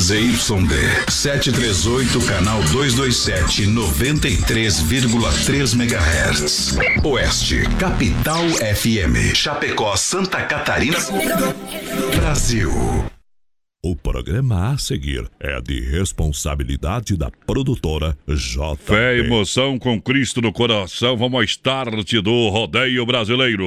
ZYD 0.00 1.10
738, 1.10 2.26
canal 2.26 2.62
227, 2.72 3.66
93,3 3.66 5.74
MHz. 5.74 6.78
Oeste, 7.04 7.64
Capital 7.78 8.48
FM. 8.48 9.34
Chapecó, 9.34 9.94
Santa 9.96 10.40
Catarina. 10.44 10.96
Brasil. 12.16 12.70
O 13.84 13.94
programa 13.94 14.72
a 14.72 14.78
seguir 14.78 15.28
é 15.38 15.60
de 15.60 15.80
responsabilidade 15.80 17.14
da 17.14 17.30
produtora 17.46 18.16
J. 18.26 18.76
Fé 18.76 19.18
e 19.18 19.20
emoção 19.20 19.78
com 19.78 20.00
Cristo 20.00 20.40
no 20.40 20.50
coração. 20.50 21.14
Vamos 21.14 21.34
ao 21.34 21.44
start 21.44 22.10
do 22.22 22.48
rodeio 22.48 23.04
brasileiro. 23.04 23.66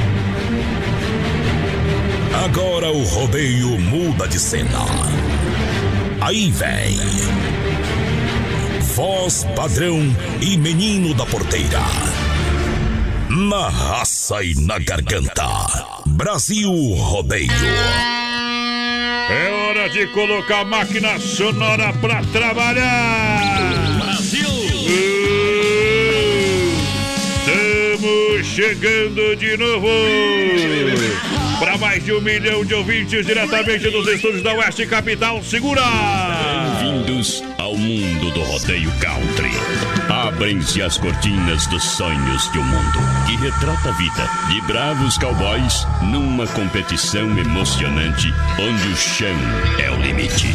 Agora 2.43 2.89
o 2.91 3.03
rodeio 3.03 3.79
muda 3.79 4.27
de 4.27 4.39
cena. 4.39 4.79
Aí 6.19 6.49
vem. 6.49 6.97
Voz 8.95 9.45
padrão 9.55 9.99
e 10.41 10.57
menino 10.57 11.13
da 11.13 11.23
porteira. 11.23 11.79
Na 13.29 13.69
raça 13.69 14.43
e 14.43 14.55
na 14.55 14.79
garganta. 14.79 15.45
Brasil 16.07 16.71
Rodeio. 16.95 17.51
É 19.29 19.51
hora 19.51 19.87
de 19.89 20.07
colocar 20.07 20.61
a 20.61 20.65
máquina 20.65 21.19
sonora 21.19 21.93
pra 21.93 22.23
trabalhar! 22.33 23.99
Brasil! 23.99 24.49
Estamos 27.45 28.47
chegando 28.47 29.35
de 29.35 29.55
novo! 29.57 31.30
Para 31.61 31.77
mais 31.77 32.03
de 32.03 32.11
um 32.11 32.19
milhão 32.19 32.65
de 32.65 32.73
ouvintes 32.73 33.23
diretamente 33.23 33.87
dos 33.91 34.07
estúdios 34.07 34.41
da 34.41 34.51
Oeste 34.51 34.87
Capital, 34.87 35.43
segura! 35.43 35.83
Bem-vindos 36.79 37.43
ao 37.59 37.77
mundo 37.77 38.31
do 38.31 38.41
rodeio 38.41 38.91
country. 38.99 39.51
Abrem-se 40.09 40.81
as 40.81 40.97
cortinas 40.97 41.67
dos 41.67 41.83
sonhos 41.83 42.51
de 42.51 42.57
um 42.57 42.63
mundo 42.63 42.99
que 43.27 43.35
retrata 43.35 43.89
a 43.89 43.91
vida 43.91 44.27
de 44.49 44.59
bravos 44.61 45.19
cowboys 45.19 45.85
numa 46.01 46.47
competição 46.47 47.29
emocionante 47.37 48.33
onde 48.59 48.87
o 48.87 48.97
chão 48.97 49.37
é 49.77 49.91
o 49.91 50.01
limite. 50.01 50.47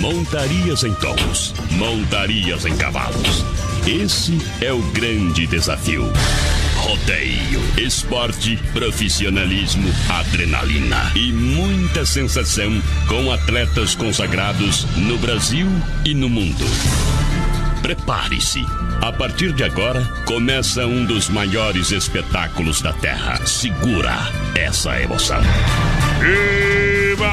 Montarias 0.00 0.82
em 0.82 0.94
touros, 0.94 1.52
montarias 1.72 2.64
em 2.64 2.74
cavalos. 2.78 3.44
Esse 3.86 4.38
é 4.62 4.72
o 4.72 4.80
grande 4.92 5.46
desafio. 5.46 6.10
Rodeio, 6.82 7.62
esporte, 7.78 8.58
profissionalismo, 8.72 9.88
adrenalina 10.08 11.12
e 11.14 11.32
muita 11.32 12.04
sensação 12.04 12.82
com 13.06 13.30
atletas 13.30 13.94
consagrados 13.94 14.84
no 14.96 15.16
Brasil 15.16 15.68
e 16.04 16.12
no 16.12 16.28
mundo. 16.28 16.64
Prepare-se. 17.82 18.66
A 19.00 19.12
partir 19.12 19.52
de 19.52 19.62
agora, 19.62 20.02
começa 20.26 20.84
um 20.84 21.04
dos 21.04 21.28
maiores 21.28 21.92
espetáculos 21.92 22.82
da 22.82 22.92
Terra. 22.92 23.46
Segura 23.46 24.18
essa 24.56 25.00
emoção. 25.00 25.40
Eba! 26.20 27.30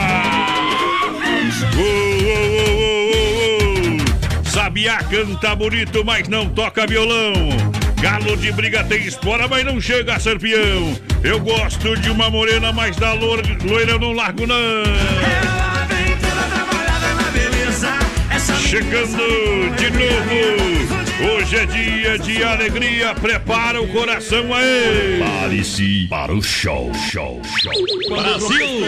Uh, 1.76 1.80
uh, 1.80 1.84
uh. 4.44 4.46
Sabiá 4.46 5.04
canta 5.06 5.56
bonito, 5.56 6.06
mas 6.06 6.28
não 6.28 6.48
toca 6.50 6.86
violão. 6.86 7.79
Galo 8.02 8.38
de 8.38 8.52
briga 8.52 8.84
tem 8.84 9.06
espora, 9.06 9.48
mas 9.48 9.66
não 9.66 9.82
chega 9.82 10.16
a 10.16 10.20
ser 10.20 10.40
peão. 10.40 10.98
Eu 11.22 11.40
gosto 11.40 11.98
de 11.98 12.10
uma 12.10 12.30
morena, 12.30 12.72
mas 12.72 12.96
da 12.96 13.12
loira, 13.14 13.44
loira 13.64 13.92
eu 13.92 14.00
não 14.00 14.14
largo 14.14 14.48
não. 14.48 14.84
Chegando 18.58 19.76
de 19.76 19.90
novo. 19.90 20.79
Hoje 21.22 21.56
é 21.57 21.66
dia 21.66 22.18
de 22.18 22.44
alegria. 22.44 23.13
Prepara 23.13 23.81
o 23.81 23.88
coração 23.90 24.53
aí. 24.53 25.18
Prepare-se 25.18 26.07
para 26.09 26.34
o 26.34 26.41
show, 26.41 26.91
show, 27.12 27.41
show. 27.62 27.72
Brasil! 28.09 28.85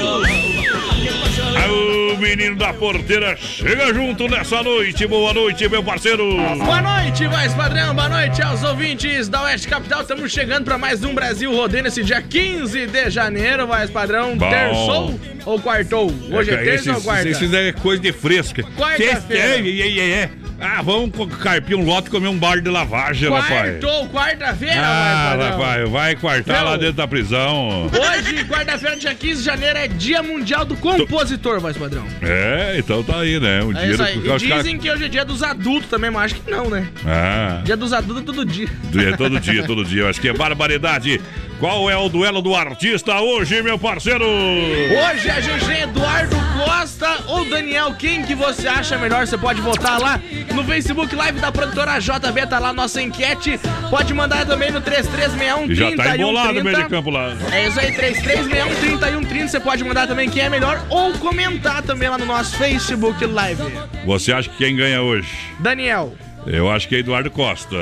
Aí, 1.58 1.70
o 2.14 2.18
menino 2.18 2.56
da 2.56 2.74
porteira 2.74 3.36
chega 3.36 3.94
junto 3.94 4.28
nessa 4.30 4.64
noite. 4.64 5.06
Boa 5.08 5.34
noite, 5.34 5.68
meu 5.68 5.84
parceiro. 5.84 6.38
Boa 6.58 6.82
noite, 6.82 7.28
voz 7.28 7.54
padrão. 7.54 7.94
Boa 7.94 8.08
noite 8.08 8.42
aos 8.42 8.64
ouvintes 8.64 9.28
da 9.28 9.44
Oeste 9.44 9.68
Capital. 9.68 10.02
Estamos 10.02 10.32
chegando 10.32 10.64
para 10.66 10.78
mais 10.78 11.04
um 11.04 11.14
Brasil 11.14 11.54
Rodeio 11.54 11.84
nesse 11.84 12.02
dia 12.04 12.22
15 12.22 12.88
de 12.88 13.10
janeiro, 13.10 13.68
voz 13.68 13.90
padrão. 13.90 14.38
Bom. 14.38 14.50
Terçou 14.50 15.20
ou 15.46 15.60
quartou? 15.60 16.14
Hoje 16.32 16.52
é, 16.52 16.58
terça 16.58 16.92
Esses- 16.92 16.96
ou 16.96 17.02
quarta? 17.02 17.28
Isso 17.30 17.56
é 17.56 17.72
coisa 17.74 18.02
de 18.02 18.14
fresca. 18.14 18.64
Quarta-feira. 18.78 19.58
É, 19.58 19.60
é, 19.60 20.00
é, 20.00 20.10
é. 20.24 20.30
Ah, 20.64 20.82
vamos 20.84 21.10
carpir 21.42 21.76
um 21.76 21.84
lote 21.84 22.08
e 22.08 22.12
comer 22.12 22.28
um 22.28 22.38
bar 22.38 22.62
de 22.62 22.70
lavagem, 22.70 23.30
rapaz. 23.30 23.80
Quartou, 23.82 24.10
quarta-feira, 24.10 24.80
Ah, 24.80 25.36
rapaz, 25.50 25.90
vai 25.90 26.16
quartar 26.16 26.64
lá 26.64 26.78
dentro 26.78 26.94
da 26.94 27.08
prisão. 27.08 27.88
Hoje, 27.88 28.46
quarta-feira, 28.46 28.96
dia 28.96 29.16
15 29.16 29.40
de 29.40 29.44
janeiro, 29.46 29.80
é 29.80 29.88
Dia 29.88 30.22
Mundial 30.22 30.64
do 30.64 30.76
Compositor, 30.76 31.60
voz 31.60 31.76
padrão. 31.76 32.06
É, 32.22 32.76
então 32.78 33.02
tá 33.04 33.22
aí, 33.22 33.40
né? 33.40 33.64
Um 33.64 33.72
É 33.76 33.82
dia 33.86 33.92
isso 33.92 34.04
aí. 34.04 34.18
E 34.20 34.38
dizem 34.38 34.78
que 34.78 34.92
hoje 34.92 35.06
é 35.06 35.08
dia 35.08 35.26
dos 35.26 35.42
adultos 35.42 35.90
também, 35.90 36.12
mas 36.12 36.26
acho 36.32 36.36
que 36.42 36.52
não, 36.52 36.70
né? 36.70 36.88
Ah, 37.06 37.62
Dia 37.64 37.76
dos 37.76 37.92
adultos 37.92 38.22
é 38.22 38.26
todo 38.26 38.46
dia. 38.46 38.68
é 38.68 39.18
todo 39.18 39.40
dia, 39.40 39.64
todo 39.66 39.84
dia. 39.84 40.02
Eu 40.04 40.10
acho 40.10 40.22
que 40.22 40.30
é 40.30 40.34
barbaridade. 40.34 41.20
Qual 41.62 41.88
é 41.92 41.96
o 41.96 42.10
duelo 42.10 42.42
do 42.42 42.56
artista 42.56 43.22
hoje, 43.22 43.62
meu 43.62 43.78
parceiro? 43.78 44.26
Hoje 44.26 45.30
a 45.30 45.40
gente 45.40 45.64
tem 45.64 45.82
Eduardo 45.82 46.36
Costa 46.58 47.20
ou 47.28 47.48
Daniel. 47.48 47.94
Quem 47.94 48.24
que 48.24 48.34
você 48.34 48.68
acha 48.68 48.98
melhor? 48.98 49.28
Você 49.28 49.38
pode 49.38 49.62
votar 49.62 50.00
lá 50.00 50.20
no 50.56 50.64
Facebook 50.64 51.16
Live 51.16 51.40
da 51.40 51.52
produtora 51.52 52.00
JB. 52.00 52.48
Tá 52.50 52.58
lá 52.58 52.74
nossa 52.74 53.00
enquete. 53.00 53.60
Pode 53.92 54.12
mandar 54.12 54.44
também 54.48 54.72
no 54.72 54.82
3361 54.82 55.76
Já 55.76 55.96
tá 55.96 56.18
embolado 56.18 56.54
no 56.56 56.64
meio 56.64 56.76
de 56.78 56.84
3130. 56.84 56.90
campo 56.90 57.12
lá. 57.12 57.56
É 57.56 57.68
isso 57.68 57.80
aí, 57.80 57.92
3361 57.92 58.76
3130. 58.80 59.48
Você 59.48 59.60
pode 59.60 59.84
mandar 59.84 60.08
também 60.08 60.28
quem 60.32 60.42
é 60.42 60.50
melhor 60.50 60.84
ou 60.90 61.14
comentar 61.20 61.84
também 61.84 62.10
lá 62.10 62.18
no 62.18 62.26
nosso 62.26 62.58
Facebook 62.58 63.24
Live. 63.24 63.62
Você 64.04 64.34
acha 64.34 64.50
que 64.50 64.58
quem 64.58 64.76
ganha 64.76 65.04
hoje? 65.04 65.30
Daniel. 65.60 66.12
Eu 66.48 66.72
acho 66.72 66.88
que 66.88 66.96
é 66.96 67.00
Eduardo 67.00 67.30
Costa. 67.30 67.78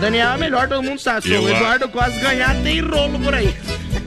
Daniel 0.00 0.30
é 0.32 0.36
melhor, 0.38 0.68
todo 0.68 0.82
mundo 0.82 0.98
sabe. 0.98 1.22
Se 1.26 1.32
o 1.34 1.46
a- 1.46 1.50
Eduardo 1.50 1.88
Costa 1.88 2.18
ganhar, 2.20 2.54
tem 2.62 2.80
rolo 2.80 3.18
por 3.18 3.34
aí. 3.34 3.54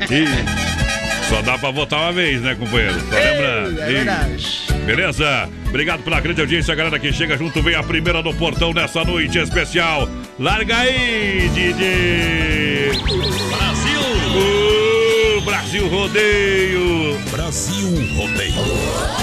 E 0.09 1.30
só 1.30 1.42
dá 1.42 1.58
pra 1.58 1.72
votar 1.72 2.00
uma 2.00 2.12
vez, 2.12 2.42
né, 2.42 2.56
companheiro? 2.56 3.00
Só 3.09 3.18
Ei, 3.18 3.31
lembrando. 3.31 3.81
é 3.81 3.90
E- 3.90 3.94
verdade. 3.94 4.64
Beleza? 4.86 5.50
Obrigado 5.70 6.04
pela 6.04 6.20
grande 6.20 6.42
audiência, 6.42 6.76
galera 6.76 7.00
que 7.00 7.14
chega 7.14 7.38
junto. 7.38 7.62
Vem 7.62 7.76
a 7.76 7.84
primeira 7.84 8.22
do 8.22 8.34
portão 8.34 8.74
nessa 8.74 9.04
noite 9.06 9.38
especial. 9.38 10.10
Larga 10.40 10.78
aí, 10.80 11.50
Didi! 11.54 13.00
Brasil! 13.56 14.02
Uh, 15.38 15.42
Brasil 15.42 15.88
Rodeio! 15.88 17.18
Brasil 17.31 17.90
Rodeio. 18.18 19.22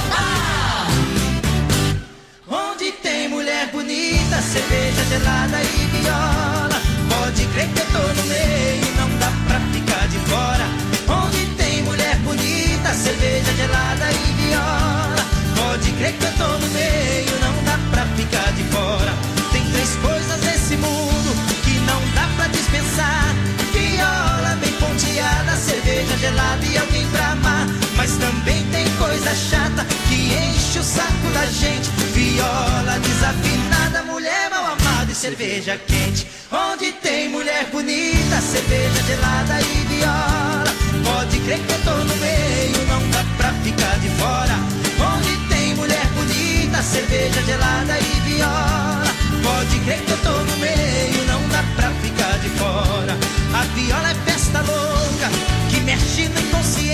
Bonita, 3.90 4.40
cerveja 4.40 5.04
gelada 5.08 5.60
e 5.62 5.86
viola. 5.96 6.80
Pode 7.08 7.44
crer 7.46 7.68
que 7.68 7.80
eu 7.80 7.86
tô 7.86 7.98
no 7.98 8.26
meio, 8.28 8.86
não 8.96 9.18
dá 9.18 9.32
pra 9.48 9.60
ficar 9.72 10.06
de 10.06 10.18
fora. 10.30 10.64
Onde 11.08 11.46
tem 11.56 11.82
mulher 11.82 12.16
bonita, 12.18 12.94
cerveja 12.94 13.52
gelada 13.56 14.12
e 14.12 14.32
viola. 14.40 15.26
Pode 15.56 15.90
crer 15.92 16.12
que 16.12 16.24
eu 16.24 16.32
tô 16.34 16.58
no 16.58 16.68
meio, 16.70 17.32
não 17.42 17.64
dá 17.64 17.78
pra 17.90 18.06
ficar 18.14 18.52
de 18.52 18.62
fora. 18.64 19.12
Tem 19.50 19.64
três 19.72 19.96
coisas 19.96 20.40
nesse 20.42 20.76
mundo 20.76 21.30
que 21.64 21.74
não 21.80 22.00
dá 22.14 22.28
pra 22.36 22.46
dispensar: 22.46 23.34
viola 23.72 24.56
bem 24.60 24.72
ponteada, 24.74 25.56
cerveja 25.56 26.16
gelada 26.18 26.64
e 26.64 26.78
alguém 26.78 27.06
pra 27.08 27.32
amar. 27.32 27.66
Mas 27.96 28.12
também 28.18 28.69
coisa 29.00 29.34
chata 29.34 29.86
que 30.08 30.14
enche 30.14 30.78
o 30.78 30.82
saco 30.82 31.28
da 31.32 31.46
gente. 31.46 31.88
Viola 32.12 32.98
desafinada, 33.00 34.02
mulher 34.02 34.50
mal 34.50 34.76
amada 34.76 35.10
e 35.10 35.14
cerveja 35.14 35.80
quente. 35.86 36.26
Onde 36.52 36.92
tem 36.92 37.30
mulher 37.30 37.64
bonita, 37.72 38.40
cerveja 38.42 39.02
gelada 39.08 39.58
e 39.60 39.86
viola. 39.88 40.70
Pode 41.02 41.40
crer 41.40 41.60
que 41.60 41.72
eu 41.72 41.80
tô 41.82 41.96
no 42.04 42.16
meio, 42.16 42.86
não 42.88 43.02
dá 43.10 43.24
pra 43.38 43.52
ficar 43.64 43.98
de 44.00 44.10
fora. 44.20 44.56
Onde 45.14 45.48
tem 45.48 45.74
mulher 45.76 46.06
bonita, 46.14 46.82
cerveja 46.82 47.42
gelada 47.42 47.98
e 47.98 48.20
viola. 48.28 49.10
Pode 49.42 49.78
crer 49.80 50.00
que 50.00 50.10
eu 50.10 50.18
tô 50.18 50.32
no 50.32 50.56
meio, 50.58 51.24
não 51.26 51.48
dá 51.48 51.64
pra 51.74 51.90
ficar 52.02 52.38
de 52.38 52.50
fora. 52.50 53.16
A 53.54 53.62
viola 53.74 54.10
é 54.10 54.14
festa 54.30 54.60
louca, 54.60 55.28
que 55.70 55.80
mexe 55.80 56.28
no 56.28 56.40
inconsciente, 56.40 56.89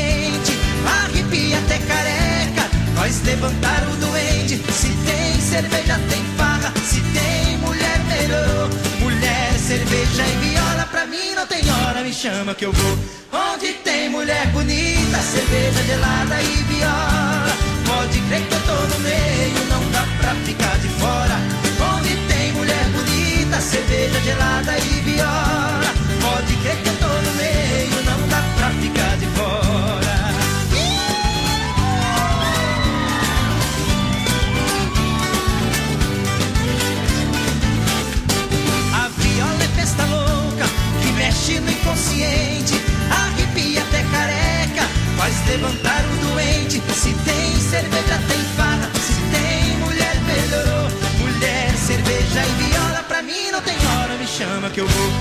até 1.54 1.78
careca. 1.78 2.70
Nós 2.94 3.22
levantar 3.22 3.82
o 3.92 3.96
doente, 3.96 4.56
se 4.72 4.88
tem 4.88 5.40
cerveja 5.40 6.00
tem 6.08 6.24
farra, 6.36 6.72
se 6.84 7.00
tem 7.00 7.58
mulher 7.58 7.98
melhorou. 8.08 8.70
Mulher, 9.00 9.52
cerveja 9.58 10.22
e 10.22 10.36
viola, 10.48 10.86
pra 10.90 11.06
mim 11.06 11.34
não 11.34 11.46
tem 11.46 11.62
hora, 11.70 12.02
me 12.02 12.12
chama 12.12 12.54
que 12.54 12.64
eu 12.64 12.72
vou. 12.72 12.98
Onde 13.32 13.72
tem 13.84 14.08
mulher 14.08 14.46
bonita, 14.48 15.18
cerveja 15.18 15.82
gelada 15.84 16.42
e 16.42 16.62
viola. 16.64 17.56
Pode 17.86 18.20
crer 18.20 18.42
que 18.42 18.54
eu 18.54 18.60
tô 18.60 18.94
no 18.94 19.00
meio, 19.00 19.64
não 19.68 19.90
dá 19.90 20.04
pra 20.18 20.34
ficar 20.46 20.78
de 20.78 20.88
fora. 20.88 21.38
Onde 21.94 22.16
tem 22.28 22.52
mulher 22.52 22.84
bonita, 22.90 23.60
cerveja 23.60 24.20
gelada 24.20 24.78
e 24.78 25.00
viola. 25.00 25.65
Inconsciente, 41.86 42.74
arrepia 43.10 43.80
até 43.82 44.02
careca, 44.10 44.82
faz 45.16 45.46
levantar 45.46 46.04
o 46.04 46.26
doente. 46.26 46.82
Se 46.92 47.12
tem 47.24 47.60
cerveja, 47.60 48.20
tem 48.28 48.44
farra, 48.56 48.90
se 48.94 49.14
tem 49.30 49.76
mulher, 49.78 50.16
melhorou. 50.26 50.90
Mulher, 51.20 51.72
cerveja 51.76 52.44
e 52.44 52.64
viola, 52.64 53.02
pra 53.06 53.22
mim 53.22 53.50
não 53.52 53.60
tem 53.60 53.76
hora, 53.76 54.14
me 54.18 54.26
chama 54.26 54.70
que 54.70 54.80
eu 54.80 54.88
vou. 54.88 55.12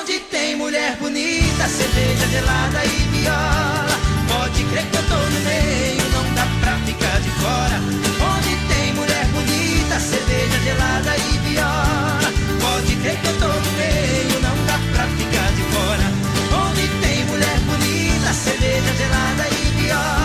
Onde 0.00 0.18
tem 0.20 0.56
mulher 0.56 0.96
bonita, 0.96 1.68
cerveja 1.68 2.26
gelada 2.28 2.84
e 2.84 2.88
viola, 2.88 3.65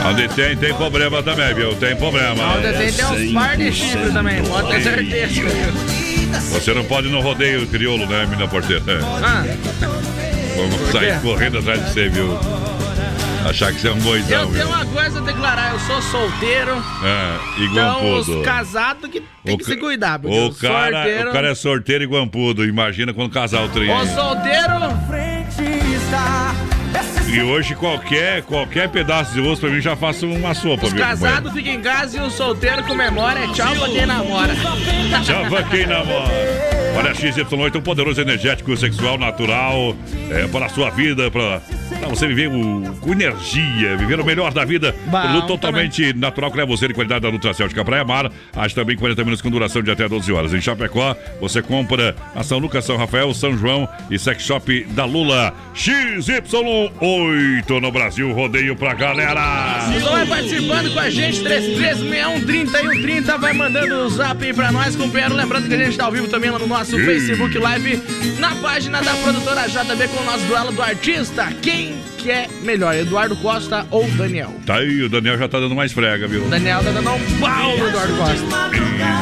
Onde 0.06 0.28
tem, 0.30 0.56
tem 0.58 0.74
problema 0.74 1.22
também, 1.22 1.54
viu? 1.54 1.76
Tem 1.76 1.96
problema. 1.96 2.56
Onde 2.58 2.74
tem, 2.74 2.92
tem 2.92 3.06
uns 3.06 3.34
par 3.34 3.56
de 3.58 3.72
chifre 3.72 4.12
também, 4.12 4.44
pode 4.44 4.68
ter 4.70 4.82
certeza. 4.82 5.42
Você 6.54 6.74
não 6.74 6.84
pode 6.86 7.08
ir 7.08 7.12
no 7.12 7.22
rodeio 7.22 7.68
crioulo, 7.68 8.06
né, 8.08 8.26
mina 8.26 8.48
porteira? 8.48 8.84
Ah, 9.24 9.44
Vamos 10.56 10.92
sair 10.92 11.20
correndo 11.22 11.60
atrás 11.60 11.84
de 11.86 11.92
você, 11.92 12.10
viu? 12.10 12.38
Achar 13.48 13.74
que 13.74 13.82
você 13.82 13.88
é 13.88 13.92
um 13.92 14.00
boizão, 14.00 14.42
eu 14.42 14.48
viu? 14.50 14.62
tenho 14.62 14.68
uma 14.76 14.86
coisa 14.86 15.18
a 15.20 15.22
declarar, 15.24 15.74
eu 15.74 15.80
sou 15.80 16.00
solteiro, 16.02 16.72
É, 17.04 17.60
e 17.62 17.66
então 17.66 18.02
guampudo. 18.02 18.40
os 18.40 18.46
casados 18.46 19.10
que 19.10 19.24
tem 19.44 19.58
que 19.58 19.64
ca- 19.66 19.72
se 19.72 19.78
cuidar, 19.78 20.20
porque 20.20 20.38
o 20.38 20.48
o 20.48 20.54
cara, 20.56 20.92
solteiro... 21.04 21.30
o 21.30 21.34
cara 21.34 21.48
é 21.50 21.56
sorteiro 21.56 22.04
e 22.04 22.08
guampudo. 22.08 22.64
Imagina 22.66 23.14
quando 23.14 23.32
casar 23.32 23.64
o 23.64 23.70
trem. 23.70 23.90
O 23.92 24.06
solteiro... 24.08 24.72
E 27.34 27.42
hoje 27.42 27.76
qualquer, 27.76 28.44
qualquer 28.44 28.90
pedaço 28.90 29.34
de 29.34 29.40
osso 29.40 29.62
pra 29.62 29.70
mim 29.70 29.80
já 29.80 29.96
faço 29.96 30.28
uma 30.28 30.54
sopa, 30.54 30.86
Os 30.88 30.92
viu? 30.92 31.02
casados 31.02 31.54
ficam 31.54 31.74
em 31.74 31.82
casa 31.82 32.18
e 32.18 32.22
o 32.22 32.30
solteiro 32.30 32.84
comemora, 32.84 33.40
é 33.40 33.48
tchau 33.54 33.74
pra 33.74 33.88
quem 33.88 34.06
namora. 34.06 34.54
Tchau 35.24 35.46
pra 35.48 35.64
quem 35.64 35.88
namora. 35.88 36.30
Olha, 36.98 37.14
XY8 37.14 37.76
é 37.76 37.78
um 37.78 37.82
poderoso 37.82 38.20
energético 38.20 38.76
sexual 38.76 39.18
natural 39.18 39.96
é, 40.30 40.46
para 40.48 40.66
a 40.66 40.70
sua 40.70 40.90
vida, 40.90 41.32
para 41.32 41.62
pra 42.02 42.10
você 42.10 42.28
viver 42.28 42.48
o- 42.50 42.94
com 43.00 43.12
energia, 43.12 43.96
viver 43.96 44.20
o 44.20 44.26
melhor 44.26 44.52
da 44.54 44.66
vida. 44.66 44.94
Bom, 45.06 45.22
Produto 45.22 45.48
totalmente 45.48 46.14
natural 46.14 46.52
que 46.52 46.58
leva 46.58 46.70
você 46.70 46.88
de 46.88 46.94
qualidade 46.94 47.22
da 47.22 47.32
Nutracêutica 47.32 47.86
Praia 47.86 48.04
Mar. 48.04 48.30
Age 48.56 48.76
também 48.76 48.96
40 48.98 49.24
minutos 49.24 49.42
com 49.42 49.50
duração 49.50 49.82
de 49.82 49.90
até 49.92 50.08
12 50.10 50.32
horas. 50.32 50.54
Em 50.54 50.62
Chapecó, 50.62 51.16
você 51.40 51.62
compra 51.62 52.16
na 52.36 52.44
São 52.44 52.60
Lucas, 52.60 52.84
São 52.86 52.98
Rafael, 52.98 53.34
São 53.34 53.58
João 53.58 53.88
e 54.10 54.20
Sex 54.20 54.44
Shop 54.44 54.84
da 54.92 55.06
Lula. 55.06 55.54
XY8 55.76 57.80
no 57.82 57.92
Brasil, 57.92 58.32
rodeio 58.34 58.76
pra 58.76 58.94
galera. 58.94 59.42
Então 59.96 60.12
vai 60.12 60.26
participando 60.26 60.94
com 60.94 61.00
a 61.00 61.10
gente, 61.10 61.42
3361-3130, 61.44 63.38
vai 63.38 63.54
mandando 63.54 63.96
o 63.96 64.10
zap 64.10 64.44
aí 64.44 64.54
pra 64.54 64.72
nós, 64.72 64.96
companheiro. 64.96 65.36
Lembrando 65.36 65.68
que 65.68 65.74
a 65.74 65.78
gente 65.86 65.98
tá 65.98 66.06
ao 66.06 66.12
vivo 66.12 66.28
também 66.28 66.50
lá 66.50 66.60
no 66.60 66.68
nosso 66.68 67.00
Ih. 67.00 67.06
Facebook 67.06 67.58
Live, 67.58 68.02
na 68.40 68.56
página 68.56 69.02
da 69.02 69.14
produtora 69.16 69.68
JB 69.68 70.08
com 70.10 70.22
o 70.22 70.26
nosso 70.26 70.46
duelo 70.46 70.72
do 70.72 70.82
artista. 70.82 71.52
Quem 71.62 71.91
you. 71.92 72.21
Que 72.22 72.30
é 72.32 72.48
melhor, 72.62 72.96
Eduardo 72.96 73.36
Costa 73.38 73.86
ou 73.90 74.08
Daniel? 74.12 74.54
Tá 74.66 74.76
aí, 74.76 75.02
o 75.02 75.10
Daniel 75.10 75.38
já 75.38 75.48
tá 75.48 75.60
dando 75.60 75.76
mais 75.76 75.92
frega, 75.92 76.28
viu? 76.28 76.46
O 76.46 76.50
Daniel 76.50 76.84
tá 76.84 76.92
dando 76.92 77.10
um 77.12 77.40
pau 77.40 77.78
no 77.78 77.88
Eduardo 77.88 78.14
Costa. 78.16 78.46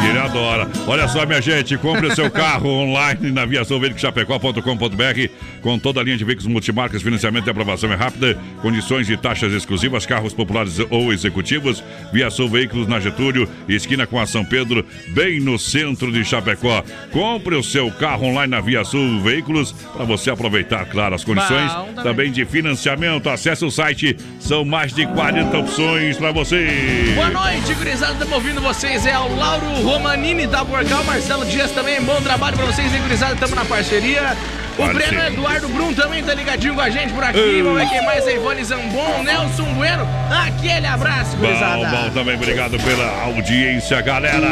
E 0.04 0.10
Ele 0.10 0.20
adora. 0.20 0.68
Olha 0.86 1.08
só, 1.08 1.26
minha 1.26 1.42
gente, 1.42 1.78
compre 1.78 2.08
o 2.08 2.16
seu 2.16 2.30
carro 2.30 2.68
online 2.70 3.32
na 3.32 3.46
viaçãoveicochapecó.com.br 3.46 5.30
com 5.62 5.80
toda 5.80 6.02
a 6.02 6.04
linha 6.04 6.18
de 6.18 6.26
veículos 6.26 6.48
multimarcas, 6.48 7.02
financiamento 7.02 7.48
e 7.48 7.50
aprovação 7.50 7.92
é 7.92 7.96
rápida, 7.96 8.38
condições 8.62 9.10
e 9.10 9.18
taxas 9.18 9.54
exclusivas, 9.54 10.06
carros 10.06 10.34
populares 10.34 10.80
ou 10.90 11.14
executivos, 11.14 11.84
Viação 12.12 12.50
Veículos 12.50 12.88
na 12.88 13.00
Getúlio, 13.00 13.48
esquina 13.68 14.06
com 14.08 14.20
a 14.20 14.26
São 14.26 14.44
Pedro, 14.44 14.86
bem 15.10 15.40
no 15.40 15.58
centro 15.58 16.12
de 16.12 16.24
Chapecó. 16.24 16.84
Compre 17.12 17.56
o 17.56 17.64
seu 17.64 17.92
carro 17.92 18.26
online 18.28 18.52
na 18.52 18.62
Via 18.62 18.84
Sul 18.84 19.22
Veículos 19.22 19.72
para 19.72 20.06
você 20.06 20.30
aproveitar, 20.30 20.86
claro, 20.86 21.16
as 21.16 21.24
condições 21.24 21.72
Bom, 21.74 21.86
também. 21.88 22.04
também 22.04 22.32
de 22.32 22.46
financiamento. 22.46 22.89
Acesse 23.30 23.64
o 23.64 23.70
site, 23.72 24.18
são 24.40 24.66
mais 24.66 24.94
de 24.94 25.06
40 25.06 25.58
opções 25.58 26.18
para 26.18 26.32
você. 26.32 27.12
Boa 27.16 27.30
noite, 27.30 27.74
gurizada, 27.76 28.14
estamos 28.14 28.34
ouvindo 28.34 28.62
vocês. 28.62 29.06
É 29.06 29.18
o 29.18 29.36
Lauro 29.36 29.66
Romanini 29.84 30.48
da 30.48 30.64
Borgal, 30.64 31.04
Marcelo 31.04 31.46
Dias 31.46 31.72
também. 31.72 32.02
Bom 32.02 32.20
trabalho 32.22 32.58
pra 32.58 32.66
vocês, 32.66 32.94
hein, 32.94 33.02
gurizada? 33.02 33.34
Estamos 33.34 33.56
na 33.56 33.66
parceria. 33.66 34.36
O. 34.78 34.94
Breno 34.94 35.22
Eduardo 35.22 35.68
Brum 35.68 35.94
também 35.94 36.24
tá 36.24 36.34
ligadinho 36.34 36.74
com 36.74 36.82
a 36.82 36.90
gente 36.90 37.12
por 37.14 37.24
aqui. 37.24 37.62
Vamos 37.62 37.82
ver 37.82 37.90
quem 37.90 38.06
mais 38.06 38.26
é 38.26 38.36
Ivone 38.36 38.64
Zambon, 38.64 39.24
Nelson 39.24 39.74
Bueno. 39.74 40.08
Aquele 40.32 40.88
abraço, 40.88 41.36
Bom, 41.36 41.46
gurizada. 41.48 41.86
bom 41.90 42.10
também, 42.12 42.36
obrigado 42.36 42.80
pela 42.80 43.24
audiência, 43.24 44.02
galera. 44.02 44.48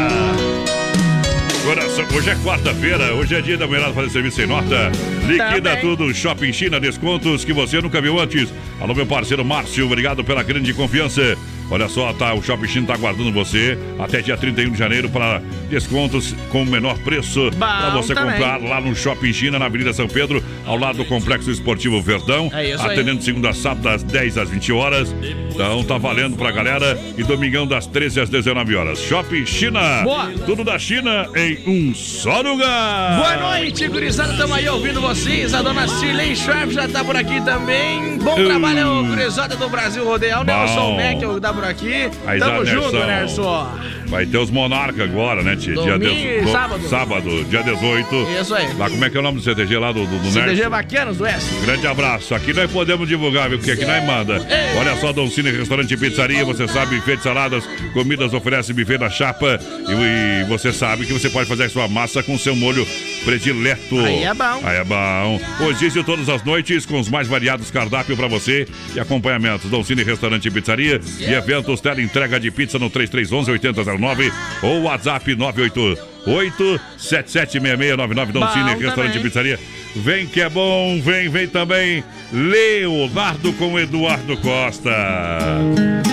Coração, 1.63 2.05
hoje 2.15 2.29
é 2.29 2.35
quarta-feira, 2.35 3.13
hoje 3.13 3.35
é 3.35 3.41
dia 3.41 3.57
da 3.57 3.67
mulherada 3.67 3.93
fazer 3.93 4.09
serviço 4.09 4.37
sem 4.37 4.47
nota. 4.47 4.89
Liquida 5.27 5.75
Também. 5.75 5.81
tudo, 5.81 6.13
Shopping 6.13 6.53
China, 6.53 6.79
descontos 6.79 7.43
que 7.43 7.51
você 7.51 7.81
nunca 7.81 7.99
viu 7.99 8.19
antes. 8.19 8.53
Alô, 8.79 8.95
meu 8.95 9.05
parceiro 9.05 9.43
Márcio, 9.43 9.85
obrigado 9.85 10.23
pela 10.23 10.43
grande 10.43 10.73
confiança. 10.73 11.37
Olha 11.69 11.89
só, 11.89 12.13
tá, 12.13 12.33
o 12.33 12.41
Shopping 12.41 12.67
China 12.67 12.87
tá 12.87 12.93
aguardando 12.93 13.31
você 13.31 13.77
até 13.99 14.21
dia 14.21 14.37
31 14.37 14.71
de 14.71 14.77
janeiro 14.79 15.09
para 15.09 15.41
descontos 15.69 16.33
com 16.51 16.63
o 16.63 16.65
menor 16.65 16.97
preço. 16.99 17.49
Para 17.59 17.89
você 17.89 18.13
também. 18.15 18.31
comprar 18.33 18.57
lá 18.61 18.79
no 18.79 18.95
Shopping 18.95 19.33
China, 19.33 19.59
na 19.59 19.65
Avenida 19.65 19.91
São 19.93 20.07
Pedro, 20.07 20.41
ao 20.65 20.77
lado 20.77 20.97
do 20.99 21.05
Complexo 21.05 21.51
Esportivo 21.51 22.01
Verdão. 22.01 22.49
É 22.53 22.71
isso 22.71 22.81
aí. 22.83 22.93
atendendo 22.93 23.19
de 23.19 23.25
segunda 23.25 23.49
a 23.49 23.53
sábado, 23.53 23.83
das 23.83 24.01
10 24.03 24.37
às 24.37 24.49
20 24.49 24.71
horas. 24.71 25.13
Então 25.49 25.83
tá 25.83 25.97
valendo 25.97 26.37
pra 26.37 26.51
galera. 26.51 26.97
E 27.17 27.23
domingão, 27.23 27.67
das 27.67 27.85
13 27.85 28.21
às 28.21 28.29
19 28.29 28.75
horas. 28.75 28.99
Shopping 29.01 29.45
China. 29.45 30.03
Boa. 30.03 30.31
Tudo 30.45 30.63
da 30.63 30.79
China 30.79 31.27
em 31.35 31.59
um 31.67 31.93
só 31.95 32.41
lugar. 32.41 33.17
Boa 33.17 33.37
noite, 33.57 33.87
gurizada. 33.87 34.31
Estamos 34.31 34.55
aí 34.55 34.69
ouvindo 34.69 35.01
vocês. 35.01 35.53
A 35.53 35.61
dona 35.61 35.87
Cirlei 35.87 36.35
Sharp 36.35 36.71
já 36.71 36.87
tá 36.87 37.03
por 37.03 37.15
aqui 37.17 37.41
também. 37.41 38.17
Bom 38.19 38.39
Hum. 38.39 38.45
trabalho, 38.45 39.03
gurizada 39.05 39.55
do 39.55 39.67
Brasil 39.69 40.05
Rodeio. 40.05 40.39
O 40.39 40.43
Nelson. 40.43 40.95
Mac 40.95 41.17
que 41.35 41.41
tá 41.41 41.53
por 41.57 41.65
aqui. 41.65 42.09
Aí, 42.27 42.39
Tamo 42.39 42.63
junto. 42.65 42.91
Nerson. 42.93 43.79
Vai 44.05 44.25
ter 44.25 44.37
os 44.37 44.49
Monarca 44.51 45.03
agora, 45.03 45.41
né, 45.43 45.55
tia? 45.55 45.73
Domingo 45.73 45.99
dezo- 45.99 46.51
sábado. 46.51 46.87
Sábado, 46.87 47.43
dia 47.45 47.63
18. 47.63 48.15
Isso 48.39 48.55
aí. 48.55 48.73
Lá, 48.77 48.89
como 48.89 49.03
é 49.03 49.09
que 49.09 49.17
é 49.17 49.19
o 49.19 49.23
nome 49.23 49.39
do 49.39 49.43
CTG 49.43 49.77
lá 49.77 49.91
do, 49.91 50.05
do, 50.05 50.19
do? 50.19 50.31
CDG 50.31 50.69
Vaquianos 50.69 51.17
do 51.17 51.23
Oeste. 51.23 51.49
Grande 51.65 51.87
abraço. 51.87 52.35
Aqui 52.35 52.53
nós 52.53 52.71
podemos 52.71 53.07
divulgar, 53.07 53.49
viu? 53.49 53.57
Porque 53.57 53.71
aqui 53.71 53.85
nós 53.85 54.03
manda. 54.05 54.35
Olha 54.79 54.95
só, 54.97 55.11
Dom 55.11 55.27
Cine 55.29 55.51
Restaurante 55.51 55.93
e 55.93 55.97
Pizzaria. 55.97 56.45
Você 56.45 56.67
sabe, 56.67 56.95
buffet 56.97 57.17
de 57.17 57.23
saladas, 57.23 57.67
comidas 57.93 58.33
oferece 58.33 58.71
buffet 58.71 58.97
na 58.99 59.09
chapa. 59.09 59.59
E, 59.89 60.41
e 60.41 60.45
você 60.47 60.71
sabe 60.71 61.05
que 61.05 61.11
você 61.13 61.29
pode 61.29 61.49
fazer 61.49 61.63
a 61.65 61.69
sua 61.69 61.87
massa 61.87 62.21
com 62.23 62.37
seu 62.37 62.55
molho 62.55 62.87
predileto. 63.25 63.99
Aí 63.99 64.23
é 64.23 64.33
bom. 64.33 64.61
Aí 64.63 64.77
é 64.77 64.83
bom. 64.83 65.41
Rodízio 65.59 66.03
todas 66.03 66.29
as 66.29 66.43
noites 66.43 66.85
com 66.85 66.99
os 66.99 67.09
mais 67.09 67.27
variados 67.27 67.69
cardápios 67.71 68.17
para 68.17 68.27
você 68.27 68.65
e 68.95 68.99
acompanhamentos. 68.99 69.69
Dom 69.69 69.83
Cine 69.83 70.03
Restaurante 70.03 70.47
e 70.47 70.51
Pizzaria 70.51 70.99
e 71.19 71.35
eventos 71.47 71.79
tela 71.79 72.01
entrega 72.01 72.37
de 72.39 72.51
pizza 72.51 72.77
no 72.77 72.89
3311 72.89 73.51
8009 73.51 74.33
ou 74.61 74.81
WhatsApp 74.83 75.33
988 75.33 76.79
776699 76.97 78.33
Dom 78.33 78.47
Cine 78.49 78.69
Restaurante 78.75 78.95
também. 78.95 79.17
e 79.17 79.19
Pizzaria. 79.23 79.59
Vem 79.95 80.27
que 80.27 80.41
é 80.41 80.49
bom, 80.49 80.99
vem, 81.01 81.29
vem 81.29 81.47
também 81.47 82.03
Leonardo 82.33 83.53
com 83.53 83.79
Eduardo 83.79 84.35
Costa. 84.37 84.91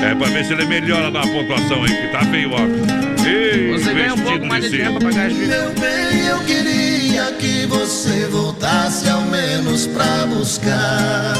É 0.02 0.14
pra 0.14 0.28
ver 0.28 0.44
se 0.44 0.52
ele 0.52 0.66
melhora 0.66 1.10
na 1.10 1.22
pontuação 1.22 1.82
aí, 1.82 1.90
que 1.90 2.08
tá 2.12 2.20
feio, 2.26 2.50
ó. 2.52 3.26
Ei, 3.26 3.72
Você 3.72 3.84
vem 3.92 3.94
ganha 3.94 4.16
vestido 4.16 4.46
mais 4.46 4.64
de 4.64 4.70
de 4.70 4.78
tempo 4.78 4.98
pra. 5.00 5.10
Meu 5.10 5.70
bem, 5.80 6.26
eu 6.26 6.38
queria 6.44 7.32
que 7.32 7.66
você 7.66 8.26
voltasse 8.28 9.08
ao 9.08 9.22
menos 9.22 9.86
pra 9.88 10.26
buscar 10.26 11.34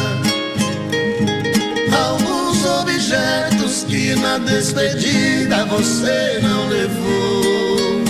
objetos 2.64 3.85
que 3.85 4.14
na 4.16 4.38
despedida 4.38 5.64
você 5.66 6.40
não 6.42 6.68
levou. 6.68 8.04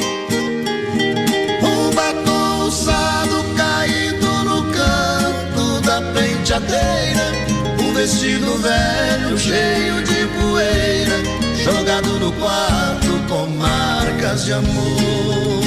Um 1.62 1.90
batom 1.94 2.66
usado 2.66 3.44
caído 3.56 4.26
no 4.44 4.62
canto 4.72 5.80
da 5.82 6.00
penteadeira, 6.12 7.32
um 7.80 7.92
vestido 7.92 8.56
velho 8.58 9.38
cheio 9.38 10.02
de 10.02 10.26
poeira, 10.38 11.22
jogado 11.64 12.18
no 12.20 12.32
quarto 12.32 13.28
com 13.28 13.46
marcas 13.46 14.44
de 14.44 14.52
amor. 14.52 15.64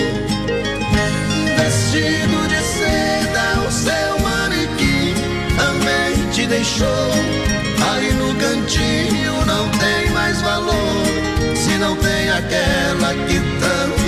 Vestido 1.58 2.48
de 2.48 2.62
seda, 2.62 3.67
o 3.67 3.72
seu 3.72 4.20
manequim 4.20 5.13
também 5.58 6.29
te 6.32 6.46
deixou. 6.46 7.57
Aí 7.89 8.13
no 8.13 8.36
cantinho 8.36 9.46
não 9.46 9.70
tem 9.72 10.10
mais 10.12 10.41
valor, 10.41 11.06
se 11.56 11.77
não 11.77 11.96
tem 11.96 12.29
aquela 12.29 13.13
que 13.27 13.39
tanto 13.60 14.07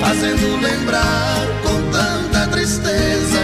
fazendo 0.00 0.60
lembrar 0.60 1.46
com 1.62 1.90
tanta 1.90 2.46
tristeza 2.48 3.38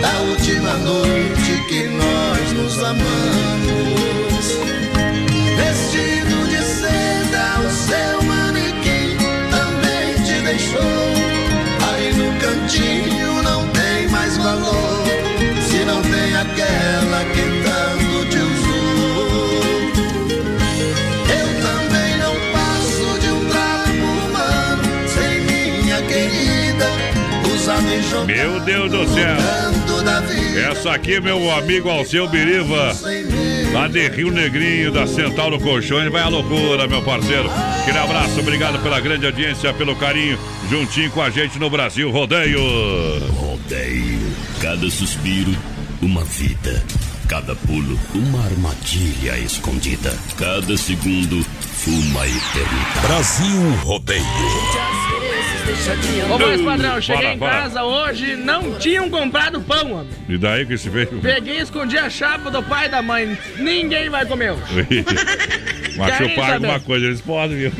da 0.00 0.20
última 0.30 0.72
noite 0.78 1.64
que 1.68 1.88
nós 1.88 2.52
nos 2.52 2.78
amamos. 2.78 3.51
Meu 28.26 28.60
Deus 28.60 28.90
do 28.90 29.06
céu. 29.08 29.36
Essa 30.70 30.92
aqui, 30.92 31.20
meu 31.20 31.50
amigo 31.52 31.88
Alceu 31.88 32.28
Biriva. 32.28 32.94
Lá 33.72 33.88
de 33.88 34.06
Rio 34.08 34.30
Negrinho, 34.30 34.92
da 34.92 35.06
Central 35.06 35.50
do 35.50 35.58
Colchões, 35.58 36.10
vai 36.12 36.22
à 36.22 36.28
loucura, 36.28 36.86
meu 36.86 37.02
parceiro. 37.02 37.50
Aquele 37.80 37.98
abraço, 37.98 38.38
obrigado 38.38 38.78
pela 38.82 39.00
grande 39.00 39.24
audiência, 39.24 39.72
pelo 39.72 39.96
carinho, 39.96 40.38
juntinho 40.68 41.10
com 41.10 41.22
a 41.22 41.30
gente 41.30 41.58
no 41.58 41.70
Brasil 41.70 42.10
Rodeio. 42.10 42.60
Rodeio. 43.30 44.20
Cada 44.60 44.90
suspiro, 44.90 45.56
uma 46.02 46.22
vida. 46.24 46.84
Cada 47.28 47.54
pulo, 47.54 47.98
uma 48.14 48.44
armadilha 48.44 49.38
escondida. 49.38 50.14
Cada 50.36 50.76
segundo, 50.76 51.44
uma 51.86 52.26
eternidade. 52.26 53.06
Brasil 53.06 53.70
Rodeio. 53.82 55.21
Ô, 56.30 56.38
voz 56.38 56.60
padrão, 56.60 57.00
cheguei 57.00 57.22
Fala, 57.22 57.34
em 57.34 57.38
fala. 57.38 57.50
casa 57.50 57.82
hoje, 57.84 58.36
não 58.36 58.74
tinham 58.78 59.08
comprado 59.08 59.60
pão, 59.60 59.92
homem. 59.92 60.08
E 60.28 60.36
daí 60.36 60.66
que 60.66 60.76
se 60.76 60.90
fez? 60.90 61.08
Peguei 61.22 61.58
e 61.58 61.62
escondi 61.62 61.96
a 61.98 62.10
chapa 62.10 62.50
do 62.50 62.62
pai 62.62 62.86
e 62.86 62.88
da 62.88 63.00
mãe. 63.02 63.36
Ninguém 63.58 64.08
vai 64.10 64.26
comer 64.26 64.52
hoje. 64.52 65.04
Mas 65.96 66.16
Querem 66.16 66.30
chupar 66.30 66.52
alguma 66.54 66.80
coisa, 66.80 67.06
eles 67.06 67.20
podem, 67.20 67.56
viu? 67.58 67.72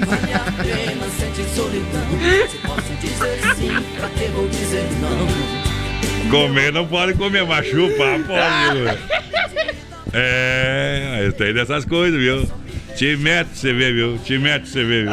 Comer 6.31 6.73
não 6.73 6.87
pode 6.87 7.15
comer, 7.15 7.45
mas 7.45 7.67
chupar 7.67 8.19
pode, 8.21 8.79
viu? 8.79 9.73
É, 10.13 11.31
tem 11.37 11.53
dessas 11.53 11.85
coisas, 11.85 12.19
viu? 12.19 12.49
Te 12.97 13.17
mete, 13.17 13.49
você 13.55 13.73
vê, 13.73 13.93
viu? 13.93 14.19
Te 14.19 14.39
mete, 14.39 14.69
você 14.69 14.85
vê, 14.85 15.03
viu? 15.05 15.13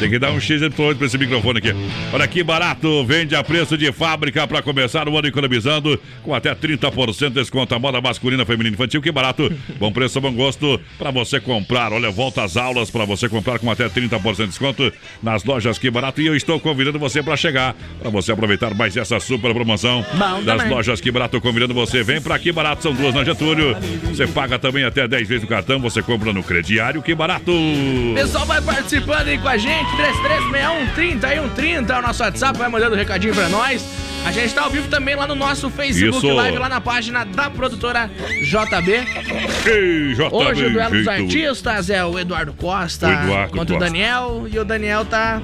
Tem 0.00 0.10
que 0.10 0.18
dar 0.18 0.32
um 0.32 0.40
X 0.40 0.60
pra 0.96 1.06
esse 1.06 1.16
microfone 1.16 1.58
aqui. 1.58 1.74
Olha 2.12 2.26
que 2.26 2.42
barato, 2.42 3.04
vende 3.04 3.34
a 3.34 3.42
preço 3.42 3.76
de 3.78 3.90
fábrica 3.92 4.46
para 4.46 4.60
começar 4.60 5.08
o 5.08 5.16
ano 5.16 5.28
economizando 5.28 5.98
com 6.22 6.34
até 6.34 6.54
30% 6.54 7.28
de 7.28 7.34
desconto 7.34 7.74
a 7.74 7.78
moda 7.78 8.00
masculina, 8.00 8.44
feminina 8.44 8.70
e 8.70 8.74
infantil. 8.74 9.00
Que 9.00 9.12
barato, 9.12 9.50
bom 9.78 9.92
preço, 9.92 10.20
bom 10.20 10.32
gosto 10.32 10.80
para 10.98 11.10
você 11.10 11.40
comprar. 11.40 11.92
Olha, 11.92 12.10
volta 12.10 12.42
às 12.42 12.56
aulas 12.56 12.90
para 12.90 13.04
você 13.04 13.28
comprar 13.28 13.58
com 13.58 13.70
até 13.70 13.88
30% 13.88 14.36
de 14.36 14.46
desconto 14.46 14.92
nas 15.22 15.44
lojas 15.44 15.78
Que 15.78 15.90
Barato. 15.90 16.20
E 16.20 16.26
eu 16.26 16.36
estou 16.36 16.58
convidando 16.60 16.98
você 16.98 17.22
para 17.22 17.36
chegar, 17.36 17.74
para 18.00 18.10
você 18.10 18.32
aproveitar 18.32 18.74
mais 18.74 18.96
essa 18.96 19.18
super 19.20 19.52
promoção 19.54 20.04
Bom 20.12 20.42
das 20.42 20.58
também. 20.58 20.74
lojas 20.74 21.00
Que 21.00 21.10
Barato. 21.10 21.40
Convidando 21.40 21.74
você, 21.74 22.02
vem 22.02 22.20
para 22.20 22.38
Que 22.38 22.52
Barato, 22.52 22.82
são 22.82 22.92
duas 22.92 23.14
na 23.14 23.24
Getúlio. 23.24 23.76
Você 24.04 24.26
paga 24.26 24.58
também 24.58 24.84
até 24.84 25.06
10 25.06 25.28
vezes 25.28 25.42
no 25.42 25.48
cartão, 25.48 25.78
você 25.80 26.02
compra 26.02 26.32
no 26.32 26.42
crediário 26.42 27.02
Que 27.02 27.14
Barato. 27.14 27.52
Pessoal 28.14 28.46
vai 28.46 28.60
participando 28.60 29.28
aí 29.28 29.38
com 29.38 29.48
a 29.48 29.56
gente, 29.56 29.83
3361 29.96 31.48
30 31.54 31.92
é 31.94 31.98
o 31.98 32.02
nosso 32.02 32.22
WhatsApp, 32.22 32.58
vai 32.58 32.68
mandando 32.68 32.94
um 32.94 32.98
recadinho 32.98 33.34
pra 33.34 33.48
nós. 33.48 33.84
A 34.24 34.32
gente 34.32 34.54
tá 34.54 34.62
ao 34.62 34.70
vivo 34.70 34.88
também 34.88 35.14
lá 35.14 35.26
no 35.26 35.34
nosso 35.34 35.68
Facebook 35.68 36.16
Isso. 36.16 36.34
Live, 36.34 36.56
lá 36.56 36.68
na 36.68 36.80
página 36.80 37.24
da 37.24 37.50
produtora 37.50 38.10
JB. 38.42 38.92
Ei, 39.66 40.14
JB, 40.14 40.28
Hoje 40.32 40.64
o 40.64 40.72
duelo 40.72 40.90
dos 40.96 41.06
artistas 41.08 41.90
é 41.90 42.02
o 42.02 42.18
Eduardo 42.18 42.54
Costa 42.54 43.06
O 43.06 43.12
Eduardo 43.12 43.52
contra 43.56 43.74
o 43.74 43.78
Costa. 43.78 43.92
Daniel. 43.92 44.46
E 44.50 44.58
o 44.58 44.64
Daniel 44.64 45.04
tá, 45.04 45.42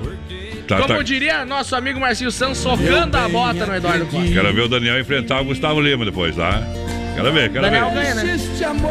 Tá, 0.66 0.76
como 0.78 0.88
tá. 0.96 1.02
diria 1.02 1.44
nosso 1.44 1.76
amigo 1.76 2.00
Marcinho 2.00 2.30
Santos, 2.30 2.58
socando 2.58 3.16
a 3.18 3.28
bota 3.28 3.66
no 3.66 3.74
Eduardo 3.74 4.06
Costa. 4.06 4.32
Quero 4.32 4.54
ver 4.54 4.62
o 4.62 4.68
Daniel 4.68 4.98
enfrentar 4.98 5.40
o 5.40 5.44
Gustavo 5.44 5.78
Lima 5.80 6.04
depois, 6.06 6.34
tá? 6.36 6.62
Quero 7.14 7.32
ver, 7.32 7.50
quero 7.50 7.62
Daniel 7.62 7.90
ver. 7.90 7.94
ganha, 7.94 8.14
né? 8.14 8.36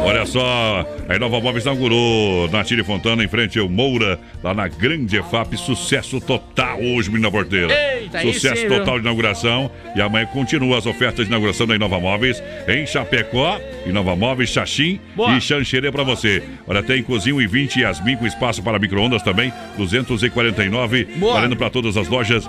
Olha 0.04 0.26
só, 0.26 0.86
a 1.08 1.16
Inova 1.16 1.40
Móveis 1.42 1.64
inaugurou 1.64 2.48
na 2.50 2.64
Tire 2.64 2.84
Fontana, 2.84 3.24
em 3.24 3.28
frente 3.28 3.58
ao 3.58 3.68
Moura, 3.68 4.20
lá 4.44 4.54
na 4.54 4.68
Grande 4.68 5.18
EFAP. 5.18 5.58
Sucesso 5.58 6.20
total 6.22 6.80
hoje, 6.80 7.10
menina 7.10 7.32
porteira. 7.32 7.74
Eita, 7.74 8.22
Sucesso 8.22 8.62
sim, 8.62 8.68
total 8.68 8.96
de 8.96 9.02
inauguração. 9.02 9.72
E 9.96 10.02
amanhã 10.02 10.26
continua 10.28 10.78
as 10.78 10.86
ofertas 10.86 11.26
de 11.26 11.32
inauguração 11.32 11.66
da 11.66 11.76
Inova 11.76 12.00
Móveis 12.00 12.42
em 12.68 12.86
Chapecó, 12.86 13.60
Inova 13.86 14.16
Móveis, 14.16 14.50
Xaxim 14.50 15.00
Boa. 15.16 15.36
e 15.36 15.42
Xanxerê 15.42 15.92
pra 15.92 16.04
você. 16.04 16.44
Olha, 16.68 16.84
tem 16.84 17.02
cozinho 17.02 17.42
e 17.42 17.48
20 17.48 17.80
Yasmin 17.82 18.18
com 18.18 18.28
espaço 18.28 18.62
para 18.62 18.78
micro-ondas 18.78 19.24
também, 19.24 19.52
249. 19.78 21.06
Boa. 21.16 21.34
Valendo 21.34 21.56
para 21.56 21.70
todas 21.70 21.98
as 21.98 22.08
lojas. 22.08 22.48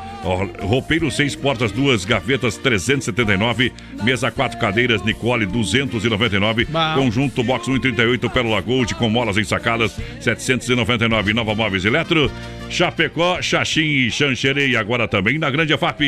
Roupeiro, 0.61 1.11
seis 1.11 1.35
portas, 1.35 1.73
duas 1.73 2.05
gavetas, 2.05 2.57
379. 2.59 3.73
Mesa, 4.03 4.31
quatro 4.31 4.59
cadeiras, 4.59 5.03
Nicole, 5.03 5.47
299. 5.61 6.64
Bom. 6.67 6.95
Conjunto 6.95 7.43
Box 7.43 7.64
138, 7.67 8.29
Pérola 8.31 8.61
Gold, 8.61 8.95
com 8.95 9.09
molas 9.09 9.37
ensacadas, 9.38 9.97
799. 10.21 11.33
Nova 11.33 11.55
Móveis 11.55 11.85
Eletro, 11.85 12.31
Chapecó, 12.69 13.40
Xaxim 13.43 13.81
e 13.83 14.11
Xanxerê. 14.11 14.69
E 14.69 14.76
agora 14.76 15.07
também 15.09 15.38
na 15.38 15.50
Grande 15.50 15.73
EFAP. 15.73 16.00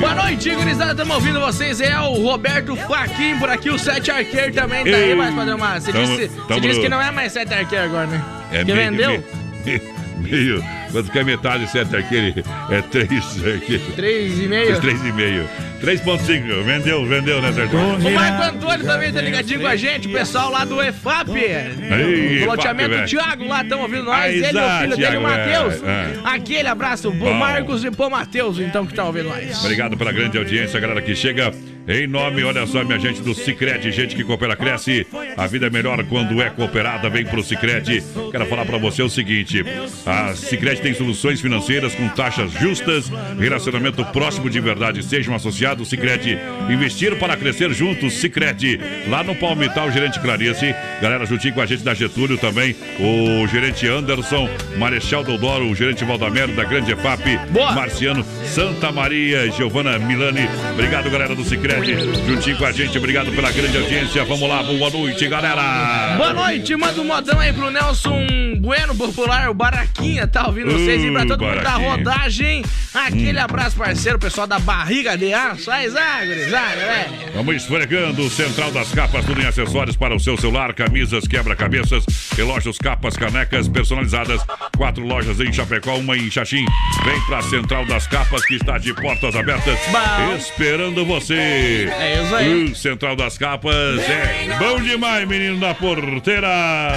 Boa 0.00 0.14
noite, 0.14 0.50
gurizada, 0.54 0.92
estamos 0.92 1.14
ouvindo 1.14 1.40
vocês. 1.40 1.80
É 1.80 1.98
o 2.00 2.14
Roberto 2.22 2.74
Faquin 2.76 3.38
por 3.38 3.48
aqui, 3.50 3.70
o 3.70 3.78
Sete 3.78 4.10
Arqueiro 4.10 4.52
também 4.52 4.84
tá 4.84 4.90
aí, 4.96 5.10
Ei, 5.10 5.14
mas 5.14 5.34
padrão 5.34 5.58
Márcio. 5.58 5.92
Você 5.92 5.92
tamo- 5.92 6.06
disse, 6.16 6.28
você 6.28 6.48
tamo 6.48 6.60
disse 6.60 6.74
no- 6.76 6.82
que 6.82 6.88
não 6.88 7.00
é 7.02 7.10
mais 7.10 7.32
Sete 7.32 7.54
Arqueiro 7.54 7.84
agora, 7.84 8.06
né? 8.06 8.24
É 8.52 8.64
que 8.64 8.72
meio, 8.72 8.90
vendeu? 8.90 9.24
Meio, 9.64 9.82
meio, 10.18 10.64
Quanto 10.90 11.10
que 11.10 11.18
é 11.18 11.24
metade 11.24 11.70
certo 11.70 11.96
aquele? 11.96 12.44
É 12.70 12.82
três. 12.82 13.08
Aqui. 13.56 13.78
Três 13.94 14.38
e 14.38 14.48
meio. 14.48 14.80
Três 14.80 15.04
e 15.04 15.12
meio. 15.12 15.48
3.5. 15.80 16.62
Vendeu, 16.64 17.06
vendeu, 17.06 17.40
né, 17.40 17.52
Sertão? 17.52 17.96
O 17.96 18.10
Marco 18.10 18.42
Antônio 18.42 18.84
também 18.84 19.12
tá 19.12 19.20
ligadinho 19.20 19.60
com 19.60 19.66
a 19.66 19.76
gente, 19.76 20.08
o 20.08 20.12
pessoal 20.12 20.50
lá 20.50 20.64
do 20.64 20.82
EFAP. 20.82 21.30
Ei, 21.36 22.42
o 22.42 22.46
loteamento 22.46 22.94
EFAP, 22.94 23.08
Thiago 23.10 23.46
lá 23.46 23.62
estão 23.62 23.80
ouvindo 23.82 24.04
nós. 24.04 24.18
Ah, 24.18 24.28
Ele 24.28 24.44
e 24.44 24.48
o 24.48 24.80
filho 24.80 24.96
dele, 24.96 25.16
o 25.18 25.22
Matheus. 25.22 25.82
é, 25.82 25.86
é. 25.86 26.18
Aquele 26.24 26.68
abraço, 26.68 27.10
pro 27.10 27.20
Bom. 27.20 27.34
Marcos 27.34 27.84
e 27.84 27.90
pro 27.90 28.10
Matheus, 28.10 28.58
então, 28.58 28.86
que 28.86 28.94
tá 28.94 29.04
ouvindo 29.04 29.28
nós. 29.28 29.60
Obrigado 29.60 29.96
pela 29.96 30.12
grande 30.12 30.36
audiência, 30.36 30.80
galera 30.80 31.00
que 31.00 31.14
chega 31.14 31.52
em 31.88 32.06
nome, 32.06 32.44
olha 32.44 32.66
só, 32.66 32.84
minha 32.84 32.98
gente 32.98 33.22
do 33.22 33.34
Cicred, 33.34 33.90
gente 33.90 34.14
que 34.14 34.22
coopera 34.22 34.54
cresce. 34.54 35.06
A 35.34 35.46
vida 35.46 35.68
é 35.68 35.70
melhor 35.70 36.04
quando 36.04 36.42
é 36.42 36.50
cooperada, 36.50 37.08
vem 37.08 37.24
pro 37.24 37.42
Cicred. 37.42 38.04
Quero 38.30 38.44
falar 38.44 38.66
pra 38.66 38.76
você 38.76 39.02
o 39.02 39.08
seguinte: 39.08 39.64
a 40.04 40.34
Cicred 40.34 40.82
tem 40.82 40.92
soluções 40.92 41.40
financeiras 41.40 41.94
com 41.94 42.06
taxas 42.10 42.52
justas, 42.52 43.10
relacionamento 43.38 44.04
próximo 44.06 44.50
de 44.50 44.60
verdade. 44.60 45.02
Seja 45.02 45.30
um 45.30 45.34
associado 45.34 45.82
Cicred. 45.84 46.38
Investir 46.68 47.18
para 47.18 47.38
crescer 47.38 47.72
juntos, 47.72 48.20
Cicred. 48.20 48.78
Lá 49.08 49.24
no 49.24 49.34
Palmital, 49.34 49.88
o 49.88 49.90
gerente 49.90 50.20
Clarice. 50.20 50.74
Galera, 51.00 51.24
juntinho 51.24 51.54
com 51.54 51.62
a 51.62 51.66
gente 51.66 51.82
da 51.82 51.94
Getúlio 51.94 52.36
também. 52.36 52.76
O 53.00 53.46
gerente 53.46 53.88
Anderson, 53.88 54.46
Marechal 54.76 55.24
Deodoro, 55.24 55.70
o 55.70 55.74
gerente 55.74 56.04
Valdamero 56.04 56.52
da 56.52 56.64
Grande 56.64 56.92
EFAP. 56.92 57.38
Boa. 57.50 57.72
Marciano, 57.72 58.22
Santa 58.44 58.92
Maria, 58.92 59.50
Giovana 59.50 59.98
Milani. 59.98 60.46
Obrigado, 60.74 61.08
galera 61.08 61.34
do 61.34 61.44
Cicred. 61.44 61.77
Juntinho 62.26 62.56
com 62.58 62.64
a 62.64 62.72
gente, 62.72 62.98
obrigado 62.98 63.30
pela 63.32 63.50
grande 63.52 63.76
audiência. 63.76 64.24
Vamos 64.24 64.48
lá, 64.48 64.62
boa 64.62 64.90
noite, 64.90 65.28
galera. 65.28 66.16
Boa 66.16 66.32
noite, 66.32 66.74
manda 66.76 67.00
um 67.00 67.04
modão 67.04 67.38
aí 67.38 67.52
pro 67.52 67.70
Nelson 67.70 68.26
Bueno 68.60 68.94
Popular, 68.94 69.48
o 69.48 69.54
Baraquinha, 69.54 70.26
tá 70.26 70.46
ouvindo 70.46 70.72
vocês 70.72 71.04
e 71.04 71.10
pra 71.10 71.24
todo 71.24 71.44
mundo 71.44 71.56
da 71.56 71.62
Baraquinha. 71.62 71.90
rodagem. 71.90 72.64
Aquele 72.92 73.38
abraço, 73.38 73.76
parceiro, 73.76 74.18
pessoal 74.18 74.46
da 74.46 74.58
Barriga 74.58 75.16
de 75.16 75.32
Aço. 75.32 75.70
Aí, 75.70 75.88
Zagre, 75.88 76.50
Zagre, 76.50 76.80
velho. 76.80 77.32
Vamos 77.34 77.56
esfregando 77.56 78.28
Central 78.28 78.72
das 78.72 78.90
Capas, 78.92 79.24
tudo 79.24 79.40
em 79.40 79.46
acessórios 79.46 79.96
para 79.96 80.14
o 80.14 80.20
seu 80.20 80.36
celular, 80.36 80.74
camisas, 80.74 81.26
quebra-cabeças, 81.28 82.04
relógios, 82.36 82.76
capas, 82.78 83.16
canecas 83.16 83.68
personalizadas. 83.68 84.40
Quatro 84.76 85.04
lojas 85.04 85.40
em 85.40 85.52
Chapecó, 85.52 85.94
uma 85.94 86.16
em 86.16 86.30
Xaxim. 86.30 86.64
Vem 87.04 87.20
pra 87.26 87.40
Central 87.42 87.86
das 87.86 88.06
Capas 88.06 88.44
que 88.44 88.54
está 88.54 88.78
de 88.78 88.92
portas 88.94 89.36
abertas, 89.36 89.78
Bom. 89.90 90.34
esperando 90.36 91.04
você. 91.04 91.67
É 91.68 92.22
isso 92.22 92.34
aí. 92.34 92.64
Uh, 92.64 92.74
Central 92.74 93.16
das 93.16 93.36
Capas 93.38 93.74
é 93.74 94.56
bom 94.58 94.80
demais, 94.80 95.26
menino 95.28 95.58
da 95.58 95.74
porteira. 95.74 96.48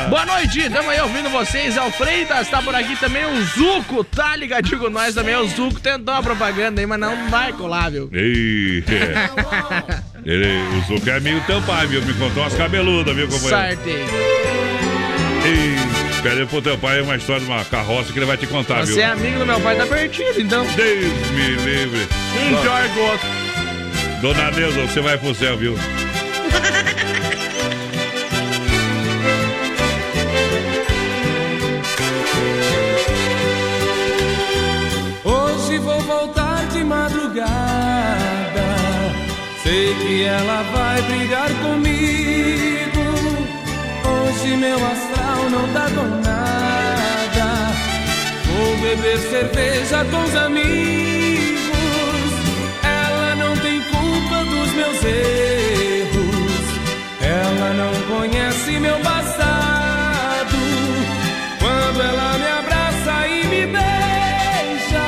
Boa 0.09 0.25
noite, 0.25 0.69
tamo 0.69 0.89
aí 0.89 0.99
ouvindo 1.01 1.29
vocês. 1.29 1.75
É 1.77 1.81
o 1.81 1.91
Freitas, 1.91 2.47
tá 2.49 2.61
por 2.61 2.73
aqui 2.75 2.95
também. 2.97 3.25
O 3.25 3.41
Zuco, 3.43 4.03
tá 4.03 4.35
ligadinho 4.35 4.79
com 4.79 4.89
nós 4.89 5.13
também. 5.15 5.35
O 5.35 5.47
Zuco 5.47 5.79
tentou 5.79 6.13
a 6.13 6.21
propaganda 6.21 6.81
aí, 6.81 6.87
mas 6.87 6.99
não 6.99 7.29
vai 7.29 7.53
colar, 7.53 7.89
viu? 7.91 8.09
Ele, 10.23 10.47
o 10.77 10.81
Zuco 10.87 11.09
é 11.09 11.17
amigo 11.17 11.39
do 11.39 11.45
teu 11.45 11.61
pai, 11.63 11.87
viu? 11.87 12.01
Me 12.03 12.13
contou 12.13 12.43
umas 12.43 12.53
cabeludas, 12.53 13.15
viu, 13.15 13.27
companheiro? 13.27 13.75
Sartei. 13.75 14.05
Ei, 15.43 15.75
pede 16.21 16.45
pro 16.45 16.61
teu 16.61 16.77
pai 16.77 17.01
uma 17.01 17.15
história 17.15 17.41
de 17.43 17.47
uma 17.51 17.65
carroça 17.65 18.13
que 18.13 18.19
ele 18.19 18.27
vai 18.27 18.37
te 18.37 18.45
contar, 18.45 18.81
Você 18.85 18.93
viu? 18.93 19.01
é 19.01 19.05
amigo 19.05 19.39
do 19.39 19.45
meu 19.45 19.59
pai, 19.59 19.75
tá 19.75 19.87
perdido, 19.87 20.39
então. 20.39 20.63
Deus 20.75 21.31
me 21.31 21.47
livre. 21.65 22.07
Um 22.51 22.61
pior 22.61 22.83
que 22.89 22.99
o 22.99 23.03
outro. 23.03 23.27
Dona 24.21 24.51
Neuza, 24.51 24.81
você 24.81 25.01
vai 25.01 25.17
pro 25.17 25.33
céu, 25.33 25.57
viu? 25.57 25.73
Hoje 35.23 35.79
vou 35.79 35.99
voltar 36.01 36.67
de 36.67 36.83
madrugada. 36.83 37.47
Sei 39.63 39.95
que 39.95 40.23
ela 40.25 40.61
vai 40.71 41.01
brigar 41.01 41.49
comigo. 41.63 43.01
Hoje 44.05 44.55
meu 44.55 44.77
astral 44.85 45.49
não 45.49 45.67
tá 45.73 45.89
com 45.95 46.07
nada. 46.21 47.73
Vou 48.45 48.77
beber 48.77 49.17
cerveja 49.17 50.05
com 50.05 50.23
os 50.23 50.35
amigos. 50.35 51.10
Meus 54.73 55.03
erros. 55.03 56.65
Ela 57.21 57.73
não 57.73 57.93
conhece 58.15 58.79
meu 58.79 58.99
passado. 58.99 60.57
Quando 61.59 62.01
ela 62.01 62.37
me 62.37 62.47
abraça 62.59 63.27
e 63.27 63.47
me 63.47 63.65
beija, 63.67 65.07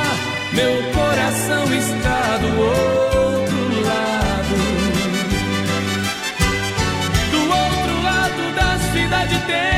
meu 0.52 0.74
coração 0.92 1.64
está 1.74 2.38
do 2.38 2.60
outro 2.60 3.80
lado. 3.88 4.56
Do 7.30 7.40
outro 7.40 8.02
lado 8.02 8.54
da 8.54 8.78
cidade 8.92 9.38
tem 9.46 9.73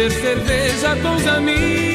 beber 0.00 0.10
cerveja 0.10 0.96
com 1.02 1.16
os 1.16 1.26
amigos. 1.26 1.89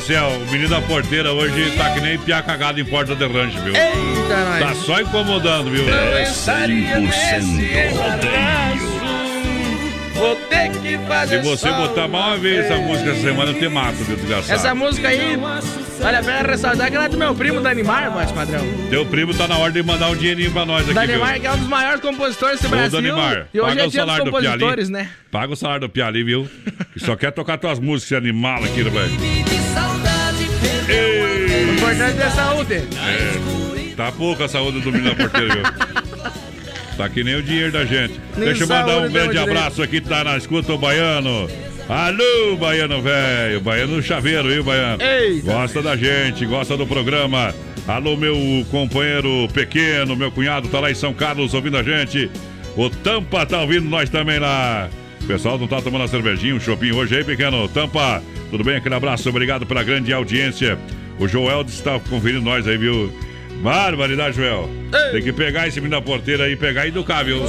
Do 0.00 0.06
céu, 0.06 0.28
o 0.28 0.50
menino 0.50 0.68
da 0.68 0.80
porteira 0.80 1.32
hoje 1.32 1.76
tá 1.76 1.90
que 1.90 2.00
nem 2.00 2.18
piá 2.18 2.42
cagado 2.42 2.80
em 2.80 2.84
porta 2.84 3.14
de 3.14 3.26
rancho, 3.26 3.60
viu? 3.60 3.74
Eita, 3.74 4.44
nós. 4.44 4.60
Tá 4.60 4.74
só 4.74 5.00
incomodando, 5.00 5.70
viu? 5.70 5.84
Estaria 6.22 6.96
100% 6.96 7.00
nesse 7.00 7.96
rodeio. 7.96 8.90
Vou 10.14 10.36
ter 10.36 10.70
que 10.70 10.98
fazer 11.06 11.42
Se 11.42 11.48
você 11.48 11.72
botar 11.72 12.06
mal 12.06 12.28
uma 12.28 12.36
vez 12.36 12.66
essa 12.66 12.76
música 12.76 13.10
essa 13.10 13.22
semana, 13.22 13.52
eu 13.52 13.58
te 13.58 13.68
mato, 13.68 13.94
viu, 14.04 14.16
desgraçado. 14.16 14.52
Essa 14.52 14.74
música 14.74 15.08
aí, 15.08 15.38
vale 15.98 16.16
a 16.16 16.22
pena 16.22 16.42
ressaltar 16.42 16.90
que 16.90 16.96
ela 16.96 17.06
é 17.06 17.08
do 17.08 17.16
meu 17.16 17.34
primo 17.34 17.60
Danimar, 17.62 18.10
voz 18.10 18.30
padrão. 18.30 18.62
Teu 18.90 19.06
primo 19.06 19.32
tá 19.32 19.48
na 19.48 19.56
hora 19.56 19.72
de 19.72 19.82
mandar 19.82 20.10
um 20.10 20.16
dinheirinho 20.16 20.50
pra 20.52 20.66
nós 20.66 20.84
aqui, 20.84 20.92
Danimar, 20.92 21.32
viu? 21.32 21.40
que 21.40 21.46
é 21.46 21.52
um 21.52 21.58
dos 21.58 21.68
maiores 21.68 22.00
compositores 22.02 22.60
do 22.60 22.66
Ô, 22.66 22.70
Brasil. 22.70 23.00
Danimar, 23.00 23.46
e 23.52 23.60
hoje 23.60 23.68
paga 23.70 23.82
é 23.82 23.86
o 23.86 23.90
dia 23.90 24.00
dos 24.00 24.10
salário 24.10 24.24
do 24.24 24.30
Piali. 24.30 24.46
compositores, 24.46 24.88
né? 24.90 25.10
Paga 25.30 25.52
o 25.52 25.56
salário 25.56 25.80
do 25.80 25.88
Piali, 25.88 26.22
viu? 26.22 26.50
Que 26.92 27.00
só 27.00 27.16
quer 27.16 27.30
tocar 27.30 27.56
tuas 27.56 27.78
músicas, 27.78 28.04
esse 28.04 28.16
animal 28.16 28.62
aqui, 28.62 28.84
né, 28.84 28.90
velho? 28.90 29.70
O 30.92 31.72
importante 31.72 32.20
é 32.22 32.30
saúde. 32.30 32.74
É, 32.74 33.94
tá 33.96 34.12
pouco 34.12 34.42
a 34.42 34.48
saúde 34.48 34.80
do 34.80 34.92
menino 34.92 35.14
viu? 35.14 35.30
Tá 36.96 37.08
que 37.08 37.24
nem 37.24 37.34
o 37.36 37.42
dinheiro 37.42 37.72
da 37.72 37.84
gente. 37.84 38.20
Nem 38.36 38.46
Deixa 38.48 38.64
eu 38.64 38.68
mandar 38.68 38.98
um 38.98 39.00
temos 39.02 39.12
grande 39.12 39.30
direito. 39.30 39.50
abraço 39.50 39.82
aqui, 39.82 40.00
tá 40.00 40.22
na 40.24 40.36
escuta 40.36 40.72
o 40.72 40.78
Baiano. 40.78 41.48
Alô, 41.88 42.56
Baiano 42.56 43.00
velho. 43.00 43.60
Baiano 43.60 44.02
chaveiro, 44.02 44.48
viu, 44.48 44.62
Baiano? 44.62 45.02
Eita. 45.02 45.50
Gosta 45.52 45.82
da 45.82 45.96
gente, 45.96 46.44
gosta 46.44 46.76
do 46.76 46.86
programa. 46.86 47.54
Alô, 47.88 48.16
meu 48.16 48.36
companheiro 48.70 49.48
pequeno, 49.52 50.14
meu 50.14 50.30
cunhado 50.30 50.68
tá 50.68 50.78
lá 50.78 50.90
em 50.90 50.94
São 50.94 51.14
Carlos 51.14 51.54
ouvindo 51.54 51.78
a 51.78 51.82
gente. 51.82 52.30
O 52.76 52.88
Tampa 52.90 53.44
tá 53.46 53.60
ouvindo 53.62 53.88
nós 53.88 54.08
também 54.10 54.38
lá. 54.38 54.88
O 55.22 55.26
pessoal 55.26 55.58
não 55.58 55.66
tá 55.66 55.80
tomando 55.80 56.04
a 56.04 56.08
cervejinha, 56.08 56.54
um 56.54 56.60
chopinho 56.60 56.96
hoje 56.96 57.16
aí, 57.16 57.24
pequeno. 57.24 57.66
Tampa, 57.68 58.22
tudo 58.50 58.64
bem? 58.64 58.76
Aquele 58.76 58.94
abraço, 58.94 59.28
obrigado 59.28 59.64
pela 59.66 59.82
grande 59.82 60.12
audiência. 60.12 60.78
O 61.18 61.28
Joel 61.28 61.62
está 61.62 61.98
conferindo 62.00 62.42
nós 62.42 62.66
aí, 62.66 62.76
viu? 62.76 63.12
Barbaridade, 63.62 64.36
Joel. 64.36 64.68
Tem 65.12 65.22
que 65.22 65.32
pegar 65.32 65.68
esse 65.68 65.80
menino 65.80 66.00
da 66.00 66.02
porteira 66.04 66.44
aí, 66.44 66.56
pegar 66.56 66.86
e 66.86 66.88
educar, 66.88 67.22
viu? 67.24 67.42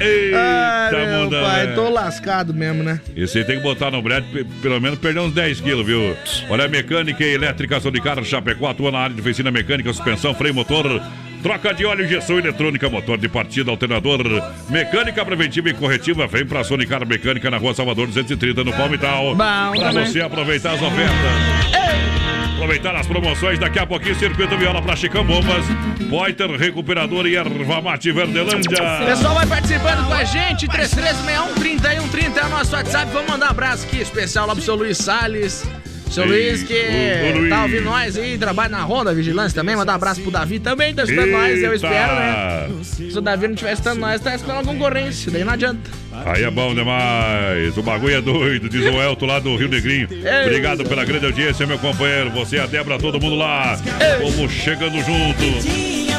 Eita, 0.00 0.38
Ai, 0.38 1.06
meu 1.06 1.30
pai, 1.30 1.66
né? 1.66 1.72
tô 1.74 1.88
lascado 1.90 2.54
mesmo, 2.54 2.82
né? 2.82 3.00
Esse 3.16 3.38
aí 3.38 3.44
tem 3.44 3.56
que 3.56 3.62
botar 3.62 3.90
no 3.90 4.00
brete, 4.00 4.26
pe- 4.32 4.44
pelo 4.62 4.80
menos 4.80 4.98
perder 4.98 5.20
uns 5.20 5.32
10 5.32 5.60
quilos, 5.60 5.84
viu? 5.86 6.16
Olha, 6.48 6.68
mecânica 6.68 7.24
e 7.24 7.34
elétrica, 7.34 7.80
são 7.80 7.90
de 7.90 8.00
carro, 8.00 8.24
Chapecó, 8.24 8.68
atua 8.70 8.90
na 8.92 8.98
área 8.98 9.14
de 9.14 9.20
oficina 9.20 9.50
mecânica, 9.50 9.92
suspensão, 9.92 10.34
freio 10.34 10.54
motor, 10.54 11.02
troca 11.42 11.72
de 11.74 11.84
óleo, 11.84 12.04
injeção 12.04 12.38
eletrônica, 12.38 12.88
motor 12.88 13.18
de 13.18 13.28
partida, 13.28 13.70
alternador, 13.70 14.20
mecânica 14.68 15.24
preventiva 15.24 15.68
e 15.70 15.74
corretiva, 15.74 16.26
vem 16.26 16.44
pra 16.46 16.62
Sonicar 16.64 17.06
Mecânica 17.06 17.50
na 17.50 17.56
rua 17.58 17.74
Salvador 17.74 18.06
230, 18.06 18.62
no 18.64 18.72
Palmital. 18.72 19.34
Bom, 19.34 19.36
Pra 19.36 19.88
também. 19.90 20.06
você 20.06 20.20
aproveitar 20.20 20.72
as 20.72 20.82
ofertas. 20.82 21.16
Aproveitar 22.54 22.94
as 22.94 23.06
promoções, 23.06 23.58
daqui 23.58 23.78
a 23.78 23.86
pouquinho, 23.86 24.14
Circuito 24.16 24.54
Viola 24.58 24.82
pra 24.82 24.94
Chicão 24.94 25.24
Bombas, 25.24 25.64
Poiter, 26.10 26.50
Recuperador 26.50 27.26
e 27.26 27.34
Erva 27.34 27.80
Mate 27.80 28.12
Verdelândia. 28.12 28.98
Pessoal 29.06 29.34
vai 29.34 29.46
participando 29.46 30.06
com 30.06 30.12
a 30.12 30.24
gente, 30.24 30.68
3361-3130 30.68 32.36
é 32.36 32.44
o 32.44 32.48
nosso 32.50 32.74
WhatsApp. 32.76 33.10
Vamos 33.12 33.30
mandar 33.30 33.46
um 33.46 33.50
abraço 33.50 33.86
aqui 33.86 34.00
especial 34.02 34.46
lá 34.46 34.54
pro 34.54 34.62
seu 34.62 34.74
Luiz 34.74 34.98
Salles. 34.98 35.64
Seu 36.10 36.24
Ei, 36.24 36.50
Luiz 36.50 36.62
que 36.64 36.74
Luiz. 37.36 37.48
tá 37.48 37.62
ouvindo 37.62 37.84
nós 37.84 38.16
aí, 38.16 38.36
trabalha 38.36 38.68
na 38.68 38.82
Ronda 38.82 39.14
Vigilância 39.14 39.54
também. 39.54 39.76
Mandar 39.76 39.92
um 39.92 39.94
abraço 39.94 40.20
pro 40.20 40.30
Davi 40.30 40.58
também, 40.58 40.92
tá 40.92 41.04
escutando 41.04 41.30
nós, 41.30 41.62
eu 41.62 41.72
espero, 41.72 42.14
né? 42.16 42.68
Se 42.82 43.16
o 43.16 43.20
Davi 43.20 43.46
não 43.46 43.54
estiver 43.54 43.72
escutando 43.72 44.00
nós, 44.00 44.20
tá 44.20 44.34
escutando 44.34 44.58
a 44.58 44.64
concorrência, 44.64 45.30
daí 45.30 45.44
não 45.44 45.52
adianta. 45.52 45.88
Aí 46.26 46.42
é 46.42 46.50
bom 46.50 46.74
demais. 46.74 47.76
O 47.78 47.82
bagulho 47.82 48.16
é 48.16 48.20
doido, 48.20 48.68
diz 48.68 48.84
o 48.84 49.00
Elton 49.00 49.26
lá 49.26 49.38
do 49.38 49.56
Rio 49.56 49.68
Negrinho. 49.68 50.08
Obrigado 50.44 50.84
pela 50.84 51.04
grande 51.04 51.26
audiência, 51.26 51.64
meu 51.66 51.78
companheiro. 51.78 52.30
Você, 52.30 52.58
a 52.58 52.66
Débora, 52.66 52.98
todo 52.98 53.20
mundo 53.20 53.36
lá. 53.36 53.78
Vamos 54.20 54.50
chegando 54.52 54.96
junto. 54.98 56.09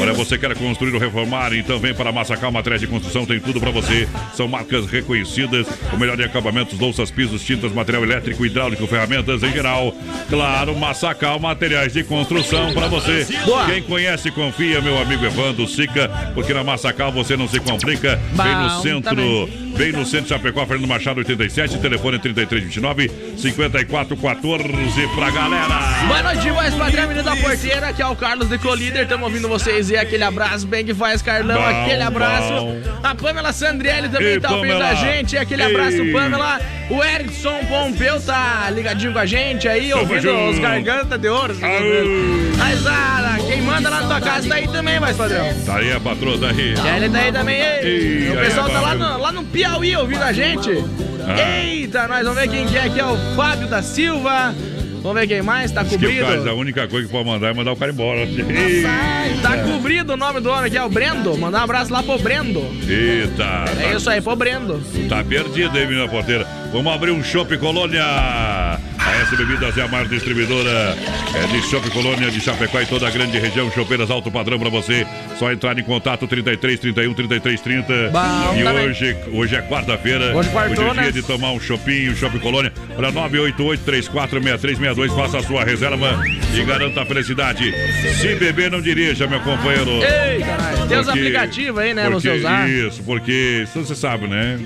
Olha, 0.00 0.12
você 0.12 0.38
quer 0.38 0.54
construir 0.56 0.94
ou 0.94 1.00
reformar? 1.00 1.52
Então 1.52 1.78
vem 1.78 1.94
para 1.94 2.12
Massacal 2.12 2.52
Materiais 2.52 2.80
de 2.80 2.86
Construção, 2.86 3.26
tem 3.26 3.40
tudo 3.40 3.58
para 3.60 3.70
você. 3.70 4.06
São 4.34 4.46
marcas 4.46 4.86
reconhecidas, 4.86 5.66
o 5.92 5.96
melhor 5.96 6.18
em 6.20 6.24
acabamentos, 6.24 6.78
louças, 6.78 7.10
pisos, 7.10 7.42
tintas, 7.42 7.72
material 7.72 8.04
elétrico, 8.04 8.44
hidráulico, 8.44 8.86
ferramentas 8.86 9.42
em 9.42 9.52
geral. 9.52 9.94
Claro, 10.28 10.76
Massacal 10.76 11.40
Materiais 11.40 11.92
de 11.92 12.04
Construção 12.04 12.72
para 12.72 12.88
você. 12.88 13.26
Boa. 13.44 13.66
Quem 13.66 13.82
conhece, 13.82 14.30
confia, 14.30 14.80
meu 14.80 14.98
amigo 15.00 15.24
Evandro 15.24 15.66
Sica, 15.66 16.08
porque 16.34 16.52
na 16.52 16.62
Massacal 16.62 17.10
você 17.10 17.36
não 17.36 17.48
se 17.48 17.58
complica. 17.58 18.20
Vem 18.32 18.54
no 18.54 18.68
Bom, 18.68 18.82
centro, 18.82 19.10
também. 19.10 19.66
Vem 19.76 19.92
no 19.92 20.06
centro 20.06 20.22
de 20.22 20.28
Chapecó, 20.30 20.64
Fernando 20.64 20.88
Machado 20.88 21.18
87, 21.18 21.78
telefone 21.78 22.18
3329 22.18 23.10
5414 23.36 25.08
pra 25.14 25.30
galera. 25.30 26.06
Boa 26.06 26.22
noite, 26.22 26.50
voz 26.50 26.74
padrão, 26.74 27.08
menino 27.08 27.22
da 27.22 27.36
porteira, 27.36 27.92
que 27.92 28.00
é 28.00 28.06
o 28.06 28.16
Carlos 28.16 28.48
de 28.48 28.56
Colíder. 28.56 29.02
Estamos 29.02 29.30
ouvindo 29.36 29.48
vocês 29.48 29.90
e 29.90 29.96
aquele 29.96 30.24
abraço 30.24 30.66
bem 30.66 30.84
que 30.84 30.94
faz, 30.94 31.20
Carlão. 31.20 31.58
Bom, 31.60 31.66
aquele 31.66 32.02
abraço. 32.02 32.52
bom. 32.54 32.80
A 33.02 33.14
Pamela 33.14 33.52
Sandrielli 33.52 34.08
também 34.08 34.28
Ei, 34.28 34.40
tá 34.40 34.54
ouvindo 34.54 34.82
a 34.82 34.94
gente. 34.94 35.36
Aquele 35.36 35.62
abraço, 35.62 35.98
Ei. 35.98 36.12
Pamela. 36.12 36.58
O 36.88 37.04
Erickson 37.04 37.58
Pompeu 37.68 38.20
tá 38.20 38.70
ligadinho 38.70 39.12
com 39.12 39.18
a 39.18 39.26
gente 39.26 39.68
aí, 39.68 39.90
Tamo 39.90 40.02
ouvindo 40.02 40.22
junto. 40.22 40.50
os 40.52 40.58
gargantas 40.58 41.20
de 41.20 41.28
ouro. 41.28 41.54
Aô. 41.60 42.56
Mas, 42.56 42.86
Ara, 42.86 43.38
quem 43.46 43.60
manda 43.60 43.90
lá 43.90 44.00
na 44.00 44.06
tua 44.06 44.20
casa 44.20 44.48
tá 44.48 44.54
aí 44.54 44.68
também, 44.68 44.98
mais 45.00 45.16
padrão. 45.16 45.46
Tá 45.66 45.76
aí 45.76 45.92
a 45.92 46.00
patroa, 46.00 46.38
tá 46.38 46.48
aí. 46.48 46.74
E 46.74 46.96
ele 46.96 47.10
tá 47.10 47.18
aí 47.18 47.32
também. 47.32 47.60
Ei. 47.60 48.30
O 48.30 48.36
pessoal 48.36 48.68
é 48.68 48.72
tá 48.72 48.80
lá 48.80 48.94
no, 48.94 49.18
lá 49.18 49.32
no 49.32 49.44
Piauí 49.44 49.96
ouvindo 49.96 50.22
a 50.22 50.32
gente. 50.32 50.70
Ah. 51.26 51.60
Eita, 51.60 52.08
nós 52.08 52.22
vamos 52.22 52.40
ver 52.40 52.48
quem 52.48 52.66
que 52.66 52.76
é 52.76 52.84
aqui. 52.84 53.00
É 53.00 53.04
o 53.04 53.16
Fábio 53.34 53.66
da 53.66 53.82
Silva. 53.82 54.54
Vamos 55.06 55.20
ver 55.20 55.28
quem 55.28 55.40
mais. 55.40 55.70
Tá 55.70 55.84
Diz 55.84 55.92
cobrido. 55.92 56.50
a 56.50 56.54
única 56.54 56.88
coisa 56.88 57.06
que 57.06 57.12
pode 57.12 57.28
mandar 57.28 57.50
é 57.50 57.54
mandar 57.54 57.70
o 57.72 57.76
cara 57.76 57.92
embora. 57.92 58.26
Tá 59.40 59.58
cobrido 59.58 60.14
o 60.14 60.16
nome 60.16 60.40
do 60.40 60.50
homem 60.50 60.64
aqui, 60.64 60.76
é 60.76 60.82
o 60.82 60.88
Brendo. 60.88 61.36
Mandar 61.38 61.60
um 61.60 61.64
abraço 61.64 61.92
lá 61.92 62.02
pro 62.02 62.18
Brendo. 62.18 62.60
Eita, 62.88 63.64
É 63.80 63.94
isso 63.94 64.10
aí, 64.10 64.20
pro 64.20 64.34
Brendo. 64.34 64.82
tá 65.08 65.22
perdido 65.22 65.76
aí, 65.78 65.86
menina 65.86 66.08
porteira. 66.08 66.44
Vamos 66.72 66.92
abrir 66.92 67.12
um 67.12 67.22
Shopping 67.22 67.58
Colônia. 67.58 68.02
A 69.06 69.16
S 69.22 69.36
Bebidas 69.36 69.76
é 69.78 69.82
a 69.82 69.88
maior 69.88 70.06
distribuidora 70.08 70.96
é 71.34 71.46
de 71.46 71.62
Shopping 71.62 71.90
Colônia 71.90 72.30
de 72.30 72.40
Chapecó 72.40 72.80
e 72.80 72.86
toda 72.86 73.06
a 73.06 73.10
grande 73.10 73.38
região. 73.38 73.70
Chopeiras 73.70 74.10
alto 74.10 74.30
padrão 74.30 74.58
pra 74.58 74.68
você. 74.68 75.06
Só 75.38 75.52
entrar 75.52 75.78
em 75.78 75.82
contato 75.82 76.26
33 76.26 76.78
31 76.80 77.14
33 77.14 77.60
30. 77.60 77.86
Bom, 78.10 78.56
e 78.58 78.62
tá 78.64 78.72
bem. 78.72 78.88
hoje, 78.88 79.16
hoje 79.32 79.56
é 79.56 79.62
quarta-feira. 79.62 80.36
Hoje 80.36 80.48
quartou, 80.50 80.88
é 80.88 80.92
dia 80.92 81.02
né? 81.02 81.10
de 81.12 81.22
tomar 81.22 81.52
um 81.52 81.60
shopping, 81.60 82.10
um 82.10 82.16
Shopping 82.16 82.38
Colônia. 82.38 82.72
Para 82.96 83.10
988 83.12 83.82
34 83.84 84.42
6362. 84.42 85.12
Faça 85.12 85.38
a 85.38 85.42
sua 85.42 85.64
reserva 85.64 86.20
e 86.54 86.64
garanta 86.64 87.02
a 87.02 87.06
felicidade. 87.06 87.72
Se 88.20 88.34
beber, 88.34 88.70
não 88.70 88.80
dirija, 88.80 89.26
meu 89.26 89.40
companheiro. 89.40 89.90
Ei, 90.02 90.40
caralho. 90.40 90.86
Tem 90.88 90.98
os 90.98 91.08
aplicativos 91.08 91.80
aí, 91.80 91.94
né, 91.94 92.04
porque- 92.10 92.28
você 92.28 92.38
usar. 92.38 92.68
Isso, 92.68 93.02
porque 93.02 93.62
isso 93.64 93.84
você 93.84 93.94
sabe, 93.94 94.26
né? 94.26 94.58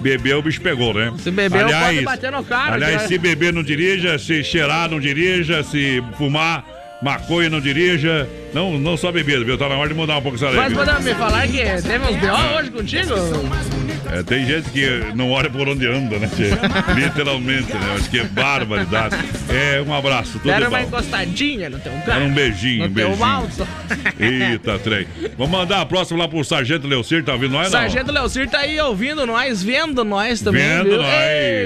Beber, 0.00 0.34
o 0.34 0.42
bicho 0.42 0.60
pegou, 0.60 0.92
né? 0.92 1.12
Se 1.18 1.30
beber, 1.30 1.62
aliás, 1.62 1.94
pode 1.94 2.04
bater 2.04 2.32
no 2.32 2.42
cara, 2.42 2.74
Aliás, 2.74 2.96
cara. 2.96 3.08
se 3.08 3.18
beber, 3.18 3.52
não 3.52 3.62
dirija. 3.62 3.71
Se 4.18 4.44
cheirar, 4.44 4.90
não 4.90 5.00
dirija. 5.00 5.62
Se 5.62 6.02
fumar, 6.16 6.64
maconha, 7.02 7.50
não 7.50 7.60
dirija. 7.60 8.28
Não, 8.52 8.78
não 8.78 8.96
só 8.96 9.10
bebida, 9.10 9.44
viu? 9.44 9.56
Tá 9.56 9.68
na 9.68 9.76
hora 9.76 9.88
de 9.88 9.94
mudar 9.94 10.18
um 10.18 10.22
pouco 10.22 10.36
essa 10.36 10.48
lei. 10.48 10.56
Mas 10.56 10.68
viu? 10.68 10.78
podemos 10.78 11.04
me 11.04 11.14
falar 11.14 11.46
que 11.46 11.58
teve 11.58 11.98
uns 11.98 12.16
B.O. 12.16 12.58
hoje 12.58 12.70
contigo? 12.70 13.81
É, 14.14 14.22
tem 14.22 14.44
gente 14.44 14.68
que 14.70 14.86
não 15.14 15.30
olha 15.30 15.48
por 15.48 15.66
onde 15.68 15.86
anda, 15.86 16.18
né? 16.18 16.28
Literalmente, 16.94 17.72
né? 17.72 17.94
Acho 17.96 18.10
que 18.10 18.18
é 18.20 18.24
barbaridade. 18.24 19.16
É, 19.48 19.80
um 19.86 19.94
abraço, 19.94 20.32
tudo 20.38 20.54
de 20.54 20.64
uma 20.66 20.68
bom. 20.70 20.78
encostadinha 20.78 21.70
no 21.70 21.78
teu 21.78 21.92
Era 21.92 22.02
carro. 22.02 22.24
um 22.26 22.32
beijinho, 22.32 22.84
um 22.84 22.88
No 22.88 22.94
teu 22.94 23.08
beijinho. 23.08 23.26
malso. 23.26 23.66
Eita, 24.20 24.78
trem. 24.78 25.06
Vamos 25.38 25.50
mandar 25.58 25.80
a 25.80 25.86
próxima 25.86 26.18
lá 26.20 26.28
pro 26.28 26.44
Sargento 26.44 26.86
Leocir, 26.86 27.24
tá 27.24 27.32
ouvindo 27.32 27.52
nós, 27.52 27.64
não? 27.72 27.80
Sargento 27.80 28.12
Leocir 28.12 28.48
tá 28.50 28.58
aí 28.58 28.78
ouvindo 28.80 29.26
nós, 29.26 29.62
vendo 29.62 30.04
nós 30.04 30.40
também, 30.42 30.62
Vendo 30.62 30.84
viu? 30.90 30.98
nós. 30.98 31.08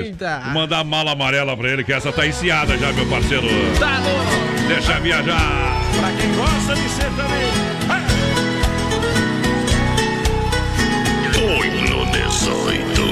Eita. 0.05 0.41
Vou 0.45 0.53
mandar 0.55 0.79
a 0.79 0.85
mala 0.85 1.13
amarela 1.13 1.57
pra 1.57 1.69
ele, 1.69 1.83
que 1.83 1.93
essa 1.93 2.13
tá 2.13 2.27
enfiada 2.27 2.77
já, 2.79 2.93
meu 2.93 3.07
parceiro. 3.07 3.47
Tá 3.79 3.99
louco. 3.99 4.69
Deixa 4.69 5.01
viajar. 5.01 5.81
Pra 5.99 6.11
quem 6.13 6.33
gosta 6.35 6.75
de 6.75 6.89
ser 6.91 7.05
também. 7.17 7.66
Oito 12.47 12.87
dezoito. 12.87 13.07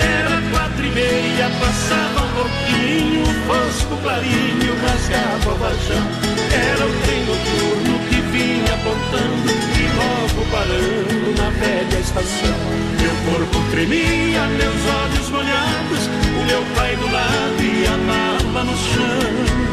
Era 0.00 0.42
quatro 0.50 0.84
e 0.84 0.90
meia, 0.90 1.50
passava 1.58 2.26
um 2.26 2.30
pouquinho, 2.34 3.24
fosco 3.46 3.96
clarinho, 4.02 4.76
rasgava 4.82 5.50
o 5.50 5.56
vajão. 5.56 6.06
Era 6.52 6.86
o 6.86 6.92
trem 7.02 7.24
noturno 7.24 7.98
que 8.08 8.20
vinha 8.32 8.74
apontando 8.74 9.50
e 9.78 9.84
logo 9.96 10.46
parando 10.50 11.42
na 11.42 11.50
velha 11.50 11.98
estação. 11.98 12.58
Meu 13.00 13.14
corpo 13.32 13.70
tremia, 13.70 14.46
meus 14.48 14.86
olhos 15.02 15.30
molhados, 15.30 16.06
o 16.38 16.44
meu 16.44 16.62
pai 16.74 16.96
do 16.96 17.10
lado 17.10 17.62
e 17.62 17.86
a 17.86 17.96
mala 17.96 18.64
no 18.64 18.76
chão. 18.76 19.68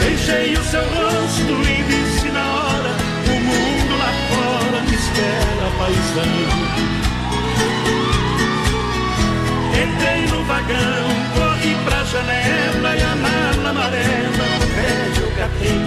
Beijei 0.00 0.54
o 0.54 0.64
seu 0.64 0.82
rosto 0.82 1.52
e 1.68 1.82
disse 1.84 2.19
espera, 5.20 5.70
paisão. 5.78 6.32
Entrei 9.70 10.26
no 10.26 10.44
vagão, 10.44 11.08
corri 11.34 11.76
pra 11.84 12.04
janela 12.04 12.96
e 12.96 13.02
a 13.02 13.16
mala 13.16 13.70
amarela 13.70 14.46
no 14.58 14.66
velho 14.74 15.32
catei. 15.36 15.80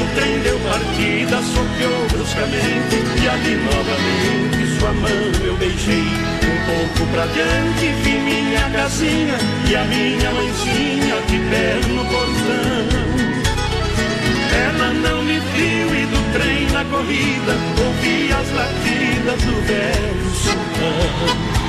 O 0.00 0.14
trem 0.14 0.40
deu 0.40 0.58
partida 0.60 1.42
soqueou 1.42 2.06
bruscamente 2.10 2.96
e 3.22 3.28
ali 3.28 3.56
novamente 3.56 4.78
sua 4.78 4.92
mão 4.92 5.44
eu 5.44 5.56
beijei. 5.56 6.04
Um 6.42 6.58
pouco 6.66 7.10
pra 7.12 7.26
diante 7.26 7.92
vi 8.02 8.18
minha 8.18 8.70
casinha 8.70 9.38
e 9.68 9.76
a 9.76 9.84
minha 9.84 10.30
mãezinha 10.32 11.20
de 11.26 11.38
pé 11.50 11.80
no 11.88 12.04
portão. 12.04 13.29
Ela 14.52 14.92
não 14.94 15.22
me 15.22 15.38
viu 15.38 15.94
e 15.94 16.06
do 16.06 16.32
trem 16.32 16.70
na 16.70 16.84
corrida 16.84 17.54
ouvi 17.84 18.32
as 18.32 18.50
latidas 18.52 19.42
do 19.42 19.60
velho 19.66 20.30
sultão. 20.34 21.60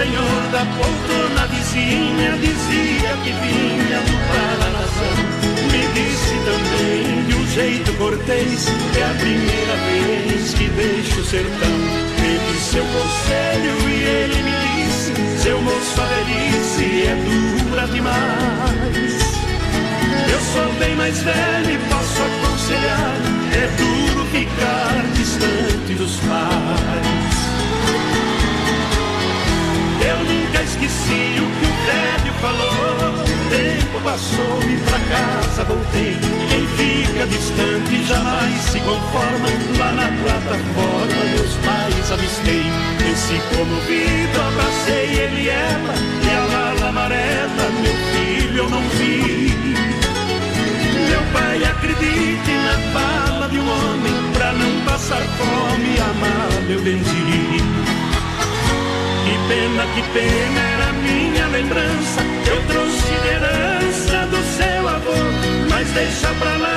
senhor 0.00 0.42
da 0.50 0.64
poltrona 0.64 1.46
vizinha 1.48 2.32
dizia 2.38 3.16
que 3.22 3.32
vinha 3.32 4.00
do 4.00 4.16
Paranação. 4.32 5.29
Me 5.70 5.86
disse 5.94 6.34
também 6.44 7.24
de 7.26 7.34
um 7.34 7.46
jeito 7.48 7.92
cortês, 7.94 8.66
é 8.98 9.02
a 9.04 9.14
primeira 9.14 9.76
vez 9.86 10.54
que 10.54 10.68
deixo 10.68 11.20
o 11.20 11.24
sertão. 11.24 11.78
Pedi 12.16 12.58
seu 12.60 12.84
conselho 12.84 13.88
e 13.88 14.02
ele 14.02 14.42
me 14.42 14.50
disse, 14.50 15.42
seu 15.42 15.60
moço 15.62 16.00
a 16.00 16.04
velhice 16.06 17.06
é 17.06 17.14
dura 17.68 17.86
demais. 17.86 19.20
Eu 20.32 20.40
sou 20.52 20.72
bem 20.78 20.96
mais 20.96 21.22
velho 21.22 21.70
e 21.70 21.78
posso 21.88 22.22
aconselhar, 22.22 23.14
é 23.52 23.66
duro 23.76 24.24
ficar 24.26 25.04
distante 25.14 25.94
dos 25.94 26.16
pais. 26.20 27.40
Eu 30.04 30.18
nunca 30.24 30.62
esqueci 30.62 31.38
o 31.38 31.46
que 31.58 31.66
o 31.66 31.72
velho 31.86 32.32
falou. 32.40 33.29
Tempo 33.50 34.00
passou 34.04 34.62
e 34.62 34.76
pra 34.88 35.00
casa 35.00 35.64
voltei. 35.64 36.16
Quem 36.48 36.66
fica 36.78 37.26
distante 37.26 38.04
jamais 38.06 38.62
se 38.62 38.78
conforma. 38.78 39.48
Lá 39.76 39.92
na 39.92 40.06
plataforma 40.22 41.24
meus 41.34 41.54
pais 41.66 42.12
avistei. 42.12 42.62
Desci 42.98 43.40
comovido, 43.50 44.40
abracei 44.40 45.18
ele 45.18 45.42
e 45.42 45.48
ela. 45.48 45.94
E 46.22 46.30
a 46.30 46.54
lala 46.54 46.88
amarela, 46.90 47.70
meu 47.82 47.96
filho, 48.12 48.58
eu 48.58 48.70
não 48.70 48.82
vi. 48.90 49.52
Meu 51.08 51.22
pai, 51.32 51.64
acredite 51.64 52.52
na 52.52 52.78
fala 52.92 53.48
de 53.48 53.58
um 53.58 53.68
homem. 53.68 54.32
Pra 54.32 54.52
não 54.52 54.84
passar 54.84 55.22
fome, 55.22 55.98
amar 55.98 56.70
eu 56.70 56.78
vendi. 56.84 57.99
Pena, 59.50 59.84
que 59.96 60.02
pena 60.12 60.60
era 60.60 60.92
minha 60.92 61.46
lembrança. 61.48 62.20
Eu 62.46 62.64
trouxe 62.68 63.02
de 63.02 63.28
herança 63.30 64.26
do 64.28 64.36
seu 64.44 64.88
avô, 64.88 65.10
mas 65.68 65.90
deixa 65.90 66.28
pra 66.34 66.56
lá, 66.56 66.76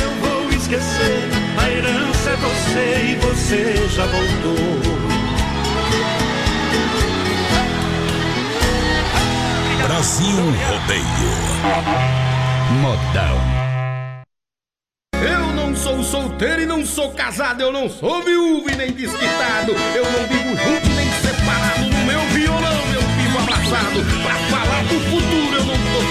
eu 0.00 0.10
vou 0.22 0.50
esquecer. 0.50 1.28
A 1.58 1.68
herança 1.68 2.30
é 2.30 2.36
você 2.36 3.02
e 3.04 3.14
você 3.16 3.88
já 3.88 4.06
voltou. 4.06 4.80
Brasil 9.86 10.36
Rodeio. 10.36 11.32
Modão. 12.80 13.56
Eu 15.22 15.52
não 15.52 15.76
sou 15.76 16.02
solteiro 16.02 16.62
e 16.62 16.66
não 16.66 16.86
sou 16.86 17.10
casado, 17.10 17.60
eu 17.60 17.70
não 17.70 17.90
sou 17.90 18.22
viúvo 18.22 18.70
e 18.70 18.74
nem 18.74 18.92
desquitado, 18.92 19.72
eu 19.94 20.04
não 20.04 20.26
vivo 20.28 20.56
junto 20.56 20.88
nem 20.96 21.05
meu 22.36 22.52
violão 22.52 22.92
eu 22.92 23.00
vivo 23.00 23.38
abraçado, 23.38 24.04
pra 24.22 24.34
falar 24.50 24.84
do 24.84 25.15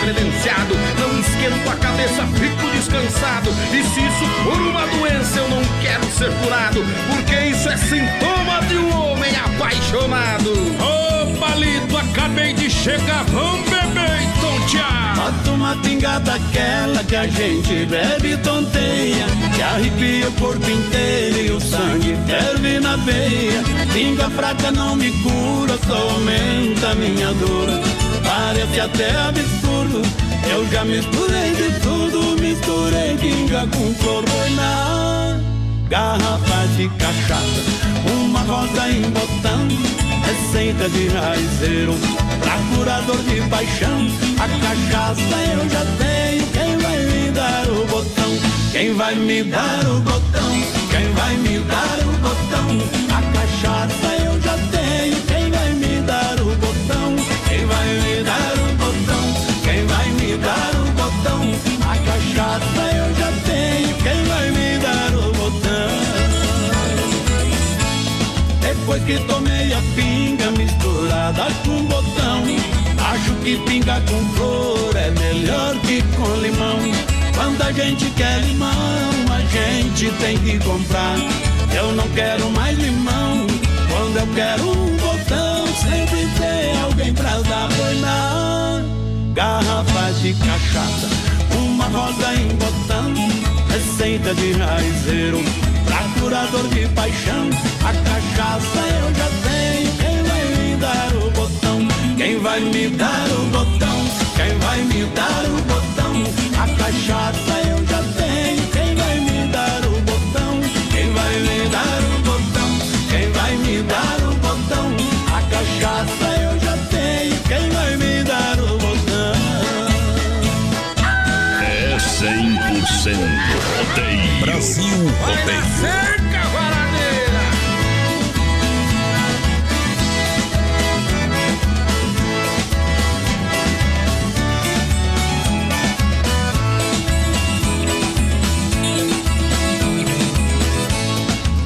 credenciado, 0.06 0.76
não 1.00 1.20
esquento 1.20 1.68
a 1.68 1.76
cabeça, 1.78 2.28
fico 2.38 2.70
descansado, 2.76 3.50
e 3.74 3.84
se 3.84 4.02
isso 4.02 4.26
for 4.44 4.62
uma 4.62 4.86
doença 4.86 5.40
eu 5.40 5.50
não 5.50 5.64
quero 5.82 6.06
ser 6.12 6.32
curado, 6.44 6.86
porque 7.10 7.36
isso 7.48 7.68
é 7.68 7.78
sintoma 7.78 8.62
de 8.68 8.78
um 8.78 8.96
homem 8.96 9.32
apaixonado. 9.36 10.52
Ô 10.80 11.40
palito, 11.40 11.98
acabei 11.98 12.54
de 12.54 12.70
chegar, 12.70 13.24
vamos 13.26 13.68
beber 13.68 14.22
e 14.22 14.40
tontear. 14.40 15.16
Bota 15.16 15.52
uma 15.52 15.76
pingada 15.78 16.36
aquela 16.36 17.04
que 17.04 17.16
a 17.16 17.26
gente 17.26 17.86
bebe 17.86 18.34
e 18.34 18.38
tonteia 18.38 19.26
Que 19.56 19.62
arrepia 19.62 20.28
o 20.28 20.32
corpo 20.34 20.70
inteiro 20.70 21.38
e 21.40 21.52
o 21.52 21.60
sangue 21.60 22.16
ferve 22.28 22.80
na 22.80 22.96
veia. 22.98 23.64
Pinga 23.92 24.30
fraca 24.30 24.72
não 24.72 24.96
me 24.96 25.10
cura, 25.24 25.80
só 25.88 25.98
aumenta 26.12 26.92
a 26.92 26.96
minha 26.96 27.34
dor 27.34 27.95
Parece 28.48 28.80
até 28.80 29.10
absurdo, 29.10 30.04
eu 30.52 30.68
já 30.70 30.86
misturei 30.86 31.56
de 31.56 31.80
tudo 31.80 32.40
Misturei 32.40 33.18
pinga 33.18 33.66
com 33.76 33.92
flor 33.96 34.24
na 34.56 35.40
garrafa 35.90 36.68
de 36.78 36.88
cachaça 36.90 37.64
Uma 38.08 38.42
rosa 38.42 38.88
em 38.88 39.02
botão, 39.10 39.68
receita 40.24 40.88
de 40.90 41.08
raizeiro 41.08 41.96
Pra 42.40 42.60
curador 42.76 43.18
de 43.24 43.42
paixão, 43.50 44.08
a 44.38 44.48
cachaça 44.48 45.36
eu 45.52 45.68
já 45.68 45.84
tenho. 45.98 46.46
Quem 46.54 46.78
vai 46.78 46.98
me 47.04 47.32
dar 47.32 47.68
o 47.68 47.88
botão? 47.88 48.32
Quem 48.72 48.94
vai 48.94 49.16
me 49.16 49.44
dar 49.44 49.88
o 49.88 50.00
botão? 50.02 50.52
Quem 50.92 51.12
vai 51.14 51.36
me 51.38 51.60
dar 51.62 52.00
o 52.00 52.12
botão? 52.20 52.78
A 53.10 53.22
cachaça 53.34 54.15
Depois 68.96 69.20
que 69.20 69.26
tomei 69.26 69.74
a 69.74 69.82
pinga 69.94 70.52
misturada 70.52 71.48
com 71.66 71.84
botão, 71.84 72.44
acho 73.12 73.34
que 73.44 73.58
pinga 73.68 74.00
com 74.02 74.24
flor 74.36 74.96
é 74.96 75.12
melhor 75.12 75.76
que 75.82 76.02
com 76.16 76.34
limão. 76.40 76.80
Quando 77.36 77.62
a 77.62 77.72
gente 77.74 78.10
quer 78.12 78.40
limão, 78.44 78.70
a 79.34 79.42
gente 79.52 80.10
tem 80.20 80.38
que 80.38 80.58
comprar. 80.60 81.18
Eu 81.76 81.92
não 81.92 82.08
quero 82.10 82.50
mais 82.52 82.78
limão, 82.78 83.46
quando 83.90 84.18
eu 84.18 84.34
quero 84.34 84.70
um 84.70 84.96
botão, 84.96 85.68
sempre 85.76 86.28
tem 86.40 86.82
alguém 86.82 87.14
pra 87.14 87.38
dar 87.42 87.68
boi 87.76 87.96
na 88.00 88.82
garrafa 89.34 90.14
de 90.22 90.34
cachaça, 90.36 91.10
uma 91.54 91.86
rosa 91.88 92.34
em 92.34 92.48
botão, 92.56 93.14
receita 93.68 94.34
de 94.36 94.54
raizeiro. 94.54 95.75
Pra 95.96 96.04
curador 96.20 96.68
de 96.68 96.86
paixão, 96.90 97.50
a 97.80 97.94
cachaça 97.94 98.80
eu 99.00 99.16
já 99.16 99.30
tenho. 99.48 99.92
Quem 99.96 100.20
vai 100.28 100.44
me 100.58 100.76
dar 100.76 101.16
o 101.16 101.32
botão? 101.32 101.88
Quem 102.18 102.40
vai 102.40 102.60
me 102.60 102.90
dar 102.90 103.28
o 103.32 103.46
botão? 103.46 103.98
Quem 104.36 104.58
vai 104.60 104.82
me 104.82 105.06
dar 105.16 105.46
o 105.46 105.62
botão? 105.62 106.14
A 106.62 106.68
cachaça 106.76 107.45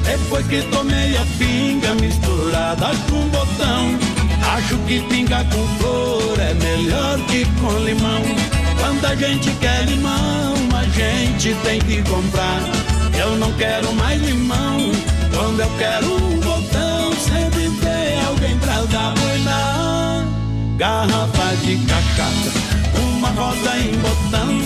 Depois 0.04 0.46
que 0.46 0.62
tomei 0.70 1.16
a 1.16 1.24
pinga 1.38 1.94
misturada 1.94 2.90
com 3.08 3.28
botão 3.28 4.20
Acho 4.56 4.76
que 4.86 5.00
pinga 5.08 5.44
com 5.44 5.66
flor 5.78 6.38
é 6.38 6.54
melhor 6.54 7.18
que 7.26 7.44
com 7.60 7.78
limão. 7.84 8.22
Quando 8.80 9.04
a 9.04 9.14
gente 9.14 9.50
quer 9.60 9.84
limão, 9.84 10.54
a 10.74 10.84
gente 10.84 11.54
tem 11.62 11.78
que 11.80 12.02
comprar 12.02 12.89
Eu 13.18 13.36
não 13.36 13.52
quero 13.52 13.92
mais 13.94 14.20
limão 14.22 14.92
Quando 15.34 15.60
eu 15.60 15.70
quero 15.78 16.06
um 16.14 16.40
botão 16.40 17.12
Sempre 17.12 17.70
tem 17.80 18.24
alguém 18.26 18.58
pra 18.58 18.82
dar 18.82 19.14
boi 19.14 19.30
Garrafa 20.76 21.56
de 21.62 21.76
cachaça 21.86 22.50
Uma 23.02 23.28
rosa 23.28 23.76
em 23.76 23.92
botão 23.98 24.62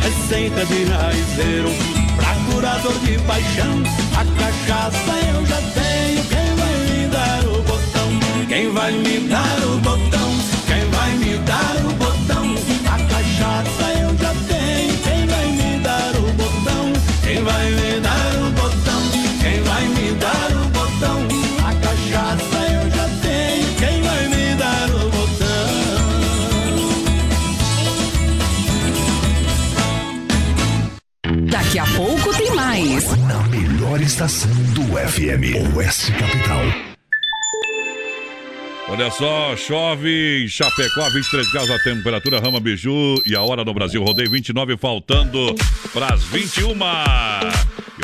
Receita 0.00 0.64
de 0.66 0.84
raizeiro 0.84 1.98
Pra 2.18 2.34
curador 2.50 2.98
de 3.04 3.16
paixão. 3.20 3.82
A 4.16 4.24
cachaça 4.24 5.12
eu 5.32 5.46
já 5.46 5.60
tenho, 5.72 6.24
quem 6.24 6.56
vai 6.56 6.74
me 6.90 7.06
dar 7.06 7.44
o 7.46 7.62
botão? 7.62 8.46
Quem 8.48 8.72
vai 8.72 8.92
me 8.92 9.28
dar 9.28 9.58
o 9.64 9.78
botão? 9.78 10.30
Quem 10.66 10.90
vai 10.90 11.10
me 11.12 11.38
dar 11.38 11.76
o 11.86 11.92
botão? 11.94 12.54
A 12.86 12.98
cachaça 13.12 13.84
eu 14.00 14.18
já 14.18 14.34
tenho, 14.48 14.98
quem 14.98 15.26
vai 15.26 15.46
me 15.52 15.78
dar 15.80 16.16
o 16.16 16.32
botão? 16.32 16.92
Quem 17.22 17.44
vai 17.44 17.70
me 17.70 17.87
estação 34.08 34.50
do 34.72 34.84
FM, 34.96 35.76
Oeste 35.76 36.10
Capital. 36.12 36.62
Olha 38.88 39.10
só, 39.10 39.54
chove 39.54 40.44
em 40.44 40.48
Chapecó, 40.48 41.10
23 41.10 41.52
graus 41.52 41.70
a 41.70 41.78
temperatura, 41.80 42.40
Rama 42.40 42.58
Biju 42.58 43.20
e 43.26 43.36
a 43.36 43.42
hora 43.42 43.66
no 43.66 43.74
Brasil. 43.74 44.02
Rodeio 44.02 44.30
29, 44.30 44.78
faltando 44.78 45.54
para 45.92 46.14
as 46.14 46.24
21. 46.24 46.70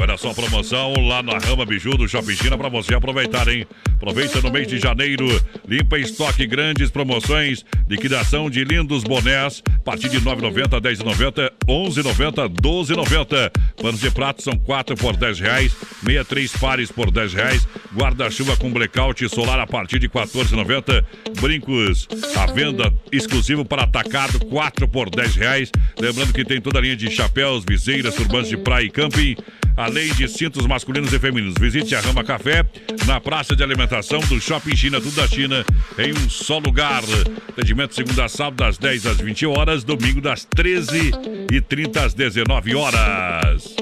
Olha 0.06 0.18
só 0.18 0.32
a 0.32 0.34
promoção 0.34 0.92
lá 1.08 1.22
na 1.22 1.38
Rama 1.38 1.64
Biju 1.64 1.96
do 1.96 2.06
Shopping 2.06 2.36
China 2.36 2.58
para 2.58 2.68
você 2.68 2.94
aproveitar, 2.94 3.48
hein? 3.48 3.66
Aproveita 3.94 4.38
no 4.42 4.52
mês 4.52 4.68
de 4.68 4.78
janeiro, 4.78 5.26
limpa 5.66 5.98
estoque, 5.98 6.46
grandes 6.46 6.90
promoções, 6.90 7.64
liquidação 7.88 8.50
de 8.50 8.62
lindos 8.64 9.02
bonés, 9.02 9.62
a 9.66 9.80
partir 9.80 10.10
de 10.10 10.20
9,90, 10.20 10.78
10,90, 10.78 11.50
11,90, 11.66 12.48
12,90. 12.50 13.50
Panos 13.80 13.98
de 13.98 14.10
prato 14.10 14.42
são 14.42 14.58
4 14.58 14.94
por 14.94 15.16
10 15.16 15.40
reais, 15.40 15.72
63 15.72 16.56
pares 16.58 16.92
por 16.92 17.10
10 17.10 17.32
reais, 17.32 17.66
guarda-chuva 17.96 18.58
com 18.58 18.70
blackout 18.70 19.26
solar 19.30 19.58
a 19.58 19.66
partir 19.66 19.98
de 19.98 20.10
14,90, 20.10 21.02
brincos 21.40 22.06
à 22.36 22.44
venda 22.44 22.92
exclusivo 23.10 23.64
para 23.64 23.84
atacado, 23.84 24.38
4 24.44 24.86
por 24.86 25.08
10 25.08 25.36
reais. 25.36 25.72
Lembrando 25.98 26.34
que 26.34 26.44
tem 26.44 26.60
toda 26.60 26.78
a 26.78 26.82
linha 26.82 26.94
de 26.94 27.10
chapéus, 27.10 27.64
viseiras, 27.66 28.14
turbantes 28.14 28.50
de 28.50 28.58
praia 28.58 28.84
e 28.84 28.90
camping 28.90 29.34
além 29.76 29.93
de 29.94 30.26
cintos 30.26 30.66
masculinos 30.66 31.12
e 31.12 31.18
femininos. 31.20 31.54
Visite 31.58 31.94
a 31.94 32.00
Rama 32.00 32.24
Café 32.24 32.66
na 33.06 33.20
praça 33.20 33.54
de 33.54 33.62
alimentação 33.62 34.18
do 34.20 34.40
Shopping 34.40 34.74
China, 34.74 35.00
tudo 35.00 35.14
da 35.14 35.28
China, 35.28 35.64
em 35.96 36.12
um 36.12 36.28
só 36.28 36.58
lugar. 36.58 37.02
Atendimento 37.48 37.94
segunda 37.94 38.24
a 38.24 38.28
sábado, 38.28 38.56
das 38.56 38.76
10 38.76 39.06
às 39.06 39.18
20 39.18 39.46
horas, 39.46 39.84
domingo 39.84 40.20
das 40.20 40.44
13 40.44 41.12
e 41.52 41.60
30 41.60 42.06
às 42.06 42.12
19 42.12 42.74
horas. 42.74 43.76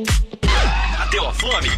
Bateu 1.13 1.29
a 1.29 1.35
fome? 1.35 1.69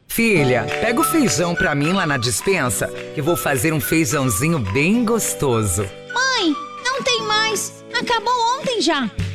Filha, 0.09 0.65
pega 0.81 0.99
o 0.99 1.05
feijão 1.05 1.55
pra 1.55 1.73
mim 1.73 1.93
lá 1.93 2.05
na 2.05 2.17
dispensa, 2.17 2.89
que 3.13 3.21
vou 3.21 3.37
fazer 3.37 3.71
um 3.71 3.79
feijãozinho 3.79 4.59
bem 4.59 5.05
gostoso. 5.05 5.89
Mãe, 6.13 6.53
não 6.83 7.01
tem 7.01 7.21
mais. 7.21 7.71
Acabou 7.93 8.33
ontem 8.59 8.81
já. 8.81 9.09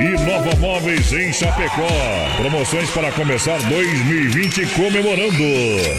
E 0.00 0.10
Nova 0.24 0.54
Móveis 0.60 1.12
em 1.12 1.32
Chapecó. 1.32 1.88
Promoções 2.36 2.88
para 2.90 3.10
começar 3.10 3.58
2020 3.62 4.66
comemorando. 4.66 5.44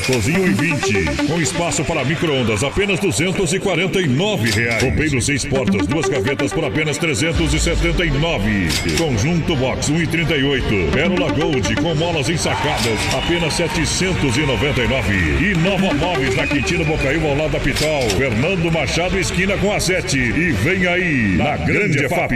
Cozinha 0.08 0.40
1,20 0.40 1.28
com 1.28 1.42
espaço 1.42 1.84
para 1.84 2.06
micro-ondas 2.06 2.64
apenas 2.64 2.98
249 3.02 4.52
reais. 4.52 4.82
Roupeiro 4.82 5.22
seis 5.22 5.44
portas, 5.44 5.86
duas 5.86 6.08
gavetas 6.08 6.54
por 6.54 6.64
apenas 6.64 6.98
379. 6.98 8.70
Conjunto 8.98 9.54
Box 9.58 9.92
1,38. 9.92 10.92
Pérola 10.94 11.34
Gold 11.34 11.76
com 11.76 11.94
molas 11.96 12.30
ensacadas 12.30 13.00
apenas 13.18 13.54
799. 13.54 15.14
E 15.14 15.58
Nova 15.58 15.94
Móveis 15.94 16.38
na 16.38 16.48
Quintino 16.48 16.86
Bocaiúva 16.86 17.28
ao 17.28 17.36
lado 17.36 17.52
da 17.52 17.60
Pital. 17.60 18.10
Fernando 18.18 18.72
Machado 18.72 19.20
esquina 19.20 19.58
com 19.58 19.74
a 19.74 19.80
7. 19.80 20.18
E 20.18 20.52
vem 20.54 20.88
aí 20.88 21.36
na 21.36 21.58
Grande 21.58 22.06
EFAP. 22.06 22.34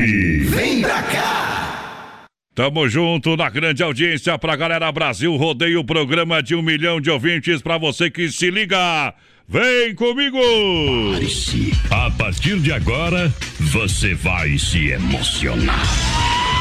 Vem 0.50 0.82
pra 0.82 1.02
cá! 1.04 1.53
Tamo 2.56 2.88
junto 2.88 3.36
na 3.36 3.50
grande 3.50 3.82
audiência 3.82 4.38
pra 4.38 4.56
galera 4.56 4.92
Brasil 4.92 5.36
Rodeio, 5.36 5.84
programa 5.84 6.42
de 6.42 6.54
um 6.54 6.62
milhão 6.62 7.02
de 7.02 7.10
ouvintes 7.10 7.64
pra 7.64 7.80
você 7.80 8.12
que 8.12 8.32
se 8.32 8.52
liga. 8.52 9.12
Vem 9.50 9.96
comigo! 9.96 10.38
A 11.90 12.12
partir 12.12 12.60
de 12.60 12.72
agora, 12.72 13.34
você 13.60 14.14
vai 14.14 14.56
se 14.60 14.90
emocionar. 14.90 15.84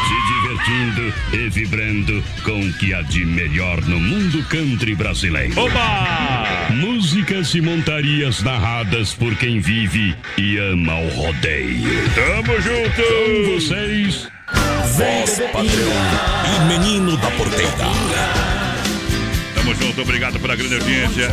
Se 0.09 0.33
divertindo 0.33 1.15
e 1.35 1.51
vibrando 1.51 2.25
com 2.43 2.59
o 2.59 2.73
que 2.79 2.95
há 2.95 3.03
de 3.03 3.27
melhor 3.27 3.81
no 3.83 4.01
mundo 4.01 4.43
country 4.49 4.95
brasileiro. 4.95 5.61
Oba! 5.61 6.71
Músicas 6.71 7.55
e 7.55 7.61
montarias 7.61 8.43
narradas 8.43 9.13
por 9.13 9.37
quem 9.37 9.61
vive 9.61 10.17
e 10.39 10.57
ama 10.57 10.99
o 11.01 11.09
rodeio. 11.11 12.11
Tamo 12.15 12.61
junto! 12.63 13.03
Com 13.03 13.55
vocês, 13.55 14.29
Voz 14.97 15.41
padrão 15.53 15.93
e 16.55 16.61
menino 16.69 17.17
da 17.17 17.31
porteira. 17.33 17.71
Tamo 19.55 19.75
junto, 19.75 20.03
obrigado 20.03 20.39
pela 20.39 20.55
grande 20.57 20.75
audiência. 20.75 21.29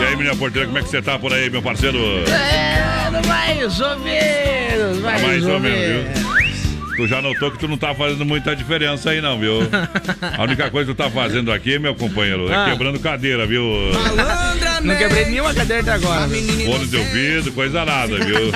E 0.00 0.04
aí, 0.04 0.16
menina 0.16 0.34
porteira, 0.36 0.66
como 0.66 0.78
é 0.78 0.82
que 0.82 0.88
você 0.88 1.00
tá 1.02 1.18
por 1.18 1.32
aí, 1.32 1.48
meu 1.50 1.62
parceiro? 1.62 1.98
É, 2.28 3.10
mais 3.26 3.80
ou 3.80 3.98
menos, 4.00 4.98
mais, 5.00 5.20
Tá 5.20 5.26
mais 5.28 5.44
ou 5.44 5.52
ou 5.54 5.60
menos, 5.60 6.04
menos. 6.06 6.18
viu? 6.20 6.30
Tu 6.96 7.06
já 7.06 7.22
notou 7.22 7.50
que 7.50 7.58
tu 7.58 7.66
não 7.68 7.78
tá 7.78 7.94
fazendo 7.94 8.24
muita 8.26 8.54
diferença 8.54 9.10
aí, 9.10 9.20
não, 9.20 9.38
viu? 9.38 9.60
A 10.36 10.42
única 10.42 10.70
coisa 10.70 10.90
que 10.90 10.94
tu 10.94 11.02
tá 11.02 11.08
fazendo 11.10 11.50
aqui, 11.52 11.78
meu 11.78 11.94
companheiro, 11.94 12.50
é 12.50 12.54
Ah. 12.54 12.64
quebrando 12.70 12.98
cadeira, 12.98 13.46
viu? 13.46 13.64
Não 14.82 14.96
quebrei 14.96 15.26
nenhuma 15.26 15.54
cadeira 15.54 15.82
até 15.82 15.92
agora. 15.92 16.28
Fone 16.28 16.86
de 16.86 16.96
ouvido, 16.96 17.52
coisa 17.52 17.84
nada, 17.84 18.18
viu? 18.18 18.48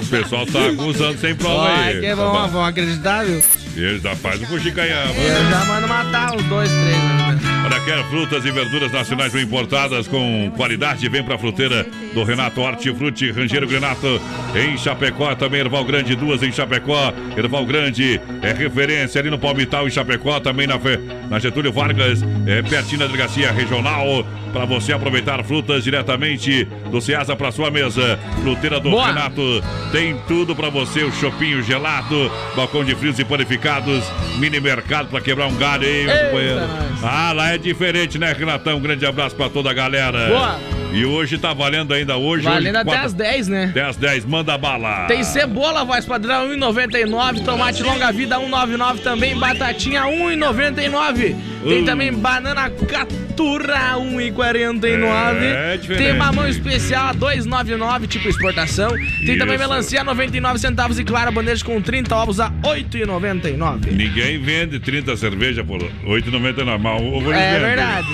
O 0.00 0.06
pessoal 0.06 0.46
tá 0.46 0.66
acusando 0.66 1.18
sem 1.18 1.34
prova 1.34 1.72
aí. 1.72 2.00
que 2.00 2.14
vão, 2.14 2.48
vão 2.48 2.64
acreditar, 2.64 3.24
viu? 3.24 3.42
Ele 3.76 3.98
já 3.98 4.16
faz 4.16 4.40
o 4.40 4.46
fuxicanhama. 4.46 5.12
Eu 5.12 5.50
já 5.50 5.64
mando 5.66 5.86
matar 5.86 6.34
uns 6.34 6.42
dois, 6.44 6.70
três. 6.70 6.96
Né? 6.96 7.38
Olha, 7.66 7.80
quer 7.80 8.02
frutas 8.08 8.44
e 8.44 8.50
verduras 8.50 8.90
nacionais 8.90 9.34
ou 9.34 9.40
importadas 9.40 10.08
com 10.08 10.50
qualidade? 10.56 11.06
Vem 11.10 11.22
pra 11.22 11.36
fruteira 11.36 11.86
do 12.14 12.24
Renato 12.24 12.60
Hortifruti, 12.62 13.30
Rangeiro 13.30 13.66
Grenato, 13.66 14.20
em 14.54 14.78
Chapecó. 14.78 15.34
Também 15.34 15.60
Erval 15.60 15.84
Grande, 15.84 16.16
duas 16.16 16.42
em 16.42 16.50
Chapecó. 16.50 17.12
Erval 17.36 17.66
Grande 17.66 18.18
é 18.40 18.52
referência 18.52 19.20
ali 19.20 19.28
no 19.28 19.38
Palmital, 19.38 19.86
em 19.86 19.90
Chapecó. 19.90 20.40
Também 20.40 20.66
na, 20.66 20.80
na 21.28 21.38
Getúlio 21.38 21.70
Vargas, 21.72 22.22
é, 22.46 22.62
pertinho 22.62 23.00
da 23.00 23.06
delegacia 23.06 23.52
regional. 23.52 24.26
Para 24.56 24.64
você 24.64 24.90
aproveitar 24.94 25.44
frutas 25.44 25.84
diretamente 25.84 26.64
do 26.90 26.98
Ceasa 26.98 27.36
para 27.36 27.52
sua 27.52 27.70
mesa. 27.70 28.18
Fruteira 28.42 28.80
do 28.80 28.88
Boa. 28.88 29.08
Renato 29.08 29.62
tem 29.92 30.16
tudo 30.26 30.56
para 30.56 30.70
você: 30.70 31.04
o 31.04 31.12
chopinho 31.12 31.62
gelado, 31.62 32.32
balcão 32.56 32.82
de 32.82 32.94
frios 32.94 33.18
e 33.18 33.24
panificados, 33.24 34.02
mini 34.38 34.58
mercado 34.58 35.08
para 35.10 35.20
quebrar 35.20 35.46
um 35.46 35.56
galho 35.56 35.84
aí, 35.84 36.06
companheiro. 36.06 36.60
Ah, 37.02 37.32
lá 37.34 37.52
é 37.52 37.58
diferente, 37.58 38.18
né, 38.18 38.32
Renatão? 38.32 38.78
Um 38.78 38.80
grande 38.80 39.04
abraço 39.04 39.36
pra 39.36 39.50
toda 39.50 39.70
a 39.70 39.74
galera. 39.74 40.28
Boa. 40.28 40.75
E 40.92 41.04
hoje 41.04 41.36
tá 41.36 41.52
valendo 41.52 41.92
ainda 41.92 42.16
hoje. 42.16 42.44
Valendo 42.44 42.68
hoje, 42.68 42.76
até 42.76 42.84
quatro- 42.84 43.06
as 43.06 43.12
10, 43.12 43.48
né? 43.48 43.66
Até 43.70 43.82
as 43.82 43.96
10, 43.96 44.24
manda 44.24 44.56
bala. 44.56 45.04
Tem 45.06 45.22
cebola, 45.22 45.84
voz 45.84 46.04
padrão, 46.06 46.48
1,99. 46.48 47.40
Tomate 47.44 47.82
longa 47.82 48.10
vida, 48.12 48.38
1,99 48.38 49.00
também. 49.02 49.36
Batatinha, 49.38 50.04
1,99. 50.06 51.36
Tem 51.62 51.82
Uh. 51.82 51.84
também 51.84 52.12
banana 52.12 52.70
caturra, 52.70 53.98
1,49. 53.98 55.44
É, 55.44 55.76
diferente. 55.76 56.04
Tem 56.06 56.16
mamão 56.16 56.48
especial, 56.48 57.12
2,99, 57.14 58.06
tipo 58.06 58.28
exportação. 58.28 58.88
Tem 59.26 59.36
também 59.36 59.56
Isso. 59.56 59.68
melancia, 59.68 60.02
99 60.04 60.58
centavos. 60.58 60.98
E 60.98 61.04
clara, 61.04 61.30
bandeja 61.30 61.62
com 61.64 61.80
30 61.80 62.16
ovos 62.16 62.40
a 62.40 62.50
8,99. 62.62 63.90
Ninguém 63.90 64.38
vende 64.40 64.78
30 64.80 65.14
cerveja 65.16 65.62
por 65.62 65.82
8,99. 66.06 66.78
Mas 66.82 67.02
eu 67.02 67.20
vou 67.20 67.32
É 67.34 67.58
verdade. 67.58 68.06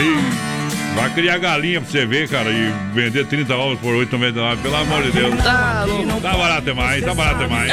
Ih, 0.00 0.51
Vai 0.94 1.10
criar 1.14 1.38
galinha 1.38 1.80
pra 1.80 1.90
você 1.90 2.06
ver, 2.06 2.28
cara, 2.28 2.50
e 2.50 2.72
vender 2.94 3.26
30 3.26 3.54
ovos 3.56 3.78
por 3.80 3.94
8,99, 3.94 4.62
pelo 4.62 4.76
amor 4.76 5.02
de 5.02 5.12
Deus. 5.12 5.34
Tá. 5.42 5.84
Tá 6.20 6.32
barato 6.36 6.62
demais, 6.62 7.04
tá 7.04 7.14
barato 7.14 7.38
demais. 7.38 7.72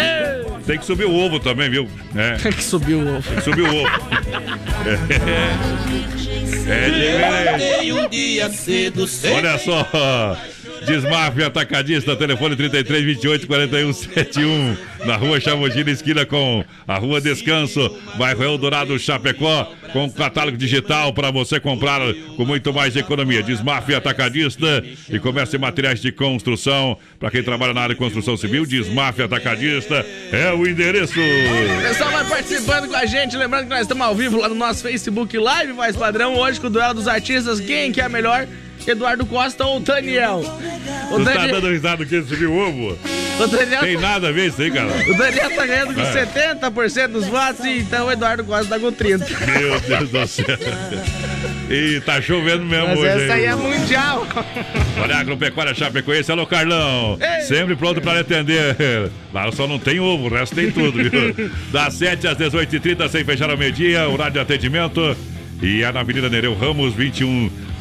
Tem 0.65 0.78
que 0.78 0.86
subir 0.86 1.05
o 1.05 1.13
ovo 1.13 1.39
também, 1.39 1.70
viu? 1.70 1.89
É. 2.15 2.36
Tem 2.41 2.51
que 2.51 2.63
subir 2.63 2.93
o 2.93 3.17
ovo. 3.17 3.24
Tem 3.24 3.36
que 3.38 3.43
subir 3.43 3.61
o 3.61 3.76
ovo. 3.76 3.89
É, 6.70 7.89
é 8.39 8.49
cedo. 8.49 9.07
Olha 9.36 9.57
só. 9.57 10.38
Desmafia 10.86 11.47
Atacadista, 11.47 12.15
telefone 12.15 12.55
33 12.55 13.03
28 13.03 13.47
41 13.47 13.93
71, 13.93 14.77
na 15.05 15.15
rua 15.15 15.39
Chamotina, 15.39 15.91
esquina 15.91 16.25
com 16.25 16.63
a 16.88 16.97
rua 16.97 17.21
Descanso, 17.21 17.95
bairro 18.17 18.43
Eldorado 18.43 18.97
Chapecó, 18.97 19.71
com 19.93 20.09
catálogo 20.11 20.57
digital 20.57 21.13
para 21.13 21.32
você 21.32 21.59
comprar 21.59 22.01
com 22.36 22.45
muito 22.45 22.73
mais 22.73 22.95
economia. 22.95 23.43
Desmafia 23.43 23.97
Atacadista 23.97 24.84
e 25.09 25.19
comércio 25.19 25.57
em 25.57 25.59
materiais 25.59 26.01
de 26.01 26.11
construção. 26.11 26.97
Para 27.19 27.32
quem 27.32 27.43
trabalha 27.43 27.73
na 27.73 27.82
área 27.82 27.95
de 27.95 27.99
construção 27.99 28.38
civil, 28.38 28.65
Desmafia 28.65 29.25
Atacadista 29.25 30.05
é 30.32 30.51
o 30.53 30.67
endereço. 30.67 31.19
O 31.19 31.82
pessoal 31.82 32.11
vai 32.11 32.25
participando 32.25 32.88
com 32.88 32.95
a 32.95 33.05
gente, 33.05 33.36
lembrando 33.36 33.63
que 33.63 33.69
nós 33.69 33.82
estamos 33.82 34.05
ao 34.05 34.15
vivo 34.15 34.38
lá 34.38 34.49
no 34.49 34.55
nosso 34.55 34.82
Facebook 34.82 35.38
Live, 35.38 35.73
mais 35.73 35.95
padrão, 35.95 36.36
hoje 36.36 36.59
com 36.59 36.67
o 36.67 36.69
Duelo 36.69 36.93
dos 36.93 37.07
Artistas, 37.07 37.59
quem 37.59 37.91
que 37.91 38.01
é 38.01 38.07
melhor? 38.09 38.47
Eduardo 38.92 39.26
Costa 39.26 39.66
ou 39.66 39.80
Daniel? 39.80 40.38
O 41.12 41.18
Você 41.18 41.24
tá 41.26 41.34
Daniel, 41.34 41.62
dando 41.62 41.72
risada 41.72 42.06
que 42.06 42.22
subiu 42.24 42.52
o 42.52 42.58
ovo? 42.68 42.98
o 43.40 43.48
Daniel, 43.48 43.82
Tem 43.82 43.98
nada 43.98 44.30
a 44.30 44.32
ver 44.32 44.48
isso 44.48 44.62
aí, 44.62 44.70
cara. 44.72 44.88
o 44.88 45.14
Daniel 45.18 45.50
tá 45.56 45.66
ganhando 45.66 45.94
com 45.94 46.02
É. 46.02 46.26
70% 46.26 47.08
dos 47.08 47.26
votos, 47.28 47.66
então 47.66 48.08
o 48.08 48.12
Eduardo 48.12 48.44
Costa 48.44 48.66
tá 48.68 48.80
com 48.80 48.92
30%. 48.92 49.28
Meu 49.60 49.80
Deus 49.80 50.10
do 50.10 50.28
céu. 50.28 50.46
E 51.70 52.02
tá 52.02 52.20
chovendo 52.22 52.66
mesmo 52.66 52.88
Mas 52.88 53.00
hoje. 53.00 53.08
essa 53.24 53.34
aí 53.34 53.46
é 53.46 53.56
mundial. 53.56 54.28
Olha, 55.02 55.18
Agropecuária 55.18 55.74
Chapecoense, 55.74 56.32
alô 56.32 56.46
Carlão. 56.48 57.18
Sempre 57.48 57.76
pronto 57.76 58.02
para 58.02 58.14
lhe 58.16 58.20
atender. 58.22 58.76
Lá 59.34 59.52
só 59.52 59.68
não 59.68 59.78
tem 59.80 60.00
ovo, 60.00 60.26
o 60.26 60.30
resto 60.30 60.56
tem 60.56 60.72
tudo, 60.72 60.98
viu? 60.98 61.50
Das 61.72 61.94
7 61.94 62.28
às 62.28 62.38
18h30, 62.38 63.08
sem 63.10 63.24
fechar 63.24 63.50
ao 63.50 63.58
meio-dia, 63.58 64.08
horário 64.10 64.34
de 64.34 64.40
atendimento. 64.40 65.16
E 65.62 65.84
é 65.84 65.92
na 65.92 66.00
Avenida 66.00 66.30
Nereu 66.30 66.56
Ramos, 66.56 66.94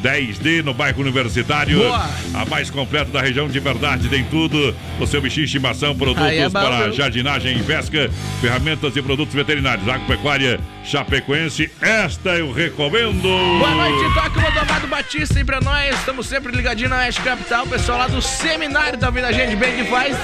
2110D, 0.03 0.63
no 0.63 0.73
bairro 0.73 1.01
Universitário. 1.01 1.79
Boa. 1.79 2.09
A 2.33 2.45
mais 2.45 2.69
completa 2.69 3.11
da 3.11 3.21
região 3.21 3.47
de 3.47 3.59
verdade, 3.59 4.09
tem 4.09 4.23
tudo. 4.25 4.75
O 4.99 5.07
seu 5.07 5.21
bichinho 5.21 5.45
de 5.45 5.55
estimação, 5.55 5.95
produtos 5.95 6.23
é 6.23 6.49
para 6.49 6.91
jardinagem 6.91 7.57
e 7.57 7.63
pesca, 7.63 8.09
ferramentas 8.41 8.95
e 8.95 9.01
produtos 9.01 9.33
veterinários. 9.33 9.87
Agropecuária 9.87 10.59
Chapecoense, 10.83 11.69
esta 11.81 12.31
eu 12.31 12.51
recomendo. 12.51 13.21
Boa 13.21 13.75
noite, 13.75 14.13
toca 14.13 14.39
o 14.39 14.41
Rodomado 14.41 14.87
Batista 14.87 15.37
aí 15.37 15.45
pra 15.45 15.61
nós. 15.61 15.95
Estamos 15.95 16.27
sempre 16.27 16.55
ligadinhos 16.55 16.89
na 16.89 16.97
Oeste 16.97 17.21
Capital. 17.21 17.65
O 17.65 17.69
pessoal 17.69 17.99
lá 17.99 18.07
do 18.07 18.21
seminário 18.21 18.97
tá 18.97 19.07
ouvindo 19.07 19.25
a 19.25 19.31
gente 19.31 19.55
bem 19.55 19.75
que 19.75 19.83
faz. 19.85 20.17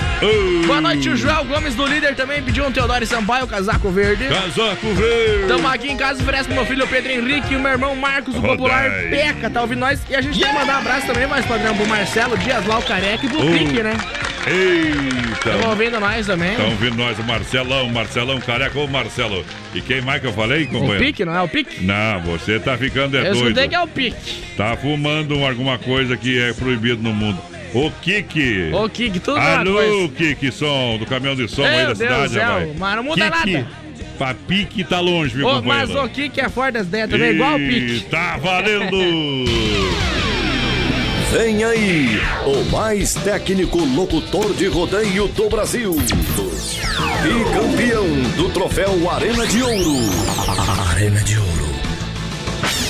Boa 0.65 0.81
noite, 0.81 1.09
o 1.09 1.15
João 1.15 1.45
Gomes 1.45 1.75
do 1.75 1.85
Líder 1.85 2.15
também 2.15 2.41
pediu 2.41 2.65
um 2.65 2.71
Teodoro 2.71 3.05
Sampaio, 3.05 3.45
casaco 3.47 3.89
verde. 3.91 4.27
Casaco 4.27 4.93
verde. 4.93 5.47
Tamo 5.47 5.67
aqui 5.67 5.91
em 5.91 5.97
casa, 5.97 6.21
oferece 6.21 6.45
pro 6.45 6.55
meu 6.55 6.65
filho 6.65 6.87
Pedro 6.87 7.11
Henrique 7.11 7.53
e 7.53 7.57
o 7.57 7.59
meu 7.59 7.71
irmão 7.71 7.95
Marcos, 7.95 8.35
o 8.35 8.39
Rodai. 8.39 8.55
popular 8.57 8.91
Peca, 9.09 9.49
tá 9.49 9.64
ouvindo 9.65 9.79
nós. 9.79 9.99
E 10.09 10.15
a 10.15 10.21
gente 10.21 10.39
tem 10.39 10.47
que 10.47 10.53
mandar 10.57 10.75
um 10.75 10.79
abraço 10.79 11.07
também, 11.07 11.27
mais 11.27 11.45
padrão, 11.45 11.75
pro 11.75 11.87
Marcelo 11.87 12.37
Dias 12.37 12.63
o 12.65 12.81
careca 12.81 13.25
e 13.25 13.29
pro 13.29 13.45
Oh. 13.45 13.51
Pique, 13.51 13.83
né? 13.83 13.93
Eita! 14.47 15.49
Estão 15.55 15.69
ouvindo 15.69 15.99
nós 15.99 16.25
também. 16.27 16.51
Estão 16.51 16.69
ouvindo 16.69 16.95
nós, 16.97 17.17
o 17.19 17.23
Marcelão, 17.23 17.89
Marcelão 17.89 18.39
Careca 18.39 18.77
ou 18.79 18.87
Marcelo. 18.87 19.43
E 19.73 19.81
quem 19.81 20.01
mais 20.01 20.21
que 20.21 20.27
eu 20.27 20.33
falei, 20.33 20.63
O 20.65 20.67
companheiro? 20.67 21.03
Pique, 21.03 21.25
não 21.25 21.35
é 21.35 21.41
o 21.41 21.47
Pique? 21.47 21.83
Não, 21.83 22.21
você 22.21 22.59
tá 22.59 22.77
ficando 22.77 23.17
é 23.17 23.21
Eu 23.27 23.33
escutei 23.33 23.53
doido. 23.53 23.69
que 23.69 23.75
é 23.75 23.81
o 23.81 23.87
Pique. 23.87 24.43
Tá 24.55 24.77
fumando 24.77 25.43
alguma 25.43 25.77
coisa 25.79 26.15
que 26.15 26.39
é 26.39 26.53
proibido 26.53 27.01
no 27.01 27.11
mundo. 27.13 27.39
Ô, 27.73 27.91
Kiki! 28.01 28.69
Ô, 28.71 28.87
Kiki, 28.87 29.19
tudo 29.19 29.37
Alô. 29.37 30.09
Kiki, 30.15 30.49
som, 30.51 30.97
do 30.97 31.05
caminhão 31.05 31.35
de 31.35 31.45
som 31.49 31.63
Meu 31.63 31.71
aí 31.71 31.77
da 31.79 31.85
Deus 31.93 31.97
cidade, 31.97 32.33
céu, 32.33 32.43
rapaz. 32.43 32.69
mas 32.79 32.95
não 32.95 33.03
muda 33.03 33.31
Kiki, 33.31 33.51
nada. 33.53 33.67
Pra 34.17 34.33
Pique 34.33 34.83
tá 34.83 34.99
longe, 34.99 35.35
viu, 35.35 35.45
Ô, 35.47 35.61
mas 35.61 35.89
companheiro? 35.89 36.03
o 36.05 36.09
Kiki 36.09 36.41
é 36.41 36.49
forte 36.49 36.73
das 36.73 36.87
ideias 36.87 37.09
também, 37.09 37.31
igual 37.31 37.55
o 37.55 37.59
Pique. 37.59 38.05
Tá 38.09 38.37
valendo! 38.37 38.97
Vem 41.31 41.63
aí, 41.65 42.21
o 42.45 42.63
mais 42.71 43.13
técnico 43.15 43.83
locutor 43.83 44.53
de 44.53 44.67
rodeio 44.67 45.27
do 45.27 45.49
Brasil. 45.49 45.93
E 45.93 47.53
campeão 47.53 48.07
do 48.37 48.49
troféu 48.49 49.09
Arena 49.09 49.45
de 49.45 49.61
Ouro. 49.61 49.97
Arena 50.91 51.19
de 51.21 51.37
Ouro. 51.37 51.54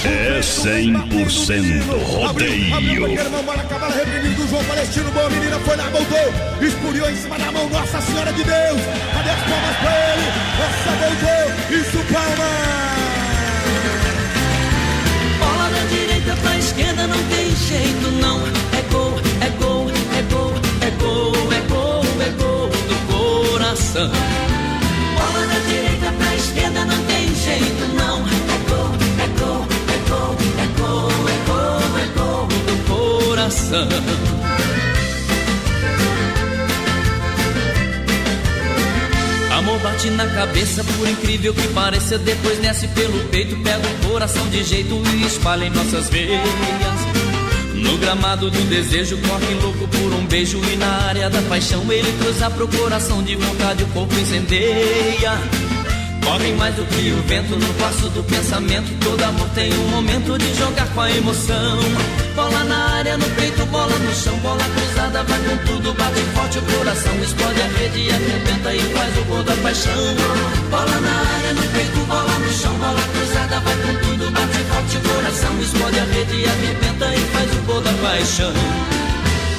É 0.06 0.40
100% 0.40 1.84
rodeio. 2.06 3.10
Irmão, 3.12 3.44
bola 3.44 3.62
acabada, 3.62 3.96
reprimido 3.96 4.36
do 4.36 4.48
João 4.48 4.64
Palestino. 4.66 5.10
Boa 5.12 5.30
menina, 5.32 5.60
foi 5.60 5.76
lá, 5.76 5.90
voltou. 5.90 6.34
Espuriou 6.62 7.10
em 7.10 7.16
cima 7.16 7.40
da 7.40 7.52
mão, 7.52 7.68
Nossa 7.70 8.00
Senhora 8.02 8.32
de 8.32 8.44
Deus. 8.44 8.82
Cadê 9.14 9.30
as 9.32 9.40
palmas 9.42 9.76
pra 9.78 9.92
ele? 10.14 10.28
Nossa, 10.60 10.92
voltou. 11.02 11.46
Isso, 11.76 11.98
palmas. 12.14 12.86
Bola 15.40 15.70
da 15.70 15.84
direita 15.90 16.36
pra 16.42 16.58
esquerda 16.58 17.08
não 17.08 17.24
tem 17.24 17.56
jeito 17.56 18.12
não. 18.22 18.40
É 18.78 18.82
gol, 18.92 19.20
é 19.42 19.50
gol, 19.58 19.90
é 19.90 20.22
gol, 20.32 20.54
é 20.82 20.92
gol, 21.02 21.34
é 21.52 21.62
gol, 21.68 22.04
é 22.22 22.30
gol 22.30 22.70
do 22.70 22.96
coração. 23.12 24.12
Bola 25.16 25.48
da 25.48 25.60
direita 25.68 26.12
pra 26.16 26.36
esquerda 26.36 26.86
não 26.86 27.04
tem 27.06 27.36
jeito 27.36 27.88
não. 27.96 28.26
É 28.28 28.55
coração. 33.46 33.88
Amor 39.52 39.80
bate 39.80 40.10
na 40.12 40.26
cabeça, 40.28 40.84
por 40.84 41.08
incrível 41.08 41.54
que 41.54 41.68
pareça. 41.70 42.18
Depois 42.18 42.60
desce 42.60 42.88
pelo 42.90 43.20
peito, 43.26 43.56
pega 43.58 43.88
o 43.88 44.10
coração 44.10 44.48
de 44.50 44.64
jeito 44.64 45.02
e 45.14 45.26
espalha 45.26 45.66
em 45.66 45.70
nossas 45.70 46.10
veias. 46.10 46.42
No 47.74 47.98
gramado 47.98 48.50
do 48.50 48.62
desejo, 48.64 49.18
corre 49.18 49.54
louco 49.62 49.88
por 49.88 50.14
um 50.14 50.26
beijo. 50.26 50.60
E 50.72 50.76
na 50.76 51.08
área 51.08 51.30
da 51.30 51.42
paixão, 51.44 51.84
ele 51.92 52.12
cruza 52.20 52.50
pro 52.50 52.68
coração 52.68 53.22
de 53.24 53.36
vontade, 53.36 53.84
o 53.84 53.88
corpo 53.88 54.14
incendeia. 54.16 55.40
Corre 56.26 56.52
mais 56.54 56.74
do 56.74 56.84
que 56.86 57.12
o 57.12 57.22
vento 57.28 57.56
no 57.56 57.74
passo 57.76 58.10
do 58.10 58.24
pensamento. 58.24 58.92
Todo 59.00 59.24
amor 59.24 59.48
tem 59.50 59.72
um 59.74 59.88
momento 59.90 60.36
de 60.40 60.56
jogar 60.56 60.88
com 60.90 61.02
a 61.02 61.12
emoção. 61.12 61.78
Bola 62.36 62.64
na 62.64 62.85
área, 63.06 63.18
no 63.18 63.26
peito, 63.36 63.66
bola 63.68 63.96
no 64.00 64.14
chão, 64.16 64.36
bola 64.40 64.64
cruzada, 64.64 65.24
vai 65.24 65.40
com 65.40 65.58
tudo, 65.66 65.94
bate 65.94 66.22
forte 66.34 66.58
o 66.58 66.62
coração, 66.64 67.14
explode 67.22 67.62
a 67.62 67.68
rede 67.78 68.00
e 68.00 68.10
arrebenta 68.10 68.74
e 68.74 68.80
faz 68.94 69.18
o 69.18 69.24
gol 69.26 69.44
da 69.44 69.56
paixão. 69.58 70.16
Bola 70.72 71.00
na 71.02 71.12
área, 71.12 71.54
no 71.54 71.62
peito, 71.72 72.00
bola 72.08 72.40
no 72.40 72.52
chão, 72.52 72.74
bola 72.74 73.02
cruzada, 73.14 73.60
vai 73.60 73.76
com 73.76 73.94
tudo, 74.06 74.32
bate 74.32 74.58
forte 74.70 74.98
o 74.98 75.02
coração, 75.02 75.62
explode 75.62 76.00
a 76.00 76.04
rede 76.04 76.36
e 76.36 76.46
arrebenta 76.46 77.16
e 77.16 77.20
faz 77.32 77.52
o 77.54 77.62
gol 77.68 77.82
da 77.82 77.94
paixão. 77.94 78.54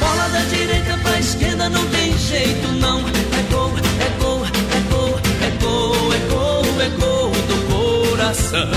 Bola 0.01 0.28
da 0.28 0.40
direita 0.40 0.99
pra 1.03 1.18
esquerda 1.20 1.68
não 1.68 1.86
tem 1.86 2.18
jeito 2.18 2.68
não, 2.80 2.99
é 2.99 3.53
gol, 3.53 3.72
é 3.78 4.22
gol, 4.22 4.44
é 4.44 4.80
gol, 4.90 5.20
é 5.40 5.51
gol, 5.62 6.12
é 6.12 6.18
gol, 6.28 6.82
é 6.82 6.88
gol 6.99 7.30
do 7.30 8.11
coração. 8.11 8.68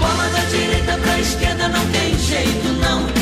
Bola 0.00 0.28
da 0.30 0.40
direita 0.50 0.98
pra 0.98 1.20
esquerda 1.20 1.68
não 1.68 1.86
tem 1.86 2.18
jeito 2.18 2.68
não. 2.80 3.19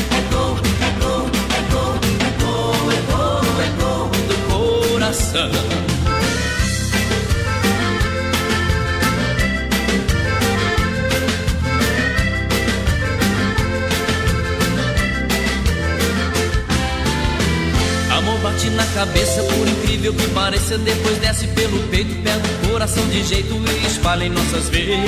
Amor 18.11 18.37
bate 18.43 18.69
na 18.69 18.85
cabeça, 18.85 19.41
por 19.41 19.67
incrível 19.67 20.13
que 20.13 20.27
pareça. 20.27 20.77
Depois 20.77 21.17
desce 21.17 21.47
pelo 21.47 21.79
peito, 21.87 22.13
pega 22.21 22.37
o 22.37 22.69
coração 22.69 23.03
de 23.07 23.23
jeito 23.23 23.55
e 23.55 23.87
espalha 23.87 24.25
em 24.25 24.29
nossas 24.29 24.69
veias. 24.69 24.99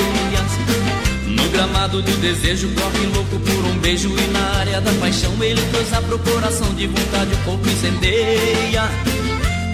No 1.28 1.48
gramado 1.50 2.02
do 2.02 2.12
desejo, 2.18 2.70
corre 2.70 3.06
louco 3.14 3.40
por 3.40 3.66
um 3.66 3.78
beijo. 3.78 4.10
E 4.10 4.32
na 4.32 4.58
área 4.58 4.82
da 4.82 4.92
paixão, 4.94 5.32
ele 5.44 5.62
cruza 5.72 6.02
pro 6.02 6.18
coração 6.18 6.74
de 6.74 6.88
vontade, 6.88 7.36
o 7.36 7.38
corpo 7.46 7.70
incendeia. 7.70 8.90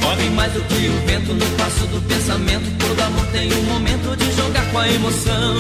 Corre 0.08 0.30
mais 0.30 0.53
do 0.53 0.62
que 0.62 0.88
o 0.88 1.05
vento 1.05 1.34
no 1.34 1.45
passo 1.58 1.86
do 1.88 1.99
pensamento. 2.08 2.64
Todo 2.80 3.01
amor 3.01 3.26
tem 3.34 3.51
um 3.51 3.64
momento 3.64 4.16
de 4.16 4.32
jogar 4.38 4.66
com 4.72 4.80
a 4.80 4.88
emoção. 4.88 5.58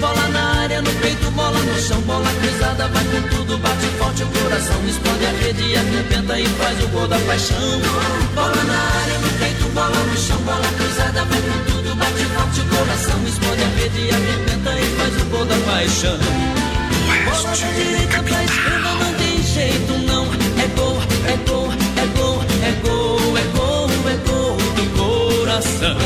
Bola 0.00 0.28
na 0.30 0.62
área, 0.62 0.82
no 0.82 0.90
peito, 0.94 1.30
bola 1.30 1.56
no 1.60 1.80
chão, 1.80 2.00
bola 2.00 2.28
cruzada, 2.40 2.88
vai 2.88 3.04
com 3.04 3.22
tudo, 3.28 3.56
bate 3.58 3.86
forte 3.96 4.24
o 4.24 4.26
coração, 4.26 4.84
explode 4.88 5.26
a 5.26 5.30
rede 5.30 5.76
arrebenta 5.76 6.40
e 6.40 6.46
faz 6.58 6.82
o 6.82 6.88
gol 6.88 7.06
da 7.06 7.18
paixão. 7.20 7.80
Bola 8.34 8.64
na 8.64 8.80
área, 9.00 9.18
no 9.20 9.38
peito, 9.38 9.64
bola 9.72 10.00
no 10.10 10.16
chão, 10.16 10.38
bola 10.38 10.68
cruzada, 10.76 11.24
vai 11.26 11.40
com 11.40 11.70
tudo, 11.70 11.94
bate 11.94 12.24
forte 12.34 12.60
o 12.62 12.64
coração, 12.76 13.28
explode 13.28 13.62
a 13.62 13.68
rede 13.78 14.10
arrebenta 14.10 14.72
e 14.74 14.86
faz 14.96 15.22
o 15.22 15.24
gol 15.26 15.44
da 15.44 15.56
paixão. 15.70 16.18
da 16.18 17.52
direita 17.54 18.22
pra 18.24 18.42
esquerda 18.42 18.92
não 18.98 19.14
tem 19.14 19.40
jeito 19.44 19.98
não. 19.98 20.24
É 20.24 20.66
gol, 20.76 20.98
é 21.28 21.36
gol, 21.48 21.63
coração. 25.54 25.96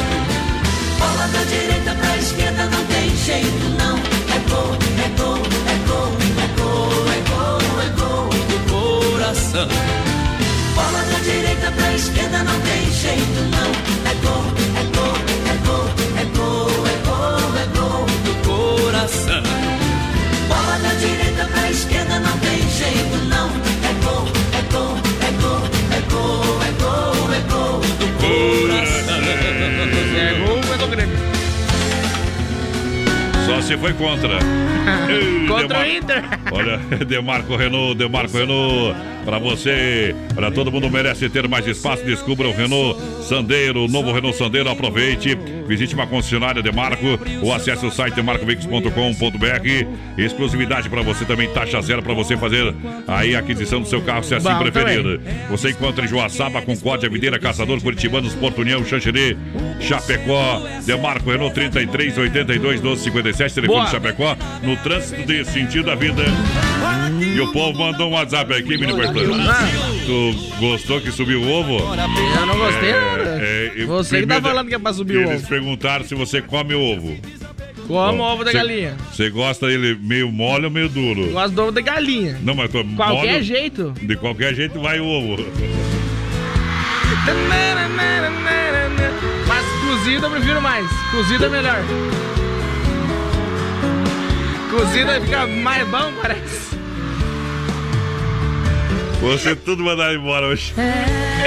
Bola 0.99 1.27
da 1.29 1.43
direita 1.45 1.95
pra 1.95 2.17
esquerda 2.19 2.67
não 2.67 2.85
tem 2.85 3.17
jeito 3.17 3.69
não. 3.79 3.97
É 3.97 4.39
gol, 4.51 4.77
é 4.77 5.09
gol, 5.17 5.39
é 5.67 5.77
gol, 5.89 6.13
é 6.37 6.49
gol, 6.61 7.09
é 7.09 7.21
gol, 7.31 7.61
é 7.81 7.89
gol 7.99 8.29
do 8.29 8.59
coração. 8.71 9.69
Bola 10.75 11.03
da 11.11 11.19
direita 11.21 11.73
pra 11.73 11.95
esquerda 11.95 12.43
não 12.43 12.61
tem 12.61 12.93
jeito 12.93 13.41
não. 13.55 13.71
É 14.05 14.15
gol, 14.23 14.45
é 14.77 14.85
gol, 14.95 15.17
é 15.49 15.57
gol, 15.65 15.89
é 16.19 16.25
gol, 16.37 16.87
é 16.87 16.97
gol, 17.07 17.57
é 17.57 17.67
gol 17.79 18.05
do 18.27 18.33
coração. 18.47 19.43
Bola 20.49 20.79
da 20.83 20.93
direita 20.95 21.45
pra 21.47 21.71
esquerda 21.71 22.21
não 22.21 22.28
foi 33.81 33.93
contra. 33.95 34.39
Contra 35.49 35.81
o 35.81 35.87
Inter. 35.87 36.25
Olha, 36.51 36.79
Demarco 37.05 37.57
Renault, 37.57 37.97
Demarco 37.97 38.37
Renault, 38.37 38.97
pra 39.25 39.39
você, 39.39 40.15
para 40.35 40.51
todo 40.51 40.73
mundo 40.73 40.91
merece 40.91 41.29
ter 41.29 41.47
mais 41.49 41.67
espaço. 41.67 42.05
Descubra 42.05 42.49
o 42.49 42.53
Renault 42.53 42.99
Sandeiro, 43.23 43.85
o 43.85 43.89
novo 43.89 44.13
Renault 44.13 44.37
Sandeiro. 44.37 44.69
Aproveite, 44.71 45.37
visite 45.67 45.95
uma 45.95 46.07
concessionária 46.07 46.63
Demarco 46.63 47.19
ou 47.43 47.53
acesse 47.53 47.85
o 47.85 47.91
site 47.91 48.15
demarcoveículos.com.br. 48.15 49.87
Exclusividade 50.17 50.89
para 50.89 51.03
você 51.03 51.25
também, 51.25 51.49
taxa 51.51 51.81
zero 51.83 52.03
para 52.03 52.15
você 52.15 52.37
fazer 52.37 52.75
aí 53.07 53.35
a 53.35 53.41
aquisição 53.41 53.81
do 53.81 53.87
seu 53.87 54.01
carro, 54.03 54.25
se 54.25 54.35
assim 54.35 54.49
Bom, 54.49 54.59
preferir. 54.59 55.21
Você 55.51 55.71
encontra 55.71 56.05
em 56.05 56.09
Joaçaba, 56.09 56.63
Concórdia, 56.63 57.09
Videira, 57.09 57.39
Caçador, 57.39 57.81
Curitibanos, 57.81 58.35
Porto 58.35 58.61
União, 58.61 58.85
Xanxerê, 58.85 59.37
Chapecó, 59.81 60.63
Demarco 60.85 61.31
Renault 61.31 61.55
33 61.55 62.19
82 62.19 62.81
12 62.81 63.03
57, 63.05 63.55
telefone 63.55 63.81
Boa. 63.81 63.91
Chapecó, 63.91 64.37
no 64.63 64.77
trânsito 64.79 65.23
de 65.25 65.45
sentido 65.45 65.87
da 65.87 65.95
vida. 65.95 66.23
E 67.35 67.41
o 67.41 67.53
povo 67.53 67.79
mandou 67.79 68.09
um 68.11 68.13
WhatsApp 68.15 68.53
aqui, 68.53 68.69
menino 68.79 68.97
Bertão. 68.97 69.23
Tu 70.07 70.35
gostou 70.61 71.01
que 71.01 71.11
subiu 71.13 71.41
o 71.43 71.49
ovo? 71.51 71.79
Eu 71.79 72.47
não 72.47 72.57
gostei 72.59 72.93
nada. 72.93 73.39
É, 73.41 73.73
eu- 73.77 73.87
Você 73.89 74.21
que 74.21 74.27
tá 74.27 74.35
primeiro- 74.35 74.43
falando 74.43 74.69
que 74.69 74.75
é 74.75 74.79
pra 74.79 74.93
subir 74.93 75.17
o 75.19 75.21
Eles 75.23 75.41
ovo. 75.43 75.49
perguntaram 75.49 76.05
se 76.05 76.15
você 76.15 76.41
come 76.43 76.75
o 76.75 76.81
ovo. 76.81 77.17
Como 77.87 78.13
o 78.13 78.17
Bom, 78.17 78.23
ovo 78.23 78.45
da 78.45 78.51
você- 78.51 78.57
galinha. 78.59 78.97
Você 79.13 79.31
gosta 79.31 79.67
dele 79.67 79.99
meio 80.03 80.31
mole 80.31 80.65
ou 80.67 80.71
meio 80.71 80.89
duro? 80.89 81.31
Gosto 81.31 81.55
do 81.55 81.63
ovo 81.63 81.73
da 81.73 81.81
galinha. 81.81 82.39
Não, 82.43 82.55
mas 82.55 82.71
tô 82.71 82.85
Qualquer 82.85 83.33
mole- 83.33 83.43
jeito. 83.43 83.95
De 84.03 84.17
qualquer 84.17 84.55
jeito 84.55 84.79
vai 84.81 85.01
o 85.01 85.07
ovo. 85.07 85.37
Mas 89.47 89.65
cozido 89.87 90.27
eu 90.27 90.31
prefiro 90.31 90.61
mais. 90.61 90.87
Cozido 91.11 91.45
é 91.47 91.49
melhor. 91.49 91.79
Cozido 94.71 95.11
aí 95.11 95.21
fica 95.21 95.47
mais 95.47 95.89
bom, 95.89 96.13
parece. 96.21 96.77
Você 99.21 99.57
tudo 99.57 99.83
mandar 99.83 100.15
embora 100.15 100.47
hoje. 100.47 100.73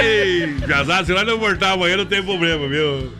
Ei, 0.02 0.54
casado, 0.66 1.06
se 1.06 1.12
nós 1.12 1.26
não 1.26 1.38
voltar 1.38 1.72
amanhã, 1.72 1.96
não 1.96 2.04
tem 2.06 2.22
problema, 2.22 2.68
viu? 2.68 3.12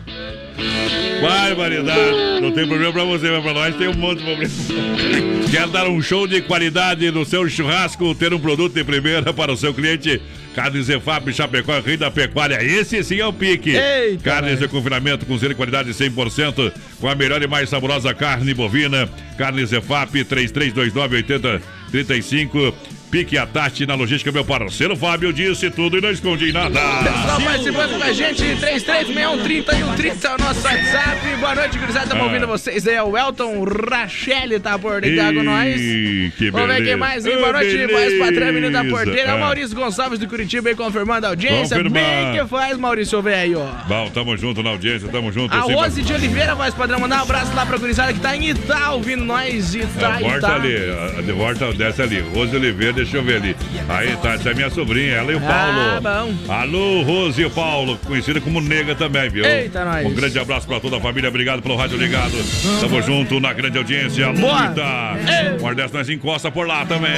Barbaridade. 1.21 2.41
Não 2.41 2.51
tem 2.51 2.67
problema 2.67 2.91
pra 2.91 3.05
você, 3.05 3.31
mas 3.31 3.43
pra 3.43 3.53
nós 3.53 3.75
tem 3.75 3.87
um 3.87 3.93
monte 3.93 4.19
de 4.19 4.25
problema. 4.25 4.51
Quer 5.49 5.67
dar 5.67 5.87
um 5.87 6.01
show 6.01 6.27
de 6.27 6.41
qualidade 6.41 7.09
no 7.11 7.23
seu 7.25 7.47
churrasco, 7.47 8.13
ter 8.15 8.33
um 8.33 8.39
produto 8.39 8.73
de 8.73 8.83
primeira 8.83 9.31
para 9.33 9.51
o 9.51 9.57
seu 9.57 9.73
cliente? 9.73 10.21
Carnes 10.53 10.89
Efap, 10.89 11.33
Chapecó, 11.33 11.79
Rei 11.79 11.97
da 11.97 12.11
Pecuária. 12.11 12.63
Esse 12.63 13.03
sim 13.03 13.19
é 13.19 13.25
o 13.25 13.33
pique. 13.33 13.75
Eita, 13.75 14.23
Carnes 14.23 14.59
de 14.59 14.67
confinamento 14.67 15.25
com 15.25 15.35
de 15.37 15.55
qualidade 15.55 15.89
100%, 15.91 16.71
com 16.99 17.07
a 17.07 17.15
melhor 17.15 17.41
e 17.41 17.47
mais 17.47 17.69
saborosa 17.69 18.13
carne 18.13 18.53
bovina. 18.53 19.09
Carnes 19.37 19.71
Efap, 19.71 20.13
3329-8035. 20.13 22.73
Pique 23.13 23.37
a 23.37 23.45
Tati 23.45 23.85
na 23.85 23.93
logística, 23.93 24.31
meu 24.31 24.43
parceiro 24.43 24.95
Fábio 24.95 25.31
disse 25.31 25.69
tudo 25.69 25.99
e 25.99 26.01
não 26.01 26.09
escondi 26.09 26.51
nada. 26.51 26.79
Pessoal 27.03 27.41
participando 27.41 27.99
com 27.99 28.03
a 28.03 28.11
gente, 28.11 28.37
336130 28.55 29.71
e 29.71 29.83
130 29.83 30.27
é 30.27 30.33
o 30.33 30.37
nosso 30.39 30.63
WhatsApp. 30.65 31.35
Boa 31.39 31.53
noite, 31.53 31.77
gurizada. 31.77 32.05
Estamos 32.05 32.23
Ah. 32.23 32.25
ouvindo 32.27 32.47
vocês 32.47 32.87
aí. 32.87 32.95
É 32.95 33.03
o 33.03 33.15
Elton 33.15 33.63
Rachelle 33.65 34.59
tá 34.59 34.79
por 34.79 35.03
ligar 35.03 35.31
com 35.31 35.43
nós. 35.43 35.75
Que 35.75 36.49
Vamos 36.51 36.67
ver 36.67 36.73
beleza. 36.73 36.83
quem 36.85 36.95
mais, 36.95 37.23
hein? 37.27 37.37
Boa 37.37 37.53
noite, 37.53 37.85
voz 37.85 38.17
patrão, 38.17 38.47
menino 38.53 38.71
da 38.71 38.83
porteira. 38.83 39.29
É 39.29 39.35
o. 39.35 39.39
Maurício 39.39 39.75
Gonçalves 39.75 40.17
do 40.17 40.27
Curitiba 40.27 40.69
aí 40.69 40.75
confirmando 40.75 41.27
a 41.27 41.29
audiência. 41.29 41.77
Confirmar. 41.77 42.01
Bem 42.03 42.41
que 42.41 42.47
faz, 42.47 42.77
Maurício 42.79 43.21
velho. 43.21 43.59
Bom, 43.87 44.09
tamo 44.09 44.35
junto 44.37 44.63
na 44.63 44.71
audiência, 44.71 45.07
tamo 45.09 45.31
junto. 45.31 45.53
A 45.55 45.59
sempre- 45.61 45.75
Rose 45.75 46.01
de 46.01 46.13
Oliveira, 46.13 46.55
voz 46.55 46.73
padrão, 46.73 46.99
mandar 46.99 47.19
um 47.19 47.21
abraço 47.21 47.55
lá 47.55 47.63
pra 47.63 47.77
gurizada 47.77 48.11
que 48.11 48.19
tá 48.19 48.35
em 48.35 48.49
Itá 48.49 48.89
ouvindo 48.89 49.23
nós. 49.23 49.75
Itá, 49.75 50.15
A 50.15 50.19
volta 50.19 50.37
Itá. 50.37 50.55
ali, 50.55 51.31
volta 51.31 51.73
desce 51.73 52.01
ali. 52.01 52.19
Rose 52.33 52.55
Oliveira, 52.55 53.02
deixa 53.03 53.17
eu 53.17 53.23
ver 53.23 53.35
ali. 53.37 53.55
Aí 53.89 54.15
tá, 54.17 54.33
essa 54.33 54.49
é 54.51 54.53
minha 54.53 54.69
sobrinha, 54.69 55.13
ela 55.15 55.31
e 55.31 55.35
o 55.35 55.41
Ah, 55.45 55.99
Paulo. 56.01 56.33
Alô, 56.49 57.01
Rose 57.03 57.41
e 57.41 57.45
o 57.45 57.49
Paulo, 57.49 57.97
conhecida 58.05 58.39
como 58.41 58.59
Nega 58.61 58.95
também, 58.95 59.29
viu? 59.29 59.45
Eita, 59.45 59.83
nós. 59.85 60.05
Um 60.05 60.13
grande 60.13 60.39
abraço 60.39 60.67
pra 60.67 60.79
toda 60.79 60.97
a 60.97 60.99
família, 61.01 61.29
obrigado 61.29 61.61
pelo 61.61 61.75
rádio 61.75 61.97
ligado. 61.97 62.33
Tamo 62.79 63.01
junto 63.01 63.39
na 63.39 63.53
grande 63.53 63.77
audiência. 63.77 64.27
Alô, 64.27 64.37
Boa. 64.39 64.65
Ita. 64.65 65.17
Ei. 65.51 65.59
Uma 65.59 65.75
dessas 65.75 65.91
nós 65.93 66.09
encosta 66.09 66.49
por 66.51 66.67
lá 66.67 66.85
também. 66.85 67.11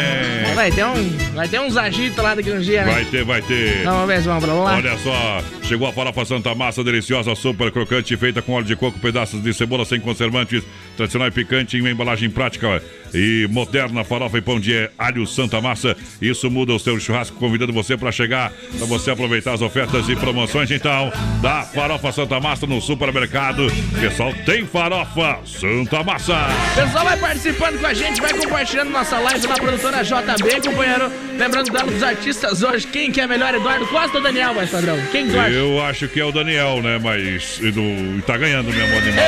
Vai 0.56 0.72
ter, 0.72 0.86
um, 0.86 1.18
vai 1.34 1.48
ter 1.48 1.60
uns 1.60 1.78
agitos 1.78 2.18
lá 2.24 2.36
daqui 2.36 2.52
um 2.52 2.60
dia, 2.60 2.84
né? 2.86 2.92
Vai 2.92 3.06
ter, 3.06 3.24
vai 3.24 3.42
ter. 3.42 3.84
Vamos 3.84 4.08
ver 4.08 4.22
se 4.22 4.28
vamos 4.28 4.44
pra 4.44 4.54
lá. 4.54 4.76
Olha 4.76 4.98
só, 4.98 5.42
chegou 5.64 5.88
a 5.88 5.94
farofa 5.94 6.26
Santa 6.26 6.54
Massa, 6.56 6.84
deliciosa, 6.84 7.36
super 7.36 7.72
crocante, 7.72 8.16
feita 8.18 8.42
com 8.42 8.54
óleo 8.54 8.66
de 8.66 8.76
coco, 8.76 9.00
pedaços 9.00 9.42
de 9.42 9.54
cebola 9.54 9.86
sem 9.86 10.00
conservantes, 10.00 10.64
tradicional 10.96 11.28
e 11.28 11.32
picante 11.32 11.78
em 11.78 11.82
uma 11.82 11.92
embalagem 11.92 12.30
prática 12.30 12.82
e 13.14 13.48
moderna, 13.50 14.04
farofa 14.04 14.38
e 14.38 14.42
pão 14.42 14.60
de 14.60 14.90
alho 14.98 15.26
Santa 15.26 15.62
Massa. 15.62 15.96
Isso 16.22 16.50
muda 16.52 16.74
o 16.74 16.80
seu 16.80 17.00
churrasco, 17.00 17.38
convidando 17.38 17.72
você 17.72 17.96
para 17.96 18.12
chegar, 18.12 18.52
para 18.78 18.86
você 18.86 19.12
aproveitar 19.12 19.54
as 19.54 19.62
ofertas 19.62 20.10
e 20.10 20.16
promoções, 20.16 20.70
então, 20.72 21.12
da 21.42 21.62
farofa 21.62 22.12
Santa 22.12 22.40
Massa 22.40 22.68
no 22.68 22.82
supermercado. 22.82 23.68
Pessoal, 24.00 24.34
tem 24.46 24.66
farofa 24.66 25.40
Santa 25.46 26.04
Massa. 26.04 26.48
Pessoal, 26.76 27.06
vai 27.06 27.18
participando 27.18 27.80
com 27.80 27.88
a 27.88 27.94
gente, 27.94 28.22
vai 28.22 28.34
compartilhando 28.34 28.90
nossa 28.90 29.18
live 29.20 29.48
na 29.48 29.56
produtora 29.56 30.04
JB, 30.04 30.70
companheiro. 30.70 31.12
Lembrando 31.38 31.72
dela 31.72 31.92
dos 31.92 32.04
artistas 32.04 32.64
hoje, 32.64 32.88
quem 32.88 33.12
que 33.12 33.22
é 33.22 33.28
melhor, 33.28 33.54
Eduardo 33.54 33.86
Costa 33.88 34.18
ou 34.18 34.24
Daniel, 34.24 34.54
mais 34.54 34.70
padrão? 34.70 34.98
Quem 35.12 35.26
acha? 35.38 35.50
Eu 35.52 35.82
acho 35.82 36.08
que 36.08 36.20
é 36.20 36.26
o 36.26 36.32
Daniel, 36.32 36.82
né? 36.82 37.00
Mas 37.02 37.60
do, 37.60 38.22
tá 38.24 38.38
ganhando 38.38 38.72
mesmo 38.72 38.94
o 38.94 38.98
animal. 38.98 39.26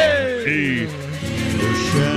E 0.47 0.87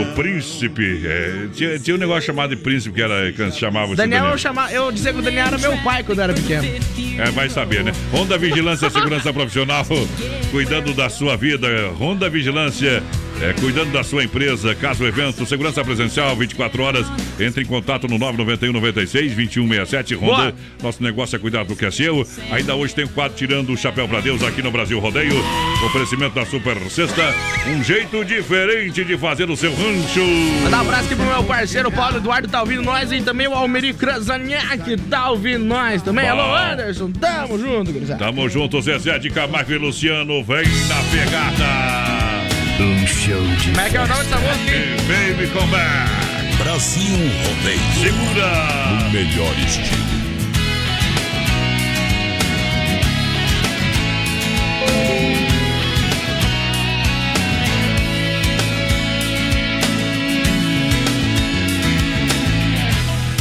o 0.01 0.15
príncipe. 0.15 1.03
é, 1.07 1.49
tinha, 1.53 1.79
tinha 1.79 1.97
um 1.97 1.99
negócio 1.99 2.23
chamado 2.23 2.55
de 2.55 2.63
príncipe 2.63 2.95
que 2.97 3.03
era 3.03 3.33
que 3.33 3.51
se 3.51 3.59
chamava 3.59 3.95
Daniel, 3.95 4.21
Daniel. 4.21 4.35
eu, 4.35 4.39
chamava, 4.39 4.73
eu 4.73 4.93
dizia 4.93 5.13
que 5.13 5.19
o 5.19 5.23
Daniel 5.23 5.47
era 5.47 5.59
meu 5.59 5.77
pai 5.79 6.03
quando 6.03 6.19
eu 6.19 6.25
era 6.25 6.35
pequeno. 6.35 6.65
É, 7.19 7.31
vai 7.31 7.49
saber, 7.51 7.85
né? 7.85 7.93
Honda 8.13 8.39
Vigilância 8.39 8.89
Segurança 8.91 9.33
Profissional, 9.33 9.85
cuidando 10.51 10.95
da 10.95 11.09
sua 11.09 11.37
vida. 11.37 11.69
Honda 11.99 12.31
Vigilância, 12.31 13.03
é, 13.43 13.53
cuidando 13.55 13.93
da 13.93 14.03
sua 14.05 14.25
empresa. 14.25 14.75
Caso 14.75 15.05
evento, 15.05 15.45
segurança 15.47 15.83
presencial, 15.85 16.37
24 16.37 16.83
horas. 16.83 17.07
Entre 17.39 17.63
em 17.63 17.67
contato 17.67 18.07
no 18.07 18.19
991 18.19 18.73
96 18.73 19.35
2167 19.35 20.15
Honda. 20.15 20.37
Boa. 20.37 20.55
Nosso 20.83 21.03
negócio 21.03 21.37
é 21.37 21.39
cuidar 21.39 21.65
do 21.65 21.75
que 21.75 21.85
é 21.87 21.91
seu. 21.91 22.27
Ainda 22.51 22.75
hoje 22.75 22.95
tem 22.95 23.05
o 23.05 23.09
quadro 23.09 23.37
Tirando 23.37 23.73
o 23.73 23.77
Chapéu 23.77 24.07
pra 24.09 24.21
Deus 24.21 24.43
aqui 24.43 24.63
no 24.63 24.71
Brasil 24.71 24.99
Rodeio. 24.99 25.35
Oferecimento 25.87 26.35
da 26.35 26.45
Super 26.45 26.77
Sexta. 26.91 27.35
Um 27.69 27.83
jeito 27.83 28.25
diferente 28.25 29.05
de 29.05 29.17
fazer 29.17 29.51
o 29.51 29.57
seu 29.57 29.75
rancho. 29.75 30.21
Mandar 30.65 30.79
um 30.79 30.81
abraço 30.83 31.05
aqui 31.07 31.17
pro 31.17 31.25
meu 31.25 31.45
parceiro 31.45 31.91
Paulo 31.91 32.19
Eduardo, 32.19 32.49
tá 32.49 32.61
ouvindo 32.61 32.83
nós, 32.83 33.11
e 33.13 33.23
também 33.23 33.49
o 33.49 33.55
Almeri 33.55 33.93
Krasaniak 33.93 34.97
tá 35.09 35.31
ouvindo 35.31 35.65
nós 35.65 36.03
também. 36.03 36.25
Bom. 36.27 36.31
Alô, 36.33 36.73
Anderson, 36.73 37.11
tamo 37.13 37.59
junto, 37.59 37.93
gurizada. 37.93 38.25
Tamo 38.25 38.49
junto, 38.49 38.81
Zezé 38.81 39.19
de 39.19 39.31
Camargo 39.31 39.73
e 39.73 39.79
Luciano. 39.79 40.45
Vem 40.45 40.67
na 40.89 41.03
pegada. 41.11 42.20
Um 42.81 43.07
show 43.07 43.43
de 43.57 43.69
Como 43.71 43.81
é 43.81 43.91
que 43.91 43.97
é 43.97 44.01
o 44.01 44.07
nome 44.07 44.25
dessa 44.25 44.39
música? 44.39 44.71
hein? 44.73 44.97
Baby 45.07 45.47
Come 45.53 45.71
Back. 45.71 46.57
Brasil 46.63 47.19
Rodeio. 47.45 47.81
Segura. 48.03 49.07
O 49.07 49.13
melhor 49.13 49.55
estilo. 49.59 50.11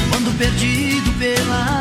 Quando 0.10 0.38
perdido 0.38 1.12
pelas 1.14 1.79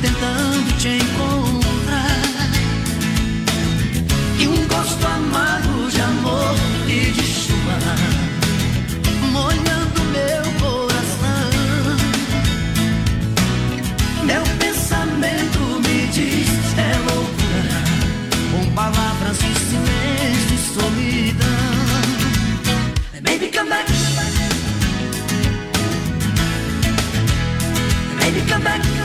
tentando 0.00 0.76
te 0.78 0.88
encontrar. 0.88 2.48
E 4.38 4.46
um 4.46 4.68
gosto 4.68 5.06
amargo 5.06 5.90
de 5.90 6.00
amor 6.00 6.54
e 6.86 7.10
de 7.10 7.22
chuva, 7.22 7.78
molhando 9.32 10.00
meu 10.12 10.42
coração. 10.60 11.50
Meu 14.24 14.42
pensamento 14.58 15.58
me 15.82 16.06
diz 16.08 16.48
é 16.78 16.94
loucura, 17.10 17.80
com 18.52 18.70
palavras 18.74 19.38
de 19.38 19.54
silêncio 19.58 20.54
e 20.54 20.58
solidão. 20.74 21.58
Baby, 23.22 23.50
come 23.50 23.70
back. 23.70 23.92
Baby, 28.20 28.40
come 28.48 28.62
back. 28.62 28.97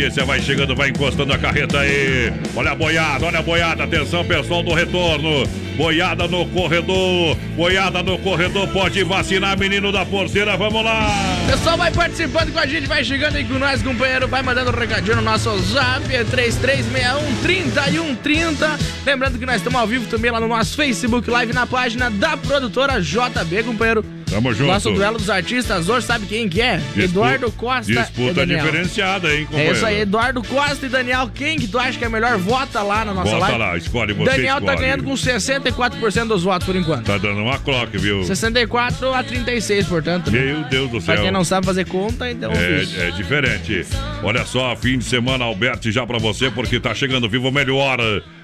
Audiência. 0.00 0.24
Vai 0.24 0.40
chegando, 0.40 0.74
vai 0.74 0.88
encostando 0.88 1.32
a 1.32 1.38
carreta 1.38 1.80
aí. 1.80 2.32
Olha 2.56 2.70
a 2.72 2.74
boiada, 2.74 3.26
olha 3.26 3.38
a 3.38 3.42
boiada. 3.42 3.84
Atenção, 3.84 4.24
pessoal 4.24 4.62
do 4.62 4.72
retorno. 4.72 5.46
Boiada 5.76 6.26
no 6.26 6.46
corredor. 6.46 7.36
Boiada 7.56 8.02
no 8.02 8.18
corredor. 8.18 8.68
Pode 8.68 9.02
vacinar, 9.04 9.58
menino 9.58 9.92
da 9.92 10.04
porteira. 10.06 10.56
Vamos 10.56 10.82
lá. 10.82 11.10
Pessoal, 11.50 11.76
vai 11.76 11.90
participando 11.90 12.52
com 12.52 12.58
a 12.58 12.66
gente, 12.66 12.86
vai 12.86 13.04
chegando 13.04 13.36
aí 13.36 13.44
com 13.44 13.58
nós, 13.58 13.82
companheiro. 13.82 14.26
Vai 14.26 14.42
mandando 14.42 14.70
um 14.70 14.78
recadinho 14.78 15.16
no 15.16 15.22
nosso 15.22 15.56
zap, 15.60 16.04
é 16.14 16.24
3361 16.24 18.16
30 18.16 18.78
Lembrando 19.04 19.38
que 19.38 19.46
nós 19.46 19.56
estamos 19.56 19.80
ao 19.80 19.86
vivo 19.86 20.06
também 20.06 20.30
lá 20.30 20.40
no 20.40 20.48
nosso 20.48 20.76
Facebook 20.76 21.28
Live, 21.28 21.52
na 21.52 21.66
página 21.66 22.10
da 22.10 22.36
produtora 22.36 23.00
JB, 23.00 23.62
companheiro. 23.64 24.19
Tamo 24.30 24.52
junto. 24.54 24.68
Nosso 24.70 24.90
duelo 24.92 25.18
dos 25.18 25.28
artistas 25.28 25.88
hoje, 25.88 26.06
sabe 26.06 26.24
quem 26.26 26.48
que 26.48 26.60
é? 26.60 26.80
Eduardo 26.96 27.50
Costa 27.52 27.92
Disputa 27.92 28.46
diferenciada, 28.46 29.34
hein, 29.34 29.44
companheiro? 29.44 29.72
É 29.72 29.76
isso 29.76 29.84
aí, 29.86 30.00
Eduardo 30.02 30.42
Costa 30.42 30.86
e 30.86 30.88
Daniel. 30.88 31.28
Quem 31.34 31.58
que 31.58 31.66
tu 31.66 31.78
acha 31.78 31.98
que 31.98 32.04
é 32.04 32.08
melhor? 32.08 32.38
Vota 32.38 32.80
lá 32.82 33.04
na 33.04 33.12
nossa 33.12 33.30
Bota 33.32 33.40
live. 33.46 33.58
lá, 33.58 33.76
escolhe 33.76 34.12
você. 34.12 34.30
Daniel 34.30 34.54
tá 34.60 34.72
escolhe. 34.72 34.76
ganhando 34.78 35.04
com 35.04 35.12
64% 35.14 36.28
dos 36.28 36.42
votos 36.44 36.64
por 36.66 36.76
enquanto. 36.76 37.06
Tá 37.06 37.18
dando 37.18 37.40
uma 37.42 37.58
clock, 37.58 37.96
viu? 37.98 38.22
64 38.24 39.12
a 39.12 39.22
36, 39.24 39.86
portanto. 39.86 40.30
né? 40.30 40.38
Meu 40.40 40.62
Deus 40.64 40.90
do 40.90 41.00
Pra 41.02 41.14
céu. 41.16 41.24
quem 41.24 41.32
não 41.32 41.44
sabe 41.44 41.66
fazer 41.66 41.86
conta, 41.86 42.30
então. 42.30 42.52
isso. 42.52 43.00
É, 43.00 43.08
é 43.08 43.10
diferente. 43.10 43.84
Olha 44.22 44.44
só, 44.44 44.76
fim 44.76 44.98
de 44.98 45.04
semana, 45.04 45.44
Alberto, 45.44 45.90
já 45.90 46.06
pra 46.06 46.18
você, 46.18 46.50
porque 46.50 46.78
tá 46.78 46.94
chegando 46.94 47.28
vivo 47.28 47.50
melhor. 47.50 47.98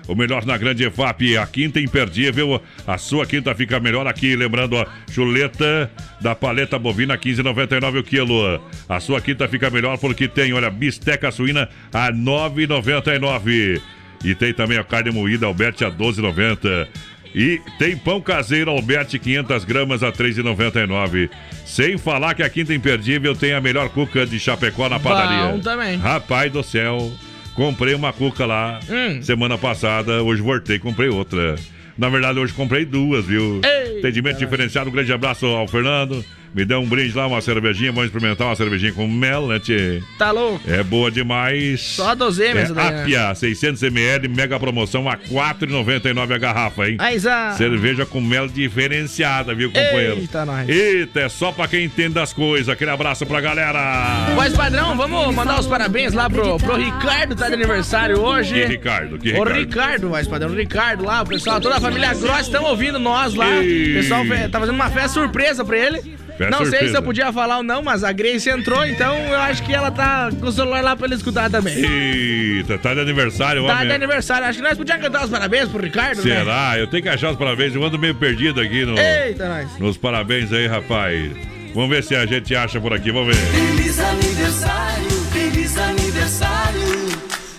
O 0.08 0.14
melhor 0.14 0.44
na 0.44 0.56
grande 0.56 0.84
EFAP, 0.84 1.36
a 1.36 1.46
quinta 1.46 1.80
imperdível. 1.80 2.62
A 2.86 2.96
sua 2.98 3.26
quinta 3.26 3.54
fica 3.54 3.80
melhor 3.80 4.06
aqui. 4.06 4.36
Lembrando, 4.36 4.78
a 4.78 4.86
chuleta 5.10 5.90
da 6.20 6.34
paleta 6.34 6.78
bovina, 6.78 7.18
15,99 7.18 8.00
o 8.00 8.04
quilo. 8.04 8.60
A 8.88 9.00
sua 9.00 9.20
quinta 9.20 9.48
fica 9.48 9.68
melhor 9.70 9.98
porque 9.98 10.28
tem, 10.28 10.52
olha, 10.52 10.70
bisteca 10.70 11.30
suína 11.30 11.68
a 11.92 12.12
9,99. 12.12 13.80
E 14.24 14.34
tem 14.34 14.52
também 14.52 14.78
a 14.78 14.84
carne 14.84 15.10
moída, 15.10 15.46
Alberto, 15.46 15.84
a 15.84 15.90
12,90. 15.90 16.88
E 17.34 17.60
tem 17.78 17.94
pão 17.96 18.18
caseiro 18.18 18.70
Alberti 18.70 19.18
500 19.18 19.64
gramas 19.64 20.02
a 20.02 20.10
3,99. 20.10 21.28
Sem 21.66 21.98
falar 21.98 22.34
que 22.34 22.42
a 22.42 22.48
quinta 22.48 22.72
imperdível 22.72 23.34
tem 23.34 23.52
a 23.52 23.60
melhor 23.60 23.90
cuca 23.90 24.24
de 24.24 24.38
Chapecó 24.40 24.88
na 24.88 24.98
padaria. 24.98 25.52
Bom 25.52 25.60
também. 25.60 25.98
Rapaz 25.98 26.50
do 26.50 26.62
céu, 26.62 27.12
comprei 27.56 27.94
uma 27.94 28.12
cuca 28.12 28.46
lá 28.46 28.78
Hum. 28.88 29.20
semana 29.22 29.58
passada, 29.58 30.22
hoje 30.22 30.42
voltei, 30.42 30.78
comprei 30.78 31.08
outra. 31.08 31.56
Na 31.98 32.08
verdade, 32.10 32.38
hoje 32.38 32.52
comprei 32.52 32.84
duas, 32.84 33.24
viu? 33.24 33.60
Atendimento 33.98 34.38
diferenciado, 34.38 34.90
um 34.90 34.92
grande 34.92 35.12
abraço 35.12 35.46
ao 35.46 35.66
Fernando. 35.66 36.22
Me 36.56 36.64
deu 36.64 36.80
um 36.80 36.86
brinde 36.86 37.14
lá, 37.14 37.26
uma 37.26 37.42
cervejinha, 37.42 37.92
vamos 37.92 38.06
experimentar 38.06 38.46
uma 38.46 38.56
cervejinha 38.56 38.90
com 38.90 39.06
mel, 39.06 39.46
né, 39.46 39.58
tchê? 39.58 40.02
Tá 40.16 40.30
louco? 40.30 40.58
É 40.66 40.82
boa 40.82 41.10
demais. 41.10 41.82
Só 41.82 42.14
dozena 42.14 42.60
É 42.60 42.62
essa 42.62 42.72
daí. 42.72 42.92
né? 42.92 43.02
Apia, 43.02 43.32
600ml, 43.34 44.34
mega 44.34 44.58
promoção 44.58 45.06
a 45.06 45.12
R$ 45.12 45.18
4,99 45.30 46.34
a 46.34 46.38
garrafa, 46.38 46.88
hein? 46.88 46.96
Aí, 46.98 47.18
Zá. 47.18 47.52
Cerveja 47.58 48.06
com 48.06 48.22
mel 48.22 48.48
diferenciada, 48.48 49.54
viu, 49.54 49.68
companheiro? 49.70 50.16
Eita, 50.16 50.46
nós. 50.46 50.66
Eita, 50.66 51.20
é 51.20 51.28
só 51.28 51.52
pra 51.52 51.68
quem 51.68 51.84
entende 51.84 52.14
das 52.14 52.32
coisas. 52.32 52.70
Aquele 52.70 52.90
abraço 52.90 53.26
pra 53.26 53.38
galera. 53.42 54.30
Voz 54.34 54.54
padrão, 54.54 54.96
vamos 54.96 55.34
mandar 55.34 55.60
os 55.60 55.66
parabéns 55.66 56.14
lá 56.14 56.30
pro, 56.30 56.56
pro 56.56 56.76
Ricardo, 56.78 57.36
tá 57.36 57.48
de 57.48 57.54
aniversário 57.54 58.18
hoje. 58.18 58.54
Que 58.54 58.64
Ricardo? 58.64 59.18
Que 59.18 59.28
O 59.32 59.44
Ricardo? 59.44 59.58
Ricardo, 59.58 60.08
voz 60.08 60.26
padrão, 60.26 60.50
o 60.52 60.56
Ricardo 60.56 61.04
lá, 61.04 61.20
o 61.20 61.26
pessoal, 61.26 61.60
toda 61.60 61.76
a 61.76 61.80
família 61.82 62.14
Gross 62.14 62.46
estão 62.46 62.64
ouvindo 62.64 62.98
nós 62.98 63.34
lá. 63.34 63.50
O 63.60 63.94
pessoal 63.94 64.22
tá 64.50 64.58
fazendo 64.58 64.74
uma 64.74 64.88
festa 64.88 65.08
surpresa 65.10 65.62
pra 65.62 65.76
ele. 65.76 66.16
Festa 66.36 66.50
não 66.50 66.66
sei 66.66 66.88
se 66.90 66.94
eu 66.96 67.02
podia 67.02 67.32
falar 67.32 67.56
ou 67.58 67.62
não, 67.62 67.82
mas 67.82 68.04
a 68.04 68.12
Grace 68.12 68.48
entrou, 68.50 68.84
então 68.86 69.14
eu 69.16 69.38
acho 69.40 69.62
que 69.62 69.72
ela 69.74 69.90
tá 69.90 70.28
com 70.38 70.46
o 70.46 70.52
celular 70.52 70.82
lá 70.82 70.94
pra 70.96 71.06
ele 71.06 71.14
escutar 71.14 71.50
também. 71.50 71.74
Eita, 71.76 72.76
tá 72.78 72.92
de 72.94 73.00
aniversário, 73.00 73.66
Tá 73.66 73.72
homem. 73.74 73.86
de 73.88 73.92
aniversário, 73.94 74.46
acho 74.46 74.58
que 74.58 74.64
nós 74.64 74.76
podíamos 74.76 75.02
cantar 75.04 75.24
os 75.24 75.30
parabéns 75.30 75.68
pro 75.68 75.82
Ricardo, 75.82 76.22
né? 76.22 76.38
Será? 76.38 76.78
Eu 76.78 76.86
tenho 76.86 77.02
que 77.02 77.08
achar 77.08 77.30
os 77.30 77.36
parabéns. 77.38 77.74
Eu 77.74 77.82
ando 77.84 77.98
meio 77.98 78.14
perdido 78.14 78.60
aqui 78.60 78.84
no, 78.84 78.98
Eita, 78.98 79.48
nós. 79.48 79.78
nos 79.78 79.96
parabéns 79.96 80.52
aí, 80.52 80.66
rapaz. 80.66 81.30
Vamos 81.74 81.90
ver 81.90 82.02
se 82.02 82.14
a 82.14 82.24
gente 82.26 82.54
acha 82.54 82.80
por 82.80 82.92
aqui, 82.92 83.10
vamos 83.12 83.36
ver. 83.36 83.42
Feliz 83.46 83.98
aniversário, 83.98 85.10
feliz 85.32 85.76
aniversário. 85.78 87.06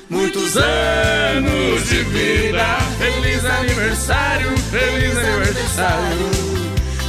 Muitos 0.10 0.56
anos 0.58 1.90
de 1.90 1.98
vida. 2.04 2.66
Feliz 2.98 3.44
aniversário, 3.46 4.58
feliz 4.72 5.18
aniversário. 5.18 6.57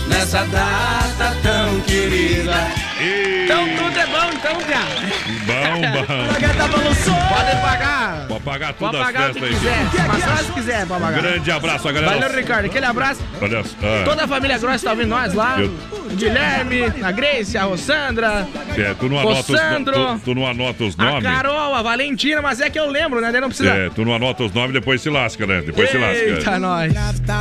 Nessa 0.09 0.45
data 0.45 1.37
tão 1.43 1.81
querida. 1.83 2.55
Então 3.01 3.65
tudo 3.77 3.99
é 3.99 4.07
bom, 4.07 4.31
então, 4.33 4.57
cara. 4.63 5.28
Bom, 5.49 5.81
bom. 5.81 6.29
Pode 7.29 7.57
pagar. 7.63 8.27
Pode 8.29 8.43
pagar 8.45 8.73
Pode 8.75 8.93
tudo 8.93 9.01
as 9.03 9.07
pagar 9.07 9.31
o 9.31 9.35
que 9.35 9.41
festas 9.41 9.67
aí. 9.67 9.87
quiser. 9.89 10.07
Mas 10.09 10.25
só 10.25 10.37
se 10.45 10.53
quiser, 10.53 10.87
pode 10.87 11.01
pagar. 11.03 11.23
Grande 11.23 11.51
abraço 11.51 11.89
a 11.89 11.93
galera. 11.93 12.19
Valeu, 12.19 12.37
Ricardo. 12.37 12.67
Aquele 12.67 12.85
abraço. 12.87 13.21
Olha 13.41 13.65
só. 13.65 13.77
ah, 13.83 14.03
Toda 14.05 14.25
a 14.25 14.29
família 14.29 14.59
Gross 14.59 14.83
tá 14.83 14.91
ouvindo 14.91 15.09
nós 15.09 15.33
lá. 15.35 15.61
Eu- 15.61 15.99
O 16.09 16.17
Guilherme, 16.17 16.85
a 17.03 17.11
Grace, 17.13 17.57
a 17.59 17.65
Rossandra, 17.65 18.47
É, 18.79 18.95
tu 18.99 19.09
não 19.11 19.17
o 19.17 19.21
anota 19.21 19.41
os, 19.41 19.49
no- 19.49 19.57
Sandro, 19.59 19.93
tu, 19.95 20.21
tu 20.25 20.35
não 20.35 20.47
anota 20.47 20.85
os 20.85 20.99
a 20.99 21.05
nomes. 21.05 21.23
Carol, 21.23 21.75
a 21.75 21.83
Valentina, 21.83 22.41
mas 22.41 22.61
é 22.63 22.71
que 22.71 22.79
eu 22.81 22.91
lembro, 22.91 23.21
né? 23.21 23.31
Daí 23.31 23.41
não 23.43 23.49
precisa. 23.49 23.71
É, 23.75 23.91
tu 23.91 24.07
não 24.07 24.15
anota 24.15 24.43
os 24.45 24.53
nomes, 24.53 24.73
depois 24.73 25.03
se 25.03 25.11
lasca, 25.11 25.47
né? 25.47 25.61
Depois 25.61 25.91
se 25.91 25.99
lasca. 25.99 26.17
Eita, 26.17 26.59
nós. 26.59 26.93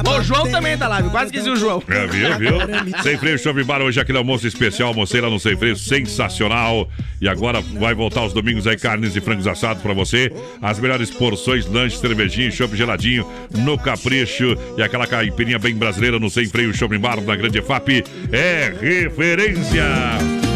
O 0.09 0.21
João 0.21 0.51
também 0.51 0.77
tá 0.77 0.87
lá, 0.89 0.99
viu? 0.99 1.09
Quase 1.11 1.27
esqueci 1.27 1.49
o 1.49 1.55
João. 1.55 1.81
É, 1.87 2.07
viu, 2.07 2.37
viu? 2.37 2.57
Sem 3.03 3.17
freio 3.17 3.39
Chove 3.39 3.63
Bar, 3.63 3.81
hoje 3.81 4.01
aquele 4.01 4.17
almoço 4.17 4.45
especial, 4.45 4.89
almocei 4.89 5.21
lá 5.21 5.29
no 5.29 5.39
Sem 5.39 5.55
Freio, 5.55 5.77
sensacional. 5.77 6.89
E 7.21 7.27
agora 7.29 7.61
vai 7.79 7.95
voltar 7.97 8.23
os 8.23 8.31
domingos 8.31 8.65
aí, 8.67 8.77
carnes 8.77 9.15
e 9.15 9.21
frangos 9.21 9.47
assados 9.47 9.81
pra 9.83 9.93
você. 9.93 10.31
As 10.61 10.79
melhores 10.79 11.09
porções, 11.09 11.65
lanche, 11.65 11.97
cervejinha, 11.97 12.51
chopp 12.51 12.75
geladinho, 12.75 13.27
no 13.51 13.77
capricho. 13.77 14.55
E 14.77 14.81
aquela 14.81 15.07
caipirinha 15.07 15.59
bem 15.59 15.75
brasileira 15.75 16.19
no 16.19 16.29
Sem 16.29 16.45
Freio 16.45 16.73
Shopping 16.73 16.99
Bar, 16.99 17.19
na 17.21 17.35
Grande 17.35 17.61
FAP. 17.61 18.03
É 18.31 18.73
referência! 18.79 20.46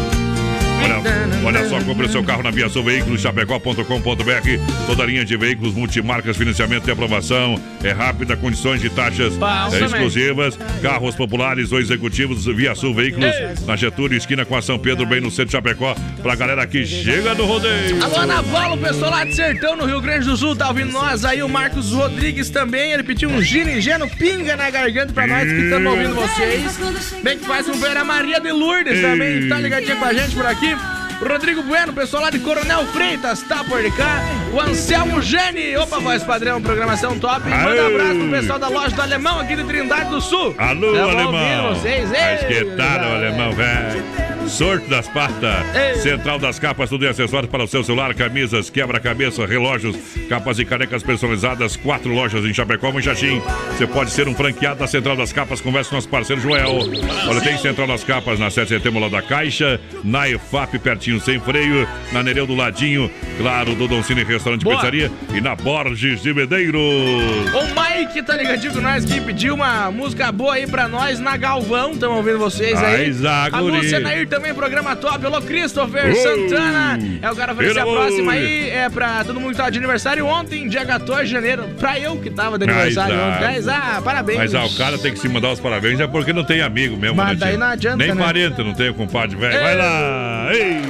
Olha, 0.82 1.00
olha 1.44 1.68
só, 1.68 1.80
compre 1.82 2.06
o 2.06 2.08
seu 2.08 2.22
carro 2.24 2.42
na 2.42 2.50
Via 2.50 2.68
Sul 2.68 2.84
Veículos, 2.84 3.20
chapecó.com.br. 3.20 4.86
Toda 4.86 5.04
linha 5.04 5.24
de 5.24 5.36
veículos, 5.36 5.74
multimarcas, 5.74 6.36
financiamento 6.36 6.88
e 6.88 6.90
aprovação. 6.90 7.60
É 7.82 7.90
rápida, 7.90 8.36
condições 8.36 8.80
de 8.80 8.90
taxas 8.90 9.34
é, 9.72 9.84
exclusivas. 9.84 10.58
Carros 10.82 11.14
populares 11.14 11.72
ou 11.72 11.80
executivos, 11.80 12.46
Via 12.46 12.74
Sul 12.74 12.94
Veículos, 12.94 13.32
na 13.66 13.76
Getúlio, 13.76 14.16
esquina 14.16 14.44
com 14.44 14.56
a 14.56 14.62
São 14.62 14.78
Pedro, 14.78 15.06
bem 15.06 15.20
no 15.20 15.30
centro 15.30 15.46
de 15.46 15.52
Chapecó. 15.52 15.94
Pra 16.22 16.34
galera 16.34 16.66
que 16.66 16.84
chega 16.86 17.34
no 17.34 17.44
rodeio. 17.44 18.02
Alô, 18.02 18.16
Ana 18.16 18.42
Paula, 18.42 18.74
o 18.74 18.78
pessoal 18.78 19.10
lá 19.10 19.24
de 19.24 19.34
Sertão, 19.34 19.76
no 19.76 19.86
Rio 19.86 20.00
Grande 20.00 20.26
do 20.26 20.36
Sul, 20.36 20.56
tá 20.56 20.68
ouvindo 20.68 20.92
nós 20.92 21.24
aí. 21.24 21.42
O 21.42 21.48
Marcos 21.48 21.92
Rodrigues 21.92 22.50
também, 22.50 22.92
ele 22.92 23.02
pediu 23.02 23.28
um 23.28 23.42
geno 23.42 24.08
pinga 24.18 24.56
na 24.56 24.70
garganta 24.70 25.12
pra 25.12 25.26
nós 25.26 25.44
que 25.48 25.54
estamos 25.54 25.92
ouvindo 25.92 26.14
vocês. 26.14 27.22
Bem 27.22 27.38
que 27.38 27.44
faz 27.44 27.68
um 27.68 27.74
ver 27.74 27.96
a 27.96 28.04
Maria 28.04 28.40
de 28.40 28.52
Lourdes 28.52 29.00
também, 29.00 29.48
tá 29.48 29.58
ligadinha 29.58 29.96
com 29.96 30.04
a 30.04 30.12
gente 30.12 30.34
por 30.34 30.46
aqui. 30.46 30.71
Rodrigo 31.20 31.62
Bueno, 31.62 31.92
pessoal 31.92 32.24
lá 32.24 32.30
de 32.30 32.40
Coronel 32.40 32.84
Freitas, 32.86 33.42
tá 33.42 33.62
por 33.62 33.80
cá. 33.96 34.20
O 34.52 34.60
Anselmo 34.60 35.22
Gene, 35.22 35.76
opa, 35.76 36.00
voz 36.00 36.22
padrão, 36.24 36.60
programação 36.60 37.18
top. 37.18 37.48
Manda 37.48 37.82
um 37.82 37.86
abraço 37.86 38.18
pro 38.18 38.30
pessoal 38.30 38.58
da 38.58 38.68
loja 38.68 38.94
do 38.96 39.02
Alemão 39.02 39.38
aqui 39.38 39.54
de 39.54 39.64
Trindade 39.64 40.10
do 40.10 40.20
Sul. 40.20 40.54
Alô, 40.58 40.88
alemão. 40.96 41.74
vocês, 41.74 42.10
Mas 42.10 42.40
que 42.44 42.52
ei, 42.54 42.64
tal, 42.76 43.12
alemão, 43.14 43.52
velho? 43.52 44.31
Sorte 44.48 44.88
das 44.88 45.08
patas. 45.08 45.64
Central 46.02 46.38
das 46.38 46.58
capas, 46.58 46.90
tudo 46.90 47.04
em 47.04 47.08
acessórios 47.08 47.50
para 47.50 47.64
o 47.64 47.66
seu 47.66 47.82
celular, 47.82 48.14
camisas, 48.14 48.68
quebra-cabeça, 48.68 49.46
relógios, 49.46 49.96
capas 50.28 50.58
e 50.58 50.64
canecas 50.64 51.02
personalizadas. 51.02 51.76
Quatro 51.76 52.12
lojas 52.12 52.44
em 52.44 52.52
Chapecó, 52.52 52.92
e 52.98 53.02
Xaxim. 53.02 53.40
Você 53.70 53.86
pode 53.86 54.10
ser 54.10 54.28
um 54.28 54.34
franqueado 54.34 54.80
da 54.80 54.86
Central 54.86 55.16
das 55.16 55.32
Capas. 55.32 55.60
Converse 55.60 55.90
com 55.90 55.96
nosso 55.96 56.08
parceiro 56.08 56.42
Joel. 56.42 56.80
Olha, 57.28 57.40
tem 57.40 57.56
Central 57.58 57.86
das 57.86 58.04
Capas 58.04 58.38
na 58.38 58.50
7 58.50 58.68
de 58.68 58.74
setembro 58.74 59.00
lá 59.00 59.08
da 59.08 59.22
Caixa, 59.22 59.80
na 60.04 60.28
EFAP, 60.28 60.78
pertinho 60.78 61.20
sem 61.20 61.40
freio, 61.40 61.88
na 62.12 62.22
Nereu 62.22 62.46
do 62.46 62.54
Ladinho, 62.54 63.10
claro, 63.38 63.74
do 63.74 63.88
Don 63.88 64.02
Cine 64.02 64.24
Restaurante 64.24 64.62
e 64.62 64.64
Boa. 64.64 64.76
Pizzaria 64.76 65.10
e 65.34 65.40
na 65.40 65.54
Borges 65.54 66.22
de 66.22 66.34
Medeiros. 66.34 66.80
O 66.80 67.62
Mike 67.80 68.22
tá 68.22 68.36
ligadinho 68.36 68.72
com 68.72 68.80
nós 68.80 69.04
que 69.04 69.20
pediu 69.20 69.54
uma 69.54 69.90
música 69.90 70.30
boa 70.30 70.54
aí 70.54 70.66
pra 70.66 70.88
nós 70.88 71.18
na 71.18 71.36
Galvão. 71.36 71.96
Tamo 71.96 72.16
ouvindo 72.16 72.38
vocês 72.38 72.78
aí. 72.78 73.12
Ai, 73.24 73.94
a 73.94 74.00
Nair 74.00 74.28
também, 74.32 74.54
programa 74.54 74.96
top. 74.96 75.26
Alô, 75.26 75.42
Christopher 75.42 76.16
Santana. 76.16 76.98
É 77.20 77.30
o 77.30 77.36
cara 77.36 77.52
oferecer 77.52 77.80
a 77.80 77.84
próxima 77.84 78.32
aí. 78.32 78.70
É 78.70 78.88
pra 78.88 79.22
todo 79.24 79.38
mundo 79.38 79.50
que 79.50 79.58
tava 79.58 79.70
de 79.70 79.76
aniversário 79.76 80.24
ontem, 80.24 80.66
dia 80.68 80.86
14 80.86 81.24
de 81.26 81.30
janeiro. 81.30 81.68
Pra 81.78 82.00
eu 82.00 82.16
que 82.16 82.30
tava 82.30 82.56
de 82.56 82.64
aniversário 82.64 83.14
Zá. 83.14 83.26
ontem. 83.26 83.44
Ai, 83.44 83.60
Zá, 83.60 84.00
parabéns. 84.02 84.38
Mas 84.38 84.54
ah, 84.54 84.64
o 84.64 84.74
cara 84.74 84.96
tem 84.96 85.12
que 85.12 85.18
se 85.18 85.28
mandar 85.28 85.52
os 85.52 85.60
parabéns 85.60 86.00
é 86.00 86.06
porque 86.06 86.32
não 86.32 86.44
tem 86.44 86.62
amigo 86.62 86.96
mesmo, 86.96 87.16
Mas 87.16 87.38
né, 87.38 87.46
daí 87.46 87.56
não 87.58 87.66
adianta, 87.66 87.98
Nem 87.98 88.14
né? 88.14 88.24
parente 88.24 88.62
não 88.62 88.72
tem 88.72 88.88
o 88.88 88.94
compadre 88.94 89.36
velho. 89.36 89.60
Vai 89.60 89.76
lá! 89.76 90.48
Ei! 90.50 90.80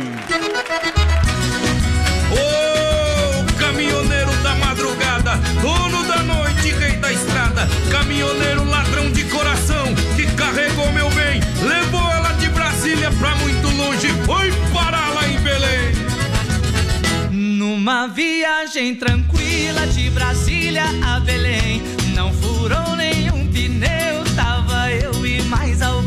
Ô, 2.30 3.58
caminhoneiro 3.58 4.30
da 4.44 4.54
madrugada! 4.54 5.32
dono 5.60 6.04
da 6.06 6.22
noite, 6.22 6.72
rei 6.78 6.96
da 6.96 7.12
estrada, 7.12 7.68
caminhoneiro 7.90 8.64
ladrão 8.70 9.01
Numa 17.82 18.06
viagem 18.06 18.94
tranquila 18.94 19.84
de 19.88 20.08
Brasília 20.10 20.84
a 21.04 21.18
Belém, 21.18 21.82
não 22.14 22.32
furou 22.32 22.94
nenhum 22.94 23.48
pneu, 23.48 24.22
tava 24.36 24.88
eu 24.92 25.26
e 25.26 25.42
mais 25.42 25.82
alguém. 25.82 26.01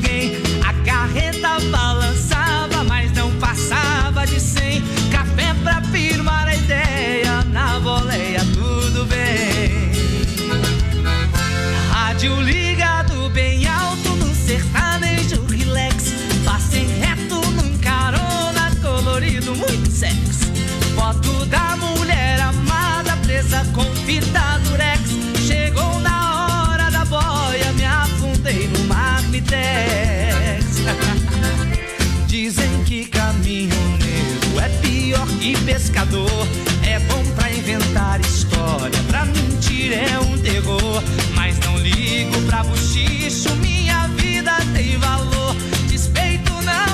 Pescador. 36.05 36.47
É 36.83 36.99
bom 36.99 37.23
pra 37.35 37.51
inventar 37.51 38.19
história, 38.21 39.01
pra 39.07 39.25
mentir 39.25 39.93
é 39.93 40.19
um 40.19 40.37
terror. 40.37 41.03
Mas 41.33 41.57
não 41.59 41.77
ligo 41.77 42.39
pra 42.43 42.63
buchicho, 42.63 43.53
minha 43.55 44.07
vida 44.09 44.53
tem 44.73 44.97
valor. 44.97 45.55
Despeito 45.87 46.53
não 46.53 46.85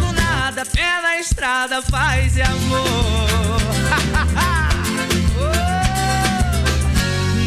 com 0.00 0.12
nada, 0.12 0.64
pé 0.66 1.00
na 1.02 1.18
estrada, 1.18 1.82
paz 1.82 2.36
e 2.36 2.42
amor. 2.42 3.60
Oh! 5.36 5.50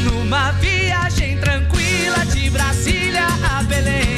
Numa 0.03 0.51
viagem 0.53 1.37
tranquila 1.37 2.25
de 2.25 2.49
Brasília 2.49 3.25
a 3.55 3.63
Belém, 3.63 4.16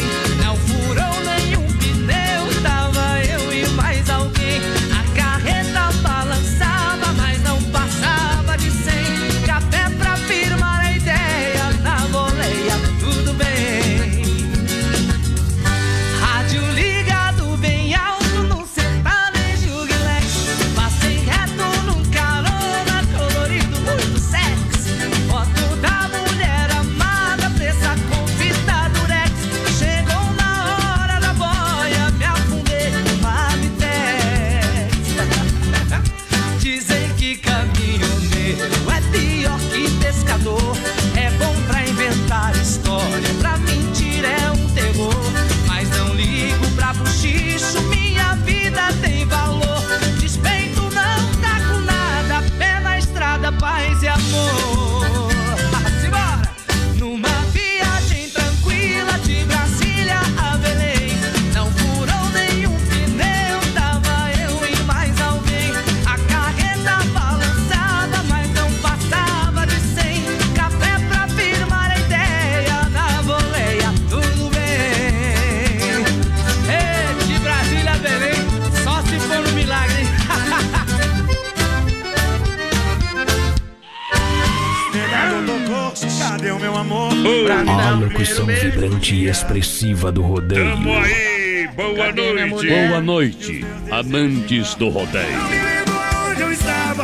do 89.80 90.22
rodeio. 90.22 90.72
Tamo 90.72 90.98
aí, 90.98 91.70
boa 91.74 92.12
noite. 92.12 92.68
Boa 92.68 93.02
noite, 93.02 93.66
amantes 93.90 94.76
do 94.76 94.90
rodeio. 94.90 95.70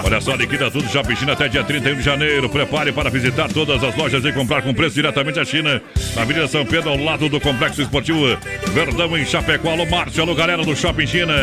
Olha 0.04 0.20
só, 0.20 0.36
liquida 0.36 0.70
tudo 0.70 0.88
Shopping 0.90 1.16
China 1.16 1.34
até 1.34 1.48
dia 1.48 1.64
31 1.64 1.96
de 1.96 2.02
janeiro. 2.02 2.50
Prepare 2.50 2.92
para 2.92 3.10
visitar 3.10 3.48
todas 3.48 3.82
as 3.82 3.96
lojas 3.96 4.24
e 4.26 4.32
comprar 4.34 4.62
com 4.62 4.74
preço 4.74 4.96
diretamente 4.96 5.36
da 5.36 5.46
China. 5.46 5.82
Na 6.16 6.24
Avenida 6.24 6.48
São 6.48 6.66
Pedro, 6.66 6.90
ao 6.90 6.98
lado 6.98 7.30
do 7.30 7.40
Complexo 7.40 7.82
Esportivo 7.82 8.38
Verdão, 8.74 9.18
em 9.18 9.26
Chapecó. 9.26 9.72
Alô, 9.72 9.86
Márcio, 9.86 10.22
alô, 10.22 10.36
galera 10.36 10.64
do 10.64 10.76
Shopping 10.76 11.08
China. 11.08 11.34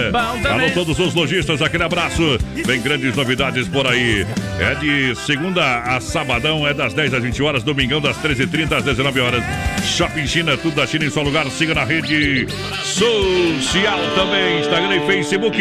Alô, 0.48 0.70
todos 0.74 0.98
os 0.98 1.14
lojistas, 1.14 1.62
aquele 1.62 1.84
abraço. 1.84 2.38
Vem 2.64 2.80
grandes 2.82 3.16
novidades 3.16 3.66
por 3.68 3.86
aí. 3.86 4.26
É 4.60 4.74
de 4.74 5.14
segunda 5.16 5.80
a 5.80 6.00
sabadão, 6.00 6.66
é 6.66 6.74
das 6.74 6.92
10 6.92 7.14
às 7.14 7.22
20 7.22 7.42
horas. 7.42 7.62
Domingão, 7.62 8.00
das 8.00 8.16
13h30 8.18 8.76
às 8.76 8.84
19 8.84 9.20
horas. 9.20 9.42
Shopping 9.84 10.26
China, 10.26 10.56
tudo 10.56 10.76
da 10.76 10.86
China 10.86 11.04
em 11.04 11.10
seu 11.10 11.22
lugar. 11.22 11.46
Siga 11.50 11.74
na 11.74 11.84
rede 11.84 12.46
social 12.84 13.98
também, 14.14 14.60
Instagram 14.60 14.96
e 14.96 15.06
Facebook. 15.06 15.58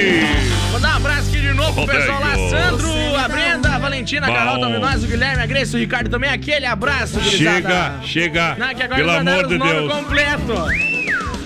Vou 0.72 0.80
dar 0.80 0.94
um 0.94 0.98
abraço 0.98 1.30
aqui 1.30 1.42
de 1.42 1.54
novo 1.54 1.74
pro 1.74 1.82
Rodeio. 1.82 2.00
pessoal 2.00 2.22
lá, 2.22 2.50
Sandro, 2.50 3.16
a 3.16 3.28
Brenda, 3.28 3.70
a 3.70 3.80
Valentina, 3.80 4.28
a. 4.28 4.32
Carol, 4.34 4.60
também 4.60 4.80
nós, 4.80 5.04
o 5.04 5.08
Guilherme, 5.08 5.44
a 5.44 5.46
Grace, 5.46 5.76
o 5.76 5.80
Ricardo 5.80 6.10
também, 6.10 6.30
aquele 6.30 6.66
abraço, 6.66 7.20
gurizada. 7.20 8.00
Chega, 8.02 8.02
chega. 8.06 8.56
Não, 8.58 8.76
que 8.76 8.84
agora 8.84 9.00
Pelo 9.00 9.12
amor 9.12 9.48
de 9.48 9.58
Deus. 9.58 9.92
completo. 9.92 10.91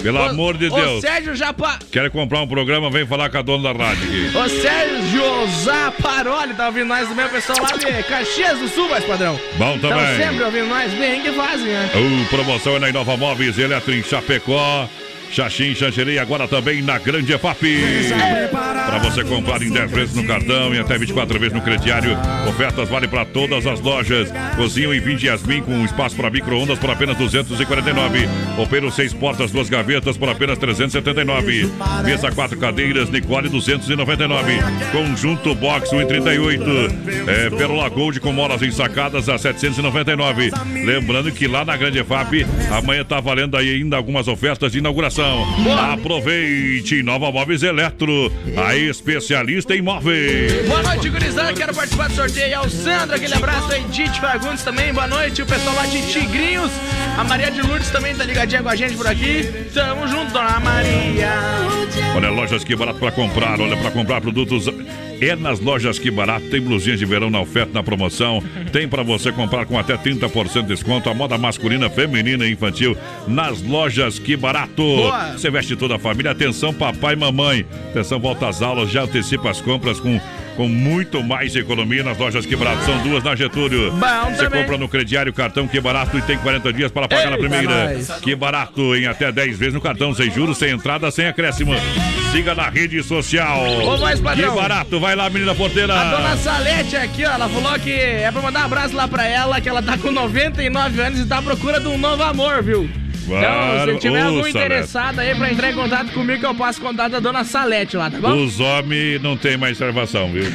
Pelo 0.06 0.22
amor 0.22 0.56
de 0.56 0.70
Deus. 0.70 1.02
Sérgio 1.02 1.36
Japa... 1.36 1.80
Quer 1.92 2.10
comprar 2.12 2.42
um 2.42 2.48
programa? 2.48 2.92
Vem 2.92 3.08
falar 3.08 3.30
com 3.30 3.38
a 3.40 3.42
dona 3.42 3.74
da 3.74 3.86
rádio 3.86 4.04
aqui. 4.04 4.38
Ô, 4.38 4.48
Sérgio 4.50 5.48
Zaparoli, 5.64 6.54
tá 6.54 6.68
ouvindo 6.68 6.86
nós 6.86 7.08
também, 7.08 7.26
o 7.26 7.30
pessoal 7.30 7.58
lá 7.62 7.78
de 7.78 8.04
Caxias 8.04 8.60
do 8.60 8.68
Sul, 8.68 8.88
mais 8.88 9.04
padrão. 9.04 9.40
Bom 9.58 9.76
Estão 9.76 9.90
também. 9.90 10.18
sempre 10.18 10.44
ouvindo 10.44 10.68
nós, 10.68 10.94
bem 10.94 11.22
que 11.22 11.32
fazem, 11.32 11.68
né? 11.68 11.90
Uh, 11.96 12.30
promoção 12.30 12.76
é 12.76 12.80
na 12.80 12.90
Inova 12.90 13.18
Móveis, 13.18 13.58
Eletro 13.58 13.94
em 13.94 14.04
Chapecó. 14.04 14.88
Xaxim, 15.36 15.76
Xanxerê, 15.76 16.18
agora 16.18 16.48
também 16.48 16.82
na 16.82 16.98
Grande 16.98 17.34
EFAP. 17.34 17.66
Para 18.50 19.00
você 19.00 19.22
comprar 19.22 19.62
em 19.62 19.70
10 19.70 19.92
vezes 19.92 20.16
no 20.16 20.24
cartão 20.26 20.74
e 20.74 20.80
até 20.80 20.98
24 20.98 21.38
vezes 21.38 21.54
no 21.54 21.62
crediário. 21.62 22.18
Ofertas 22.48 22.88
vale 22.88 23.06
para 23.06 23.26
todas 23.26 23.68
as 23.68 23.82
lojas. 23.82 24.32
Cozinha 24.56 24.96
em 24.96 25.00
20 25.02 25.24
Yasmin 25.26 25.62
com 25.62 25.84
espaço 25.84 26.16
para 26.16 26.30
micro-ondas 26.30 26.80
por 26.80 26.90
apenas 26.90 27.18
249. 27.18 28.30
Opero 28.58 28.90
6 28.90 29.14
portas, 29.16 29.52
duas 29.52 29.68
gavetas 29.68 30.16
por 30.16 30.30
apenas 30.30 30.58
379. 30.58 31.70
Mesa 32.06 32.32
4 32.32 32.58
cadeiras, 32.58 33.10
Nicole 33.10 33.50
299. 33.50 34.54
Conjunto 34.94 35.54
Box 35.54 35.90
138. 35.90 36.64
É, 37.28 37.50
Pérola 37.50 37.90
Gold 37.90 38.22
com 38.22 38.32
molas 38.32 38.62
ensacadas 38.62 39.28
a 39.28 39.38
799. 39.38 40.52
Lembrando 40.86 41.30
que 41.30 41.46
lá 41.46 41.66
na 41.66 41.76
Grande 41.76 42.00
EFAP 42.00 42.46
amanhã 42.72 43.04
tá 43.04 43.20
valendo 43.20 43.58
aí 43.58 43.76
ainda 43.76 43.98
algumas 43.98 44.30
ofertas 44.30 44.72
de 44.72 44.78
inauguração. 44.78 45.25
Aproveite 45.94 47.02
Nova 47.04 47.32
Móveis 47.32 47.64
Eletro, 47.64 48.32
a 48.58 48.76
especialista 48.76 49.76
em 49.76 49.82
móveis. 49.82 50.68
Boa 50.68 50.84
noite, 50.84 51.10
gurizada. 51.10 51.54
Quero 51.54 51.74
participar 51.74 52.10
do 52.10 52.16
sorteio. 52.16 52.54
É 52.54 52.60
o 52.60 52.70
Sandro, 52.70 53.16
aquele 53.16 53.34
abraço 53.34 53.72
aí. 53.72 53.84
Edith 53.86 54.20
Fagundes 54.20 54.64
também. 54.64 54.94
Boa 54.94 55.08
noite. 55.08 55.42
O 55.42 55.46
pessoal 55.46 55.76
lá 55.76 55.86
de 55.86 56.02
Tigrinhos. 56.12 56.72
A 57.18 57.24
Maria 57.24 57.50
de 57.50 57.62
Lourdes 57.62 57.90
também 57.90 58.16
tá 58.16 58.24
ligadinha 58.24 58.62
com 58.62 58.70
a 58.70 58.76
gente 58.76 58.96
por 58.96 59.08
aqui. 59.08 59.44
Tamo 59.74 60.08
junto, 60.08 60.34
dona 60.34 60.60
Maria. 60.60 61.32
Olha, 62.16 62.30
lojas 62.30 62.64
que 62.64 62.76
barato 62.76 63.00
para 63.00 63.12
comprar. 63.12 63.60
Olha, 63.60 63.78
para 63.78 63.92
comprar 63.92 64.22
produtos 64.22 64.68
é 65.22 65.36
nas 65.36 65.60
lojas 65.60 66.00
que 66.00 66.12
barato. 66.12 66.46
Tem 66.50 66.62
blusinhas 66.62 67.00
de 67.00 67.06
verão 67.06 67.30
na 67.30 67.42
oferta, 67.42 67.72
na 67.74 67.84
promoção. 67.84 68.44
Tem 68.72 68.88
para 68.88 69.04
você 69.04 69.32
comprar 69.32 69.66
com 69.66 69.78
até 69.78 69.98
30% 69.98 70.62
de 70.62 70.68
desconto. 70.68 71.10
A 71.10 71.14
moda 71.14 71.38
masculina, 71.38 71.90
feminina 71.90 72.46
e 72.46 72.52
infantil 72.52 72.98
nas 73.28 73.62
lojas 73.62 74.20
que 74.20 74.36
barato. 74.36 74.76
Boa. 74.76 75.34
Você 75.34 75.50
veste 75.50 75.76
toda 75.76 75.96
a 75.96 76.00
família. 76.00 76.32
Atenção, 76.32 76.74
papai 76.74 77.14
e 77.14 77.18
mamãe. 77.18 77.66
Atenção, 77.90 78.20
volta 78.20 78.48
às 78.48 78.62
aulas. 78.62 78.92
Já 78.92 79.04
antecipa 79.04 79.50
as 79.50 79.62
compras 79.62 80.00
com 80.00 80.20
com 80.56 80.68
muito 80.68 81.24
mais 81.24 81.56
economia 81.56 82.04
nas 82.04 82.18
lojas 82.18 82.46
Que 82.46 82.56
Barato. 82.56 82.84
São 82.86 82.98
duas 83.04 83.24
na 83.24 83.36
Getúlio. 83.36 83.92
Bom 83.92 84.32
Você 84.32 84.44
também. 84.46 84.62
compra 84.62 84.78
no 84.78 84.88
crediário 84.88 85.32
cartão 85.34 85.68
Que 85.68 85.80
Barato 85.80 86.18
e 86.18 86.22
tem 86.22 86.38
40 86.38 86.74
dias 86.74 86.92
para 86.92 87.08
pagar 87.08 87.26
na 87.30 87.38
Eita, 87.38 87.40
primeira. 87.40 87.96
Que 88.22 88.36
Barato 88.36 88.96
em 88.96 89.06
até 89.08 89.32
10 89.32 89.58
vezes 89.58 89.74
no 89.74 89.82
cartão, 89.82 90.14
sem 90.14 90.32
juros, 90.32 90.58
sem 90.58 90.72
entrada, 90.72 91.10
sem 91.12 91.28
acréscimo. 91.28 91.74
Siga 92.32 92.56
na 92.56 92.70
rede 92.70 93.02
social. 93.04 93.64
Ô, 93.64 93.98
padrão. 94.22 94.50
Que 94.52 94.56
Barato, 94.62 95.00
vai 95.00 95.16
lá, 95.16 95.30
menina 95.30 95.54
porteira. 95.56 95.94
A 95.94 96.12
dona 96.12 96.38
Salete 96.38 96.96
aqui, 96.96 97.26
ó, 97.26 97.32
ela 97.32 97.50
falou 97.50 97.80
que 97.80 97.92
é 97.92 98.32
pra 98.32 98.42
mandar 98.42 98.62
um 98.62 98.66
abraço 98.66 98.96
lá 98.96 99.08
pra 99.08 99.26
ela, 99.28 99.60
que 99.62 99.70
ela 99.70 99.82
tá 99.82 99.98
com 99.98 100.12
99 100.12 101.02
anos 101.02 101.20
e 101.20 101.26
tá 101.26 101.38
à 101.38 101.42
procura 101.42 101.80
de 101.80 101.88
um 101.88 101.98
novo 101.98 102.24
amor, 102.24 102.64
viu? 102.64 102.90
Então, 103.26 103.40
Claro. 103.40 103.94
se 103.94 104.00
tiver 104.00 104.22
algum 104.22 104.38
Salete. 104.42 104.58
interessado 104.58 105.20
aí 105.20 105.36
pra 105.36 105.52
entrar 105.52 105.72
em 105.72 105.76
contato 105.76 106.12
comigo, 106.12 106.40
que 106.40 106.46
eu 106.46 106.56
passo 106.56 106.80
contato 106.80 107.12
da 107.14 107.20
dona 107.20 107.44
Salete 107.44 107.98
lá, 107.98 108.10
tá 108.12 108.20
bom? 108.20 108.36
Os 108.44 108.60
homens 108.60 109.22
não 109.22 109.36
tem 109.36 109.58
mais 109.58 109.78
salvação, 109.78 110.32
viu? 110.32 110.46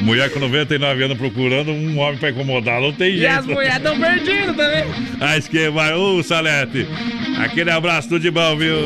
Mulher 0.00 0.30
com 0.30 0.38
99 0.38 1.02
anos 1.02 1.18
procurando 1.18 1.72
um 1.72 1.98
homem 1.98 2.16
pra 2.18 2.30
incomodar, 2.30 2.80
não 2.80 2.92
tem 2.92 3.14
E 3.14 3.18
jeito. 3.18 3.34
as 3.38 3.46
mulheres 3.46 3.78
tão 3.82 3.98
perdidas 3.98 4.54
também. 4.56 4.84
Acho 5.20 5.50
que 5.50 5.68
vai. 5.70 5.92
Ô, 5.94 6.22
Salete, 6.22 6.86
aquele 7.38 7.70
abraço, 7.70 8.08
tudo 8.08 8.20
de 8.20 8.30
bom, 8.30 8.56
viu? 8.56 8.76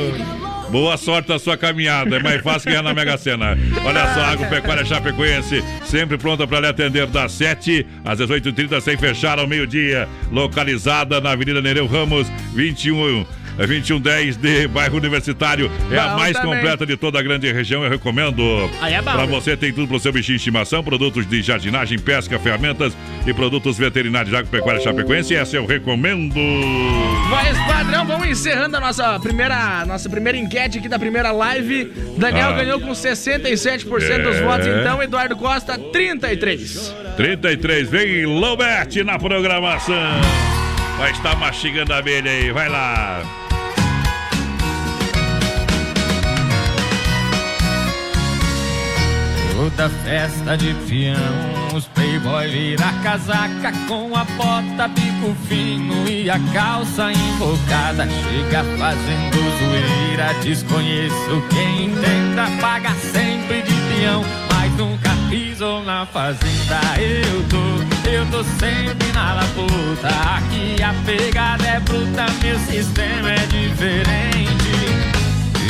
Boa 0.71 0.97
sorte 0.97 1.29
na 1.29 1.39
sua 1.39 1.57
caminhada, 1.57 2.17
é 2.17 2.23
mais 2.23 2.41
fácil 2.43 2.71
ganhar 2.71 2.83
na 2.83 2.95
Mega 2.95 3.19
Sena. 3.19 3.59
Olha 3.85 4.15
só, 4.15 4.21
Agropecuária 4.21 4.85
Chapecoense, 4.85 5.65
sempre 5.85 6.17
pronta 6.17 6.47
para 6.47 6.61
lhe 6.61 6.67
atender 6.69 7.07
das 7.09 7.33
7 7.33 7.85
às 8.05 8.21
18h30, 8.21 8.81
sem 8.81 8.97
fechar 8.97 9.41
ao 9.41 9.49
meio-dia. 9.49 10.09
Localizada 10.31 11.21
na 11.21 11.33
Avenida 11.33 11.61
Nereu 11.61 11.87
Ramos, 11.87 12.29
21. 12.55 13.27
É 13.61 13.67
2110 13.67 14.37
de 14.37 14.67
bairro 14.69 14.97
Universitário. 14.97 15.71
É 15.91 15.99
a 15.99 16.09
Bom 16.09 16.17
mais 16.17 16.37
também. 16.37 16.55
completa 16.55 16.87
de 16.87 16.97
toda 16.97 17.19
a 17.19 17.23
grande 17.23 17.53
região, 17.53 17.85
eu 17.85 17.91
recomendo. 17.91 18.43
Aí 18.81 18.95
é. 18.95 19.03
Pra 19.03 19.27
você 19.27 19.57
tem 19.57 19.73
tudo 19.73 19.87
pro 19.87 20.01
seu 20.01 20.13
bichinho 20.13 20.37
de 20.39 20.41
estimação, 20.43 20.83
produtos 20.83 21.27
de 21.29 21.43
jardinagem, 21.43 21.99
pesca, 21.99 22.39
ferramentas 22.39 22.97
e 23.27 23.33
produtos 23.35 23.77
veterinários. 23.79 24.33
Agropecuária 24.35 24.81
Chapecoense, 24.81 25.35
essa 25.35 25.57
eu 25.57 25.67
recomendo. 25.67 26.35
Mas, 27.31 27.57
padrão, 27.67 28.07
vamos 28.07 28.29
encerrando 28.29 28.77
a 28.77 28.81
nossa 28.81 29.19
primeira, 29.21 29.85
nossa 29.87 30.09
primeira 30.09 30.39
enquete 30.39 30.79
aqui 30.79 30.89
da 30.89 30.99
primeira 30.99 31.31
live. 31.31 31.93
Daniel 32.17 32.51
Ah. 32.51 32.53
ganhou 32.53 32.81
com 32.81 32.95
67% 32.95 34.23
dos 34.23 34.37
É. 34.37 34.43
votos, 34.43 34.67
então, 34.67 35.03
Eduardo 35.03 35.37
Costa, 35.37 35.79
33. 35.79 36.95
33, 37.17 37.89
vem 37.91 38.25
Lobete 38.27 39.05
na 39.05 39.19
programação. 39.19 39.95
Vai 40.99 41.13
estar 41.13 41.37
mastigando 41.37 41.93
a 41.93 41.99
abelha 41.99 42.31
aí, 42.31 42.51
vai 42.51 42.69
lá. 42.69 43.23
Toda 49.61 49.91
festa 49.91 50.57
de 50.57 50.73
peão, 50.89 51.77
os 51.77 51.85
playboy 51.89 52.49
vira 52.49 52.91
casaca 53.03 53.71
com 53.87 54.17
a 54.17 54.25
bota, 54.25 54.89
bico 54.89 55.37
fino 55.47 56.09
e 56.09 56.31
a 56.31 56.41
calça 56.55 57.13
invocada. 57.13 58.09
Chega 58.09 58.65
fazendo 58.79 59.37
zoeira, 59.59 60.33
desconheço 60.43 61.45
quem 61.51 61.91
tenta, 61.91 62.51
paga 62.59 62.95
sempre 63.13 63.61
de 63.61 63.75
peão, 63.75 64.25
mas 64.51 64.75
nunca 64.79 65.11
pisou 65.29 65.85
na 65.85 66.07
fazenda. 66.07 66.81
Eu 66.99 67.47
tô, 67.51 68.09
eu 68.09 68.25
tô 68.31 68.43
sempre 68.59 69.13
na 69.13 69.35
labuta, 69.35 70.09
aqui 70.09 70.83
a 70.83 70.95
pegada 71.05 71.67
é 71.67 71.81
bruta, 71.81 72.25
meu 72.43 72.59
sistema 72.61 73.33
é 73.33 73.47
diferente. 73.47 74.70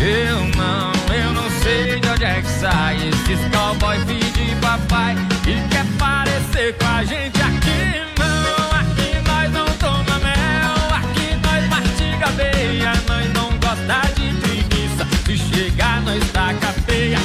Eu 0.02 0.38
não, 0.56 1.14
eu 1.14 1.32
não 1.32 1.50
sei 1.62 2.00
de 2.00 2.08
onde 2.08 2.24
é 2.24 2.40
que 2.40 2.48
sai 2.48 2.96
esses 2.96 3.40
cowboy 3.54 3.98
filho 4.06 4.56
papai 4.60 5.14
que 5.42 5.60
quer 5.68 5.84
parecer 5.98 6.74
com 6.78 6.86
a 6.86 7.04
gente 7.04 7.38
aqui. 7.42 8.00
Não, 8.18 8.78
aqui 8.80 9.20
nós 9.26 9.52
não 9.52 9.66
toma 9.76 10.18
mel, 10.20 10.94
aqui 10.94 11.36
nós 11.42 11.68
mastiga 11.68 12.26
aveia, 12.28 12.92
nós 13.06 13.32
não 13.34 13.50
gosta 13.58 14.12
de 14.14 14.32
preguiça, 14.40 15.06
se 15.26 15.36
chegar 15.36 16.00
nós 16.02 16.22
taca 16.32 16.72
feia, 16.86 17.18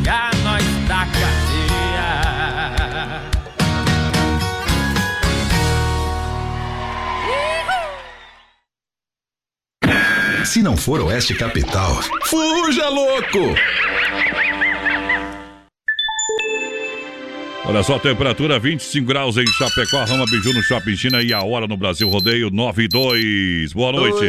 se 0.00 0.04
chegar 0.04 0.30
nós 0.42 0.64
taca 0.88 1.28
feia. 1.46 2.30
Se 10.44 10.62
não 10.62 10.76
for 10.76 11.00
Oeste 11.02 11.34
Capital, 11.34 12.02
fuja 12.24 12.88
louco! 12.88 13.54
Olha 17.66 17.82
só, 17.84 17.98
temperatura 17.98 18.58
25 18.58 19.06
graus 19.06 19.36
em 19.36 19.46
Chapecó, 19.46 20.02
Rama 20.04 20.24
Biju 20.24 20.52
no 20.54 20.62
Shopping 20.62 20.96
China 20.96 21.22
e 21.22 21.32
a 21.32 21.42
hora 21.42 21.68
no 21.68 21.76
Brasil 21.76 22.08
Rodeio 22.08 22.50
9 22.50 22.82
e 22.84 22.88
2. 22.88 23.72
Boa 23.74 23.92
noite. 23.92 24.24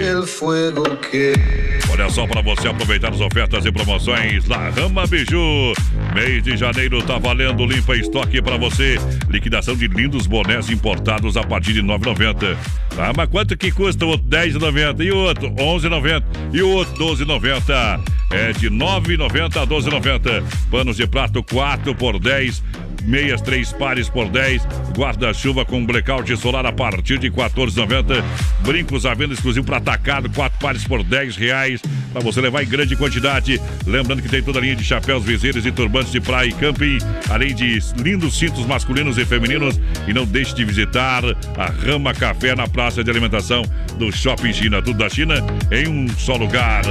Olha 1.92 2.10
só 2.10 2.26
para 2.26 2.42
você 2.42 2.70
aproveitar 2.70 3.12
as 3.12 3.20
ofertas 3.20 3.66
e 3.66 3.72
promoções 3.72 4.46
da 4.46 4.70
Rama 4.70 5.06
Biju. 5.06 5.74
Mês 6.14 6.42
de 6.42 6.56
janeiro 6.56 7.04
tá 7.04 7.18
valendo 7.18 7.66
limpa 7.66 7.98
estoque 7.98 8.42
para 8.42 8.56
você. 8.56 8.96
Liquidação 9.30 9.76
de 9.76 9.88
lindos 9.88 10.26
bonés 10.26 10.70
importados 10.70 11.36
a 11.36 11.44
partir 11.44 11.74
de 11.74 11.82
9,90. 11.82 12.58
Tá, 12.96 13.12
mas 13.16 13.30
quanto 13.30 13.58
que 13.58 13.72
custa 13.72 14.06
o 14.06 14.10
outro? 14.10 14.26
10,90 14.30 15.04
e 15.04 15.12
o 15.12 15.18
outro 15.18 15.52
11,90 15.52 16.24
e 16.54 16.62
o 16.62 16.70
outro 16.70 16.94
12,90. 16.96 18.02
É 18.32 18.54
de 18.54 18.70
9,90 18.70 19.62
a 19.62 19.68
12,90. 19.68 20.44
Panos 20.72 20.96
de 20.96 21.06
prato 21.06 21.44
4 21.44 21.94
por 21.94 22.18
10. 22.18 22.64
Meias 23.04 23.41
três 23.41 23.72
pares 23.74 24.10
por 24.10 24.30
10. 24.30 24.68
Guarda-chuva 24.97 25.66
com 25.66 25.86
blackout 25.86 26.36
solar 26.38 26.66
a 26.66 26.72
partir 26.72 27.18
de 27.18 27.32
14,90. 27.32 28.24
Brincos 28.62 29.06
à 29.06 29.14
venda 29.14 29.34
exclusivo 29.34 29.66
para 29.66 29.78
atacado, 29.78 30.30
quatro 30.30 30.60
pares 30.60 30.84
por 30.84 31.04
10 31.04 31.36
reais. 31.36 31.82
Para 32.12 32.22
você 32.22 32.41
levar 32.41 32.64
em 32.64 32.68
grande 32.68 32.95
quantidade. 32.95 33.60
Lembrando 33.86 34.22
que 34.22 34.30
tem 34.30 34.43
toda 34.43 34.60
a 34.60 34.62
linha 34.62 34.76
de 34.76 34.84
chapéus, 34.84 35.24
viseiros 35.24 35.66
e 35.66 35.72
turbantes 35.72 36.12
de 36.12 36.20
praia 36.20 36.49
e 36.49 36.54
camping. 36.54 36.97
Além 37.30 37.56
de 37.56 37.80
lindos 37.97 38.38
cintos 38.38 38.66
masculinos 38.66 39.18
e 39.18 39.26
femininos. 39.26 39.80
E 40.08 40.14
não 40.14 40.26
deixe 40.26 40.54
de 40.54 40.66
visitar 40.66 41.24
a 41.58 41.66
Rama 41.86 42.14
Café 42.14 42.56
na 42.56 42.68
praça 42.68 43.04
de 43.04 43.10
alimentação 43.10 43.64
do 43.97 44.12
Shopping 44.12 44.54
China. 44.54 44.82
Tudo 44.82 44.97
da 44.97 45.10
China 45.10 45.36
em 45.72 45.88
um 45.88 46.08
só 46.18 46.36
lugar. 46.36 46.84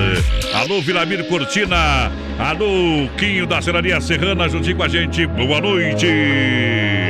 Alô, 0.55 0.81
Vilamir 0.81 1.25
Cortina. 1.25 2.11
Alô, 2.39 3.09
Quinho 3.19 3.47
da 3.47 3.61
Serraria 3.61 4.01
Serrana, 4.01 4.49
juntinho 4.49 4.77
com 4.77 4.83
a 4.85 4.89
gente. 4.89 5.27
Boa 5.27 5.61
noite. 5.61 6.00
Amigos 6.03 7.10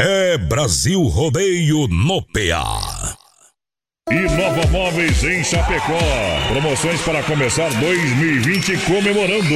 É 0.00 0.36
Brasil 0.36 1.00
Rodeio 1.04 1.86
no 1.86 2.20
PA. 2.20 3.23
E 4.12 4.36
Nova 4.36 4.66
Móveis 4.70 5.24
em 5.24 5.42
Chapecó. 5.42 5.98
Promoções 6.52 7.00
para 7.00 7.22
começar 7.22 7.70
2020 7.80 8.76
comemorando. 8.84 9.54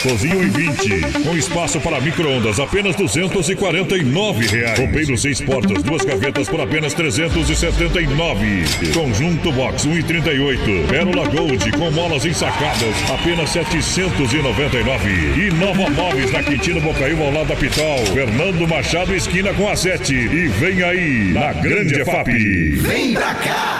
Cozinha 0.00 0.36
20, 0.36 1.22
com 1.24 1.36
espaço 1.36 1.80
para 1.80 2.00
micro-ondas, 2.00 2.60
apenas 2.60 2.94
249 2.94 4.46
reais. 4.46 4.78
Roupeiro 4.78 5.18
seis 5.18 5.40
portas, 5.40 5.82
duas 5.82 6.04
gavetas 6.04 6.48
por 6.48 6.60
apenas 6.60 6.94
379. 6.94 8.62
Conjunto 8.94 9.50
Box 9.50 9.88
1,38. 9.88 10.86
Pérola 10.88 11.28
Gold 11.28 11.72
com 11.72 11.90
molas 11.90 12.24
ensacadas, 12.24 12.94
apenas 13.12 13.50
799. 13.50 15.10
E 15.36 15.50
Nova 15.54 15.90
Móveis 15.90 16.30
na 16.30 16.44
Quintino 16.44 16.80
Bocaiúva 16.80 17.24
ao 17.24 17.32
lado 17.32 17.48
da 17.48 17.56
Pitol. 17.56 18.06
Fernando 18.14 18.68
Machado 18.68 19.16
esquina 19.16 19.52
com 19.52 19.68
a 19.68 19.74
7. 19.74 20.14
E 20.14 20.46
vem 20.46 20.80
aí, 20.84 21.32
na 21.32 21.52
Grande 21.54 22.00
EFAP. 22.00 22.30
Vem 22.82 23.14
pra 23.14 23.34
cá! 23.34 23.79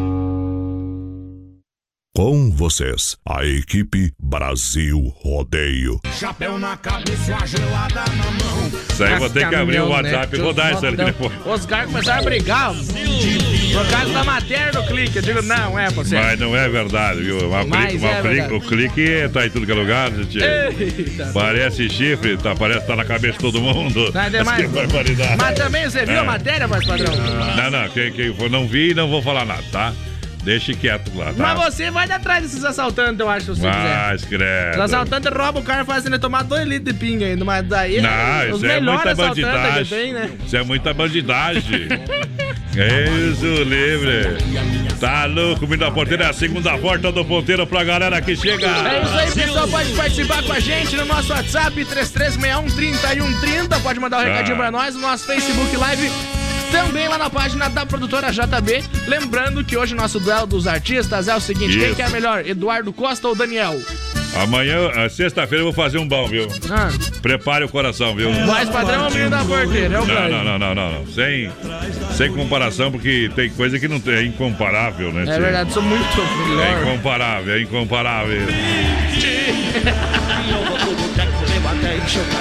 Com 2.13 2.51
vocês, 2.51 3.15
a 3.25 3.45
equipe 3.45 4.11
Brasil 4.21 4.99
Rodeio. 5.23 5.97
Chapéu 6.19 6.59
na 6.59 6.75
cabeça, 6.75 7.31
uma 7.37 7.47
gelada 7.47 8.01
na 8.17 8.25
mão. 8.25 8.71
Isso 8.91 9.01
aí 9.05 9.13
eu 9.13 9.19
vou 9.19 9.29
ter 9.29 9.47
que 9.47 9.55
abrir 9.55 9.79
o 9.79 9.87
WhatsApp 9.87 10.35
e 10.35 10.39
rodar 10.41 10.73
isso 10.73 10.85
ali 10.85 10.97
depois. 10.97 11.31
Os 11.45 11.65
caras 11.65 11.85
começaram 11.85 12.19
a 12.19 12.23
brigar 12.25 12.73
por 12.73 13.87
causa 13.89 14.11
da 14.11 14.23
matéria 14.25 14.73
do 14.73 14.83
clique. 14.87 15.15
Eu 15.15 15.21
digo, 15.21 15.41
não, 15.41 15.79
é 15.79 15.89
você. 15.89 16.15
Mas 16.19 16.37
não 16.37 16.53
é 16.53 16.67
verdade, 16.67 17.21
viu? 17.23 17.47
Uma 17.47 17.63
Mas 17.63 17.91
clique- 17.91 18.03
uma 18.05 18.11
é 18.11 18.21
clique- 18.21 18.35
verdade. 18.35 18.53
o 18.55 18.59
clique 18.67 19.29
tá 19.31 19.45
em 19.45 19.49
tudo 19.49 19.65
que 19.65 19.71
é 19.71 19.75
lugar, 19.75 20.11
gente. 20.11 20.37
Eita. 20.43 21.31
Parece 21.33 21.89
chifre, 21.89 22.35
tá, 22.35 22.53
parece 22.53 22.81
que 22.81 22.87
tá 22.87 22.95
na 22.97 23.05
cabeça 23.05 23.33
de 23.37 23.39
todo 23.39 23.61
mundo. 23.61 24.11
Não 24.13 24.21
é 24.21 24.29
demais. 24.29 24.69
Mas 25.37 25.55
também 25.57 25.89
você 25.89 26.05
viu 26.05 26.15
É. 26.15 26.19
a 26.19 26.23
matéria, 26.25 26.67
voz 26.67 26.85
padrão? 26.85 27.15
Não, 27.55 27.71
não, 27.71 27.89
quem, 27.89 28.11
quem 28.11 28.33
for 28.35 28.49
não 28.49 28.67
vi, 28.67 28.93
não 28.93 29.09
vou 29.09 29.21
falar 29.23 29.45
nada, 29.45 29.63
tá? 29.71 29.93
Deixe 30.43 30.73
quieto 30.73 31.11
lá, 31.15 31.25
tá? 31.27 31.33
Mas 31.37 31.59
você 31.75 31.91
vai 31.91 32.09
atrás 32.11 32.41
desses 32.43 32.63
assaltantes, 32.65 33.19
eu 33.19 33.29
acho, 33.29 33.53
se 33.55 33.61
você 33.61 33.69
quiser. 33.69 34.27
Credo. 34.27 34.75
Os 34.75 34.81
assaltantes 34.81 35.31
roubam 35.31 35.61
o 35.61 35.65
carro 35.65 35.83
e 35.83 35.85
fazem 35.85 36.11
ele 36.11 36.19
tomar 36.19 36.43
2 36.43 36.67
litros 36.67 36.93
de 36.93 36.99
pinga 36.99 37.25
ainda, 37.27 37.45
mas 37.45 37.63
daí 37.67 38.01
Não, 38.01 38.09
os 38.51 38.57
isso 38.57 38.65
é 38.65 38.79
muita 38.81 39.13
bandidagem. 39.15 39.85
tem, 39.85 40.13
né? 40.13 40.29
Isso 40.45 40.57
é 40.57 40.63
muita 40.63 40.93
bandidagem. 40.93 41.87
Isso, 42.71 43.63
livre. 43.63 44.37
Tá 44.99 45.25
louco, 45.25 45.61
menino 45.65 45.85
da 45.85 45.91
porteira, 45.91 46.23
é 46.25 46.29
a 46.29 46.33
segunda 46.33 46.77
porta 46.77 47.11
do 47.11 47.23
ponteiro 47.25 47.67
pra 47.67 47.83
galera 47.83 48.21
que 48.21 48.35
chega. 48.35 48.65
É 48.67 49.01
isso 49.03 49.17
aí, 49.17 49.31
pessoal. 49.45 49.67
Pode 49.67 49.89
participar 49.93 50.41
com 50.43 50.53
a 50.53 50.59
gente 50.59 50.95
no 50.95 51.05
nosso 51.05 51.33
WhatsApp 51.33 51.85
3361-3130. 51.85 53.81
Pode 53.81 53.99
mandar 53.99 54.19
um 54.19 54.23
recadinho 54.23 54.55
Ah. 54.55 54.59
pra 54.59 54.71
nós 54.71 54.95
no 54.95 55.01
nosso 55.01 55.25
Facebook 55.25 55.75
Live. 55.75 56.09
Também 56.71 57.07
lá 57.07 57.17
na 57.17 57.29
página 57.29 57.69
da 57.69 57.85
produtora 57.85 58.31
JB. 58.31 58.83
Lembrando 59.07 59.63
que 59.63 59.75
hoje 59.77 59.93
o 59.93 59.97
nosso 59.97 60.19
duelo 60.19 60.47
dos 60.47 60.67
artistas 60.67 61.27
é 61.27 61.35
o 61.35 61.39
seguinte: 61.41 61.77
quem 61.77 61.87
Isso. 61.87 61.95
que 61.95 62.01
é 62.01 62.09
melhor, 62.09 62.45
Eduardo 62.47 62.91
Costa 62.93 63.27
ou 63.27 63.35
Daniel? 63.35 63.79
Amanhã, 64.33 64.89
sexta-feira, 65.09 65.61
eu 65.61 65.65
vou 65.65 65.73
fazer 65.73 65.97
um 65.97 66.07
bom, 66.07 66.25
viu? 66.25 66.47
Ah. 66.69 66.87
Prepare 67.21 67.65
o 67.65 67.69
coração, 67.69 68.15
viu? 68.15 68.31
Mais 68.45 68.69
padrão 68.69 69.03
é 69.03 69.07
o 69.09 69.11
menino 69.11 69.29
da 69.29 69.43
porteira, 69.43 69.95
é 69.95 69.99
o 69.99 70.05
Não, 70.05 70.29
não, 70.29 70.43
não, 70.43 70.59
não, 70.59 70.75
não, 70.75 70.91
não. 70.99 71.07
Sem, 71.07 71.51
sem 72.15 72.31
comparação, 72.31 72.89
porque 72.89 73.29
tem 73.35 73.49
coisa 73.49 73.77
que 73.77 73.89
não 73.89 73.99
tem, 73.99 74.13
é 74.13 74.23
incomparável, 74.23 75.11
né? 75.11 75.23
É 75.27 75.37
verdade, 75.37 75.73
sou 75.73 75.83
muito 75.83 76.05
É 76.21 76.47
melhor. 76.47 76.81
incomparável, 76.83 77.53
é 77.55 77.61
incomparável. 77.61 78.41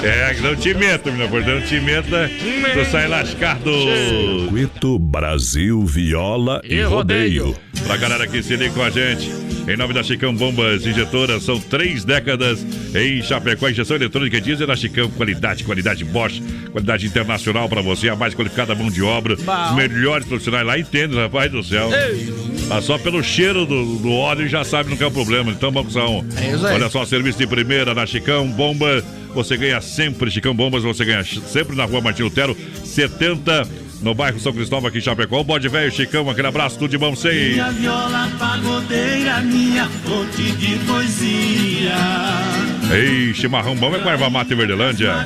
É, 0.03 0.35
não 0.41 0.57
te 0.57 0.73
meto, 0.75 1.11
menina, 1.13 1.29
porque 1.29 1.51
não 1.51 1.61
te 1.61 1.81
meta, 1.81 2.31
tu 2.73 2.91
sai 2.91 3.07
lascado. 3.09 3.71
Circuito 4.41 4.99
Brasil 4.99 5.85
Viola 5.85 6.61
e, 6.65 6.77
E 6.77 6.83
rodeio. 6.83 7.45
rodeio. 7.47 7.57
Pra 7.87 7.97
galera 7.97 8.27
que 8.27 8.43
se 8.43 8.57
liga 8.57 8.73
com 8.75 8.83
a 8.83 8.91
gente, 8.91 9.31
em 9.69 9.77
nome 9.77 9.93
da 9.95 10.03
Chicão 10.03 10.35
Bombas 10.35 10.87
Injetoras, 10.87 11.43
são 11.43 11.59
três 11.61 12.05
décadas 12.05 12.65
em 12.95 13.23
Chapecó, 13.23 13.69
injeção 13.69 13.97
eletrônica 13.97 14.41
diesel 14.41 14.67
da 14.67 14.77
Chicão, 14.77 15.09
qualidade, 15.11 15.65
qualidade 15.65 16.05
Bosch, 16.05 16.41
qualidade 16.73 17.07
internacional 17.07 17.69
pra 17.69 17.81
você, 17.83 18.09
a 18.09 18.17
mais 18.17 18.35
qualificada 18.35 18.75
mão 18.75 18.91
de 18.91 19.03
obra, 19.03 19.35
os 19.35 19.75
melhores 19.77 20.27
profissionais 20.27 20.67
lá 20.67 20.79
entendem, 20.79 21.19
rapaz 21.19 21.51
do 21.51 21.63
céu. 21.63 21.91
Ah, 22.71 22.81
só 22.81 22.97
pelo 22.99 23.23
cheiro 23.23 23.67
do, 23.67 23.97
do 23.99 24.13
óleo 24.13 24.49
já 24.49 24.63
sabe 24.63 24.91
não 24.91 24.97
que 24.97 25.03
é 25.03 25.07
o 25.07 25.11
problema, 25.11 25.51
então 25.51 25.71
vamos 25.73 25.93
são. 25.93 26.25
É 26.37 26.55
isso 26.55 26.67
aí. 26.67 26.75
Olha 26.75 26.89
só, 26.89 27.05
serviço 27.05 27.39
de 27.39 27.47
primeira 27.47 27.95
na 27.95 28.07
Chicão 28.07 28.47
Bomba, 28.49 29.03
você 29.35 29.57
ganha 29.57 29.81
sempre, 29.81 30.31
Chicão 30.31 30.55
Bombas, 30.55 30.83
você 30.83 31.05
ganha 31.05 31.25
sempre 31.25 31.77
na 31.77 31.85
rua 31.85 32.01
Martin 32.01 32.23
Lutero, 32.23 32.57
70 32.85 33.69
no 34.03 34.15
bairro 34.15 34.41
São 34.41 34.53
Cristóvão, 34.53 34.89
aqui 34.89 34.99
em 34.99 35.03
Chapecó. 35.03 35.41
O 35.41 35.45
bode 35.45 35.69
velho, 35.69 35.93
Chicão, 35.93 36.29
aquele 36.29 36.49
abraço, 36.49 36.79
tudo 36.79 36.91
de 36.91 36.99
bom 36.99 37.15
você. 37.15 37.51
Minha 37.51 37.71
viola 37.71 38.31
pagodeira, 38.39 39.41
minha 39.41 39.89
fonte 40.05 40.53
de 40.53 40.79
poesia. 40.87 42.80
Ei, 42.93 43.33
chimarrão 43.33 43.77
bom 43.77 43.95
é 43.95 44.01
com 44.01 44.11
erva 44.11 44.29
mate 44.29 44.53
Verdelândia. 44.53 45.25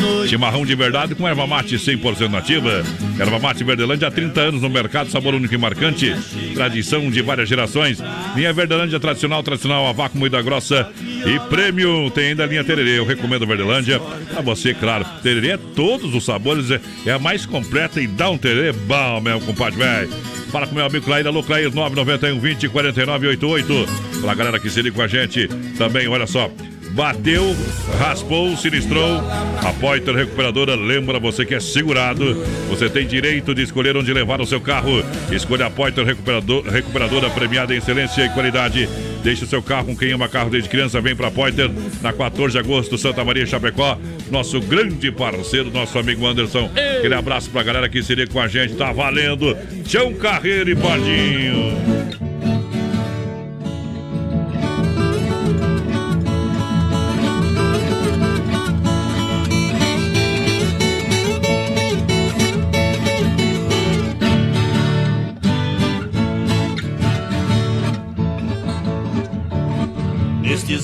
Noite. 0.00 0.30
Chimarrão 0.30 0.64
de 0.64 0.74
verdade 0.74 1.14
com 1.14 1.28
erva 1.28 1.46
mate 1.46 1.76
100% 1.76 2.28
nativa. 2.28 2.82
Erva 3.18 3.38
mate 3.38 3.62
Verdelândia 3.62 4.08
há 4.08 4.10
30 4.10 4.40
anos 4.40 4.62
no 4.62 4.70
mercado, 4.70 5.10
sabor 5.10 5.34
único 5.34 5.54
e 5.54 5.58
marcante. 5.58 6.14
Tradição 6.54 7.10
de 7.10 7.20
várias 7.20 7.50
gerações. 7.50 8.02
Linha 8.34 8.52
Verdelândia 8.52 8.98
tradicional, 8.98 9.42
tradicional, 9.42 9.86
a 9.86 9.92
vácuo 9.92 10.18
moída 10.18 10.40
grossa 10.40 10.90
e 11.26 11.38
prêmio. 11.50 12.10
Tem 12.12 12.28
ainda 12.28 12.44
a 12.44 12.46
linha 12.46 12.64
Tererê. 12.64 12.98
Eu 12.98 13.04
recomendo 13.04 13.46
Verdelândia. 13.46 14.00
A 14.34 14.40
você, 14.40 14.72
claro. 14.72 15.04
Tererê 15.22 15.50
é 15.50 15.58
todos 15.58 16.14
os 16.14 16.24
sabores, 16.24 16.70
é, 16.70 17.12
a 17.12 17.18
mais 17.18 17.44
completa 17.44 18.00
e 18.00 18.06
dá 18.06 18.30
um 18.30 18.38
tererê 18.38 18.72
bom, 18.72 19.20
meu 19.20 19.38
compadre, 19.40 19.78
velho. 19.78 20.37
Fala 20.50 20.66
com 20.66 20.74
meu 20.74 20.84
amigo 20.84 21.04
Clair, 21.04 21.26
alô 21.26 21.42
Clair, 21.42 21.72
991 21.72 22.40
20 22.40 22.68
49 22.68 23.26
88. 23.28 23.86
Pra 24.20 24.34
galera 24.34 24.58
que 24.58 24.70
se 24.70 24.80
liga 24.80 24.96
com 24.96 25.02
a 25.02 25.06
gente 25.06 25.46
também, 25.76 26.08
olha 26.08 26.26
só. 26.26 26.50
Bateu, 26.90 27.56
raspou, 27.98 28.56
sinistrou. 28.56 29.22
A 29.64 29.72
Poiter 29.80 30.14
Recuperadora 30.14 30.74
lembra 30.74 31.18
você 31.18 31.44
que 31.44 31.54
é 31.54 31.60
segurado. 31.60 32.34
Você 32.68 32.88
tem 32.88 33.06
direito 33.06 33.54
de 33.54 33.62
escolher 33.62 33.96
onde 33.96 34.12
levar 34.12 34.40
o 34.40 34.46
seu 34.46 34.60
carro. 34.60 35.04
Escolha 35.30 35.66
a 35.66 35.70
Poiter 35.70 36.04
Recuperador, 36.04 36.64
Recuperadora 36.64 37.30
premiada 37.30 37.74
em 37.74 37.78
excelência 37.78 38.24
e 38.24 38.28
qualidade. 38.30 38.88
Deixe 39.22 39.44
o 39.44 39.48
seu 39.48 39.62
carro 39.62 39.86
com 39.86 39.96
quem 39.96 40.12
ama 40.12 40.28
carro 40.28 40.50
desde 40.50 40.68
criança. 40.68 41.00
Vem 41.00 41.14
pra 41.14 41.30
Poiter 41.30 41.70
na 42.00 42.12
14 42.12 42.52
de 42.52 42.58
agosto, 42.58 42.96
Santa 42.96 43.24
Maria, 43.24 43.46
Chapecó. 43.46 43.98
Nosso 44.30 44.60
grande 44.60 45.10
parceiro, 45.10 45.70
nosso 45.70 45.98
amigo 45.98 46.26
Anderson. 46.26 46.70
Aquele 46.98 47.14
abraço 47.14 47.50
pra 47.50 47.62
galera 47.62 47.88
que 47.88 48.02
se 48.02 48.14
liga 48.14 48.32
com 48.32 48.40
a 48.40 48.48
gente. 48.48 48.74
Tá 48.74 48.92
valendo. 48.92 49.56
Tião 49.84 50.12
Carreiro 50.14 50.70
e 50.70 50.76
Pardinho. 50.76 52.27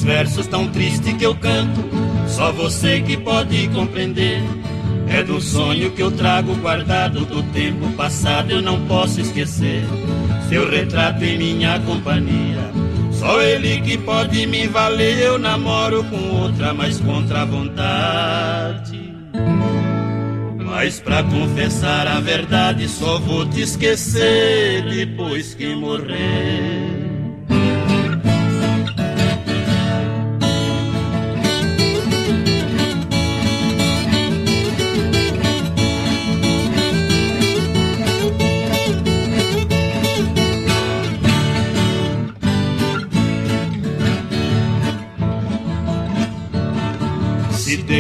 Versos 0.05 0.47
tão 0.47 0.69
tristes 0.69 1.15
que 1.15 1.25
eu 1.25 1.35
canto, 1.35 1.81
só 2.29 2.53
você 2.53 3.01
que 3.01 3.17
pode 3.17 3.69
compreender. 3.69 4.43
É 5.09 5.23
do 5.23 5.41
sonho 5.41 5.91
que 5.91 6.03
eu 6.03 6.11
trago 6.11 6.55
guardado 6.57 7.25
do 7.25 7.43
tempo 7.53 7.91
passado, 7.93 8.51
eu 8.51 8.63
não 8.63 8.87
posso 8.87 9.21
esquecer. 9.21 9.83
Seu 10.49 10.71
retrato 10.71 11.25
em 11.25 11.39
minha 11.39 11.79
companhia, 11.81 12.71
só 13.11 13.41
ele 13.41 13.81
que 13.81 13.99
pode 13.99 14.47
me 14.47 14.67
valer. 14.67 15.19
Eu 15.19 15.39
namoro 15.39 16.05
com 16.05 16.43
outra, 16.43 16.75
mas 16.75 17.01
contra 17.01 17.43
a 17.43 17.45
vontade. 17.45 19.15
Mas 20.59 21.01
pra 21.01 21.23
confessar 21.23 22.07
a 22.07 22.21
verdade, 22.21 22.89
só 22.89 23.19
vou 23.19 23.49
te 23.49 23.63
esquecer 23.63 24.83
depois 24.83 25.55
que 25.55 25.75
morrer. 25.75 27.14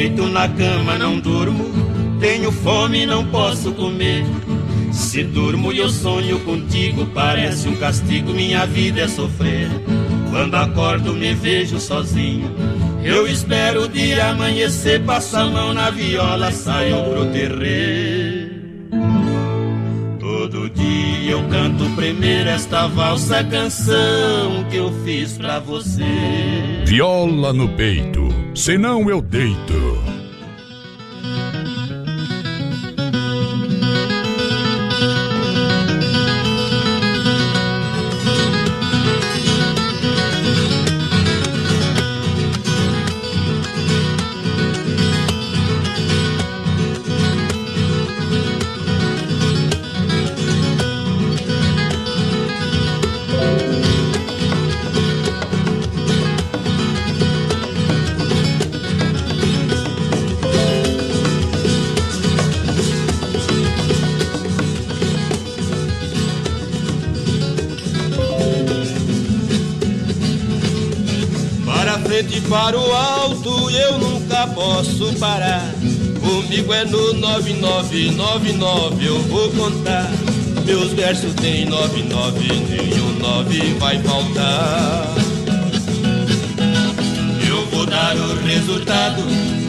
Deito 0.04 0.26
na 0.28 0.46
cama, 0.48 0.98
não 0.98 1.18
durmo. 1.18 1.64
Tenho 2.20 2.52
fome, 2.52 3.06
não 3.06 3.24
posso 3.26 3.72
comer. 3.72 4.24
Se 4.92 5.24
durmo 5.24 5.72
e 5.72 5.78
eu 5.78 5.88
sonho 5.88 6.38
contigo, 6.40 7.06
parece 7.06 7.68
um 7.68 7.76
castigo. 7.76 8.32
Minha 8.32 8.66
vida 8.66 9.00
é 9.00 9.08
sofrer. 9.08 9.68
Quando 10.30 10.54
acordo, 10.56 11.14
me 11.14 11.34
vejo 11.34 11.80
sozinho. 11.80 12.50
Eu 13.02 13.26
espero 13.26 13.84
o 13.84 13.88
dia 13.88 14.28
amanhecer, 14.28 15.00
passo 15.04 15.36
a 15.36 15.46
mão 15.46 15.72
na 15.72 15.90
viola, 15.90 16.50
saio 16.52 17.02
pro 17.04 17.26
terreiro. 17.26 18.54
Todo 20.20 20.68
dia 20.70 21.30
eu 21.30 21.42
canto 21.48 21.84
primeiro 21.96 22.50
esta 22.50 22.86
valsa 22.88 23.42
canção 23.44 24.64
que 24.70 24.76
eu 24.76 24.92
fiz 25.04 25.38
pra 25.38 25.58
você. 25.58 26.04
Viola 26.86 27.52
no 27.52 27.68
peito, 27.70 28.28
senão 28.54 29.08
eu 29.08 29.20
deito. 29.20 29.93
Posso 74.48 75.12
parar. 75.14 75.72
Comigo 76.20 76.72
é 76.72 76.84
no 76.84 77.14
9999 77.14 79.06
eu 79.06 79.18
vou 79.22 79.50
contar. 79.50 80.10
Meus 80.64 80.92
versos 80.92 81.34
tem 81.34 81.66
99, 81.66 82.48
nenhum 82.68 83.18
9 83.18 83.74
vai 83.78 83.98
faltar. 84.02 85.14
Eu 87.46 87.66
vou 87.66 87.86
dar 87.86 88.16
o 88.16 88.44
resultado 88.44 89.22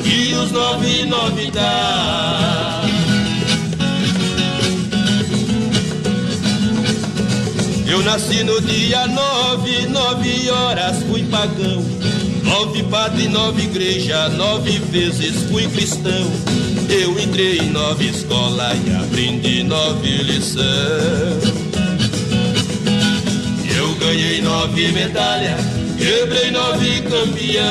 que 0.03 0.34
os 0.35 0.52
99 0.52 1.52
dá. 1.52 2.81
Eu 7.88 8.03
nasci 8.03 8.43
no 8.43 8.60
dia 8.61 9.07
nove, 9.07 9.88
nove 9.88 10.49
horas 10.49 11.03
fui 11.03 11.23
pagão. 11.26 11.94
Nove 12.45 12.84
padre, 12.84 13.27
nove 13.27 13.63
igreja, 13.63 14.30
nove 14.30 14.77
vezes 14.91 15.49
fui 15.49 15.67
cristão. 15.67 16.31
Eu 16.88 17.19
entrei 17.19 17.57
em 17.57 17.72
nove 17.72 18.07
escola 18.07 18.72
e 18.76 18.95
aprendi 18.95 19.63
nove 19.63 20.07
lição. 20.23 20.63
Eu 23.76 23.95
ganhei 23.95 24.41
nove 24.41 24.91
medalhas, 24.91 25.59
quebrei 25.97 26.51
nove 26.51 27.01
campeão. 27.01 27.65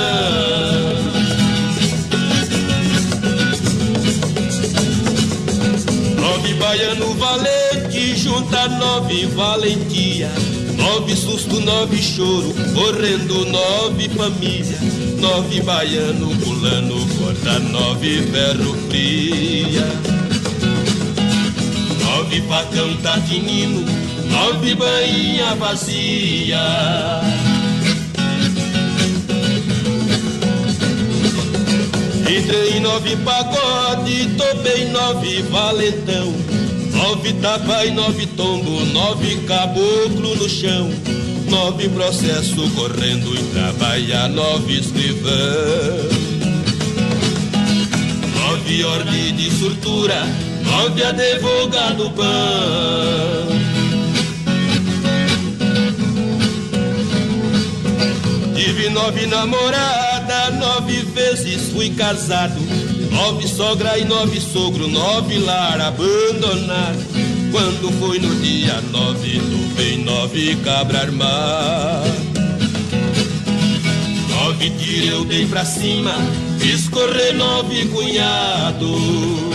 Nove 6.20 6.54
baiano 6.54 7.14
valente, 7.14 8.16
junta 8.16 8.68
nove 8.68 9.26
valentia. 9.26 10.30
Nove 10.76 11.16
susto, 11.16 11.60
nove 11.60 11.96
choro, 12.02 12.53
correndo 12.74 13.44
nove 13.46 14.08
família. 14.10 14.78
Nove 15.20 15.62
baiano 15.62 16.28
pulando, 16.40 16.96
corta 17.18 17.58
nove 17.60 18.22
ferro 18.30 18.74
fria. 18.88 19.86
Nove 22.04 22.42
facão 22.42 22.96
tá 22.98 23.18
tinino, 23.20 23.84
nove 24.28 24.74
bainha 24.74 25.54
vazia. 25.54 26.60
Entrei 32.28 32.80
nove 32.80 33.16
pagode, 33.18 34.28
topei 34.36 34.86
nove 34.86 35.42
valentão. 35.42 36.34
Nove 36.92 37.32
tapa 37.34 37.84
e 37.84 37.90
nove 37.90 38.26
tombo, 38.26 38.84
nove 38.86 39.36
caboclo 39.46 40.34
no 40.36 40.48
chão. 40.48 40.90
Nove 41.48 41.88
processo 41.90 42.68
correndo 42.70 43.34
e 43.34 43.42
trabalha 43.52 44.28
nove 44.28 44.78
escrivão. 44.80 45.32
Nove 48.40 48.84
ordem 48.84 49.34
de 49.34 49.50
surtura, 49.50 50.26
nove 50.64 51.02
advogado 51.02 52.10
bom. 52.10 53.64
Tive 58.54 58.88
nove 58.90 59.26
namorada, 59.26 60.50
nove 60.52 61.02
vezes 61.14 61.70
fui 61.72 61.90
casado. 61.90 62.60
Nove 63.10 63.46
sogra 63.46 63.96
e 63.98 64.04
nove 64.04 64.40
sogro, 64.40 64.88
nove 64.88 65.38
lar 65.38 65.80
abandonado. 65.80 67.13
Quando 67.54 67.88
foi 68.00 68.18
no 68.18 68.34
dia 68.40 68.80
nove, 68.90 69.38
topei 69.38 69.96
nove 69.98 70.56
cabra 70.64 71.02
armado. 71.02 72.10
Nove 74.28 74.70
tiro 74.70 75.06
eu 75.06 75.24
dei 75.24 75.46
pra 75.46 75.64
cima, 75.64 76.16
fiz 76.58 76.88
correr 76.88 77.32
nove 77.34 77.86
cunhado. 77.86 79.53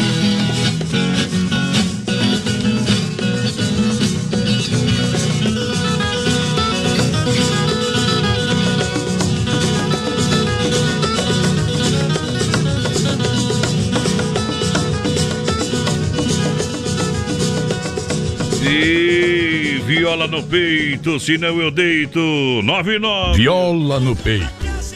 Viola 19.86 20.28
no 20.28 20.44
peito, 20.44 21.20
senão 21.20 21.60
eu 21.60 21.72
deito. 21.72 22.20
99. 22.64 23.38
Viola 23.38 24.00
no 24.00 24.16
peito, 24.16 24.48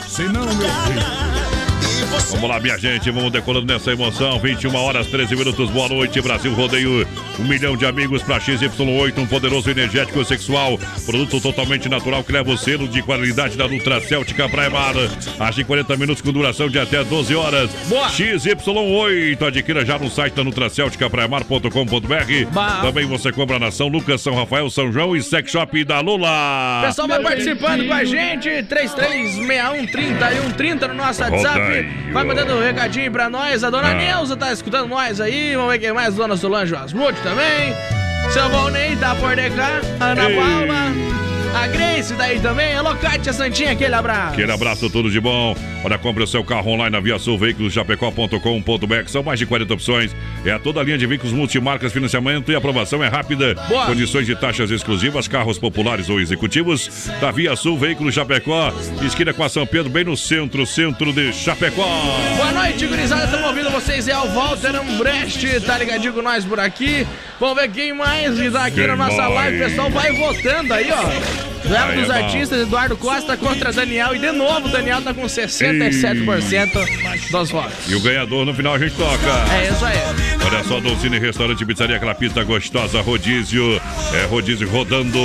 senão 0.07 0.41
eu 0.41 0.55
deito. 0.55 1.22
Vamos 2.34 2.49
lá, 2.49 2.60
minha 2.60 2.77
gente, 2.77 3.10
vamos 3.11 3.31
decolando 3.31 3.72
nessa 3.72 3.91
emoção. 3.91 4.39
21 4.39 4.76
horas, 4.76 5.07
13 5.07 5.35
minutos. 5.35 5.69
Boa 5.69 5.88
noite, 5.88 6.19
Brasil 6.19 6.53
Rodeio. 6.53 7.07
Um 7.39 7.43
milhão 7.43 7.77
de 7.77 7.85
amigos 7.85 8.22
para 8.23 8.39
XY8, 8.39 9.18
um 9.19 9.26
poderoso 9.26 9.69
energético 9.69 10.26
sexual. 10.26 10.77
Produto 11.05 11.39
totalmente 11.39 11.88
natural 11.88 12.23
que 12.23 12.31
leva 12.31 12.51
o 12.51 12.57
selo 12.57 12.88
de 12.88 13.01
qualidade 13.01 13.55
da 13.55 13.65
Ultra 13.65 14.01
Céltica 14.01 14.49
Praia 14.49 14.69
Mar. 14.69 14.93
Age 15.39 15.61
em 15.61 15.65
40 15.65 15.95
minutos 15.95 16.22
com 16.22 16.34
duração 16.34 16.69
de 16.69 16.80
até 16.80 17.03
12 17.03 17.35
horas. 17.35 17.69
Boa. 17.88 18.10
XY8. 18.10 19.47
Adquira 19.47 19.85
já 19.85 19.97
no 19.97 20.10
site 20.10 20.34
da 20.34 20.43
nutracelticapraiamar.com.br. 20.43 22.81
Também 22.81 23.05
você 23.05 23.31
compra 23.31 23.60
na 23.60 23.72
São 23.72 23.88
Lucas, 23.88 24.22
São 24.22 24.35
Rafael, 24.35 24.69
São 24.69 24.91
João 24.91 25.15
e 25.15 25.23
Sex 25.23 25.51
Shop 25.51 25.84
da 25.84 25.99
Lula. 26.01 26.81
Pessoal 26.85 27.07
vai 27.07 27.22
participando 27.22 27.88
com 27.88 27.93
a 27.93 28.03
gente, 28.03 28.49
33613130 28.49 30.88
no 30.88 30.93
nosso 30.95 31.22
WhatsApp. 31.22 31.88
Vai 32.23 32.35
mandando 32.35 32.55
um 32.55 32.61
recadinho 32.61 33.11
pra 33.11 33.29
nós. 33.29 33.65
A 33.65 33.69
dona 33.69 33.89
Ah. 33.89 33.93
Neuza 33.95 34.37
tá 34.37 34.53
escutando 34.53 34.87
nós 34.87 35.19
aí. 35.19 35.57
Vamos 35.57 35.73
ver 35.73 35.79
quem 35.79 35.91
mais. 35.91 36.15
Dona 36.15 36.37
Solange 36.37 36.73
Asmude 36.73 37.19
também. 37.21 37.75
Seu 38.31 38.47
Valnei 38.49 38.95
tá 38.95 39.13
por 39.15 39.35
cá. 39.35 39.81
Ana 39.99 40.29
Ei. 40.29 40.35
Paula. 40.37 41.12
A 41.53 41.67
Grace 41.67 42.13
daí 42.15 42.39
também. 42.39 42.73
Alô, 42.73 42.95
Kátia 42.95 43.31
Santinha, 43.31 43.71
aquele 43.73 43.93
abraço. 43.93 44.34
Aquele 44.34 44.51
abraço, 44.51 44.89
tudo 44.89 45.09
de 45.09 45.19
bom. 45.19 45.55
Olha, 45.84 45.97
compre 45.99 46.23
o 46.23 46.27
seu 46.27 46.43
carro 46.43 46.71
online 46.71 46.89
na 46.89 46.99
Via 46.99 47.19
Sul 47.19 47.38
Veículos 47.38 47.73
Chapecó.com.br. 47.73 49.07
São 49.07 49.21
mais 49.21 49.38
de 49.38 49.45
40 49.45 49.73
opções. 49.73 50.15
É 50.45 50.57
toda 50.57 50.80
a 50.80 50.84
linha 50.84 50.97
de 50.97 51.05
veículos 51.05 51.31
multimarcas, 51.31 51.93
financiamento 51.93 52.51
e 52.51 52.55
aprovação 52.55 53.03
é 53.03 53.07
rápida. 53.07 53.53
Boa. 53.67 53.85
Condições 53.85 54.25
de 54.25 54.35
taxas 54.35 54.71
exclusivas, 54.71 55.27
carros 55.27 55.59
populares 55.59 56.09
ou 56.09 56.19
executivos. 56.19 57.09
Da 57.21 57.30
Via 57.31 57.55
Sul 57.55 57.77
Veículos 57.77 58.15
Chapecó. 58.15 58.73
Esquina 59.05 59.31
com 59.34 59.43
a 59.43 59.49
São 59.49 59.65
Pedro, 59.65 59.91
bem 59.91 60.05
no 60.05 60.17
centro, 60.17 60.65
centro 60.65 61.13
de 61.13 61.31
Chapecó. 61.34 61.85
Boa 62.38 62.51
noite, 62.51 62.88
gurizada. 62.88 63.25
Estamos 63.25 63.45
ouvindo 63.47 63.69
vocês. 63.69 64.07
É 64.07 64.17
o 64.17 64.27
Walter 64.30 64.75
Ambrecht. 64.75 65.59
Tá 65.61 65.77
ligadinho 65.77 66.13
com 66.13 66.21
nós 66.23 66.43
por 66.43 66.59
aqui. 66.59 67.05
Vamos 67.39 67.61
ver 67.61 67.69
quem 67.69 67.93
mais 67.93 68.39
está 68.39 68.65
aqui 68.65 68.77
Quem 68.77 68.88
na 68.88 68.95
nossa 68.95 69.21
mais? 69.30 69.34
live. 69.35 69.57
O 69.61 69.65
pessoal 69.65 69.89
vai 69.91 70.11
votando 70.13 70.73
aí, 70.73 70.89
ó. 70.91 71.43
Duelo 71.65 71.91
Aí 71.91 72.02
dos 72.02 72.10
artistas, 72.10 72.61
Eduardo 72.61 72.98
Costa 72.98 73.38
contra 73.38 73.72
Daniel. 73.72 74.15
E 74.15 74.19
de 74.19 74.31
novo, 74.31 74.68
o 74.68 74.72
Daniel 74.72 75.02
tá 75.02 75.14
com 75.14 75.23
67% 75.23 77.31
dos 77.31 77.49
votos. 77.49 77.73
E 77.88 77.95
o 77.95 77.99
ganhador 77.99 78.45
no 78.45 78.53
final 78.53 78.76
a 78.76 78.80
gente 78.80 78.95
toca. 78.95 79.53
É 79.53 79.69
isso 79.69 79.85
aí. 79.85 79.98
Olha 80.45 80.64
só, 80.65 80.80
Dolcine 80.80 81.19
Restaurante 81.19 81.65
Pizzaria, 81.65 81.95
aquela 81.95 82.14
pizza 82.14 82.44
gostosa, 82.44 83.02
rodízio. 83.02 83.81
É 84.14 84.26
rodízio 84.26 84.69
rodando. 84.69 85.19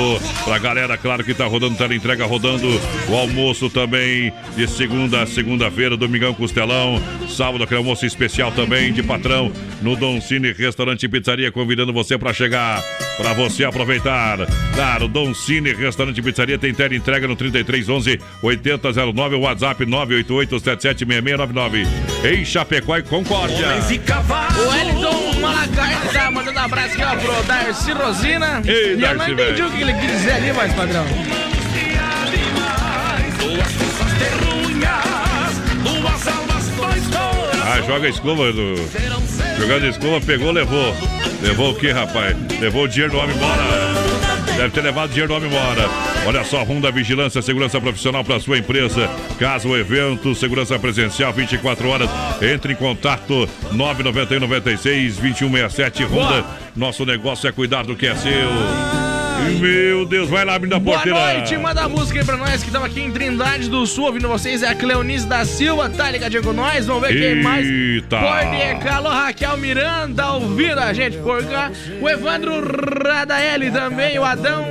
Pra 0.45 0.59
galera, 0.59 0.97
claro 0.97 1.25
que 1.25 1.35
tá 1.35 1.47
rodando, 1.47 1.77
tela 1.77 1.95
entrega 1.95 2.25
rodando. 2.25 2.69
O 3.09 3.17
almoço 3.17 3.69
também, 3.69 4.33
de 4.57 4.69
segunda 4.69 5.23
a 5.23 5.27
segunda-feira, 5.27 5.97
domingão 5.97 6.33
costelão. 6.35 7.03
Sábado, 7.29 7.65
aquele 7.65 7.79
almoço 7.79 8.07
especial 8.07 8.53
também, 8.53 8.93
de 8.93 9.03
patrão, 9.03 9.53
no 9.83 9.97
Dolcine 9.97 10.53
Restaurante 10.53 11.09
Pizzaria, 11.09 11.51
convidando 11.51 11.93
você 11.93 12.17
pra 12.17 12.33
chegar, 12.33 12.83
pra 13.19 13.35
você 13.35 13.65
aproveitar. 13.65 14.39
Claro, 14.75 15.09
Dolcine 15.09 15.75
Restaurante 15.75 16.23
Pizzaria 16.23 16.57
tem 16.57 16.73
tela 16.73 16.95
entrega 16.95 17.27
no 17.27 17.37
3311 17.37 18.21
8009, 18.41 19.35
o 19.35 19.41
WhatsApp 19.41 19.85
988 19.85 20.61
776699. 20.61 21.87
Em 22.25 22.45
Chapecó 22.45 22.97
e 22.97 23.03
Concórdia. 23.03 23.67
O 24.57 24.69
Wellington 24.71 25.41
Malacarne 25.41 26.13
tá 26.13 26.31
mandando 26.31 26.59
abraço 26.59 26.95
aqui, 26.95 27.03
ó, 27.03 27.17
pro 27.17 27.43
Darcy 27.43 27.93
Rosina. 27.93 28.63
Ei, 28.65 28.91
e 28.91 28.93
eu 28.93 29.01
Darcy, 29.01 29.17
não 29.17 29.45
entendi 29.45 29.63
o 29.63 29.71
que 29.71 29.83
ele 29.83 29.93
quis 29.95 30.11
dizer 30.13 30.33
ali, 30.33 30.53
mas 30.53 30.73
padrão. 30.73 31.05
Ah, 37.71 37.83
joga 37.83 38.07
a 38.07 38.09
escova 38.09 38.51
do. 38.51 38.77
Jogando 39.59 39.85
a 39.85 39.89
escova, 39.89 40.21
pegou, 40.23 40.51
levou. 40.51 40.97
Levou 41.43 41.73
o 41.73 41.75
que, 41.75 41.91
rapaz? 41.93 42.35
Levou 42.59 42.85
o 42.85 42.89
dinheiro 42.89 43.13
do 43.13 43.19
homem 43.19 43.37
embora. 43.37 43.63
Deve 44.57 44.71
ter 44.71 44.81
levado 44.81 45.11
dinheiro 45.11 45.29
do 45.29 45.37
homem 45.37 45.51
embora. 45.51 45.87
Olha 46.27 46.43
só, 46.45 46.63
Ronda 46.63 46.91
Vigilância, 46.91 47.43
segurança 47.43 47.79
profissional 47.79 48.25
para 48.25 48.41
sua 48.41 48.57
empresa. 48.57 49.11
Caso 49.39 49.69
o 49.69 49.77
evento, 49.77 50.35
segurança 50.35 50.79
presencial 50.79 51.31
24 51.31 51.89
horas. 51.91 52.09
Entre 52.41 52.73
em 52.73 52.77
contato 52.77 53.47
991 53.71 54.41
96 54.41 55.19
2167 55.19 56.05
Ronda. 56.05 56.47
Nosso 56.75 57.05
negócio 57.05 57.47
é 57.47 57.53
cuidar 57.53 57.85
do 57.85 57.95
que 57.95 58.07
é 58.07 58.15
seu. 58.15 59.08
Meu 59.61 60.05
Deus, 60.05 60.29
vai 60.29 60.45
lá 60.45 60.55
abrindo 60.55 60.75
a 60.75 60.79
Boa 60.79 60.97
porteira. 60.99 61.35
noite, 61.35 61.57
manda 61.59 61.83
a 61.83 61.89
música 61.89 62.19
aí 62.21 62.25
pra 62.25 62.37
nós 62.37 62.61
que 62.63 62.67
estamos 62.69 62.89
aqui 62.89 63.01
em 63.01 63.11
Trindade 63.11 63.69
do 63.69 63.87
Sul 63.87 64.05
ouvindo 64.05 64.29
vocês. 64.29 64.63
É 64.63 64.69
a 64.69 64.75
Cleonice 64.75 65.27
da 65.27 65.45
Silva, 65.45 65.89
tá 65.89 66.11
ligadinho 66.11 66.43
com 66.43 66.53
nós? 66.53 66.87
Vamos 66.87 67.09
ver 67.09 67.15
quem 67.19 67.43
mais. 67.43 67.67
Eita. 67.67 68.19
Porneca, 68.19 68.95
alô 68.95 69.09
Raquel 69.11 69.57
Miranda, 69.57 70.33
ouvindo 70.33 70.79
a 70.81 70.93
gente 70.93 71.17
por 71.19 71.45
cá. 71.45 71.71
O 72.01 72.09
Evandro 72.09 72.53
Radaeli 73.07 73.71
também, 73.71 74.19
o 74.19 74.25
Adão, 74.25 74.67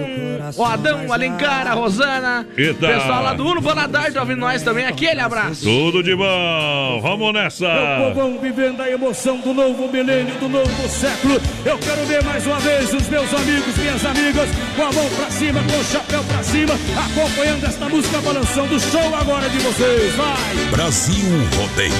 o 0.56 0.64
Adão 0.64 1.11
Alencar, 1.11 1.68
a 1.68 1.74
Rosana. 1.74 2.48
Eita. 2.56 2.88
Pessoal 2.88 3.24
lá 3.24 3.34
do 3.34 3.45
Uno 3.45 3.61
Paladar 3.61 4.11
tá 4.11 4.22
ouvindo 4.22 4.40
nós 4.40 4.61
também. 4.61 4.86
Aquele 4.86 5.19
abraço. 5.19 5.64
Tudo 5.64 6.03
de 6.03 6.15
bom, 6.15 6.99
vamos 7.02 7.34
nessa. 7.34 7.68
Meu 7.68 8.07
povão 8.07 8.40
vivendo 8.40 8.82
a 8.82 8.90
emoção 8.90 9.38
do 9.40 9.53
novo 9.53 9.88
milênio, 9.91 10.34
do 10.36 10.48
novo 10.48 10.90
século. 10.90 11.41
Eu 11.65 11.78
quero 11.78 12.06
ver 12.06 12.24
mais 12.24 12.45
uma 12.45 12.60
vez 12.60 12.94
os 12.94 13.10
meus 13.10 13.34
amigos, 13.34 13.78
minhas 13.78 14.06
amigas, 14.06 14.49
com 14.76 14.84
a 14.84 14.91
mão 14.91 15.10
pra 15.15 15.32
cima, 15.32 15.61
com 15.64 15.80
o 15.80 15.84
chapéu 15.84 16.24
pra 16.24 16.44
cima, 16.44 16.74
acompanhando 17.06 17.65
esta 17.65 17.90
música 17.90 18.22
balançando 18.22 18.76
o 18.76 18.80
show 18.80 19.15
agora 19.15 19.49
de 19.49 19.57
vocês. 19.60 20.15
Vai! 20.15 20.56
Brasil 20.72 21.15
Rodeio. 21.57 21.94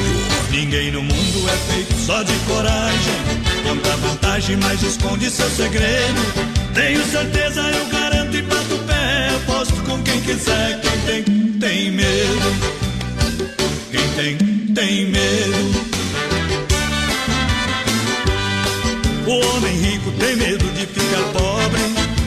Ninguém 0.52 0.92
no 0.92 1.02
mundo 1.02 1.50
é 1.50 1.74
feito 1.74 1.94
só 1.96 2.24
de 2.24 2.34
coragem. 2.48 3.14
Conta 3.64 3.98
vantagem, 3.98 4.58
mas 4.58 4.82
esconde 4.82 5.30
seu 5.30 5.50
segredo. 5.50 6.22
Tenho 6.74 7.04
certeza, 7.06 7.62
eu 7.62 7.97
garanto 8.28 8.36
e 8.36 8.42
bato 8.44 8.76
o 8.76 8.80
pé. 8.80 9.30
Aposto 9.36 9.82
com 9.84 10.02
quem 10.04 10.22
quiser. 10.22 10.82
Quem 10.82 11.24
tem, 11.24 11.24
tem 11.60 11.92
medo. 11.92 12.78
Quem 13.92 14.10
tem, 14.16 14.38
tem 14.74 15.06
medo. 15.06 15.88
O 19.26 19.56
homem 19.56 19.78
rico 19.78 20.12
tem 20.12 20.36
medo 20.36 20.66
de 20.74 20.86
ficar 20.86 21.24
pobre. 21.34 21.82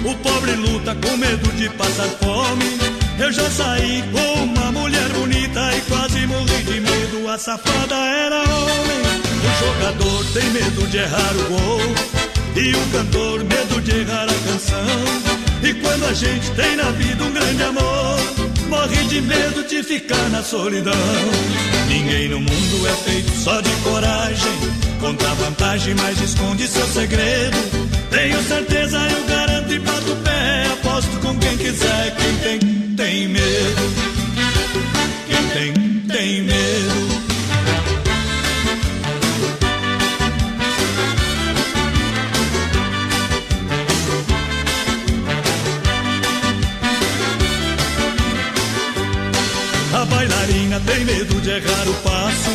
O 0.04 0.14
pobre 0.16 0.52
luta 0.52 0.94
com 0.96 1.16
medo 1.16 1.52
de 1.52 1.68
passar 1.70 2.08
fome. 2.22 2.78
Eu 3.18 3.32
já 3.32 3.48
saí 3.50 4.02
com 4.12 4.44
uma 4.44 4.72
mulher 4.72 5.08
bonita 5.10 5.70
e 5.76 5.80
quase 5.82 6.26
morri 6.26 6.62
de 6.64 6.80
medo. 6.80 7.28
A 7.28 7.38
safada 7.38 7.94
era 7.94 8.40
homem. 8.40 9.00
O 9.42 9.64
jogador 9.64 10.24
tem 10.32 10.50
medo 10.50 10.86
de 10.88 10.98
errar 10.98 11.32
o 11.36 11.48
gol. 11.48 11.80
E 12.56 12.74
o 12.74 12.86
cantor, 12.92 13.44
medo 13.44 13.80
de 13.80 14.00
errar 14.00 14.24
a 14.24 14.50
canção. 14.50 15.49
E 15.62 15.74
quando 15.74 16.04
a 16.06 16.12
gente 16.14 16.50
tem 16.52 16.76
na 16.76 16.90
vida 16.92 17.22
um 17.24 17.32
grande 17.32 17.62
amor, 17.62 18.16
morre 18.68 19.04
de 19.04 19.20
medo 19.20 19.62
de 19.64 19.82
ficar 19.82 20.28
na 20.30 20.42
solidão. 20.42 20.92
Ninguém 21.88 22.28
no 22.28 22.40
mundo 22.40 22.88
é 22.88 23.10
feito 23.10 23.30
só 23.32 23.60
de 23.60 23.70
coragem. 23.82 24.52
Conta 25.00 25.26
vantagem, 25.34 25.94
mas 25.94 26.20
esconde 26.20 26.66
seu 26.66 26.86
segredo. 26.86 27.56
Tenho 28.10 28.42
certeza, 28.44 28.98
eu 28.98 29.24
garanto 29.26 29.72
e 29.72 29.78
bato 29.78 30.12
o 30.12 30.16
pé. 30.16 30.66
Aposto 30.72 31.20
com 31.20 31.38
quem 31.38 31.56
quiser. 31.56 32.14
Quem 32.16 32.36
tem, 32.36 32.58
tem 32.96 33.28
medo. 33.28 33.82
Quem 35.26 35.48
tem, 35.48 36.00
tem 36.08 36.42
medo. 36.42 36.99
Tem 50.86 51.04
medo 51.04 51.40
de 51.40 51.50
errar 51.50 51.88
o 51.88 51.94
passo. 52.02 52.50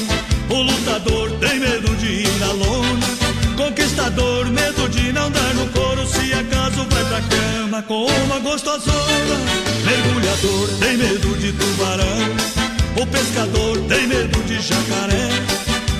O 0.50 0.62
lutador 0.62 1.32
tem 1.40 1.60
medo 1.60 1.96
de 1.98 2.06
ir 2.06 2.40
na 2.40 2.52
lona. 2.54 3.08
Conquistador, 3.58 4.46
medo 4.52 4.90
de 4.90 5.12
não 5.12 5.32
dar 5.32 5.54
no 5.56 5.68
couro. 5.70 6.06
Se 6.08 6.34
acaso 6.34 6.86
vai 6.90 7.06
pra 7.06 7.22
cama 7.22 7.82
com 7.84 8.06
uma 8.06 8.40
gostosona. 8.40 9.38
Mergulhador 9.86 10.70
tem 10.80 10.98
medo 10.98 11.38
de 11.38 11.52
tubarão. 11.54 12.56
O 13.02 13.06
pescador 13.08 13.78
tem 13.88 14.08
medo 14.08 14.44
de 14.44 14.62
jacaré. 14.62 15.30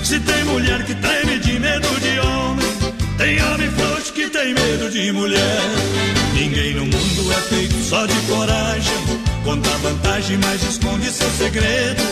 Se 0.02 0.20
tem 0.20 0.44
mulher 0.44 0.84
que 0.84 0.94
treme 0.94 1.38
de 1.38 1.58
medo 1.58 1.88
de 2.00 2.18
homem, 2.20 2.66
tem 3.18 3.42
homem 3.42 3.70
frouxo 3.70 4.12
que 4.12 4.28
tem 4.28 4.54
medo 4.54 4.88
de 4.90 5.12
mulher. 5.12 5.60
Ninguém 6.32 6.74
no 6.74 6.86
mundo 6.86 7.32
é 7.32 7.40
feito 7.42 7.74
só 7.82 8.06
de 8.06 8.14
coragem. 8.28 9.25
Conta 9.46 9.70
vantagem, 9.78 10.38
mas 10.38 10.60
esconde 10.64 11.06
seu 11.06 11.30
segredo. 11.30 12.02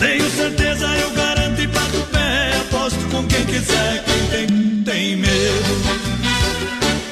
Tenho 0.00 0.28
certeza, 0.28 0.88
eu 0.96 1.10
garanto 1.12 1.62
e 1.62 1.66
bato 1.68 1.96
o 1.96 2.06
pé. 2.06 2.50
Aposto 2.62 2.98
com 3.12 3.24
quem 3.28 3.44
quiser. 3.44 4.04
Quem 4.04 4.46
tem, 4.46 4.82
tem 4.82 5.16
medo. 5.16 5.82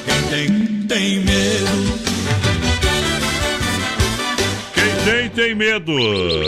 Quem 0.05 0.21
tem, 0.29 0.85
tem 0.85 1.19
medo. 1.21 1.99
Quem 4.73 5.05
tem, 5.05 5.29
tem 5.29 5.55
medo. 5.55 5.95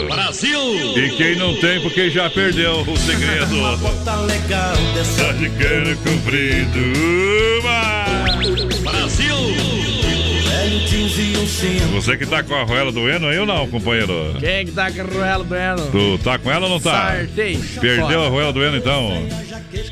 Brasil! 0.09 0.97
E 0.97 1.09
quem 1.11 1.37
não 1.37 1.55
tem, 1.55 1.79
porque 1.79 2.09
já 2.09 2.29
perdeu 2.29 2.81
o 2.81 2.97
segredo. 2.97 3.55
Tá 4.03 4.19
legal 4.19 4.75
dessa 4.93 5.23
Tá 5.23 5.31
de 5.31 5.49
cano 5.51 5.95
comprido. 5.99 6.79
Uma. 7.61 8.91
Brasil! 8.91 9.37
Velho 10.43 10.85
tiozinho 10.85 11.30
cinto. 11.30 11.30
Você 11.41 12.17
que 12.17 12.25
tá 12.27 12.43
com 12.43 12.53
a 12.53 12.61
roela 12.61 12.91
doendo 12.91 13.25
aí 13.25 13.39
ou 13.39 13.47
não, 13.47 13.67
companheiro? 13.67 14.35
Quem 14.39 14.63
que 14.63 14.73
tá 14.73 14.91
com 14.91 15.01
a 15.01 15.03
roela 15.03 15.43
doendo? 15.43 15.91
Tu 15.91 16.19
tá 16.23 16.37
com 16.37 16.51
ela 16.51 16.65
ou 16.67 16.69
não 16.73 16.79
tá? 16.79 17.15
Sartei. 17.15 17.59
Perdeu 17.79 18.07
Fora. 18.07 18.27
a 18.27 18.29
roela 18.29 18.53
doendo 18.53 18.77
então? 18.77 19.27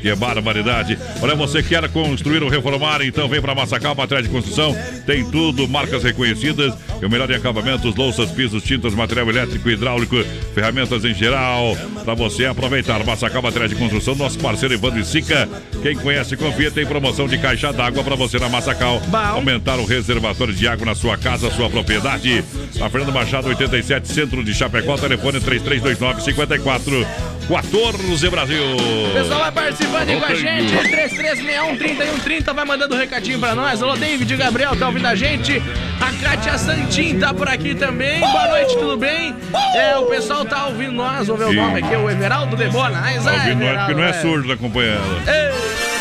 Que 0.00 0.14
barbaridade. 0.14 0.96
Olha, 1.20 1.34
você 1.34 1.60
quer 1.60 1.88
construir 1.88 2.42
ou 2.42 2.48
reformar, 2.48 3.02
então 3.02 3.28
vem 3.28 3.40
pra 3.40 3.54
Massacal, 3.54 3.96
Matriz 3.96 4.22
de 4.22 4.28
Construção. 4.28 4.76
Tem 5.04 5.28
tudo, 5.28 5.66
marcas 5.66 6.04
reconhecidas 6.04 6.72
e 7.02 7.04
o 7.04 7.10
melhor 7.10 7.28
em 7.30 7.34
acabamentos, 7.34 7.96
louças, 7.96 8.30
pisos, 8.30 8.62
tintas, 8.62 8.94
material 8.94 9.28
elétrico, 9.28 9.68
hidráulico, 9.68 10.22
ferramentas 10.54 11.04
em 11.04 11.14
geral. 11.14 11.76
Pra 12.04 12.14
você 12.14 12.46
aproveitar. 12.46 13.04
Massacal, 13.04 13.42
Matriz 13.42 13.70
de 13.70 13.76
Construção, 13.76 14.14
nosso 14.14 14.38
parceiro 14.38 14.74
Evandro 14.74 15.00
e 15.00 15.04
Sica. 15.04 15.48
Quem 15.82 15.96
conhece, 15.96 16.36
confia, 16.36 16.70
tem 16.70 16.86
promoção 16.86 17.26
de 17.26 17.38
caixa 17.38 17.72
d'água 17.72 18.04
pra 18.04 18.14
você 18.14 18.38
na 18.38 18.48
Massacal. 18.48 19.00
Aumentar 19.32 19.78
o 19.78 19.84
reservatório 19.84 20.54
de 20.54 20.68
água 20.68 20.86
na 20.86 20.94
sua 20.94 21.16
casa 21.16 21.39
casa, 21.40 21.50
sua 21.50 21.70
propriedade. 21.70 22.44
A 22.80 22.90
Fernando 22.90 23.12
Machado, 23.12 23.48
87, 23.48 24.08
centro 24.08 24.44
de 24.44 24.54
Chapecó, 24.54 24.96
telefone 24.96 25.40
3329 25.40 26.22
54 26.22 27.06
14 27.48 28.30
Brasil. 28.30 28.62
O 29.08 29.12
pessoal 29.12 29.40
vai 29.40 29.52
participando 29.52 30.08
aí 30.08 30.20
com 30.20 30.26
a 30.26 30.34
gente. 30.34 30.76
3361 30.76 31.76
3130 31.76 32.52
vai 32.52 32.64
mandando 32.64 32.94
um 32.94 32.98
recadinho 32.98 33.38
pra 33.38 33.54
nós. 33.54 33.82
Alô, 33.82 33.96
David 33.96 34.36
Gabriel, 34.36 34.76
tá 34.76 34.86
ouvindo 34.86 35.06
a 35.06 35.14
gente? 35.14 35.60
A 36.00 36.12
Kátia 36.22 36.58
Santin 36.58 37.18
tá 37.18 37.32
por 37.32 37.48
aqui 37.48 37.74
também. 37.74 38.20
Boa 38.20 38.48
noite, 38.48 38.76
tudo 38.76 38.96
bem? 38.96 39.34
É, 39.74 39.96
o 39.96 40.06
pessoal 40.06 40.44
tá 40.44 40.66
ouvindo 40.66 40.92
nós, 40.92 41.26
vamos 41.26 41.44
ver 41.44 41.50
o 41.50 41.52
nome 41.52 41.82
aqui, 41.82 41.96
o 41.96 42.10
Everaldo 42.10 42.56
Debona. 42.56 43.00
Mas 43.00 43.24
Tá 43.24 43.32
é, 43.32 43.36
ouvindo 43.36 43.60
nós 43.60 43.68
Everaldo, 43.68 43.86
porque 43.86 44.00
não 44.00 44.06
é 44.06 44.10
é. 44.10 44.20
surdo 44.20 44.48
da 44.48 44.54
acompanhando. 44.54 45.99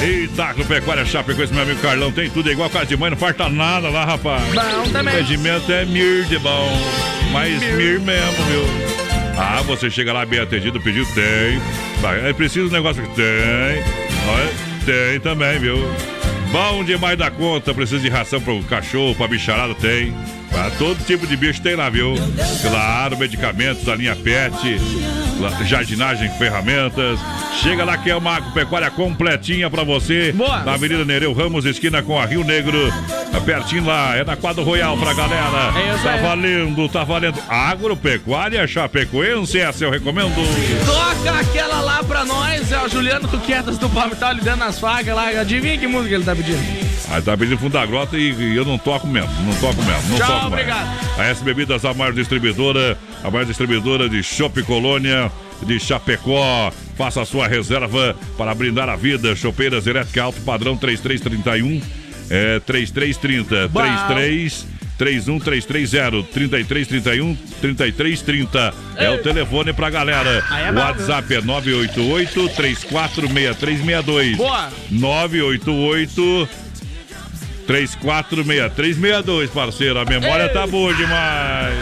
Eita, 0.00 0.44
Agropecuária 0.44 1.04
Chapecoense, 1.04 1.52
meu 1.52 1.62
amigo 1.62 1.80
Carlão, 1.80 2.12
tem 2.12 2.30
tudo 2.30 2.48
é 2.48 2.52
igual 2.52 2.70
casa 2.70 2.86
de 2.86 2.96
mãe, 2.96 3.10
não 3.10 3.16
falta 3.16 3.48
nada 3.48 3.88
lá, 3.88 4.04
rapaz. 4.04 4.42
Bom 4.54 4.92
também. 4.92 5.14
O 5.14 5.16
rendimento 5.18 5.72
é 5.72 5.84
mir 5.84 6.24
de 6.26 6.38
bom, 6.38 6.68
mas 7.32 7.60
mir, 7.60 7.98
mesmo, 8.00 8.44
viu? 8.44 8.62
Ah, 9.36 9.60
você 9.62 9.90
chega 9.90 10.12
lá 10.12 10.24
bem 10.24 10.40
atendido, 10.40 10.80
pediu, 10.80 11.04
tem. 11.14 11.60
É 12.24 12.32
preciso 12.32 12.68
um 12.68 12.72
negócio 12.72 13.02
que 13.02 13.14
tem. 13.14 13.24
Olha, 14.28 14.50
tem 14.84 15.20
também, 15.20 15.58
viu? 15.58 15.78
Bom 16.52 16.84
demais 16.84 17.18
da 17.18 17.30
conta, 17.30 17.74
precisa 17.74 18.00
de 18.00 18.08
ração 18.08 18.40
pro 18.40 18.62
cachorro, 18.64 19.14
pra 19.14 19.26
bicharada, 19.28 19.74
tem. 19.74 20.14
Pra 20.50 20.70
todo 20.70 21.04
tipo 21.04 21.26
de 21.26 21.36
bicho 21.36 21.60
tem 21.60 21.76
lá, 21.76 21.88
viu? 21.88 22.14
Claro, 22.62 23.16
medicamentos, 23.16 23.88
a 23.88 23.94
linha 23.94 24.16
PET, 24.16 24.80
jardinagem, 25.64 26.30
ferramentas. 26.38 27.18
Chega 27.62 27.84
lá 27.84 27.96
que 27.96 28.10
é 28.10 28.16
uma 28.16 28.36
agropecuária 28.36 28.90
completinha 28.90 29.68
pra 29.70 29.84
você. 29.84 30.32
Boa. 30.32 30.60
Na 30.60 30.74
Avenida 30.74 31.04
Nereu 31.04 31.32
Ramos, 31.32 31.64
esquina 31.64 32.02
com 32.02 32.18
a 32.18 32.24
Rio 32.24 32.44
Negro. 32.44 32.92
É 33.34 33.40
pertinho 33.40 33.84
lá, 33.84 34.16
é 34.16 34.24
na 34.24 34.36
quadra 34.36 34.64
Royal 34.64 34.96
pra 34.96 35.12
galera. 35.12 35.72
É 35.78 35.94
isso 35.94 36.02
tá 36.02 36.16
valendo, 36.16 36.88
tá 36.88 37.04
valendo. 37.04 37.38
Agropecuária 37.48 38.66
Chapecoense, 38.66 39.58
essa 39.58 39.84
eu 39.84 39.90
recomendo. 39.90 40.34
Toca 40.86 41.38
aquela 41.38 41.80
lá 41.80 42.02
pra 42.02 42.24
nós, 42.24 42.72
é 42.72 42.80
o 42.82 42.88
Juliano 42.88 43.28
Tuquetas 43.28 43.76
do 43.78 43.88
Palmital, 43.90 44.32
ele 44.32 44.40
dando 44.40 44.64
as 44.64 44.78
fagas 44.78 45.14
lá. 45.14 45.28
Adivinha 45.28 45.76
que 45.78 45.86
música 45.86 46.14
ele 46.14 46.24
tá 46.24 46.34
pedindo? 46.34 46.87
Aí 47.10 47.22
tá 47.22 47.36
pedindo 47.36 47.58
fundo 47.58 47.72
da 47.72 47.86
grota 47.86 48.16
e, 48.18 48.32
e 48.32 48.56
eu 48.56 48.64
não 48.64 48.76
toco 48.78 49.06
mesmo, 49.06 49.30
não 49.42 49.54
toco 49.54 49.82
mesmo, 49.82 50.08
não 50.10 50.18
Tchau, 50.18 50.26
toco 50.26 50.50
mais. 50.50 50.52
obrigado. 50.52 51.18
A 51.18 51.24
S 51.24 51.42
Bebidas, 51.44 51.84
a 51.84 51.94
maior 51.94 52.12
distribuidora, 52.12 52.98
a 53.24 53.30
maior 53.30 53.44
distribuidora 53.46 54.08
de 54.08 54.22
Chopp 54.22 54.62
Colônia, 54.64 55.30
de 55.62 55.78
Chapecó. 55.80 56.70
Faça 56.96 57.22
a 57.22 57.24
sua 57.24 57.46
reserva 57.46 58.16
para 58.36 58.54
brindar 58.54 58.88
a 58.88 58.96
vida. 58.96 59.34
Chopeiras 59.36 59.86
elétrica 59.86 60.22
alto 60.24 60.40
padrão 60.42 60.76
3331 60.76 61.80
é 62.30 62.60
3330 62.60 63.68
Bom. 63.68 63.80
33 63.80 64.66
31330 64.98 66.22
3331 66.32 67.36
3330 67.60 68.74
é 68.96 69.10
o 69.10 69.18
telefone 69.22 69.72
pra 69.72 69.88
galera. 69.88 70.44
É 70.50 70.70
o 70.70 70.74
bom, 70.74 70.80
WhatsApp 70.80 71.34
é 71.34 71.40
988 71.40 72.48
346362. 72.56 74.36
Boa. 74.36 74.68
988 74.90 76.48
346362, 77.68 79.50
parceiro. 79.50 79.98
A 79.98 80.04
memória 80.06 80.48
tá 80.48 80.66
boa 80.66 80.94
demais. 80.94 81.76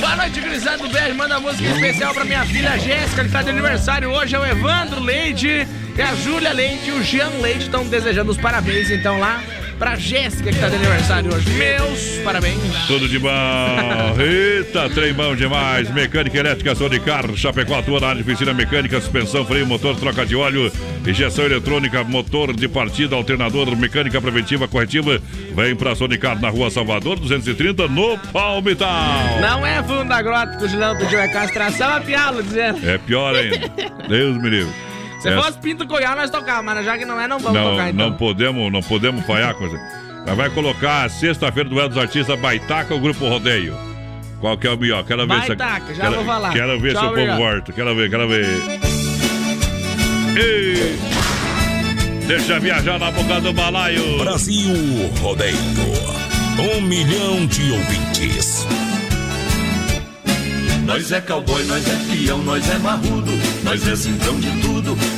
Boa 0.00 0.16
noite, 0.16 0.40
Grisado 0.40 0.82
do 0.82 0.88
Beijo. 0.88 1.14
Manda 1.14 1.38
música 1.38 1.68
especial 1.68 2.12
pra 2.12 2.24
minha 2.24 2.44
filha 2.44 2.76
Jéssica, 2.78 3.24
que 3.24 3.30
tá 3.30 3.42
de 3.42 3.50
aniversário 3.50 4.10
hoje. 4.10 4.34
É 4.34 4.38
o 4.38 4.44
Evandro 4.44 5.00
Leite, 5.00 5.66
e 5.96 6.02
a 6.02 6.14
Júlia 6.16 6.52
Leite 6.52 6.88
e 6.88 6.92
o 6.92 7.02
Jean 7.02 7.30
Leite 7.40 7.62
estão 7.62 7.86
desejando 7.86 8.32
os 8.32 8.36
parabéns, 8.36 8.90
então, 8.90 9.20
lá 9.20 9.40
pra 9.78 9.96
Jéssica, 9.96 10.52
que 10.52 10.58
tá 10.58 10.68
de 10.68 10.76
aniversário 10.76 11.34
hoje. 11.34 11.50
Meus 11.50 12.18
parabéns. 12.24 12.60
Tudo 12.86 13.08
de 13.08 13.18
bom. 13.18 13.30
Eita, 14.18 14.88
trem 14.90 15.12
bom 15.12 15.34
demais. 15.34 15.90
Mecânica 15.92 16.38
elétrica 16.38 16.74
Sonicar, 16.74 17.24
Chapecó 17.36 17.78
atua 17.78 18.00
na 18.00 18.08
área 18.08 18.22
de 18.22 18.30
oficina 18.30 18.54
mecânica, 18.54 19.00
suspensão, 19.00 19.44
freio, 19.44 19.66
motor, 19.66 19.96
troca 19.96 20.24
de 20.24 20.36
óleo, 20.36 20.70
injeção 21.06 21.44
eletrônica, 21.44 22.02
motor 22.04 22.54
de 22.54 22.68
partida, 22.68 23.16
alternador, 23.16 23.76
mecânica 23.76 24.20
preventiva, 24.20 24.68
corretiva. 24.68 25.20
Vem 25.54 25.74
pra 25.74 25.94
Sonicar 25.94 26.40
na 26.40 26.48
rua 26.48 26.70
Salvador, 26.70 27.18
230, 27.18 27.88
no 27.88 28.18
Palmital. 28.32 29.40
Não 29.40 29.66
é 29.66 29.82
fundo 29.82 30.08
da 30.08 30.22
grota 30.22 30.56
que 30.56 30.64
o 30.64 30.68
Juliano 30.68 30.98
pediu, 30.98 31.18
é 31.18 31.28
castração, 31.28 31.96
é 31.96 32.42
dizendo. 32.42 32.88
É 32.88 32.98
pior 32.98 33.34
ainda. 33.34 33.68
Deus 34.08 34.36
me 34.38 34.50
livre. 34.50 34.93
Se 35.24 35.30
É- 35.30 35.40
fosse 35.40 35.56
pinto 35.58 35.86
coiar, 35.88 36.14
nós 36.14 36.28
tocávamos, 36.28 36.74
mas 36.74 36.84
já 36.84 36.98
que 36.98 37.06
não 37.06 37.18
é, 37.18 37.26
não 37.26 37.38
vamos 37.38 37.58
não, 37.58 37.70
tocar 37.70 37.88
então. 37.88 38.10
não 38.10 38.14
podemos, 38.14 38.70
não 38.70 38.82
podemos 38.82 39.24
falhar 39.24 39.54
coisa. 39.54 39.80
Nós 40.26 40.36
vai 40.36 40.50
colocar 40.50 41.08
sexta-feira 41.08 41.66
do 41.66 41.74
Duelo 41.74 41.88
dos 41.88 41.96
Artistas 41.96 42.38
Baitaca 42.38 42.92
ou 42.92 43.00
Grupo 43.00 43.26
Rodeio. 43.26 43.74
Qual 44.38 44.58
que 44.58 44.66
é 44.66 44.70
o 44.70 44.76
melhor? 44.76 45.02
Quero 45.02 45.22
ver 45.22 45.28
Baitaca, 45.28 45.86
se 45.86 45.94
já 45.94 46.02
quero, 46.02 46.16
vou 46.16 46.24
falar. 46.26 46.52
Quero 46.52 46.78
ver 46.78 46.92
Tchau, 46.92 47.02
se 47.02 47.06
o 47.22 47.26
povo 47.26 47.36
volta. 47.38 47.72
Quero 47.72 47.94
ver, 47.96 48.10
quero 48.10 48.28
ver. 48.28 48.46
Ei, 50.36 50.98
deixa 52.26 52.60
viajar 52.60 52.98
na 52.98 53.10
boca 53.10 53.40
do 53.40 53.52
balaio. 53.54 54.18
Brasil 54.18 54.74
Rodeio. 55.22 55.56
Um 56.76 56.82
milhão 56.82 57.46
de 57.46 57.72
ouvintes. 57.72 58.66
Nós 60.84 61.10
é 61.12 61.20
cowboy, 61.22 61.64
nós 61.64 61.82
é 61.88 61.96
peão, 62.14 62.38
nós 62.42 62.68
é 62.70 62.76
marrudo, 62.78 63.32
nós 63.62 63.88
é 63.88 63.96
centrão 63.96 64.38
de 64.38 64.50
tudo, 64.60 64.73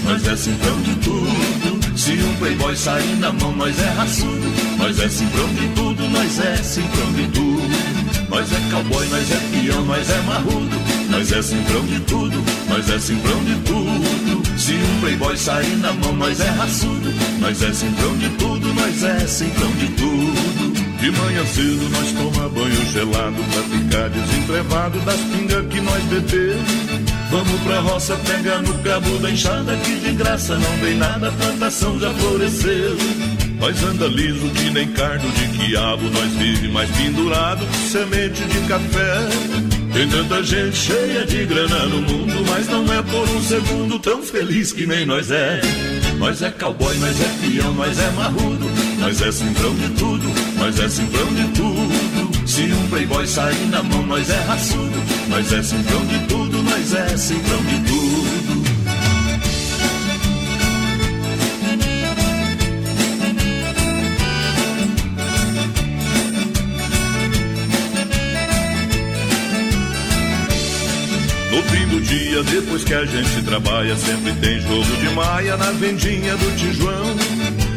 nós 0.06 0.26
é 0.26 0.36
centrão 0.36 0.80
de 0.82 0.94
tudo. 0.96 1.98
Se 1.98 2.12
um 2.12 2.36
playboy 2.36 2.76
sair 2.76 3.16
na 3.16 3.32
mão, 3.32 3.52
nós 3.56 3.78
é 3.78 3.88
raçudo, 3.90 4.52
nós 4.78 4.98
é 5.00 5.08
centrão 5.08 5.48
de 5.54 5.68
tudo, 5.74 6.08
nós 6.08 6.38
é 6.38 6.56
centrão 6.56 7.12
de 7.12 7.26
tudo. 7.28 8.06
Nós 8.28 8.52
é 8.52 8.70
cowboy, 8.70 9.06
nós 9.08 9.30
é 9.30 9.36
peão, 9.50 9.84
nós 9.84 10.10
é 10.10 10.20
marrudo, 10.22 10.76
nós 11.10 11.32
é 11.32 11.42
centrão 11.42 11.84
de 11.86 12.00
tudo, 12.00 12.44
nós 12.68 12.90
é 12.90 12.98
centrão 12.98 13.44
de 13.44 13.54
tudo. 13.60 14.58
Se 14.58 14.72
um 14.74 15.00
playboy 15.00 15.36
sair 15.36 15.76
na 15.76 15.92
mão, 15.92 16.12
nós 16.14 16.40
é 16.40 16.50
raçudo, 16.50 17.12
nós 17.40 17.62
é 17.62 17.72
centrão 17.72 18.16
de 18.18 18.28
tudo, 18.30 18.74
nós 18.74 19.02
é 19.02 19.26
centrão 19.26 19.70
de 19.72 19.88
tudo. 19.88 20.86
De 21.00 21.10
manhã 21.10 21.46
cedo 21.46 21.88
nós 21.90 22.12
toma 22.12 22.48
banho 22.48 22.86
gelado 22.92 23.42
pra 23.52 23.62
ficar 23.62 24.08
desentrevado 24.10 24.98
das 25.00 25.20
pingas 25.20 25.66
que 25.66 25.80
nós 25.80 26.02
bebemos. 26.04 27.05
Vamos 27.36 27.60
pra 27.64 27.80
roça 27.80 28.16
pegar 28.16 28.62
no 28.62 28.72
cabo 28.78 29.18
da 29.18 29.30
enxada 29.30 29.76
que 29.84 29.96
de 29.96 30.12
graça 30.12 30.58
não 30.58 30.76
vem 30.78 30.96
nada, 30.96 31.28
a 31.28 31.32
plantação 31.32 32.00
já 32.00 32.10
floresceu. 32.14 32.96
Nós 33.60 33.82
anda 33.84 34.06
liso 34.06 34.48
que 34.52 34.70
nem 34.70 34.88
cardo 34.92 35.28
de 35.28 35.46
quiabo, 35.58 36.08
nós 36.08 36.32
vive 36.32 36.68
mais 36.68 36.90
pendurado 36.96 37.66
que 37.66 37.90
semente 37.90 38.42
de 38.42 38.60
café. 38.66 39.28
Tem 39.92 40.08
tanta 40.08 40.42
gente 40.42 40.76
cheia 40.78 41.26
de 41.26 41.44
grana 41.44 41.84
no 41.84 42.00
mundo, 42.00 42.42
mas 42.48 42.68
não 42.68 42.90
é 42.90 43.02
por 43.02 43.28
um 43.28 43.42
segundo 43.42 43.98
tão 43.98 44.22
feliz 44.22 44.72
que 44.72 44.86
nem 44.86 45.04
nós 45.04 45.30
é. 45.30 45.60
Nós 46.18 46.40
é 46.40 46.50
cowboy, 46.50 46.96
nós 46.96 47.20
é 47.20 47.28
peão, 47.42 47.74
nós 47.74 47.98
é 47.98 48.10
marrudo, 48.12 48.66
nós 48.98 49.20
é 49.20 49.30
centrão 49.30 49.74
de 49.74 49.90
tudo, 49.90 50.26
nós 50.56 50.80
é 50.80 50.88
centrão 50.88 51.26
de 51.34 51.48
tudo. 51.48 52.46
Se 52.46 52.62
um 52.62 52.88
playboy 52.88 53.26
sair 53.26 53.66
na 53.66 53.82
mão, 53.82 54.06
nós 54.06 54.30
é 54.30 54.40
raçudo, 54.44 55.02
nós 55.28 55.52
é 55.52 55.62
centrão 55.62 56.06
de 56.06 56.18
tudo, 56.20 56.45
nós 56.76 56.94
é 56.94 57.16
centrão 57.16 57.62
de 57.64 57.80
tudo. 57.80 58.66
No 71.50 71.62
fim 71.62 71.86
do 71.88 72.00
dia, 72.02 72.42
depois 72.42 72.84
que 72.84 72.92
a 72.92 73.04
gente 73.06 73.42
trabalha, 73.42 73.96
sempre 73.96 74.32
tem 74.34 74.60
jogo 74.60 74.96
de 75.00 75.08
maia 75.14 75.56
na 75.56 75.70
vendinha 75.72 76.36
do 76.36 76.56
Tijuão. 76.56 77.16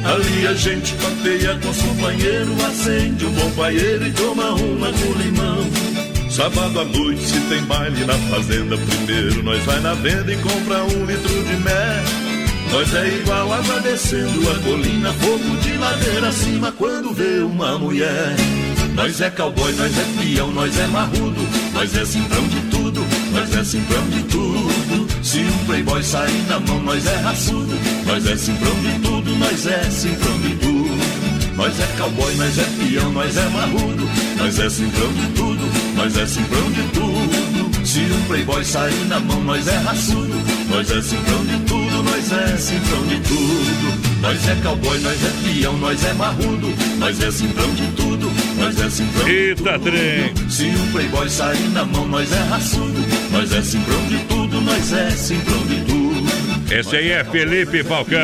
Ali 0.04 0.48
a 0.48 0.54
gente 0.54 0.94
papeia 0.96 1.58
com 1.60 1.70
os 1.70 1.82
companheiros, 1.82 2.64
acende 2.66 3.26
um 3.26 3.32
bom 3.32 3.52
paieiro 3.52 4.08
e 4.08 4.12
toma 4.12 4.52
uma 4.56 4.92
com 4.92 5.14
limão. 5.14 5.89
Sábado 6.40 6.80
à 6.80 6.86
noite, 6.86 7.22
se 7.22 7.38
tem 7.50 7.62
baile 7.64 8.06
na 8.06 8.14
fazenda, 8.14 8.78
primeiro 8.78 9.44
nós 9.44 9.62
vai 9.66 9.78
na 9.82 9.94
venda 9.96 10.32
e 10.32 10.38
compra 10.38 10.86
um 10.86 11.04
litro 11.04 11.44
de 11.44 11.58
mel. 11.58 12.04
Nós 12.72 12.96
é 12.96 13.08
igual 13.10 13.52
água 13.52 13.82
descendo 13.82 14.50
a 14.50 14.56
colina, 14.60 15.12
fogo 15.16 15.58
de 15.58 15.74
ladeira 15.74 16.30
acima 16.30 16.72
quando 16.72 17.14
vê 17.14 17.40
uma 17.40 17.78
mulher. 17.78 18.38
Nós 18.96 19.20
é 19.20 19.30
cowboy, 19.32 19.74
nós 19.74 19.92
é 19.98 20.06
peão, 20.18 20.50
nós 20.54 20.80
é 20.80 20.88
marrudo, 20.88 21.46
nós 21.74 21.94
é 21.94 22.06
cimprão 22.06 22.48
de 22.48 22.62
tudo, 22.72 23.06
nós 23.34 23.54
é 23.54 23.64
cimprão 23.66 24.08
de 24.08 24.24
tudo. 24.24 25.08
Se 25.22 25.40
um 25.40 25.66
playboy 25.66 26.02
sair 26.02 26.44
na 26.48 26.58
mão, 26.62 26.82
nós 26.84 27.06
é 27.06 27.18
raçudo, 27.18 27.78
nós 28.06 28.26
é 28.26 28.38
cimprão 28.38 28.80
de 28.80 29.00
tudo, 29.00 29.36
nós 29.36 29.68
é 29.68 29.84
cimprão 29.92 30.40
de 30.40 30.56
tudo. 30.56 30.69
Nós 31.60 31.78
é 31.78 31.86
cowboy, 31.98 32.34
nós 32.36 32.58
é 32.58 32.64
peão, 32.64 33.12
nós 33.12 33.36
é 33.36 33.50
marrudo, 33.50 34.10
nós 34.38 34.58
é 34.60 34.70
cimprão 34.70 35.12
de 35.12 35.28
tudo, 35.34 35.70
nós 35.94 36.18
é 36.18 36.26
cimprão 36.26 36.72
de 36.72 36.84
tudo. 36.84 37.86
Se 37.86 38.00
um 38.00 38.22
playboy 38.28 38.64
sair 38.64 39.06
na 39.10 39.20
mão, 39.20 39.44
nós 39.44 39.68
é 39.68 39.76
raçudo, 39.80 40.42
nós 40.70 40.90
é 40.90 41.02
cimprão 41.02 41.46
de 41.46 41.60
tudo, 41.66 42.04
nós 42.04 42.32
é 42.32 42.56
cimprão 42.56 43.06
de 43.08 43.20
tudo. 43.20 44.22
Nós 44.22 44.48
é 44.48 44.56
cowboy, 44.64 45.00
nós 45.00 45.18
é 45.22 45.32
peão, 45.44 45.78
nós 45.80 46.06
é 46.06 46.14
marrudo, 46.14 46.74
nós 46.98 47.22
é 47.22 47.30
cimprão 47.30 47.74
de 47.76 47.88
tudo, 47.88 48.32
nós 48.58 48.80
é 48.80 48.86
é 48.86 48.90
simprão 48.90 49.28
Eita, 49.28 49.80
trem. 49.80 50.50
Se 50.50 50.64
um 50.64 50.92
playboy 50.94 51.30
sair 51.30 51.70
na 51.72 51.84
mão, 51.84 52.08
nós 52.08 52.32
é 52.32 52.42
raçudo. 52.44 53.02
Nós 53.32 53.52
é 53.52 53.62
simprão 53.62 54.08
de 54.08 54.18
tudo, 54.30 54.62
nós 54.62 54.94
é 54.94 55.10
simprão 55.10 55.66
de 55.66 55.82
tudo. 55.82 56.74
Esse 56.74 56.96
aí 56.96 57.10
é 57.10 57.24
Felipe 57.26 57.84
Falcão. 57.84 58.20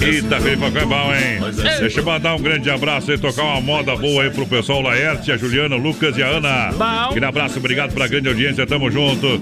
Eita, 0.00 0.40
Felipe 0.40 0.62
Falcão 0.62 0.82
é 0.82 0.86
bom, 0.86 1.14
hein? 1.14 1.40
Deixa 1.80 2.00
eu 2.00 2.04
mandar 2.04 2.34
um 2.34 2.42
grande 2.42 2.70
abraço 2.70 3.12
e 3.12 3.18
tocar 3.18 3.42
uma 3.42 3.60
moda 3.60 3.96
boa 3.96 4.22
aí 4.24 4.30
pro 4.30 4.46
pessoal 4.46 4.80
Laerte, 4.82 5.32
a 5.32 5.36
Juliana, 5.36 5.76
o 5.76 5.78
Lucas 5.78 6.16
e 6.16 6.22
a 6.22 6.28
Ana. 6.28 6.70
Bom. 6.72 7.10
Aquele 7.10 7.24
abraço, 7.24 7.58
obrigado 7.58 7.92
pela 7.92 8.08
grande 8.08 8.28
audiência, 8.28 8.66
tamo 8.66 8.90
junto. 8.90 9.40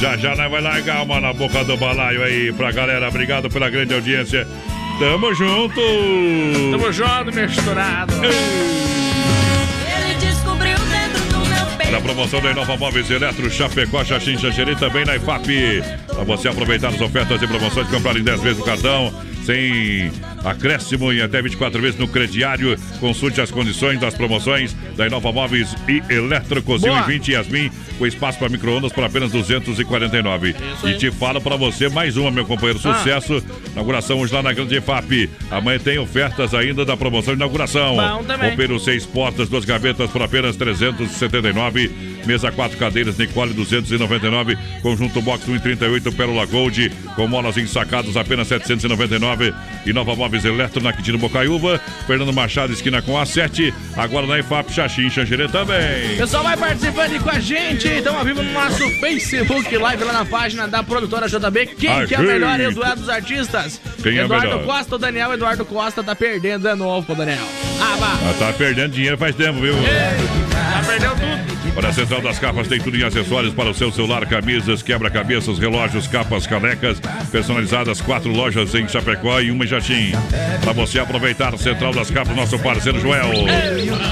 Já 0.00 0.16
já 0.16 0.34
nós 0.34 0.50
vai 0.50 0.60
largar 0.60 1.02
uma 1.02 1.20
na 1.20 1.32
boca 1.32 1.64
do 1.64 1.76
balaio 1.76 2.22
aí 2.22 2.52
pra 2.52 2.72
galera. 2.72 3.08
Obrigado 3.08 3.48
pela 3.48 3.70
grande 3.70 3.94
audiência. 3.94 4.46
Tamo 4.98 5.34
junto! 5.34 5.80
Tamo 6.70 6.92
junto, 6.92 7.34
misturado. 7.34 8.14
Ele 8.24 10.14
descobriu 10.20 10.76
dentro 10.78 11.24
do 11.32 11.38
meu 11.48 11.66
peito. 11.76 11.92
Na 11.92 12.00
promoção 12.00 12.40
da 12.40 12.50
Inova 12.52 12.76
Móveis 12.76 13.10
Eletro, 13.10 13.50
Chapecó, 13.50 14.04
Xaxim, 14.04 14.38
Xanxerê, 14.38 14.76
também 14.76 15.04
na 15.04 15.16
IFAP. 15.16 15.82
Para 16.06 16.24
você 16.24 16.48
aproveitar 16.48 16.88
as 16.88 17.00
ofertas 17.00 17.42
e 17.42 17.46
promoções, 17.46 17.88
comprar 17.88 18.16
em 18.16 18.22
10 18.22 18.40
vezes 18.40 18.60
o 18.60 18.64
cartão, 18.64 19.12
sem 19.44 20.10
acréscimo 20.44 21.12
em 21.12 21.20
até 21.20 21.40
24 21.42 21.80
vezes 21.80 21.98
no 21.98 22.08
crediário. 22.08 22.76
Consulte 23.00 23.40
as 23.40 23.50
condições 23.50 23.98
das 24.00 24.14
promoções 24.14 24.74
da 24.96 25.06
Inova 25.06 25.30
Móveis 25.32 25.74
e 25.88 26.02
Eletro 26.12 26.62
Cozinho 26.62 26.92
Boa. 26.94 27.04
e 27.04 27.12
20 27.18 27.32
Yasmin, 27.32 27.70
com 27.98 28.06
espaço 28.06 28.38
para 28.38 28.48
micro-ondas 28.48 28.92
por 28.92 29.04
apenas 29.04 29.30
249. 29.32 30.54
E 30.84 30.94
te 30.94 31.10
falo 31.10 31.40
para 31.40 31.56
você 31.56 31.88
mais 31.88 32.16
uma, 32.16 32.30
meu 32.30 32.44
companheiro, 32.44 32.80
Ah. 32.84 32.94
sucesso. 32.94 33.42
Inauguração 33.72 34.18
hoje 34.20 34.32
lá 34.32 34.42
na 34.42 34.52
Grande 34.52 34.76
IFAP. 34.76 35.28
Amanhã 35.50 35.78
tem 35.78 35.98
ofertas 35.98 36.54
ainda 36.54 36.84
da 36.84 36.96
promoção 36.96 37.34
de 37.34 37.38
inauguração. 37.40 37.96
Bom 37.96 38.24
também. 38.24 38.48
Roupeiro 38.48 38.78
seis 38.80 39.04
portas, 39.04 39.48
duas 39.48 39.64
gavetas 39.64 40.10
por 40.10 40.22
apenas 40.22 40.56
379. 40.56 42.13
Mesa 42.26 42.50
quatro 42.50 42.76
cadeiras, 42.78 43.16
Nicole 43.18 43.52
299. 43.52 44.56
Conjunto 44.82 45.20
box 45.20 45.44
138 45.44 46.12
Pérola 46.12 46.46
Gold. 46.46 46.90
Com 47.16 47.26
molas 47.26 47.56
ensacadas 47.56 48.16
apenas 48.16 48.48
799. 48.48 49.54
E 49.86 49.92
Nova 49.92 50.14
Móveis 50.14 50.44
Eletro 50.44 50.82
na 50.82 50.92
Quintino 50.92 51.18
Bocaiúva. 51.18 51.80
Fernando 52.06 52.32
Machado, 52.32 52.72
esquina 52.72 53.02
com 53.02 53.12
A7. 53.12 53.72
Agora 53.96 54.26
na 54.26 54.38
IFAP, 54.38 54.72
Xaxim, 54.72 55.10
Xangerê 55.10 55.48
também. 55.48 56.16
Pessoal, 56.16 56.42
vai 56.42 56.56
participando 56.56 57.12
aí 57.12 57.20
com 57.20 57.30
a 57.30 57.38
gente. 57.38 57.88
Estamos 57.88 58.18
ao 58.18 58.24
vivo 58.24 58.42
no 58.42 58.52
nosso 58.52 58.88
Facebook 59.00 59.76
Live 59.76 60.04
lá 60.04 60.12
na 60.12 60.24
página 60.24 60.66
da 60.66 60.82
produtora 60.82 61.28
JB. 61.28 61.66
Quem 61.78 62.06
que 62.06 62.14
é 62.14 62.20
o 62.20 62.22
melhor 62.22 62.58
aí, 62.58 62.66
o 62.66 62.72
duelo 62.74 62.96
dos 62.96 63.08
artistas? 63.08 63.80
Quem 64.02 64.18
é 64.18 64.24
Eduardo 64.24 64.46
melhor? 64.46 64.64
Costa 64.64 64.94
ou 64.94 64.98
Daniel? 64.98 65.32
Eduardo 65.32 65.64
Costa 65.64 66.02
tá 66.02 66.14
perdendo 66.14 66.68
de 66.68 66.74
novo 66.74 67.14
Daniel. 67.14 67.46
Ah. 67.80 67.94
Ah, 68.02 68.34
tá 68.38 68.52
perdendo 68.52 68.92
dinheiro 68.92 69.16
faz 69.16 69.34
tempo, 69.34 69.60
viu? 69.60 69.74
Já 69.74 70.82
perdeu 70.86 71.10
tudo. 71.10 71.53
Para 71.72 71.88
a 71.88 71.92
Central 71.92 72.20
das 72.20 72.38
Capas 72.38 72.68
tem 72.68 72.80
tudo 72.80 72.96
em 72.96 73.02
acessórios 73.02 73.52
para 73.52 73.70
o 73.70 73.74
seu 73.74 73.90
celular, 73.90 74.24
camisas, 74.26 74.82
quebra-cabeças, 74.82 75.58
relógios, 75.58 76.06
capas, 76.06 76.46
canecas, 76.46 77.00
personalizadas, 77.30 78.00
quatro 78.00 78.30
lojas 78.30 78.74
em 78.74 78.86
Chapecó 78.88 79.40
e 79.40 79.50
uma 79.50 79.64
em 79.64 79.68
Jatim. 79.68 80.12
Para 80.62 80.72
você 80.72 80.98
aproveitar, 80.98 81.56
Central 81.58 81.92
das 81.92 82.10
Capas, 82.10 82.36
nosso 82.36 82.58
parceiro 82.58 83.00
Joel. 83.00 83.30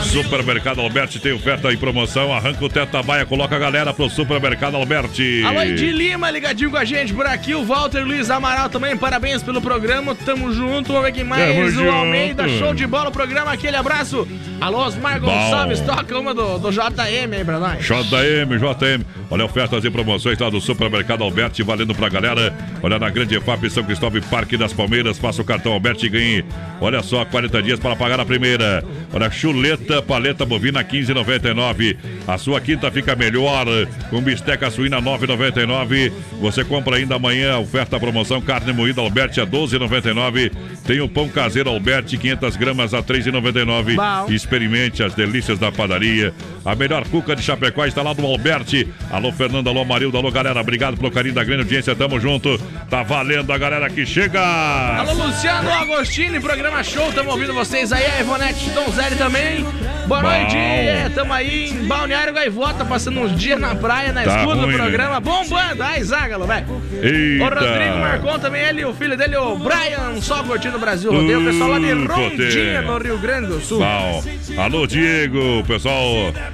Supermercado 0.05 0.81
Alberti 0.81 1.19
tem 1.19 1.33
oferta 1.33 1.73
e 1.73 1.77
promoção. 1.77 2.33
Arranca 2.33 2.65
o 2.65 2.69
teto 2.69 2.93
da 2.93 3.03
baia, 3.03 3.27
coloca 3.27 3.55
a 3.55 3.59
galera 3.59 3.93
pro 3.93 4.09
Supermercado 4.09 4.77
Alberti. 4.77 5.43
Alô, 5.45 5.65
de 5.65 5.93
Lima, 5.93 6.31
ligadinho 6.31 6.71
com 6.71 6.77
a 6.77 6.85
gente 6.85 7.13
por 7.15 7.27
aqui. 7.27 7.55
O 7.55 7.65
Walter 7.65 8.05
Luiz 8.05 8.31
Amaral 8.31 8.69
também, 8.69 8.97
parabéns 8.97 9.43
pelo 9.43 9.61
programa. 9.61 10.15
Tamo 10.15 10.53
junto. 10.53 10.89
Vamos 10.89 11.05
ver 11.05 11.13
quem 11.13 11.25
mais. 11.25 11.55
Tamo 11.55 11.67
o 11.67 11.71
junto. 11.71 11.91
Almeida, 11.91 12.49
show 12.49 12.75
de 12.75 12.87
bola 12.87 13.09
o 13.09 13.13
programa. 13.13 13.53
Aquele 13.53 13.77
abraço. 13.77 14.27
Alô, 14.61 14.85
Osmar 14.85 15.21
Bom. 15.21 15.27
Gonçalves, 15.27 15.81
toca 15.81 16.19
uma 16.19 16.35
do, 16.35 16.59
do 16.59 16.71
JM 16.71 17.42
aí 17.43 17.45
pra 17.45 17.59
nós. 17.59 17.85
JM, 17.85 18.57
JM. 18.57 19.05
Olha, 19.31 19.45
ofertas 19.45 19.85
e 19.85 19.91
promoções 19.91 20.39
lá 20.39 20.49
do 20.49 20.61
Supermercado 20.61 21.23
Alberti, 21.23 21.63
valendo 21.63 21.95
pra 21.95 22.09
galera. 22.09 22.55
Olha, 22.83 22.99
na 22.99 23.11
Grande 23.11 23.37
EFAP, 23.37 23.69
São 23.71 23.85
Cristóvão 23.85 24.23
Parque 24.23 24.57
das 24.57 24.73
Palmeiras, 24.73 25.19
faça 25.19 25.43
o 25.43 25.45
cartão 25.45 25.73
Alberti 25.73 26.07
e 26.07 26.09
ganhe. 26.09 26.45
Olha 26.81 27.03
só, 27.03 27.25
40 27.25 27.63
dias 27.63 27.81
para 27.81 27.97
pagar 27.97 28.21
a 28.21 28.25
primeira. 28.25 28.85
Olha, 29.13 29.31
chuleta, 29.31 30.01
paleta 30.03 30.45
bovina, 30.45 30.83
15,99. 30.83 31.97
A 32.27 32.39
sua 32.39 32.61
quinta 32.61 32.91
fica 32.91 33.17
melhor, 33.17 33.67
com 34.11 34.21
bisteca 34.21 34.71
suína, 34.71 35.01
9,99. 35.01 36.13
Você 36.41 36.65
compra 36.65 36.97
ainda 36.97 37.17
amanhã, 37.17 37.59
oferta 37.59 37.99
promoção, 37.99 38.41
carne 38.41 38.73
moída 38.73 39.01
Alberti 39.01 39.41
a 39.41 39.47
12,99. 39.47 40.53
Tem 40.85 41.01
o 41.01 41.09
pão 41.09 41.29
caseiro 41.29 41.71
Alberti, 41.71 42.17
500 42.17 42.57
gramas 42.57 42.95
a 42.95 43.03
3,99. 43.03 43.97
Bom. 43.97 44.33
Experimente 44.33 45.03
as 45.03 45.15
delícias 45.15 45.59
da 45.59 45.73
padaria. 45.73 46.35
A 46.65 46.75
melhor 46.75 47.07
cuca 47.09 47.32
de 47.35 47.43
Chapecó 47.43 47.85
está 47.85 48.03
lá 48.03 48.15
no 48.15 48.27
Alberti. 48.27 48.89
Alô, 49.11 49.33
Fernando, 49.33 49.69
alô, 49.69 49.85
Marildo, 49.85 50.17
alô, 50.17 50.31
galera. 50.31 50.61
Obrigado 50.61 50.97
pelo 50.97 51.11
carinho 51.11 51.35
da 51.35 51.45
grande 51.45 51.63
audiência. 51.63 51.95
Tamo 51.95 52.19
junto. 52.21 52.59
Tá 52.91 53.03
valendo 53.03 53.53
a 53.53 53.59
galera 53.59 53.89
que 53.91 54.05
chega. 54.07 54.41
Alô, 54.41 55.13
Luciano 55.27 55.71
Agostini, 55.71 56.41
programa 56.41 56.83
show, 56.83 57.13
tamo 57.13 57.31
ouvindo 57.31 57.53
vocês 57.55 57.93
aí, 57.93 58.05
a 58.07 58.21
Ivonete 58.21 58.71
Donzelli 58.71 59.17
também. 59.17 59.65
Boa 60.07 60.21
Bom. 60.21 60.29
noite, 60.29 60.57
é, 60.57 61.09
tamo 61.15 61.33
aí 61.33 61.71
em 61.71 61.87
Balneário 61.87 62.35
Gaivota, 62.35 62.85
passando 62.85 63.21
uns 63.21 63.39
dias 63.39 63.59
na 63.59 63.75
praia, 63.75 64.13
na 64.13 64.25
Tá 64.25 64.39
escuta 64.41 64.57
do 64.57 64.67
né? 64.67 64.77
programa, 64.77 65.21
bombando, 65.21 65.81
ai, 65.83 66.03
Zágalo, 66.03 66.45
velho. 66.45 66.67
O 66.69 67.45
Rodrigo 67.45 67.99
Marcon 68.01 68.39
também, 68.41 68.63
ele 68.63 68.81
e 68.81 68.85
o 68.85 68.93
filho 68.93 69.17
dele, 69.17 69.37
o 69.37 69.57
Brian, 69.57 70.21
só 70.21 70.43
curtindo 70.43 70.77
o 70.77 70.81
Brasil 70.81 71.13
Rodeio, 71.13 71.41
o 71.41 71.45
pessoal 71.45 71.71
lá 71.71 71.79
de 71.79 71.93
Uh, 71.93 72.07
Rondinha, 72.07 72.83
no 72.83 72.99
Rio 72.99 73.19
Grande 73.19 73.47
do 73.47 73.61
Sul. 73.61 73.79
Bom. 73.79 74.25
Alô, 74.61 74.87
Diego, 74.89 75.63
pessoal 75.67 76.05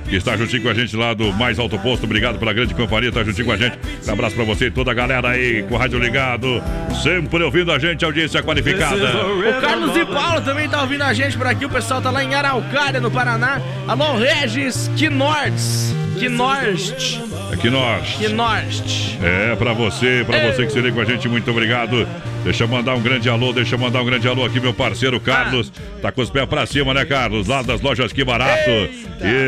que 0.08 0.16
está 0.16 0.36
juntinho 0.36 0.62
com 0.62 0.67
a 0.68 0.74
gente 0.74 0.96
lá 0.96 1.14
do 1.14 1.32
Mais 1.32 1.58
Alto 1.58 1.78
Posto, 1.78 2.04
obrigado 2.04 2.38
pela 2.38 2.52
grande 2.52 2.74
companhia, 2.74 3.12
tá 3.12 3.22
juntinho 3.24 3.46
com 3.46 3.52
a 3.52 3.56
gente. 3.56 3.78
Um 4.06 4.12
abraço 4.12 4.34
pra 4.34 4.44
você 4.44 4.66
e 4.66 4.70
toda 4.70 4.90
a 4.90 4.94
galera 4.94 5.30
aí 5.30 5.62
com 5.62 5.74
o 5.74 5.78
rádio 5.78 5.98
ligado, 5.98 6.62
sempre 7.02 7.42
ouvindo 7.42 7.72
a 7.72 7.78
gente, 7.78 8.04
audiência 8.04 8.42
qualificada. 8.42 8.96
O 9.26 9.60
Carlos 9.60 9.96
e 9.96 10.04
Paulo 10.04 10.40
também 10.40 10.68
tá 10.68 10.80
ouvindo 10.82 11.02
a 11.02 11.12
gente 11.12 11.36
por 11.36 11.46
aqui. 11.46 11.64
O 11.64 11.70
pessoal 11.70 12.00
tá 12.00 12.10
lá 12.10 12.22
em 12.22 12.34
Araucária, 12.34 13.00
no 13.00 13.10
Paraná. 13.10 13.60
Alô, 13.86 14.16
Regis 14.16 14.90
Quinortes. 14.96 15.94
Quinorte. 16.18 17.22
Aqui 17.52 17.70
nós. 17.70 18.08
Quinorte. 18.18 19.18
É, 19.22 19.56
pra 19.56 19.72
você, 19.72 20.24
pra 20.26 20.52
você 20.52 20.66
que 20.66 20.72
se 20.72 20.80
liga 20.80 20.94
com 20.94 21.00
a 21.00 21.04
gente, 21.04 21.28
muito 21.28 21.50
obrigado. 21.50 22.06
Deixa 22.48 22.64
eu 22.64 22.68
mandar 22.68 22.94
um 22.94 23.02
grande 23.02 23.28
alô, 23.28 23.52
deixa 23.52 23.74
eu 23.74 23.78
mandar 23.78 24.00
um 24.00 24.06
grande 24.06 24.26
alô 24.26 24.42
aqui, 24.42 24.58
meu 24.58 24.72
parceiro 24.72 25.20
Carlos. 25.20 25.70
Tá 26.00 26.10
com 26.10 26.22
os 26.22 26.30
pés 26.30 26.48
pra 26.48 26.64
cima, 26.64 26.94
né, 26.94 27.04
Carlos? 27.04 27.46
Lá 27.46 27.60
das 27.60 27.82
lojas 27.82 28.10
Que 28.10 28.24
Barato. 28.24 28.70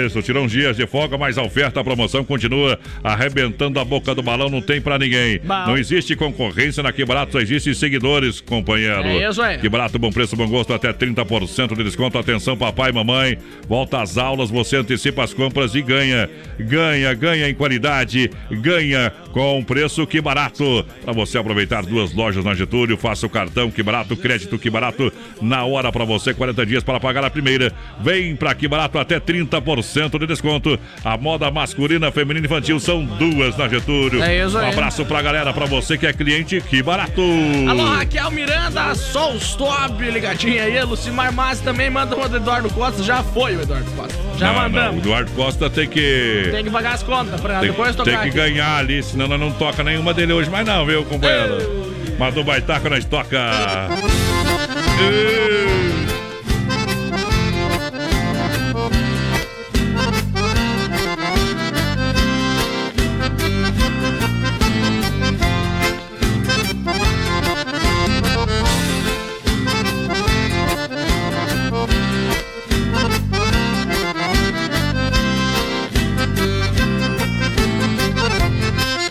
Isso, 0.04 0.20
tirou 0.20 0.44
uns 0.44 0.52
dias 0.52 0.76
de 0.76 0.86
folga, 0.86 1.16
mas 1.16 1.38
a 1.38 1.42
oferta, 1.42 1.80
a 1.80 1.84
promoção 1.84 2.22
continua 2.22 2.78
arrebentando 3.02 3.80
a 3.80 3.84
boca 3.86 4.14
do 4.14 4.22
balão, 4.22 4.50
não 4.50 4.60
tem 4.60 4.82
pra 4.82 4.98
ninguém. 4.98 5.38
Bom. 5.38 5.66
Não 5.68 5.78
existe 5.78 6.14
concorrência 6.14 6.82
na 6.82 6.92
Que 6.92 7.02
Barato, 7.02 7.32
só 7.32 7.40
existe 7.40 7.74
seguidores, 7.74 8.38
companheiro. 8.42 9.06
É 9.06 9.30
isso 9.30 9.40
aí. 9.40 9.56
Que 9.56 9.68
Barato, 9.70 9.98
bom 9.98 10.10
preço, 10.10 10.36
bom 10.36 10.46
gosto, 10.46 10.74
até 10.74 10.92
30% 10.92 11.74
de 11.74 11.84
desconto. 11.84 12.18
Atenção, 12.18 12.54
papai 12.54 12.90
e 12.90 12.92
mamãe. 12.92 13.38
Volta 13.66 14.02
às 14.02 14.18
aulas, 14.18 14.50
você 14.50 14.76
antecipa 14.76 15.24
as 15.24 15.32
compras 15.32 15.74
e 15.74 15.80
ganha. 15.80 16.28
Ganha, 16.58 17.14
ganha 17.14 17.48
em 17.48 17.54
qualidade, 17.54 18.30
ganha 18.50 19.10
com 19.32 19.64
preço 19.64 20.06
que 20.06 20.20
barato. 20.20 20.84
Para 21.02 21.14
você 21.14 21.38
aproveitar 21.38 21.82
duas 21.86 22.12
lojas 22.12 22.44
na 22.44 22.54
Getúlio, 22.54 22.89
faça 22.96 23.26
o 23.26 23.30
cartão 23.30 23.70
que 23.70 23.82
barato, 23.82 24.16
crédito 24.16 24.58
que 24.58 24.70
barato 24.70 25.12
na 25.40 25.64
hora 25.64 25.90
para 25.92 26.04
você, 26.04 26.32
40 26.34 26.64
dias 26.66 26.82
para 26.82 27.00
pagar 27.00 27.24
a 27.24 27.30
primeira. 27.30 27.72
Vem 28.00 28.34
para 28.36 28.54
que 28.54 28.66
barato 28.68 28.98
até 28.98 29.18
30% 29.20 30.18
de 30.18 30.26
desconto. 30.26 30.78
A 31.04 31.16
moda 31.16 31.50
masculina, 31.50 32.10
feminina 32.10 32.46
e 32.46 32.48
infantil 32.48 32.78
são 32.80 33.04
duas 33.04 33.56
na 33.56 33.68
Getúlio. 33.68 34.22
É 34.22 34.44
isso 34.46 34.56
aí. 34.58 34.66
Um 34.66 34.72
abraço 34.72 35.04
pra 35.04 35.22
galera, 35.22 35.52
para 35.52 35.66
você 35.66 35.96
que 35.98 36.06
é 36.06 36.12
cliente, 36.12 36.60
que 36.60 36.82
barato. 36.82 37.20
Alô, 37.68 37.84
Raquel 37.84 38.30
Miranda, 38.30 38.94
Sol 38.94 39.36
Stop, 39.36 40.02
ligadinha 40.02 40.64
aí. 40.64 40.82
Lucimar 40.84 41.32
Massi 41.32 41.62
também 41.62 41.90
manda 41.90 42.14
uma 42.16 42.28
do 42.28 42.36
Eduardo 42.36 42.70
Costa. 42.70 43.02
Já 43.02 43.22
foi 43.22 43.56
o 43.56 43.62
Eduardo 43.62 43.90
Costa. 43.92 44.18
Já 44.38 44.46
Não, 44.48 44.54
não, 44.54 44.62
mandamos. 44.62 44.96
o 44.96 44.98
Eduardo 45.00 45.30
Costa 45.32 45.68
tem 45.70 45.88
que. 45.88 46.48
Tem 46.50 46.64
que 46.64 46.70
pagar 46.70 46.94
as 46.94 47.02
contas 47.02 47.40
pra 47.40 47.60
Tem, 47.60 47.70
depois 47.70 47.94
tocar 47.94 48.10
tem 48.10 48.20
que 48.20 48.28
aqui. 48.28 48.36
ganhar 48.52 48.76
ali, 48.78 49.02
senão 49.02 49.28
nós 49.28 49.38
não 49.40 49.52
toca 49.52 49.82
nenhuma 49.84 50.12
dele 50.14 50.32
hoje 50.32 50.48
mais 50.50 50.66
não, 50.66 50.84
viu, 50.86 51.04
companheiro? 51.04 51.99
Mas 52.20 52.34
do 52.34 52.44
Baitaca 52.44 52.90
nós 52.90 53.06
toca. 53.06 53.88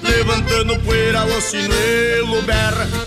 Levantando 0.04 0.78
poeira, 0.82 1.26
o 1.26 1.42
sinuelo 1.42 2.44
berra 2.44 2.99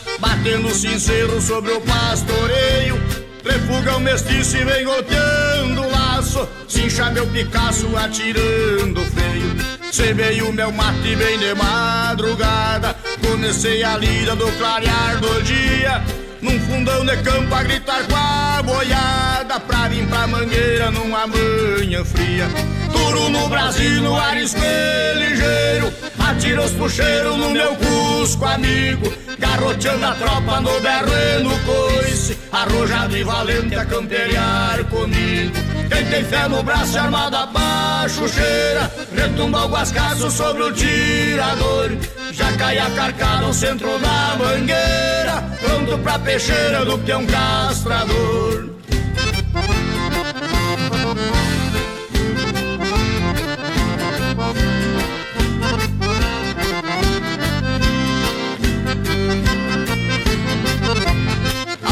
Batendo 0.42 0.74
sincero 0.74 1.40
sobre 1.40 1.70
o 1.70 1.80
pastoreio. 1.82 3.00
Refugão 3.44 4.00
mestiço 4.00 4.56
e 4.56 4.64
vem 4.64 4.84
goteando 4.84 5.88
laço. 5.88 6.48
Cincha 6.66 7.08
meu 7.10 7.24
Picasso 7.28 7.86
atirando 7.96 9.02
freio. 9.02 9.54
Cebei 9.92 10.42
o 10.42 10.52
meu 10.52 10.72
mate 10.72 11.14
bem 11.14 11.38
de 11.38 11.54
madrugada. 11.54 12.96
Comecei 13.24 13.84
a 13.84 13.96
lida 13.96 14.34
do 14.34 14.50
clarear 14.58 15.20
do 15.20 15.42
dia 15.44 16.02
Num 16.42 16.58
fundão 16.60 17.04
de 17.06 17.16
campo 17.18 17.54
a 17.54 17.62
gritar 17.62 18.02
com 18.08 18.16
a 18.16 18.60
boiada 18.62 19.60
Pra 19.60 19.86
vir 19.88 20.04
pra 20.08 20.26
mangueira 20.26 20.90
numa 20.90 21.24
manhã 21.26 22.04
fria. 22.04 22.48
Duro 22.92 23.28
no 23.30 23.48
Brasil, 23.48 24.02
no 24.02 24.18
arisco 24.18 24.60
ligeiro 25.14 25.92
Atira 26.18 26.62
os 26.62 26.72
puxeiros 26.72 27.36
no 27.36 27.50
meu 27.50 27.76
cusco 27.76 28.44
amigo. 28.44 29.12
Garroteando 29.38 30.04
a 30.04 30.14
tropa 30.14 30.60
no 30.60 30.80
berro 30.80 31.44
no 31.44 31.58
coice 31.60 32.36
Arrojado 32.50 33.16
e 33.16 33.22
valente 33.22 33.76
a 33.76 33.84
camperiar 33.84 34.82
comigo. 34.84 35.54
Quem 35.88 36.06
tem 36.06 36.24
fé 36.24 36.48
no 36.48 36.62
braço 36.62 36.98
armado 36.98 37.36
abaixo 37.36 38.28
cheira 38.28 38.90
Retumba 39.14 39.64
o 39.64 39.68
guascaço 39.68 40.30
sobre 40.30 40.62
o 40.64 40.72
tirador. 40.72 41.92
Já 42.32 42.50
cai 42.56 42.78
a 42.78 42.90
carcada 42.90 43.44
ao 43.44 43.52
centro 43.52 43.98
da 43.98 44.36
mangueira 44.38 45.42
Pronto 45.60 45.98
pra 45.98 46.18
peixeira 46.32 46.82
do 46.86 46.96
que 46.98 47.14
um 47.14 47.26
castrador. 47.26 48.72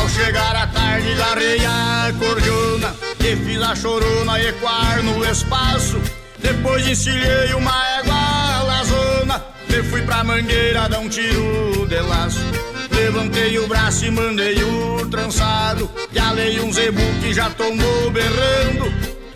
Chegar 0.09 0.55
a 0.55 0.67
tarde, 0.67 1.15
garrei 1.15 1.65
a 1.65 2.13
cordiona 2.19 2.95
E 3.21 3.37
fiz 3.37 3.63
a 3.63 3.75
chorona 3.75 4.39
ecoar 4.39 5.03
no 5.03 5.25
espaço. 5.25 5.99
Depois 6.39 6.87
encilhei 6.87 7.55
uma 7.55 7.73
égua 7.99 8.63
lazona 8.65 9.43
E 9.69 9.83
fui 9.85 10.03
pra 10.03 10.23
mangueira 10.23 10.89
dar 10.91 10.99
um 10.99 11.09
tiro 11.09 11.87
de 11.89 12.01
laço 12.01 12.70
Levantei 13.11 13.59
o 13.59 13.67
braço 13.67 14.05
e 14.05 14.11
mandei 14.13 14.63
o 14.63 15.05
trançado 15.11 15.91
E 16.13 16.19
alei 16.21 16.61
um 16.61 16.73
zebu 16.73 17.03
que 17.21 17.35
já 17.35 17.51
tomou 17.51 18.09
berrando. 18.13 18.85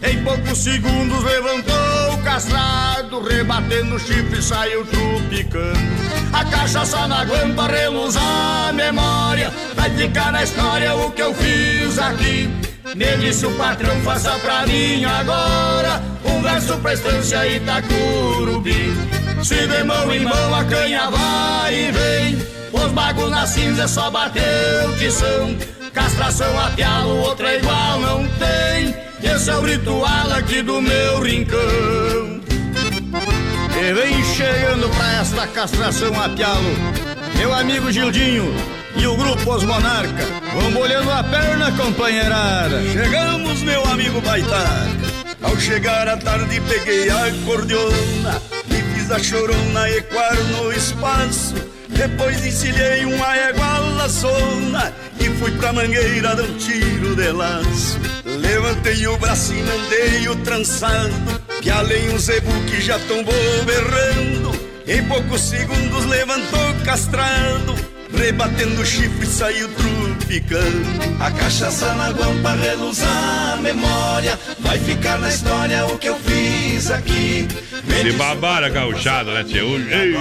Em 0.00 0.22
poucos 0.22 0.58
segundos 0.58 1.24
levantou 1.24 2.12
o 2.12 2.22
castrado 2.22 3.20
Rebatendo 3.20 3.96
o 3.96 3.98
chifre 3.98 4.40
saiu 4.40 4.86
trupicando 4.86 6.04
a 6.32 6.44
cachaça 6.44 7.06
na 7.06 7.24
guampa 7.24 7.66
reluz 7.66 8.16
a 8.16 8.72
memória 8.72 9.52
Vai 9.74 9.90
ficar 9.90 10.32
na 10.32 10.44
história 10.44 10.94
o 10.94 11.10
que 11.12 11.22
eu 11.22 11.32
fiz 11.32 11.98
aqui. 11.98 12.50
Me 12.94 13.16
disse 13.18 13.46
o 13.46 13.52
patrão, 13.52 14.00
faça 14.02 14.32
pra 14.38 14.66
mim 14.66 15.04
agora 15.04 16.02
Um 16.24 16.42
verso 16.42 16.76
pra 16.78 16.94
estância 16.94 17.46
Itacurubi. 17.46 18.92
Se 19.42 19.66
de 19.66 19.84
mão 19.84 20.12
em 20.12 20.20
mão 20.20 20.54
a 20.54 20.64
canha 20.64 21.08
vai 21.10 21.74
e 21.74 21.92
vem 21.92 22.63
Os 22.74 22.92
bagos 22.92 23.30
na 23.30 23.46
cinza 23.46 23.86
só 23.86 24.10
bateu 24.10 24.42
tição 24.98 25.56
Castração 25.92 26.58
a 26.58 26.70
pialo, 26.70 27.18
outra 27.20 27.54
igual 27.54 28.00
não 28.00 28.26
tem. 28.30 28.94
Esse 29.22 29.48
é 29.48 29.56
o 29.56 29.60
ritual 29.60 30.32
aqui 30.32 30.60
do 30.60 30.82
meu 30.82 31.22
rincão. 31.22 32.34
E 33.76 33.92
vem 33.92 34.24
chegando 34.24 34.88
pra 34.96 35.20
esta 35.20 35.46
castração 35.46 36.12
a 36.20 36.28
pialo 36.28 36.70
Meu 37.36 37.52
amigo 37.52 37.92
Gildinho 37.92 38.54
e 38.96 39.06
o 39.06 39.16
grupo 39.16 39.52
Os 39.52 39.64
Monarca 39.64 40.24
Vão 40.54 40.70
bolhando 40.70 41.10
a 41.10 41.22
perna, 41.24 41.72
companheirada. 41.72 42.80
Chegamos, 42.92 43.62
meu 43.62 43.84
amigo 43.86 44.20
Baitar 44.20 44.86
Ao 45.42 45.58
chegar 45.58 46.08
à 46.08 46.16
tarde 46.16 46.60
peguei 46.62 47.10
a 47.10 47.32
cordiona 47.44 48.40
E 48.70 48.94
fiz 48.94 49.10
a 49.10 49.18
chorona 49.18 49.90
ecoar 49.90 50.36
no 50.52 50.72
espaço 50.72 51.54
Depois 51.96 52.44
encilhei 52.44 53.04
uma 53.04 53.36
égua 53.36 53.78
laçona 53.96 54.92
E 55.20 55.28
fui 55.38 55.50
pra 55.52 55.72
mangueira 55.72 56.34
dar 56.34 56.42
um 56.44 56.56
tiro 56.58 57.16
de 57.16 57.32
laço. 57.32 57.98
Levantei 58.24 59.06
o 59.06 59.16
braço 59.16 59.52
e 59.54 59.62
mandei 59.62 60.28
o 60.28 60.36
trançado 60.36 61.42
que 61.62 61.70
além 61.70 62.10
um 62.10 62.18
zebu 62.18 62.52
que 62.66 62.80
já 62.80 62.98
tombou 63.08 63.34
berrando 63.64 64.52
Em 64.86 65.02
poucos 65.08 65.40
segundos 65.40 66.04
levantou 66.04 66.74
castrado 66.84 67.93
Rebatendo 68.16 68.80
o 68.80 68.84
chifre 68.84 69.26
saiu 69.26 69.68
trupicando 69.68 70.86
A 71.20 71.30
cachaça 71.30 71.92
na 71.94 72.10
guampa 72.10 72.52
reluzar 72.52 73.54
a 73.54 73.56
memória 73.56 74.38
Vai 74.60 74.78
ficar 74.78 75.18
na 75.18 75.28
história 75.28 75.84
o 75.86 75.98
que 75.98 76.08
eu 76.08 76.16
fiz 76.16 76.90
aqui 76.90 77.46
Se 78.02 78.12
babara 78.12 78.68
gauchada, 78.68 79.32
né, 79.32 79.44
tio? 79.44 79.76
Ei, 79.90 80.14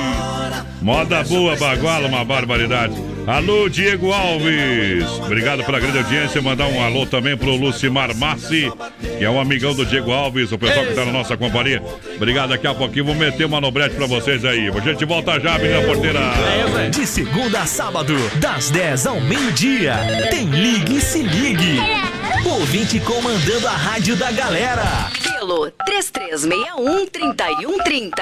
moda 0.82 1.24
boa, 1.24 1.56
baguala, 1.56 2.08
uma 2.08 2.26
barbaridade 2.26 3.14
Alô, 3.26 3.70
Diego 3.70 4.12
Alves. 4.12 5.06
Obrigado 5.26 5.64
pela 5.64 5.80
grande 5.80 5.98
audiência. 5.98 6.42
Mandar 6.42 6.68
um 6.68 6.84
alô 6.84 7.06
também 7.06 7.38
pro 7.38 7.56
Lucimar 7.56 8.14
Massi, 8.18 8.70
que 9.18 9.24
é 9.24 9.30
um 9.30 9.40
amigão 9.40 9.74
do 9.74 9.86
Diego 9.86 10.12
Alves, 10.12 10.52
o 10.52 10.58
pessoal 10.58 10.86
que 10.86 10.94
tá 10.94 11.06
na 11.06 11.12
nossa 11.12 11.38
companhia. 11.38 11.82
Obrigado. 12.18 12.50
Daqui 12.50 12.68
a 12.68 12.74
pouquinho 12.74 13.06
vou 13.06 13.16
meter 13.16 13.46
uma 13.46 13.62
nobrete 13.62 13.96
pra 13.96 14.08
vocês 14.08 14.44
aí. 14.44 14.68
A 14.68 14.80
gente 14.82 15.06
volta 15.06 15.40
já, 15.40 15.58
menina 15.58 15.82
porteira. 15.84 16.20
De 16.92 17.08
segunda 17.08 17.62
a 17.62 17.66
sábado, 17.84 18.16
das 18.40 18.70
10 18.70 19.08
ao 19.08 19.20
meio-dia. 19.20 19.96
Tem 20.30 20.46
Ligue 20.46 20.96
e 20.96 21.02
Se 21.02 21.22
Ligue. 21.22 21.80
Ouvinte 22.46 22.98
comandando 23.02 23.68
a 23.68 23.72
rádio 23.72 24.16
da 24.16 24.32
galera. 24.32 25.12
Pelo 25.22 25.70
3361-3130. 25.90 28.14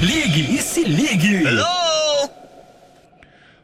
Ligue 0.00 0.56
e 0.56 0.62
Se 0.62 0.82
Ligue. 0.84 1.42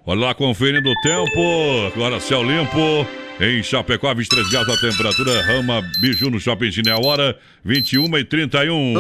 Olha 0.04 0.20
lá, 0.20 0.34
conferindo 0.34 0.90
o 0.90 1.00
tempo. 1.00 1.92
Agora 1.94 2.20
céu 2.20 2.42
limpo. 2.42 3.06
Em 3.40 3.62
Chapecó, 3.62 4.12
23 4.12 4.48
graus 4.50 4.68
a 4.68 4.76
temperatura. 4.76 5.42
Rama 5.42 5.80
Biju 6.00 6.28
no 6.28 6.40
Shopping 6.40 6.72
Chine. 6.72 6.90
A 6.90 6.98
hora 6.98 7.38
21 7.64 8.18
e 8.18 8.24
31. 8.24 8.94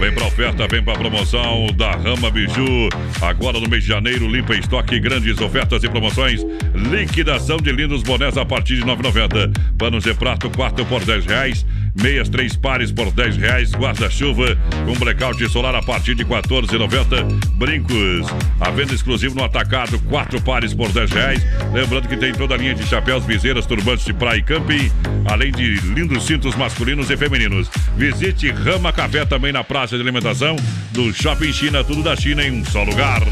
Vem 0.00 0.14
pra 0.14 0.26
oferta, 0.26 0.66
vem 0.66 0.82
pra 0.82 0.94
promoção 0.94 1.66
da 1.76 1.90
Rama 1.90 2.30
Biju. 2.30 2.88
Agora 3.20 3.60
no 3.60 3.68
mês 3.68 3.82
de 3.82 3.90
janeiro, 3.90 4.26
limpa 4.26 4.54
estoque, 4.54 4.98
grandes 4.98 5.38
ofertas 5.42 5.84
e 5.84 5.90
promoções. 5.90 6.40
Liquidação 6.74 7.58
de 7.58 7.70
lindos 7.70 8.02
bonés 8.02 8.38
a 8.38 8.46
partir 8.46 8.76
de 8.76 8.82
9,90. 8.82 9.52
Panos 9.76 10.04
de 10.04 10.14
prato, 10.14 10.48
4 10.48 10.86
por 10.86 11.04
10 11.04 11.26
reais. 11.26 11.66
Meias, 12.00 12.30
três 12.30 12.56
pares 12.56 12.90
por 12.90 13.10
10 13.10 13.36
reais. 13.36 13.72
Guarda-chuva 13.72 14.56
com 14.86 14.94
blackout 14.94 15.46
solar 15.50 15.74
a 15.74 15.82
partir 15.82 16.14
de 16.14 16.24
14,90. 16.24 17.56
Brincos, 17.56 18.26
a 18.58 18.70
venda 18.70 18.94
exclusiva 18.94 19.34
no 19.34 19.44
atacado, 19.44 19.98
quatro 20.08 20.40
pares 20.40 20.72
por 20.72 20.90
10 20.90 21.10
reais. 21.10 21.42
Lembrando 21.74 22.08
que 22.08 22.16
tem 22.16 22.32
toda 22.38 22.54
a 22.54 22.56
linha 22.56 22.74
de 22.74 22.86
chapéus, 22.86 23.24
viseiras, 23.24 23.66
turbantes 23.66 24.04
de 24.04 24.14
praia 24.14 24.38
e 24.38 24.42
camping, 24.42 24.90
além 25.28 25.50
de 25.50 25.80
lindos 25.80 26.24
cintos 26.24 26.54
masculinos 26.54 27.10
e 27.10 27.16
femininos. 27.16 27.68
Visite 27.96 28.48
Rama 28.50 28.92
Café 28.92 29.24
também 29.24 29.52
na 29.52 29.64
praça 29.64 29.96
de 29.96 30.02
alimentação 30.02 30.54
do 30.92 31.12
Shopping 31.12 31.52
China, 31.52 31.82
tudo 31.82 32.02
da 32.02 32.14
China 32.14 32.44
em 32.44 32.52
um 32.52 32.64
só 32.64 32.84
lugar. 32.84 33.22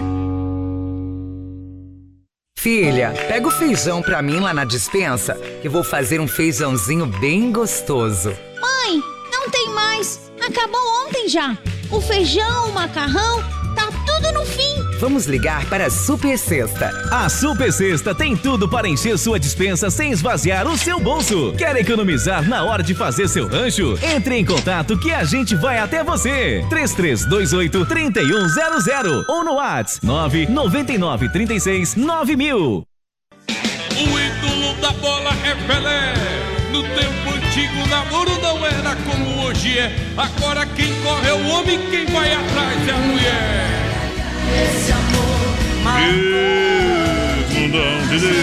Filha, 2.59 3.13
pega 3.29 3.47
o 3.47 3.51
feijão 3.51 4.01
pra 4.01 4.21
mim 4.21 4.39
lá 4.39 4.53
na 4.53 4.65
dispensa, 4.65 5.35
que 5.61 5.69
vou 5.69 5.83
fazer 5.83 6.19
um 6.19 6.27
feijãozinho 6.27 7.05
bem 7.05 7.51
gostoso. 7.51 8.35
Mãe. 8.59 9.16
Acabou 10.47 10.79
ontem 11.05 11.27
já. 11.27 11.57
O 11.91 11.99
feijão, 11.99 12.69
o 12.69 12.73
macarrão, 12.73 13.43
tá 13.75 13.89
tudo 14.05 14.31
no 14.31 14.45
fim. 14.45 14.77
Vamos 14.97 15.25
ligar 15.25 15.65
para 15.65 15.87
a 15.87 15.89
Super 15.89 16.37
Sexta. 16.37 16.89
A 17.11 17.27
Super 17.27 17.71
Sexta 17.71 18.15
tem 18.15 18.35
tudo 18.35 18.69
para 18.69 18.87
encher 18.87 19.17
sua 19.17 19.37
dispensa 19.37 19.89
sem 19.89 20.11
esvaziar 20.11 20.65
o 20.65 20.77
seu 20.77 21.01
bolso. 21.01 21.53
Quer 21.57 21.75
economizar 21.75 22.47
na 22.47 22.63
hora 22.63 22.81
de 22.81 22.95
fazer 22.95 23.27
seu 23.27 23.45
rancho? 23.47 23.99
Entre 24.01 24.35
em 24.37 24.45
contato 24.45 24.97
que 24.97 25.11
a 25.11 25.25
gente 25.25 25.53
vai 25.53 25.79
até 25.79 26.01
você. 26.01 26.65
3328 26.69 27.85
3100 27.85 29.25
ou 29.27 29.43
no 29.43 29.55
WhatsApp 29.55 30.05
999 30.05 31.29
36 31.29 31.95
9000. 31.95 32.57
O 32.57 34.01
ídolo 34.01 34.81
da 34.81 34.91
bola 34.93 35.31
é 35.45 35.55
Pelé. 35.67 36.13
No 36.71 36.83
tempo 36.83 37.16
antigo, 37.57 37.87
namoro 37.87 38.39
não 38.41 38.65
era 38.65 38.95
como 38.95 39.41
hoje 39.41 39.79
é. 39.79 39.91
Agora 40.15 40.65
quem 40.65 40.93
corre 41.01 41.29
é 41.29 41.33
o 41.33 41.47
homem, 41.49 41.79
quem 41.89 42.05
vai 42.05 42.31
atrás 42.31 42.87
é 42.87 42.91
a 42.91 42.97
mulher. 42.97 43.65
Esse 44.63 44.91
amor 44.91 45.57
Fundão 47.49 48.07
de 48.09 48.19
Deus. 48.19 48.37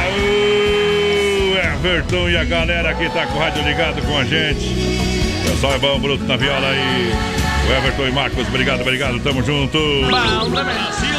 Aô, 0.00 1.56
Everton 1.74 2.30
e 2.30 2.36
a 2.36 2.44
galera 2.44 2.94
que 2.94 3.08
tá 3.10 3.26
com 3.26 3.36
o 3.36 3.38
rádio 3.38 3.62
ligado 3.64 4.00
com 4.02 4.18
a 4.18 4.24
gente. 4.24 4.76
Pessoal 5.44 5.74
é 5.74 5.78
bom, 5.78 5.98
Bruto 5.98 6.24
na 6.24 6.36
viola 6.36 6.68
aí. 6.68 7.37
O 7.68 7.70
Everton 7.70 8.08
e 8.08 8.10
Marcos, 8.12 8.48
obrigado, 8.48 8.80
obrigado, 8.80 9.20
tamo 9.20 9.42
junto. 9.44 9.78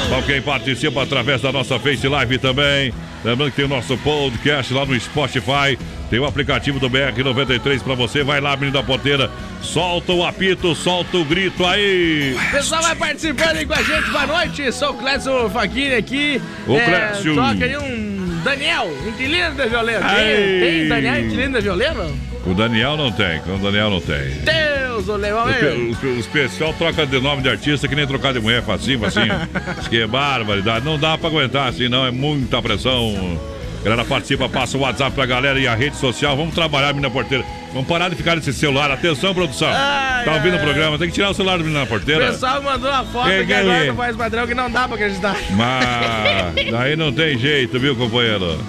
Bom, 0.09 0.21
quem 0.25 0.41
participa 0.41 1.03
através 1.03 1.41
da 1.41 1.51
nossa 1.51 1.77
Face 1.77 2.07
Live 2.07 2.39
também. 2.39 2.91
Lembrando 3.23 3.51
que 3.51 3.57
tem 3.57 3.65
o 3.65 3.67
nosso 3.67 3.95
podcast 3.99 4.73
lá 4.73 4.83
no 4.83 4.99
Spotify. 4.99 5.77
Tem 6.09 6.17
o 6.17 6.25
aplicativo 6.25 6.79
do 6.79 6.89
BR93 6.89 7.83
pra 7.83 7.93
você. 7.93 8.23
Vai 8.23 8.41
lá, 8.41 8.55
menino 8.55 8.71
da 8.71 8.81
porteira. 8.81 9.29
Solta 9.61 10.11
o 10.11 10.25
apito, 10.25 10.73
solta 10.73 11.17
o 11.17 11.23
grito 11.23 11.63
aí. 11.63 12.35
Pessoal 12.51 12.81
vai 12.81 12.95
participando 12.95 13.57
aí 13.57 13.65
com 13.67 13.73
a 13.73 13.83
gente, 13.83 14.09
boa 14.09 14.25
noite. 14.25 14.71
Sou 14.71 14.89
o 14.89 14.93
Clécio 14.95 15.49
Faquini 15.51 15.93
aqui. 15.93 16.41
Ô, 16.65 16.79
Clécio. 16.79 17.35
Toca 17.35 17.63
aí 17.63 17.77
um 17.77 18.18
Daniel, 18.43 18.91
inquilino 19.07 19.55
da 19.55 19.65
Violeiro. 19.65 20.03
Ai. 20.03 20.23
Tem, 20.23 20.59
tem 20.59 20.87
Daniel, 20.87 21.25
inquilino 21.25 21.53
da 21.53 21.59
Violeiro? 21.59 22.15
O 22.45 22.53
Daniel 22.53 22.95
não 22.97 23.11
tem, 23.11 23.39
o 23.41 23.57
Daniel 23.57 23.89
não 23.89 23.99
tem. 24.01 24.31
Deus, 24.43 25.07
o 25.07 25.15
Leão 25.17 25.45
Os, 25.45 25.55
é. 25.55 25.73
os, 25.73 26.19
os 26.19 26.27
pessoal 26.27 26.73
troca 26.73 27.05
de 27.05 27.19
nome 27.19 27.41
de 27.41 27.49
artista 27.49 27.87
que 27.87 27.95
nem 27.95 28.07
trocar 28.07 28.33
de 28.33 28.39
mulher 28.39 28.63
facinho, 28.63 28.99
facinho. 28.99 29.33
Isso 29.79 29.89
que 29.89 30.01
é 30.01 30.07
barbaridade. 30.07 30.85
Não 30.85 30.97
dá 30.97 31.17
pra 31.17 31.27
aguentar 31.27 31.67
assim, 31.67 31.89
não. 31.89 32.05
É 32.05 32.11
muita 32.11 32.61
pressão. 32.61 33.39
Galera, 33.83 34.03
participa, 34.03 34.49
passa 34.49 34.77
o 34.77 34.81
WhatsApp 34.81 35.15
pra 35.15 35.25
galera 35.25 35.57
e 35.59 35.65
a 35.67 35.73
rede 35.73 35.95
social. 35.95 36.35
Vamos 36.35 36.53
trabalhar, 36.53 36.87
menina 36.89 37.09
porteira. 37.09 37.45
Vamos 37.71 37.87
parar 37.87 38.09
de 38.09 38.15
ficar 38.15 38.35
nesse 38.35 38.51
celular. 38.51 38.91
Atenção, 38.91 39.33
produção. 39.33 39.69
Ai, 39.71 40.25
tá 40.25 40.33
ouvindo 40.33 40.55
ai, 40.55 40.59
o 40.59 40.63
programa? 40.63 40.97
Tem 40.97 41.07
que 41.07 41.13
tirar 41.13 41.29
o 41.29 41.33
celular 41.33 41.57
do 41.57 41.63
menina 41.63 41.83
O 41.83 41.87
porteira. 41.87 42.27
pessoal 42.27 42.61
mandou 42.61 42.89
uma 42.89 43.05
foto 43.05 43.29
que 43.29 43.45
que 43.45 43.53
agora 43.53 43.85
não 43.85 43.95
faz 43.95 44.15
padrão 44.17 44.47
que 44.47 44.53
não 44.53 44.69
dá 44.69 44.87
pra 44.87 44.95
acreditar. 44.95 45.35
Mas 45.51 46.71
daí 46.71 46.95
não 46.97 47.13
tem 47.13 47.37
jeito, 47.37 47.79
viu, 47.79 47.95
companheiro? 47.95 48.59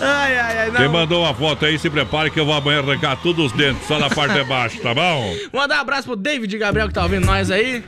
Ai, 0.00 0.36
ai, 0.36 0.58
ai, 0.58 0.70
não. 0.70 0.76
Quem 0.76 0.88
mandou 0.88 1.22
uma 1.22 1.32
foto 1.32 1.64
aí, 1.64 1.78
se 1.78 1.88
prepare 1.88 2.30
que 2.30 2.38
eu 2.38 2.44
vou 2.44 2.54
amanhã 2.54 2.80
arrancar 2.80 3.16
tudo 3.16 3.44
os 3.46 3.52
dentes, 3.52 3.86
só 3.86 3.98
na 3.98 4.10
parte 4.10 4.34
de 4.34 4.44
baixo, 4.44 4.78
tá 4.80 4.92
bom? 4.92 5.34
Mandar 5.52 5.78
um 5.78 5.80
abraço 5.80 6.08
pro 6.08 6.16
David 6.16 6.58
Gabriel 6.58 6.88
que 6.88 6.94
tá 6.94 7.04
ouvindo 7.04 7.24
nós 7.24 7.50
aí. 7.50 7.82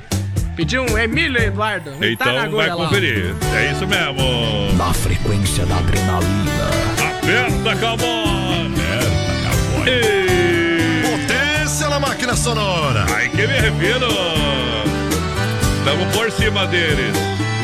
Pediu 0.57 0.87
um 0.91 0.97
Emílio 0.97 1.39
Eduardo. 1.39 1.91
Tá 1.91 1.99
na 1.99 2.07
Então 2.47 2.51
vai 2.53 2.69
lá, 2.71 2.77
conferir. 2.77 3.37
É 3.55 3.73
isso 3.73 3.87
mesmo. 3.87 4.73
Na 4.79 4.91
frequência 4.95 5.67
da 5.67 5.77
adrenalina. 5.77 6.71
Aperta, 6.99 7.77
cowboy! 7.77 8.73
Potência 11.03 11.89
na 11.91 12.01
máquina 12.01 12.35
sonora. 12.35 13.05
Ai 13.15 13.29
que 13.29 13.47
me 13.47 13.53
refiro! 13.53 14.09
Tamo 15.85 16.07
por 16.13 16.33
cima 16.33 16.67
deles, 16.69 17.15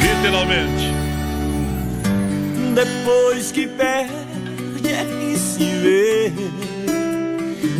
literalmente. 0.02 0.92
Depois 2.74 3.50
que 3.52 3.68
perde 3.68 4.92
é 4.92 5.04
que 5.04 5.38
se 5.38 5.64
vê 5.78 6.32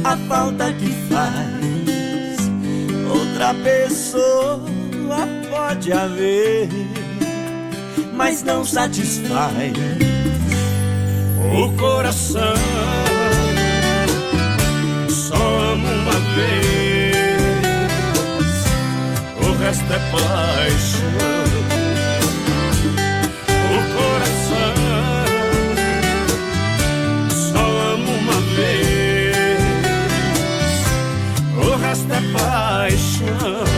a 0.05 0.17
falta 0.17 0.73
que 0.73 0.91
faz. 1.11 2.51
Outra 3.11 3.53
pessoa 3.63 4.82
pode 5.51 5.93
haver, 5.93 6.69
mas 8.13 8.43
não 8.43 8.65
satisfaz 8.65 9.53
o 11.55 11.73
coração. 11.73 12.55
Só 15.09 15.35
amo 15.35 15.87
uma 15.87 16.13
vez, 16.35 17.17
o 19.41 19.53
resto 19.59 19.93
é 19.93 19.99
paixão. 20.11 21.53
O 23.73 23.79
coração 23.97 24.75
só 27.31 27.65
amo 27.93 28.13
uma 28.13 28.41
vez, 28.57 29.57
o 31.57 31.77
resto 31.77 32.13
é 32.13 32.21
paixão. 32.39 33.72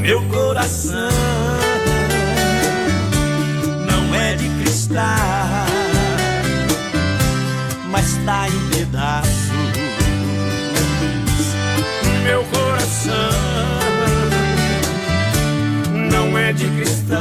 Meu 0.00 0.22
coração 0.26 1.08
não 3.86 4.14
é 4.14 4.34
de 4.36 4.48
cristal, 4.60 5.66
mas 7.90 8.16
tá 8.24 8.46
em 8.48 8.68
pedaços. 8.70 9.30
Meu 12.22 12.44
coração 12.44 13.12
não 16.10 16.38
é 16.38 16.52
de 16.52 16.68
cristal, 16.68 17.18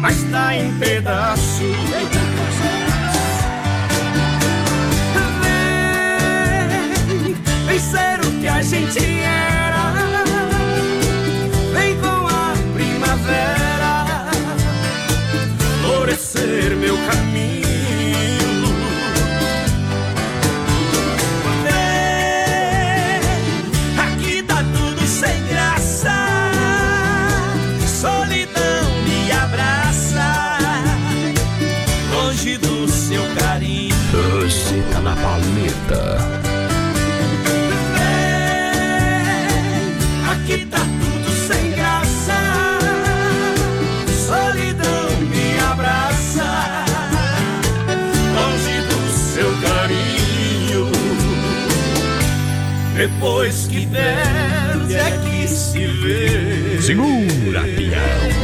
mas 0.00 0.22
tá 0.30 0.54
em 0.54 0.78
pedaços. 0.78 2.25
O 8.76 8.88
que 8.88 8.98
a 8.98 9.00
gente 9.00 9.20
era. 9.20 9.92
Vem 11.72 11.96
com 11.98 12.26
a 12.26 12.54
primavera, 12.74 14.26
florescer 15.82 16.76
meu 16.76 16.96
caminho. 17.06 17.56
Você 34.46 34.82
tá 34.92 35.00
na 35.00 35.16
paleta. 35.16 36.35
Depois 53.10 53.68
que 53.68 53.86
perde 53.86 54.94
é 54.96 55.18
que 55.24 55.46
se 55.46 55.86
vê. 55.86 56.82
Segura, 56.82 57.60
pião. 57.60 58.36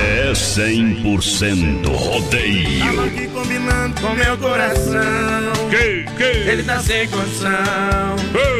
É 0.00 0.30
100% 0.32 1.82
Tava 1.82 1.96
rodeio. 1.96 3.04
aqui 3.04 3.26
combinando 3.28 4.00
com 4.00 4.14
meu 4.14 4.38
coração. 4.38 5.00
Que, 5.68 6.04
que? 6.16 6.22
Ele 6.48 6.62
tá 6.62 6.78
sem 6.78 7.08
condição. 7.08 7.48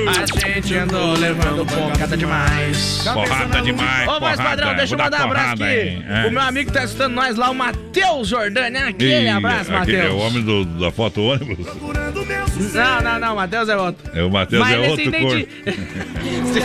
A 0.09 0.49
gente 0.49 0.75
andou 0.77 1.13
levando 1.15 1.65
porrada 1.67 2.17
demais. 2.17 3.03
Porrada 3.13 3.61
demais, 3.63 4.09
Ô, 4.09 4.19
porrada. 4.19 4.43
padrão, 4.43 4.75
deixa 4.75 4.95
eu 4.95 4.99
mandar 4.99 5.21
um 5.21 5.25
abraço 5.27 5.63
aqui. 5.63 5.65
hein? 5.65 6.05
É. 6.09 6.27
O 6.27 6.31
meu 6.33 6.43
amigo 6.43 6.73
tá 6.73 6.83
assistindo 6.83 7.11
nós 7.11 7.37
lá, 7.37 7.51
o 7.51 7.55
Matheus 7.55 8.29
Jordani. 8.29 8.79
Aquele 8.79 9.25
Ih, 9.25 9.29
abraço, 9.29 9.71
Matheus. 9.71 10.05
É 10.05 10.09
o 10.11 10.17
homem 10.19 10.43
do- 10.43 10.65
da 10.65 10.91
foto 10.91 11.21
ônibus. 11.23 11.67
Não, 12.75 13.01
não, 13.03 13.19
não, 13.21 13.37
Matheus 13.37 13.69
é 13.69 13.77
outro. 13.77 14.11
É 14.15 14.23
o 14.23 14.31
Matheus 14.31 14.69
é 14.69 14.79
outro 14.79 15.03
identi- 15.03 15.49
cor. 15.65 15.75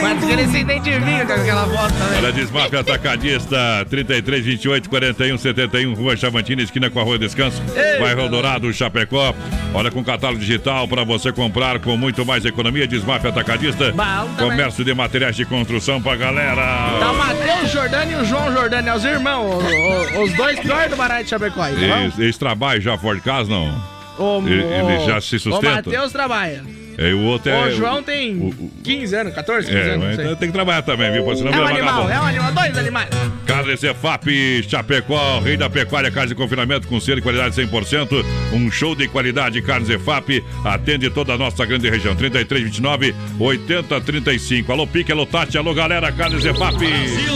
Mas 0.00 0.24
que 0.24 0.30
ele 0.32 0.46
se 0.48 0.58
identifica 0.58 1.26
com 1.26 1.32
aquela 1.32 1.66
foto 1.66 1.92
também. 1.94 2.18
Olha, 2.18 2.32
Desmaf 2.32 2.74
Atacadista, 2.76 3.86
33, 3.90 4.44
28, 4.44 4.88
41, 4.88 5.38
71, 5.38 5.94
Rua 5.94 6.16
Chavantina, 6.16 6.62
esquina 6.62 6.88
com 6.88 7.00
a 7.00 7.02
Rua 7.02 7.18
Descanso, 7.18 7.60
Ei, 7.74 7.98
bairro 8.00 8.28
Dourado, 8.28 8.72
Chapecó. 8.72 9.34
Olha, 9.74 9.90
com 9.90 10.02
catálogo 10.04 10.40
digital 10.40 10.86
para 10.88 11.04
você 11.04 11.32
comprar 11.32 11.78
com 11.80 11.96
muito 11.96 12.24
mais 12.24 12.44
economia. 12.44 12.86
Desmaf 12.86 13.26
Atacadista, 13.26 13.92
também. 13.92 14.36
comércio 14.50 14.84
de 14.84 14.94
materiais 14.94 15.36
de 15.36 15.44
construção 15.44 16.00
pra 16.00 16.14
galera. 16.16 16.62
Tá 17.00 17.12
o 17.12 17.16
Matheus 17.16 17.70
Jordani 17.72 18.12
e 18.12 18.16
o 18.16 18.24
João 18.24 18.52
Jordani, 18.52 18.88
é 18.88 18.94
os 18.94 19.04
irmãos, 19.04 19.64
o- 19.64 20.18
o- 20.18 20.22
os 20.24 20.32
dois 20.34 20.58
piores 20.60 20.90
do 20.90 20.96
Baralho 20.96 21.24
de 21.24 21.30
Chapecó. 21.30 21.62
aí, 21.62 21.74
tá 21.88 22.22
eles 22.22 22.38
trabalham 22.38 22.80
já 22.80 22.96
fora 22.96 23.16
de 23.16 23.22
casa, 23.22 23.50
não? 23.50 23.97
O, 24.18 24.42
Ele- 24.46 24.62
ele 24.62 25.06
já 25.06 25.20
se 25.20 25.36
O 25.36 25.40
sustenta? 25.40 25.76
Matheus 25.76 26.12
trabalha. 26.12 26.62
É, 27.00 27.14
o 27.14 27.20
outro 27.26 27.48
é. 27.52 27.68
o 27.68 27.76
João 27.76 28.02
tem 28.02 28.52
15 28.82 29.14
anos, 29.14 29.32
14, 29.32 29.68
15 29.68 29.78
É, 29.78 29.92
anos, 29.94 30.18
então 30.18 30.34
tem 30.34 30.48
que 30.48 30.52
trabalhar 30.52 30.82
também, 30.82 31.12
viu? 31.12 31.36
Senão 31.36 31.52
É 31.54 31.60
um 31.60 31.66
animal, 31.68 32.10
é 32.10 32.20
um 32.20 32.24
animal, 32.24 32.52
dois 32.52 32.76
animais. 32.76 33.08
Carne 33.46 33.76
Cefap, 33.76 34.26
Chapecó, 34.68 35.38
rei 35.38 35.56
da 35.56 35.70
pecuária, 35.70 36.10
carne 36.10 36.30
de 36.30 36.34
confinamento 36.34 36.88
com 36.88 36.98
selo 36.98 37.20
e 37.20 37.22
qualidade 37.22 37.54
100%. 37.54 38.24
Um 38.52 38.68
show 38.68 38.96
de 38.96 39.06
qualidade, 39.06 39.62
carne 39.62 39.86
Cefap, 39.86 40.44
atende 40.64 41.08
toda 41.08 41.34
a 41.34 41.38
nossa 41.38 41.64
grande 41.64 41.88
região. 41.88 42.16
33, 42.16 42.64
29, 42.64 43.14
80, 43.38 44.00
35. 44.00 44.72
Alô, 44.72 44.84
Pique, 44.84 45.12
alô, 45.12 45.24
Tati, 45.24 45.56
alô, 45.56 45.72
galera, 45.72 46.10
carne 46.10 46.42
Cefap. 46.42 46.74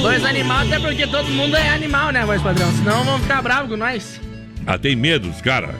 Dois 0.02 0.24
animais, 0.24 0.72
até 0.72 0.80
porque 0.80 1.06
todo 1.06 1.28
mundo 1.30 1.56
é 1.56 1.68
animal, 1.68 2.10
né, 2.10 2.24
voz 2.26 2.42
padrão? 2.42 2.68
Senão 2.72 3.04
vão 3.04 3.16
ficar 3.20 3.40
bravos 3.40 3.70
com 3.70 3.76
nós. 3.76 4.20
Ah, 4.66 4.76
tem 4.76 4.96
medos, 4.96 5.40
cara. 5.40 5.70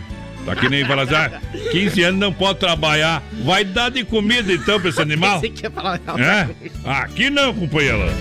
Tá 0.45 0.57
que 0.57 0.69
nem 0.69 0.85
falar 0.85 1.03
assim, 1.03 1.15
ah, 1.15 1.41
15 1.71 2.03
anos 2.03 2.21
não 2.21 2.33
pode 2.33 2.59
trabalhar. 2.59 3.23
Vai 3.45 3.65
dar 3.65 3.91
de 3.91 4.05
comida 4.05 4.53
então 4.53 4.81
pra 4.81 4.91
esse 4.91 5.01
animal? 5.03 5.41
Você 5.41 5.49
quer 5.51 5.71
falar 5.71 6.01
É? 6.19 6.49
Aqui 6.85 7.31
não, 7.31 7.55
companheira. 7.55 8.13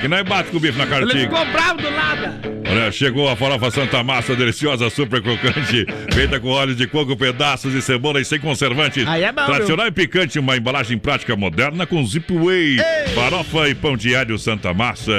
Que 0.00 0.08
nós 0.08 0.22
bate 0.22 0.50
com 0.50 0.56
o 0.58 0.60
bife 0.60 0.76
na 0.78 0.84
Ele 0.84 0.90
cartiga. 0.92 1.20
ficou 1.20 1.46
bravo 1.52 1.82
do 1.82 1.90
nada. 1.90 2.40
Olha, 2.70 2.92
chegou 2.92 3.28
a 3.28 3.36
farofa 3.36 3.70
Santa 3.70 4.02
Massa, 4.02 4.34
deliciosa, 4.36 4.88
super 4.90 5.20
crocante, 5.20 5.84
feita 6.12 6.38
com 6.40 6.48
óleo 6.48 6.74
de 6.74 6.86
coco, 6.86 7.16
pedaços 7.16 7.72
de 7.72 7.82
cebola 7.82 8.20
e 8.20 8.24
sem 8.24 8.38
conservantes. 8.38 9.06
Aí 9.06 9.24
é 9.24 9.32
bom, 9.32 9.44
Tradicional 9.44 9.86
e 9.86 9.90
picante, 9.90 10.38
uma 10.38 10.56
embalagem 10.56 10.96
prática 10.98 11.36
moderna 11.36 11.86
com 11.86 12.04
zip 12.06 12.32
farofa 13.14 13.68
e 13.68 13.74
pão 13.74 13.96
alho 14.18 14.38
Santa 14.38 14.72
Massa. 14.72 15.12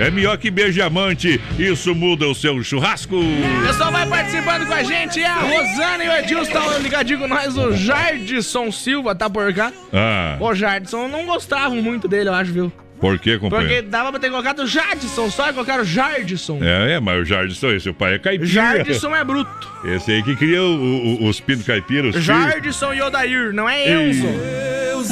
É 0.00 0.10
melhor 0.10 0.38
que 0.38 0.50
beijamante, 0.50 1.40
isso 1.58 1.94
muda 1.94 2.26
o 2.26 2.34
seu 2.34 2.62
churrasco. 2.64 3.16
O 3.16 3.66
pessoal 3.66 3.92
vai 3.92 4.06
participando 4.08 4.66
com 4.66 4.72
a 4.72 4.82
gente. 4.82 5.20
É 5.20 5.26
a 5.26 5.34
Rosana 5.40 6.04
e 6.04 6.08
o 6.08 6.12
Edilson 6.12 6.42
estão 6.42 6.78
ligadinho 6.78 7.18
com 7.18 7.28
nós. 7.28 7.56
O 7.56 7.72
Jardson 7.76 8.72
Silva 8.72 9.14
tá 9.14 9.28
por 9.28 9.52
cá. 9.52 9.70
Ah, 9.92 10.36
O 10.40 10.54
Jardson 10.54 11.06
não 11.06 11.26
gostavam 11.26 11.82
muito 11.82 12.08
dele, 12.08 12.30
eu 12.30 12.34
acho, 12.34 12.50
viu? 12.52 12.72
por 13.00 13.18
que, 13.18 13.38
Porque 13.38 13.38
companheiro? 13.38 13.88
dava 13.88 14.10
pra 14.10 14.20
ter 14.20 14.28
colocado 14.28 14.66
Jardson 14.66 15.30
só 15.30 15.48
e 15.48 15.52
colocaram 15.54 15.82
Jardson. 15.84 16.58
É, 16.62 16.92
é, 16.96 17.00
mas 17.00 17.20
o 17.22 17.24
Jardson, 17.24 17.70
esse 17.72 17.88
o 17.88 17.94
pai 17.94 18.14
é 18.14 18.18
caipira. 18.18 18.46
Jardson 18.50 19.14
é 19.16 19.24
bruto. 19.24 19.68
Esse 19.84 20.12
aí 20.12 20.22
que 20.22 20.36
cria 20.36 20.62
o- 20.62 20.76
o- 21.24 21.28
os 21.28 21.40
pinos 21.40 21.64
caipiras. 21.66 22.14
os 22.14 22.22
Jardson 22.24 22.92
e 22.92 23.00
Odair, 23.00 23.54
não 23.54 23.66
é 23.68 23.90
Enzo. 23.90 24.26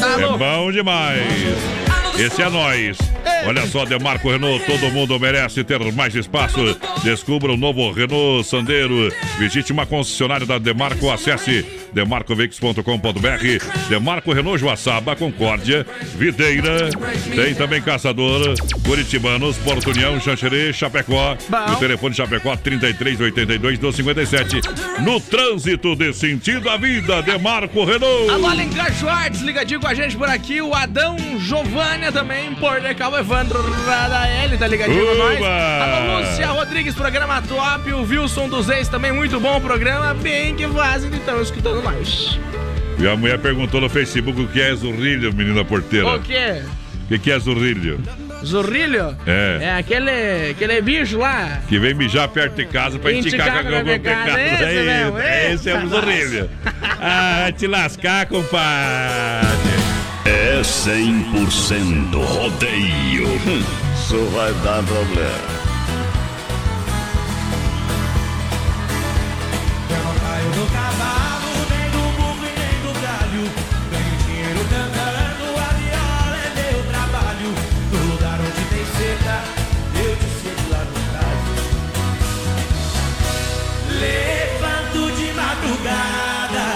Tá 0.01 0.13
É 0.13 0.17
louco? 0.17 0.39
bom 0.39 0.71
demais. 0.71 1.23
Esse 2.19 2.43
é 2.43 2.51
nós. 2.51 2.99
Olha 3.47 3.65
só, 3.67 3.85
Demarco 3.85 4.29
Renault, 4.29 4.65
todo 4.67 4.91
mundo 4.91 5.19
merece 5.21 5.63
ter 5.63 5.79
mais 5.93 6.15
espaço. 6.15 6.77
Descubra 7.05 7.53
o 7.53 7.57
novo 7.57 7.93
Renault 7.93 8.45
Sandero. 8.45 9.13
Visite 9.39 9.73
uma 9.73 9.87
concessionária 9.87 10.45
da 10.45 10.59
Demarco, 10.59 11.11
acesse 11.11 11.65
demarcoveículos.com.br. 11.93 13.89
Demarco 13.89 14.33
Renault 14.33 14.59
Joaçaba, 14.59 15.15
Concórdia, 15.17 15.87
Videira, 16.17 16.91
tem 17.35 17.55
também 17.55 17.81
Caçador, 17.81 18.55
Curitibanos, 18.85 19.57
Porto 19.59 19.91
União, 19.91 20.21
Xanxerê, 20.21 20.73
Chapecó. 20.73 21.37
O 21.73 21.77
telefone 21.77 22.15
Chapecó 22.15 22.57
3382 22.57 23.79
1257. 23.79 24.61
No 25.03 25.21
trânsito 25.21 25.95
de 25.95 26.13
sentido 26.13 26.69
à 26.69 26.77
vida, 26.77 27.23
Demarco 27.23 27.85
Renault. 27.85 28.31
Alô, 28.31 28.49
Alencar 28.49 28.93
Schwartz, 28.95 29.41
ligadinho 29.41 29.81
com 29.81 29.87
a 29.87 29.95
gente 29.95 30.17
por 30.17 30.29
aqui. 30.29 30.61
O 30.61 30.75
Adão 30.75 31.17
Giovânia 32.09 32.13
também, 32.13 32.55
por 32.55 32.81
decal, 32.81 33.13
o 33.13 33.19
Evandro 33.19 33.61
Radaeli, 33.85 34.57
tá 34.57 34.67
ligadinho 34.67 35.07
com 35.07 35.15
nós. 35.15 35.39
Alô, 35.43 36.19
Lúcia 36.21 36.47
Rodrigues, 36.49 36.95
programa 36.95 37.43
top. 37.43 37.93
O 37.93 38.03
Wilson 38.03 38.49
dos 38.49 38.69
Ex 38.69 38.89
também, 38.89 39.13
muito 39.13 39.39
bom 39.39 39.59
o 39.59 39.61
programa. 39.61 40.15
Bem 40.15 40.55
que 40.55 40.67
fazem, 40.69 41.11
então, 41.13 41.41
escutando 41.41 41.83
nós. 41.83 42.39
E 42.99 43.07
a 43.07 43.15
mulher 43.17 43.39
perguntou 43.39 43.81
no 43.81 43.89
Facebook 43.89 44.41
o 44.41 44.49
que 44.49 44.61
é 44.61 44.75
zurrilho, 44.75 45.33
menina 45.33 45.65
porteira. 45.65 46.09
O 46.09 46.21
quê? 46.21 46.63
O 47.05 47.09
que, 47.09 47.19
que 47.19 47.31
é 47.31 47.39
zurrilho? 47.39 48.01
Zurrilho? 48.45 49.17
É. 49.27 49.59
É 49.63 49.75
aquele, 49.79 50.51
aquele 50.51 50.81
bicho 50.83 51.19
lá. 51.19 51.61
Que 51.69 51.79
vem 51.79 51.95
mijar 51.95 52.29
perto 52.29 52.57
de 52.57 52.67
casa 52.67 52.99
pra 52.99 53.13
Enticar 53.13 53.49
enticar 53.49 53.65
com 53.65 53.71
com 53.71 53.77
a 53.77 53.81
a 53.81 53.85
pecado. 53.85 54.25
pecado. 54.25 54.39
Esse 54.39 55.29
É 55.29 55.53
esse 55.53 55.71
é 55.71 55.85
o 55.85 55.89
zurrilho. 55.89 56.51
Ah, 57.01 57.51
te 57.57 57.67
lascar, 57.67 58.27
compadre. 58.27 59.78
É 60.29 60.61
100% 60.61 62.15
rodeio. 62.15 63.29
Isso 63.95 64.21
vai 64.35 64.53
dar 64.63 64.83
problema. 64.83 65.57
Do 70.55 70.65
cavalo, 70.73 71.53
nem 71.71 71.87
do 71.91 72.03
burro 72.17 72.45
e 72.45 72.53
nem 72.59 72.77
do 72.83 72.93
galho. 73.01 73.45
Ganho 73.91 74.17
dinheiro 74.27 74.63
cantando, 74.71 75.47
a 75.57 75.69
viola 75.79 76.39
é 76.45 76.49
meu 76.57 76.79
trabalho. 76.91 77.51
No 77.93 77.99
lugar 78.13 78.39
onde 78.41 78.63
tem 78.71 78.85
seca, 78.99 79.37
eu 79.95 80.13
te 80.17 80.29
sigo 80.41 80.65
lá 80.71 80.83
no 80.85 80.99
rádio. 81.15 81.57
Levanto 84.01 85.01
de 85.17 85.29
madrugada 85.33 86.67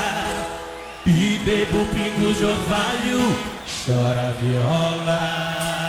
e 1.06 1.40
bebo 1.44 1.80
pingo 1.94 2.11
de 2.34 2.44
orvalho. 2.44 3.36
Chora 3.84 4.34
viola. 4.40 5.81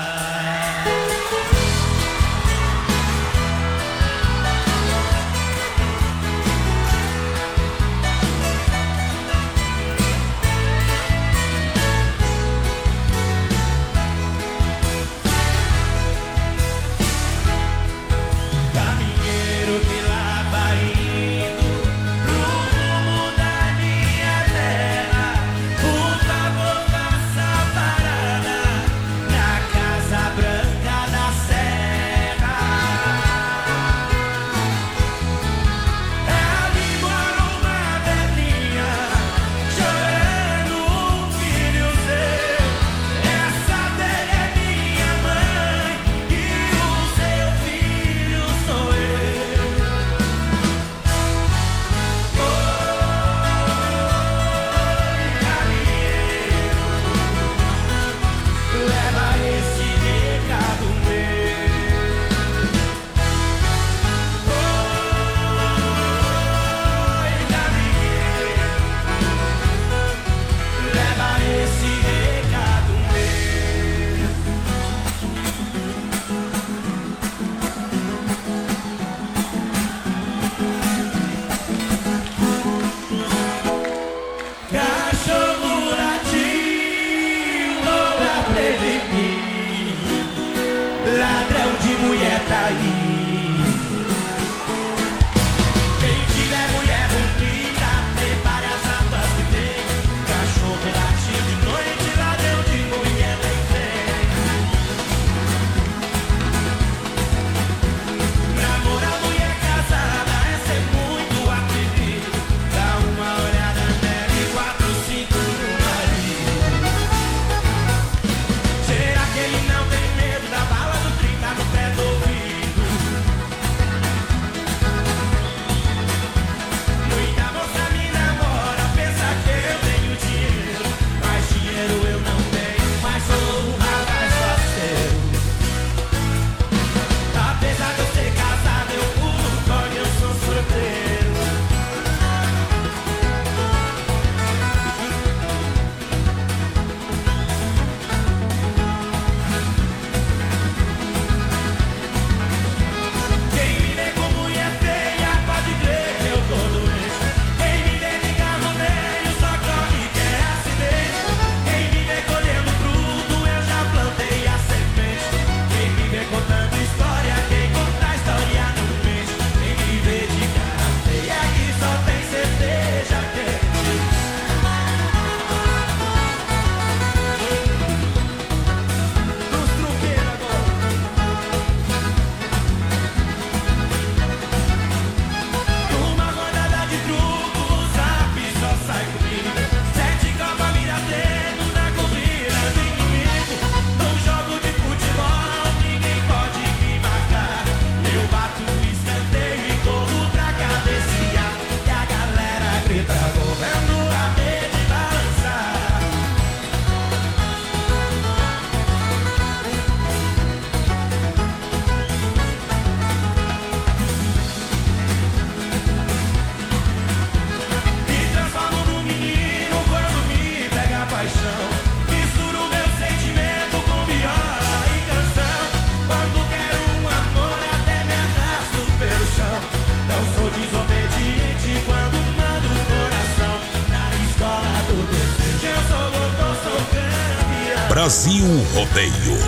Brasil 238.04 238.46
Rodeio. 238.76 239.40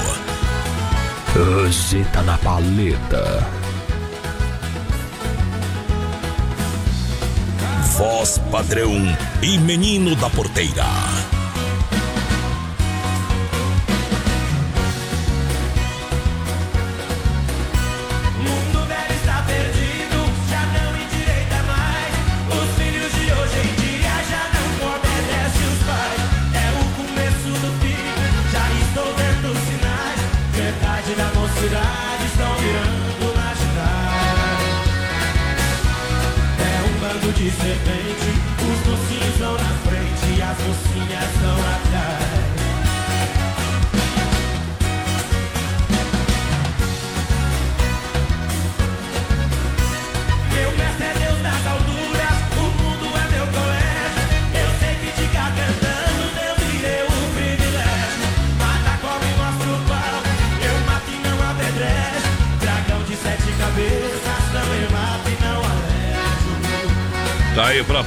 Roseta 1.35 2.21
na 2.21 2.37
paleta. 2.37 3.45
Voz 7.97 8.37
padrão 8.49 8.93
e 9.41 9.57
menino 9.57 10.15
da 10.15 10.29
porteira. 10.29 10.85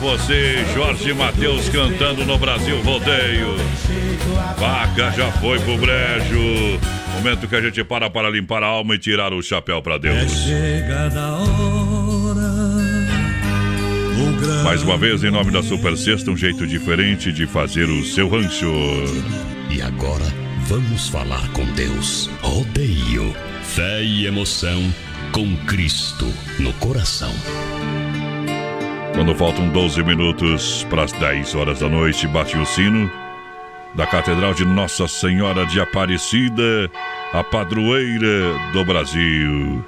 você, 0.08 0.64
Jorge 0.74 1.12
Matheus 1.12 1.68
cantando 1.68 2.24
no 2.24 2.38
Brasil 2.38 2.80
Rodeio. 2.80 3.56
Vaca 4.56 5.10
já 5.10 5.30
foi 5.32 5.58
pro 5.60 5.76
brejo. 5.76 6.80
Momento 7.12 7.46
que 7.46 7.54
a 7.54 7.60
gente 7.60 7.84
para 7.84 8.08
para 8.08 8.30
limpar 8.30 8.62
a 8.62 8.66
alma 8.68 8.94
e 8.94 8.98
tirar 8.98 9.34
o 9.34 9.42
chapéu 9.42 9.82
para 9.82 9.98
Deus. 9.98 10.32
Mais 14.64 14.82
uma 14.82 14.96
vez, 14.96 15.22
em 15.24 15.30
nome 15.30 15.50
da 15.50 15.62
Super 15.62 15.94
Sexta, 15.94 16.30
um 16.30 16.36
jeito 16.36 16.66
diferente 16.66 17.30
de 17.30 17.46
fazer 17.46 17.84
o 17.84 18.02
seu 18.02 18.30
rancho. 18.30 18.72
E 19.70 19.82
agora, 19.82 20.24
vamos 20.68 21.08
falar 21.08 21.46
com 21.52 21.66
Deus. 21.72 22.30
Rodeio, 22.40 23.36
fé 23.62 24.02
e 24.02 24.26
emoção 24.26 24.82
com 25.32 25.54
Cristo 25.66 26.26
no 26.58 26.72
coração. 26.74 27.32
Quando 29.18 29.34
faltam 29.34 29.68
12 29.70 30.00
minutos 30.04 30.86
para 30.88 31.02
as 31.02 31.10
10 31.10 31.56
horas 31.56 31.80
da 31.80 31.88
noite, 31.88 32.24
bate 32.28 32.56
o 32.56 32.64
sino 32.64 33.10
da 33.92 34.06
Catedral 34.06 34.54
de 34.54 34.64
Nossa 34.64 35.08
Senhora 35.08 35.66
de 35.66 35.80
Aparecida, 35.80 36.88
a 37.32 37.42
padroeira 37.42 38.54
do 38.72 38.84
Brasil, 38.84 39.84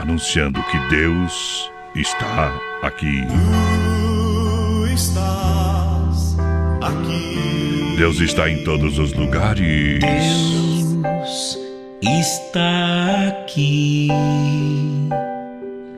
anunciando 0.00 0.60
que 0.64 0.78
Deus 0.90 1.70
está 1.94 2.52
aqui. 2.82 3.22
Tu 3.28 4.86
estás 4.92 6.36
aqui. 6.82 7.94
Deus 7.96 8.18
está 8.18 8.50
em 8.50 8.64
todos 8.64 8.98
os 8.98 9.12
lugares. 9.12 10.00
Deus 10.00 11.58
está 12.02 13.28
aqui. 13.28 14.08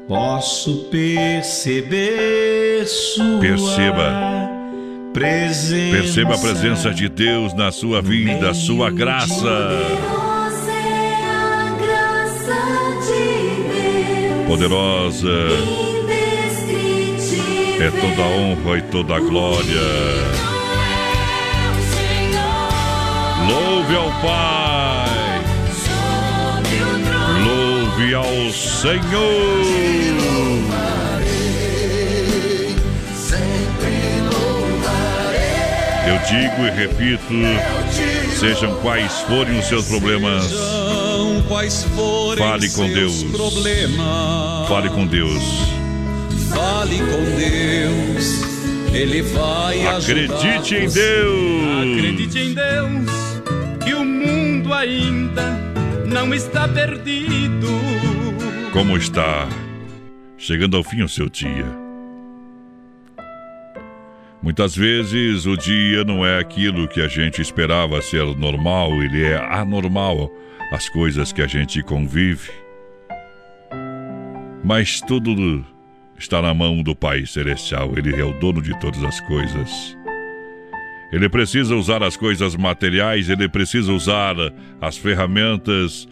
Posso 0.08 0.88
perceber 0.88 2.86
sua 2.86 3.40
Perceba. 3.40 4.48
Presença 5.12 5.96
Perceba 5.96 6.34
a 6.34 6.38
presença 6.38 6.94
de 6.94 7.08
Deus 7.08 7.52
na 7.54 7.72
sua 7.72 8.00
vida, 8.00 8.54
sua 8.54 8.88
graça. 8.88 9.34
É 9.34 9.96
graça 11.84 12.54
de 13.02 14.46
Poderosa. 14.46 15.48
É 17.80 17.90
toda 17.90 18.22
a 18.22 18.28
honra 18.28 18.78
e 18.78 18.82
toda 18.82 19.16
a 19.16 19.20
glória. 19.20 19.80
É 20.22 20.46
Louve 23.50 23.96
ao 23.96 24.12
Pai. 24.22 24.65
Louve 27.96 28.14
ao 28.14 28.52
Senhor. 28.52 29.00
Eu 36.06 36.18
digo 36.28 36.66
e 36.66 36.70
repito, 36.70 37.32
sejam 38.38 38.74
quais 38.82 39.20
forem 39.22 39.58
os 39.58 39.64
seus 39.64 39.86
problemas, 39.86 40.44
fale 42.36 42.68
com 42.70 42.86
Deus. 42.86 43.24
Fale 44.68 44.90
com 44.90 45.06
Deus. 45.06 45.42
Fale 46.50 46.98
com 46.98 47.24
Deus, 47.38 48.42
Ele 48.92 49.22
vai 49.22 49.86
Acredite 49.86 50.74
em. 50.74 50.88
Deus. 50.88 51.96
Acredite 51.96 52.38
em 52.38 52.52
Deus, 52.52 53.82
que 53.82 53.94
o 53.94 54.04
mundo 54.04 54.74
ainda 54.74 55.58
não 56.06 56.34
está 56.34 56.68
perdido. 56.68 57.85
Como 58.76 58.94
está 58.98 59.48
chegando 60.36 60.76
ao 60.76 60.84
fim 60.84 61.00
o 61.00 61.08
seu 61.08 61.30
dia? 61.30 61.64
Muitas 64.42 64.76
vezes 64.76 65.46
o 65.46 65.56
dia 65.56 66.04
não 66.04 66.26
é 66.26 66.38
aquilo 66.38 66.86
que 66.86 67.00
a 67.00 67.08
gente 67.08 67.40
esperava 67.40 68.02
ser 68.02 68.26
normal, 68.36 68.92
ele 69.02 69.24
é 69.24 69.38
anormal, 69.38 70.30
as 70.70 70.90
coisas 70.90 71.32
que 71.32 71.40
a 71.40 71.46
gente 71.46 71.82
convive. 71.82 72.50
Mas 74.62 75.00
tudo 75.00 75.64
está 76.18 76.42
na 76.42 76.52
mão 76.52 76.82
do 76.82 76.94
Pai 76.94 77.24
Celestial, 77.24 77.94
ele 77.96 78.14
é 78.14 78.24
o 78.24 78.38
dono 78.38 78.60
de 78.60 78.78
todas 78.78 79.02
as 79.02 79.22
coisas. 79.22 79.96
Ele 81.10 81.30
precisa 81.30 81.74
usar 81.74 82.02
as 82.02 82.14
coisas 82.14 82.54
materiais, 82.54 83.30
ele 83.30 83.48
precisa 83.48 83.90
usar 83.90 84.36
as 84.82 84.98
ferramentas 84.98 86.06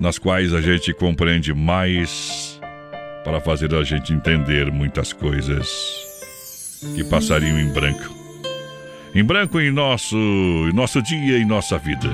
nas 0.00 0.18
quais 0.18 0.54
a 0.54 0.62
gente 0.62 0.94
compreende 0.94 1.52
mais 1.52 2.58
para 3.22 3.38
fazer 3.38 3.74
a 3.74 3.84
gente 3.84 4.14
entender 4.14 4.72
muitas 4.72 5.12
coisas 5.12 5.68
que 6.96 7.04
passariam 7.04 7.60
em 7.60 7.70
branco. 7.70 8.18
Em 9.14 9.22
branco 9.22 9.60
em 9.60 9.70
nosso, 9.70 10.16
em 10.16 10.72
nosso 10.72 11.02
dia 11.02 11.36
e 11.36 11.44
nossa 11.44 11.76
vida. 11.76 12.08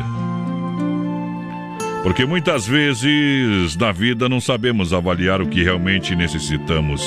Porque 2.02 2.24
muitas 2.24 2.66
vezes 2.66 3.76
na 3.76 3.92
vida 3.92 4.28
não 4.28 4.40
sabemos 4.40 4.92
avaliar 4.92 5.40
o 5.40 5.48
que 5.48 5.62
realmente 5.62 6.16
necessitamos. 6.16 7.02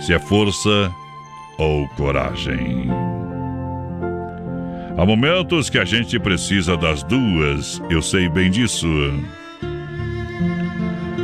Se 0.00 0.12
é 0.12 0.18
força 0.18 0.92
ou 1.58 1.86
coragem. 1.90 2.88
Há 4.96 5.04
momentos 5.04 5.70
que 5.70 5.78
a 5.78 5.84
gente 5.84 6.18
precisa 6.18 6.76
das 6.76 7.02
duas, 7.02 7.80
eu 7.90 8.00
sei 8.00 8.28
bem 8.28 8.50
disso. 8.50 8.86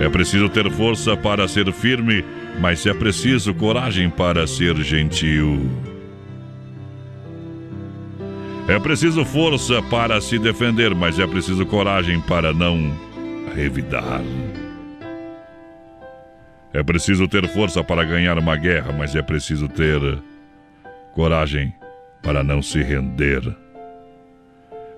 É 0.00 0.08
preciso 0.08 0.48
ter 0.48 0.70
força 0.70 1.14
para 1.14 1.46
ser 1.46 1.70
firme, 1.74 2.24
mas 2.58 2.86
é 2.86 2.94
preciso 2.94 3.52
coragem 3.52 4.08
para 4.08 4.46
ser 4.46 4.74
gentil. 4.76 5.70
É 8.66 8.78
preciso 8.78 9.26
força 9.26 9.82
para 9.82 10.18
se 10.22 10.38
defender, 10.38 10.94
mas 10.94 11.18
é 11.18 11.26
preciso 11.26 11.66
coragem 11.66 12.18
para 12.22 12.50
não 12.50 12.96
revidar. 13.54 14.22
É 16.72 16.82
preciso 16.82 17.28
ter 17.28 17.46
força 17.48 17.84
para 17.84 18.02
ganhar 18.02 18.38
uma 18.38 18.56
guerra, 18.56 18.92
mas 18.96 19.14
é 19.14 19.20
preciso 19.20 19.68
ter 19.68 20.00
coragem 21.14 21.74
para 22.22 22.42
não 22.42 22.62
se 22.62 22.82
render. 22.82 23.42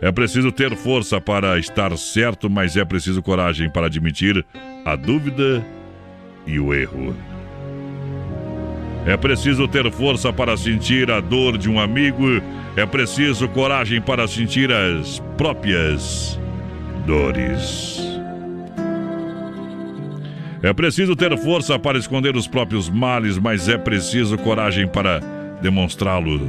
É 0.00 0.12
preciso 0.12 0.52
ter 0.52 0.76
força 0.76 1.20
para 1.20 1.58
estar 1.58 1.96
certo, 1.96 2.50
mas 2.50 2.76
é 2.76 2.84
preciso 2.84 3.22
coragem 3.22 3.70
para 3.70 3.86
admitir 3.86 4.44
a 4.84 4.96
dúvida 4.96 5.64
e 6.46 6.58
o 6.58 6.74
erro. 6.74 7.14
É 9.06 9.16
preciso 9.16 9.66
ter 9.66 9.90
força 9.90 10.32
para 10.32 10.56
sentir 10.56 11.10
a 11.10 11.20
dor 11.20 11.58
de 11.58 11.68
um 11.68 11.80
amigo, 11.80 12.40
é 12.76 12.86
preciso 12.86 13.48
coragem 13.48 14.00
para 14.00 14.26
sentir 14.28 14.72
as 14.72 15.18
próprias 15.36 16.38
dores. 17.04 18.00
É 20.62 20.72
preciso 20.72 21.16
ter 21.16 21.36
força 21.36 21.76
para 21.76 21.98
esconder 21.98 22.36
os 22.36 22.46
próprios 22.46 22.88
males, 22.88 23.36
mas 23.36 23.68
é 23.68 23.76
preciso 23.76 24.38
coragem 24.38 24.86
para 24.86 25.18
demonstrá-los. 25.60 26.42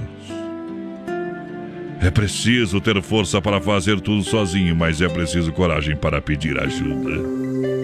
É 2.00 2.12
preciso 2.12 2.80
ter 2.80 3.02
força 3.02 3.42
para 3.42 3.60
fazer 3.60 4.00
tudo 4.02 4.22
sozinho, 4.24 4.76
mas 4.76 5.02
é 5.02 5.10
preciso 5.10 5.52
coragem 5.52 5.96
para 5.96 6.22
pedir 6.22 6.60
ajuda. 6.60 7.83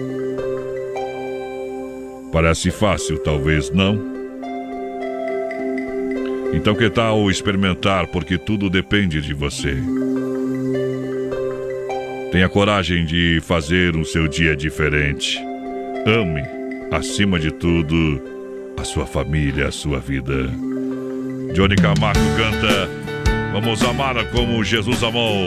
Parece 2.32 2.70
fácil, 2.70 3.18
talvez 3.18 3.70
não. 3.70 4.00
Então, 6.52 6.74
que 6.74 6.90
tal 6.90 7.30
experimentar, 7.30 8.06
porque 8.08 8.36
tudo 8.36 8.68
depende 8.68 9.20
de 9.20 9.32
você. 9.32 9.76
Tenha 12.32 12.48
coragem 12.48 13.04
de 13.04 13.40
fazer 13.42 13.96
o 13.96 14.04
seu 14.04 14.28
dia 14.28 14.56
diferente. 14.56 15.38
Ame, 16.06 16.42
acima 16.90 17.38
de 17.38 17.50
tudo, 17.50 18.20
a 18.76 18.84
sua 18.84 19.06
família, 19.06 19.68
a 19.68 19.72
sua 19.72 19.98
vida. 19.98 20.48
Johnny 21.54 21.76
Camargo 21.76 22.20
canta 22.36 23.10
Vamos 23.52 23.82
amar 23.82 24.14
como 24.30 24.62
Jesus 24.62 25.02
amou. 25.02 25.44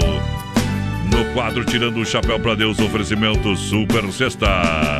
No 1.09 1.33
quadro 1.33 1.63
Tirando 1.63 2.01
o 2.01 2.05
Chapéu 2.05 2.39
para 2.39 2.55
Deus, 2.55 2.77
oferecimento 2.79 3.55
Super 3.55 4.03
Sexta. 4.11 4.99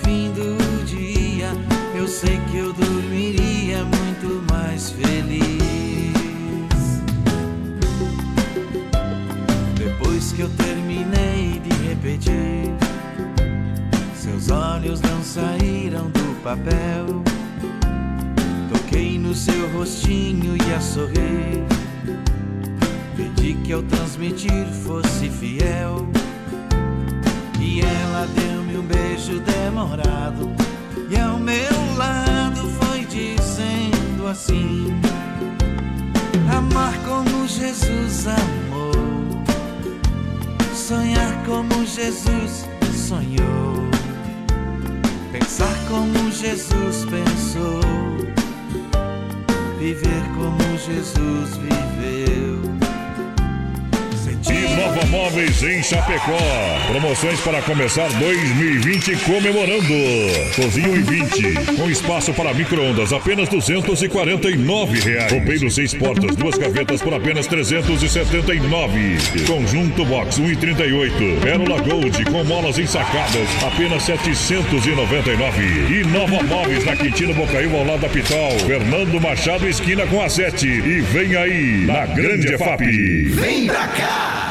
sei 2.21 2.39
que 2.51 2.57
eu 2.57 2.71
dormiria 2.71 3.83
muito 3.83 4.45
mais 4.53 4.91
feliz. 4.91 5.41
Depois 9.75 10.31
que 10.31 10.41
eu 10.41 10.49
terminei 10.49 11.59
de 11.59 11.87
repetir, 11.87 12.71
seus 14.13 14.51
olhos 14.51 15.01
não 15.01 15.23
saíram 15.23 16.11
do 16.11 16.43
papel. 16.43 17.23
Toquei 18.71 19.17
no 19.17 19.33
seu 19.33 19.67
rostinho 19.71 20.55
e 20.55 20.73
a 20.75 20.79
sorrir. 20.79 21.65
Pedi 23.17 23.55
que 23.63 23.73
ao 23.73 23.81
transmitir 23.81 24.67
fosse 24.85 25.27
fiel. 25.27 26.07
E 27.59 27.81
ela 27.81 28.27
deu-me 28.35 28.77
um 28.77 28.83
beijo 28.83 29.39
demorado. 29.39 30.70
E 31.11 31.19
ao 31.19 31.37
meu 31.37 31.95
lado 31.97 32.69
foi 32.79 33.03
dizendo 33.03 34.29
assim: 34.29 34.87
Amar 36.55 36.93
como 37.03 37.45
Jesus 37.45 38.27
amou. 38.27 38.93
Sonhar 40.73 41.43
como 41.45 41.85
Jesus 41.85 42.65
sonhou. 42.95 43.89
Pensar 45.33 45.75
como 45.89 46.31
Jesus 46.31 47.05
pensou. 47.09 47.81
Viver 49.77 50.23
como 50.37 50.77
Jesus 50.77 51.57
viveu. 51.57 52.50
Nova 54.75 55.05
Móveis 55.07 55.63
em 55.63 55.81
Chapecó. 55.83 56.37
Promoções 56.87 57.39
para 57.41 57.61
começar 57.61 58.07
2020 58.19 59.15
comemorando. 59.17 59.93
Cozinha 60.55 60.87
1,20 60.87 61.75
com 61.77 61.89
espaço 61.89 62.33
para 62.33 62.53
micro-ondas 62.53 63.11
apenas 63.13 63.49
249 63.49 64.99
reais. 64.99 65.31
Roupeiro 65.31 65.69
seis 65.69 65.93
portas, 65.93 66.35
duas 66.35 66.57
gavetas 66.57 67.01
por 67.01 67.13
apenas 67.13 67.47
379. 67.47 69.17
Conjunto 69.47 70.05
Box 70.05 70.39
1,38. 70.39 71.41
Pérola 71.41 71.81
Gold 71.81 72.25
com 72.25 72.43
molas 72.43 72.77
ensacadas 72.77 73.47
apenas 73.65 74.03
799. 74.03 75.63
E 75.63 76.03
Nova 76.07 76.43
Móveis 76.43 76.85
na 76.85 76.95
Quintino 76.95 77.33
Bocaiúva 77.33 77.77
ao 77.77 77.85
lado 77.85 78.01
da 78.01 78.09
Pitol. 78.09 78.59
Fernando 78.59 79.19
Machado 79.21 79.67
esquina 79.67 80.05
com 80.07 80.21
a 80.21 80.29
7. 80.29 80.67
E 80.67 81.01
vem 81.01 81.35
aí 81.35 81.85
na 81.85 82.05
Grande 82.05 82.53
EFAP. 82.53 82.83
Vem 83.29 83.67
pra 83.67 83.87
cá! 83.87 84.50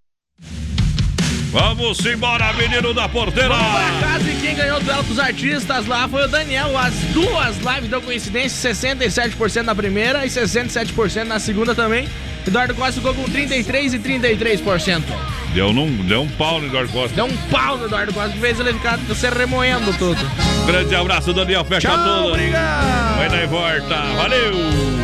Vamos 1.51 1.99
embora, 2.05 2.53
menino 2.53 2.93
da 2.93 3.09
porteira! 3.09 3.53
Casa 3.99 4.31
e 4.31 4.35
quem 4.39 4.55
ganhou 4.55 4.77
o 4.77 4.79
duelo 4.79 5.03
com 5.03 5.11
os 5.11 5.19
artistas 5.19 5.85
lá 5.85 6.07
foi 6.07 6.23
o 6.23 6.27
Daniel. 6.29 6.77
As 6.77 6.93
duas 7.13 7.57
lives 7.57 7.89
deu 7.89 8.01
coincidência, 8.01 8.71
67% 8.71 9.61
na 9.63 9.75
primeira 9.75 10.25
e 10.25 10.29
67% 10.29 11.25
na 11.25 11.39
segunda 11.39 11.75
também. 11.75 12.07
Eduardo 12.47 12.73
Costa 12.73 12.93
ficou 13.01 13.13
com 13.13 13.25
33% 13.25 13.93
e 13.93 13.99
33%. 13.99 15.03
Deu, 15.53 15.73
num, 15.73 15.93
deu 16.07 16.21
um 16.21 16.27
pau 16.29 16.61
no 16.61 16.67
Eduardo 16.67 16.91
Costa. 16.93 17.15
Deu 17.15 17.25
um 17.25 17.37
pau 17.51 17.77
no 17.77 17.85
Eduardo 17.85 18.13
Costa 18.13 18.31
que 18.31 18.39
fez 18.39 18.57
ele 18.57 18.73
ficar 18.73 18.97
se 18.97 19.29
remoendo 19.29 19.93
tudo. 19.97 20.19
Grande 20.65 20.95
abraço, 20.95 21.33
Daniel. 21.33 21.65
Fecha 21.65 21.89
Tchau, 21.89 21.97
tudo. 21.97 22.27
obrigado. 22.29 23.17
Vai 23.17 23.29
na 23.29 23.43
e 23.43 23.47
volta. 23.47 23.95
Valeu! 24.15 25.00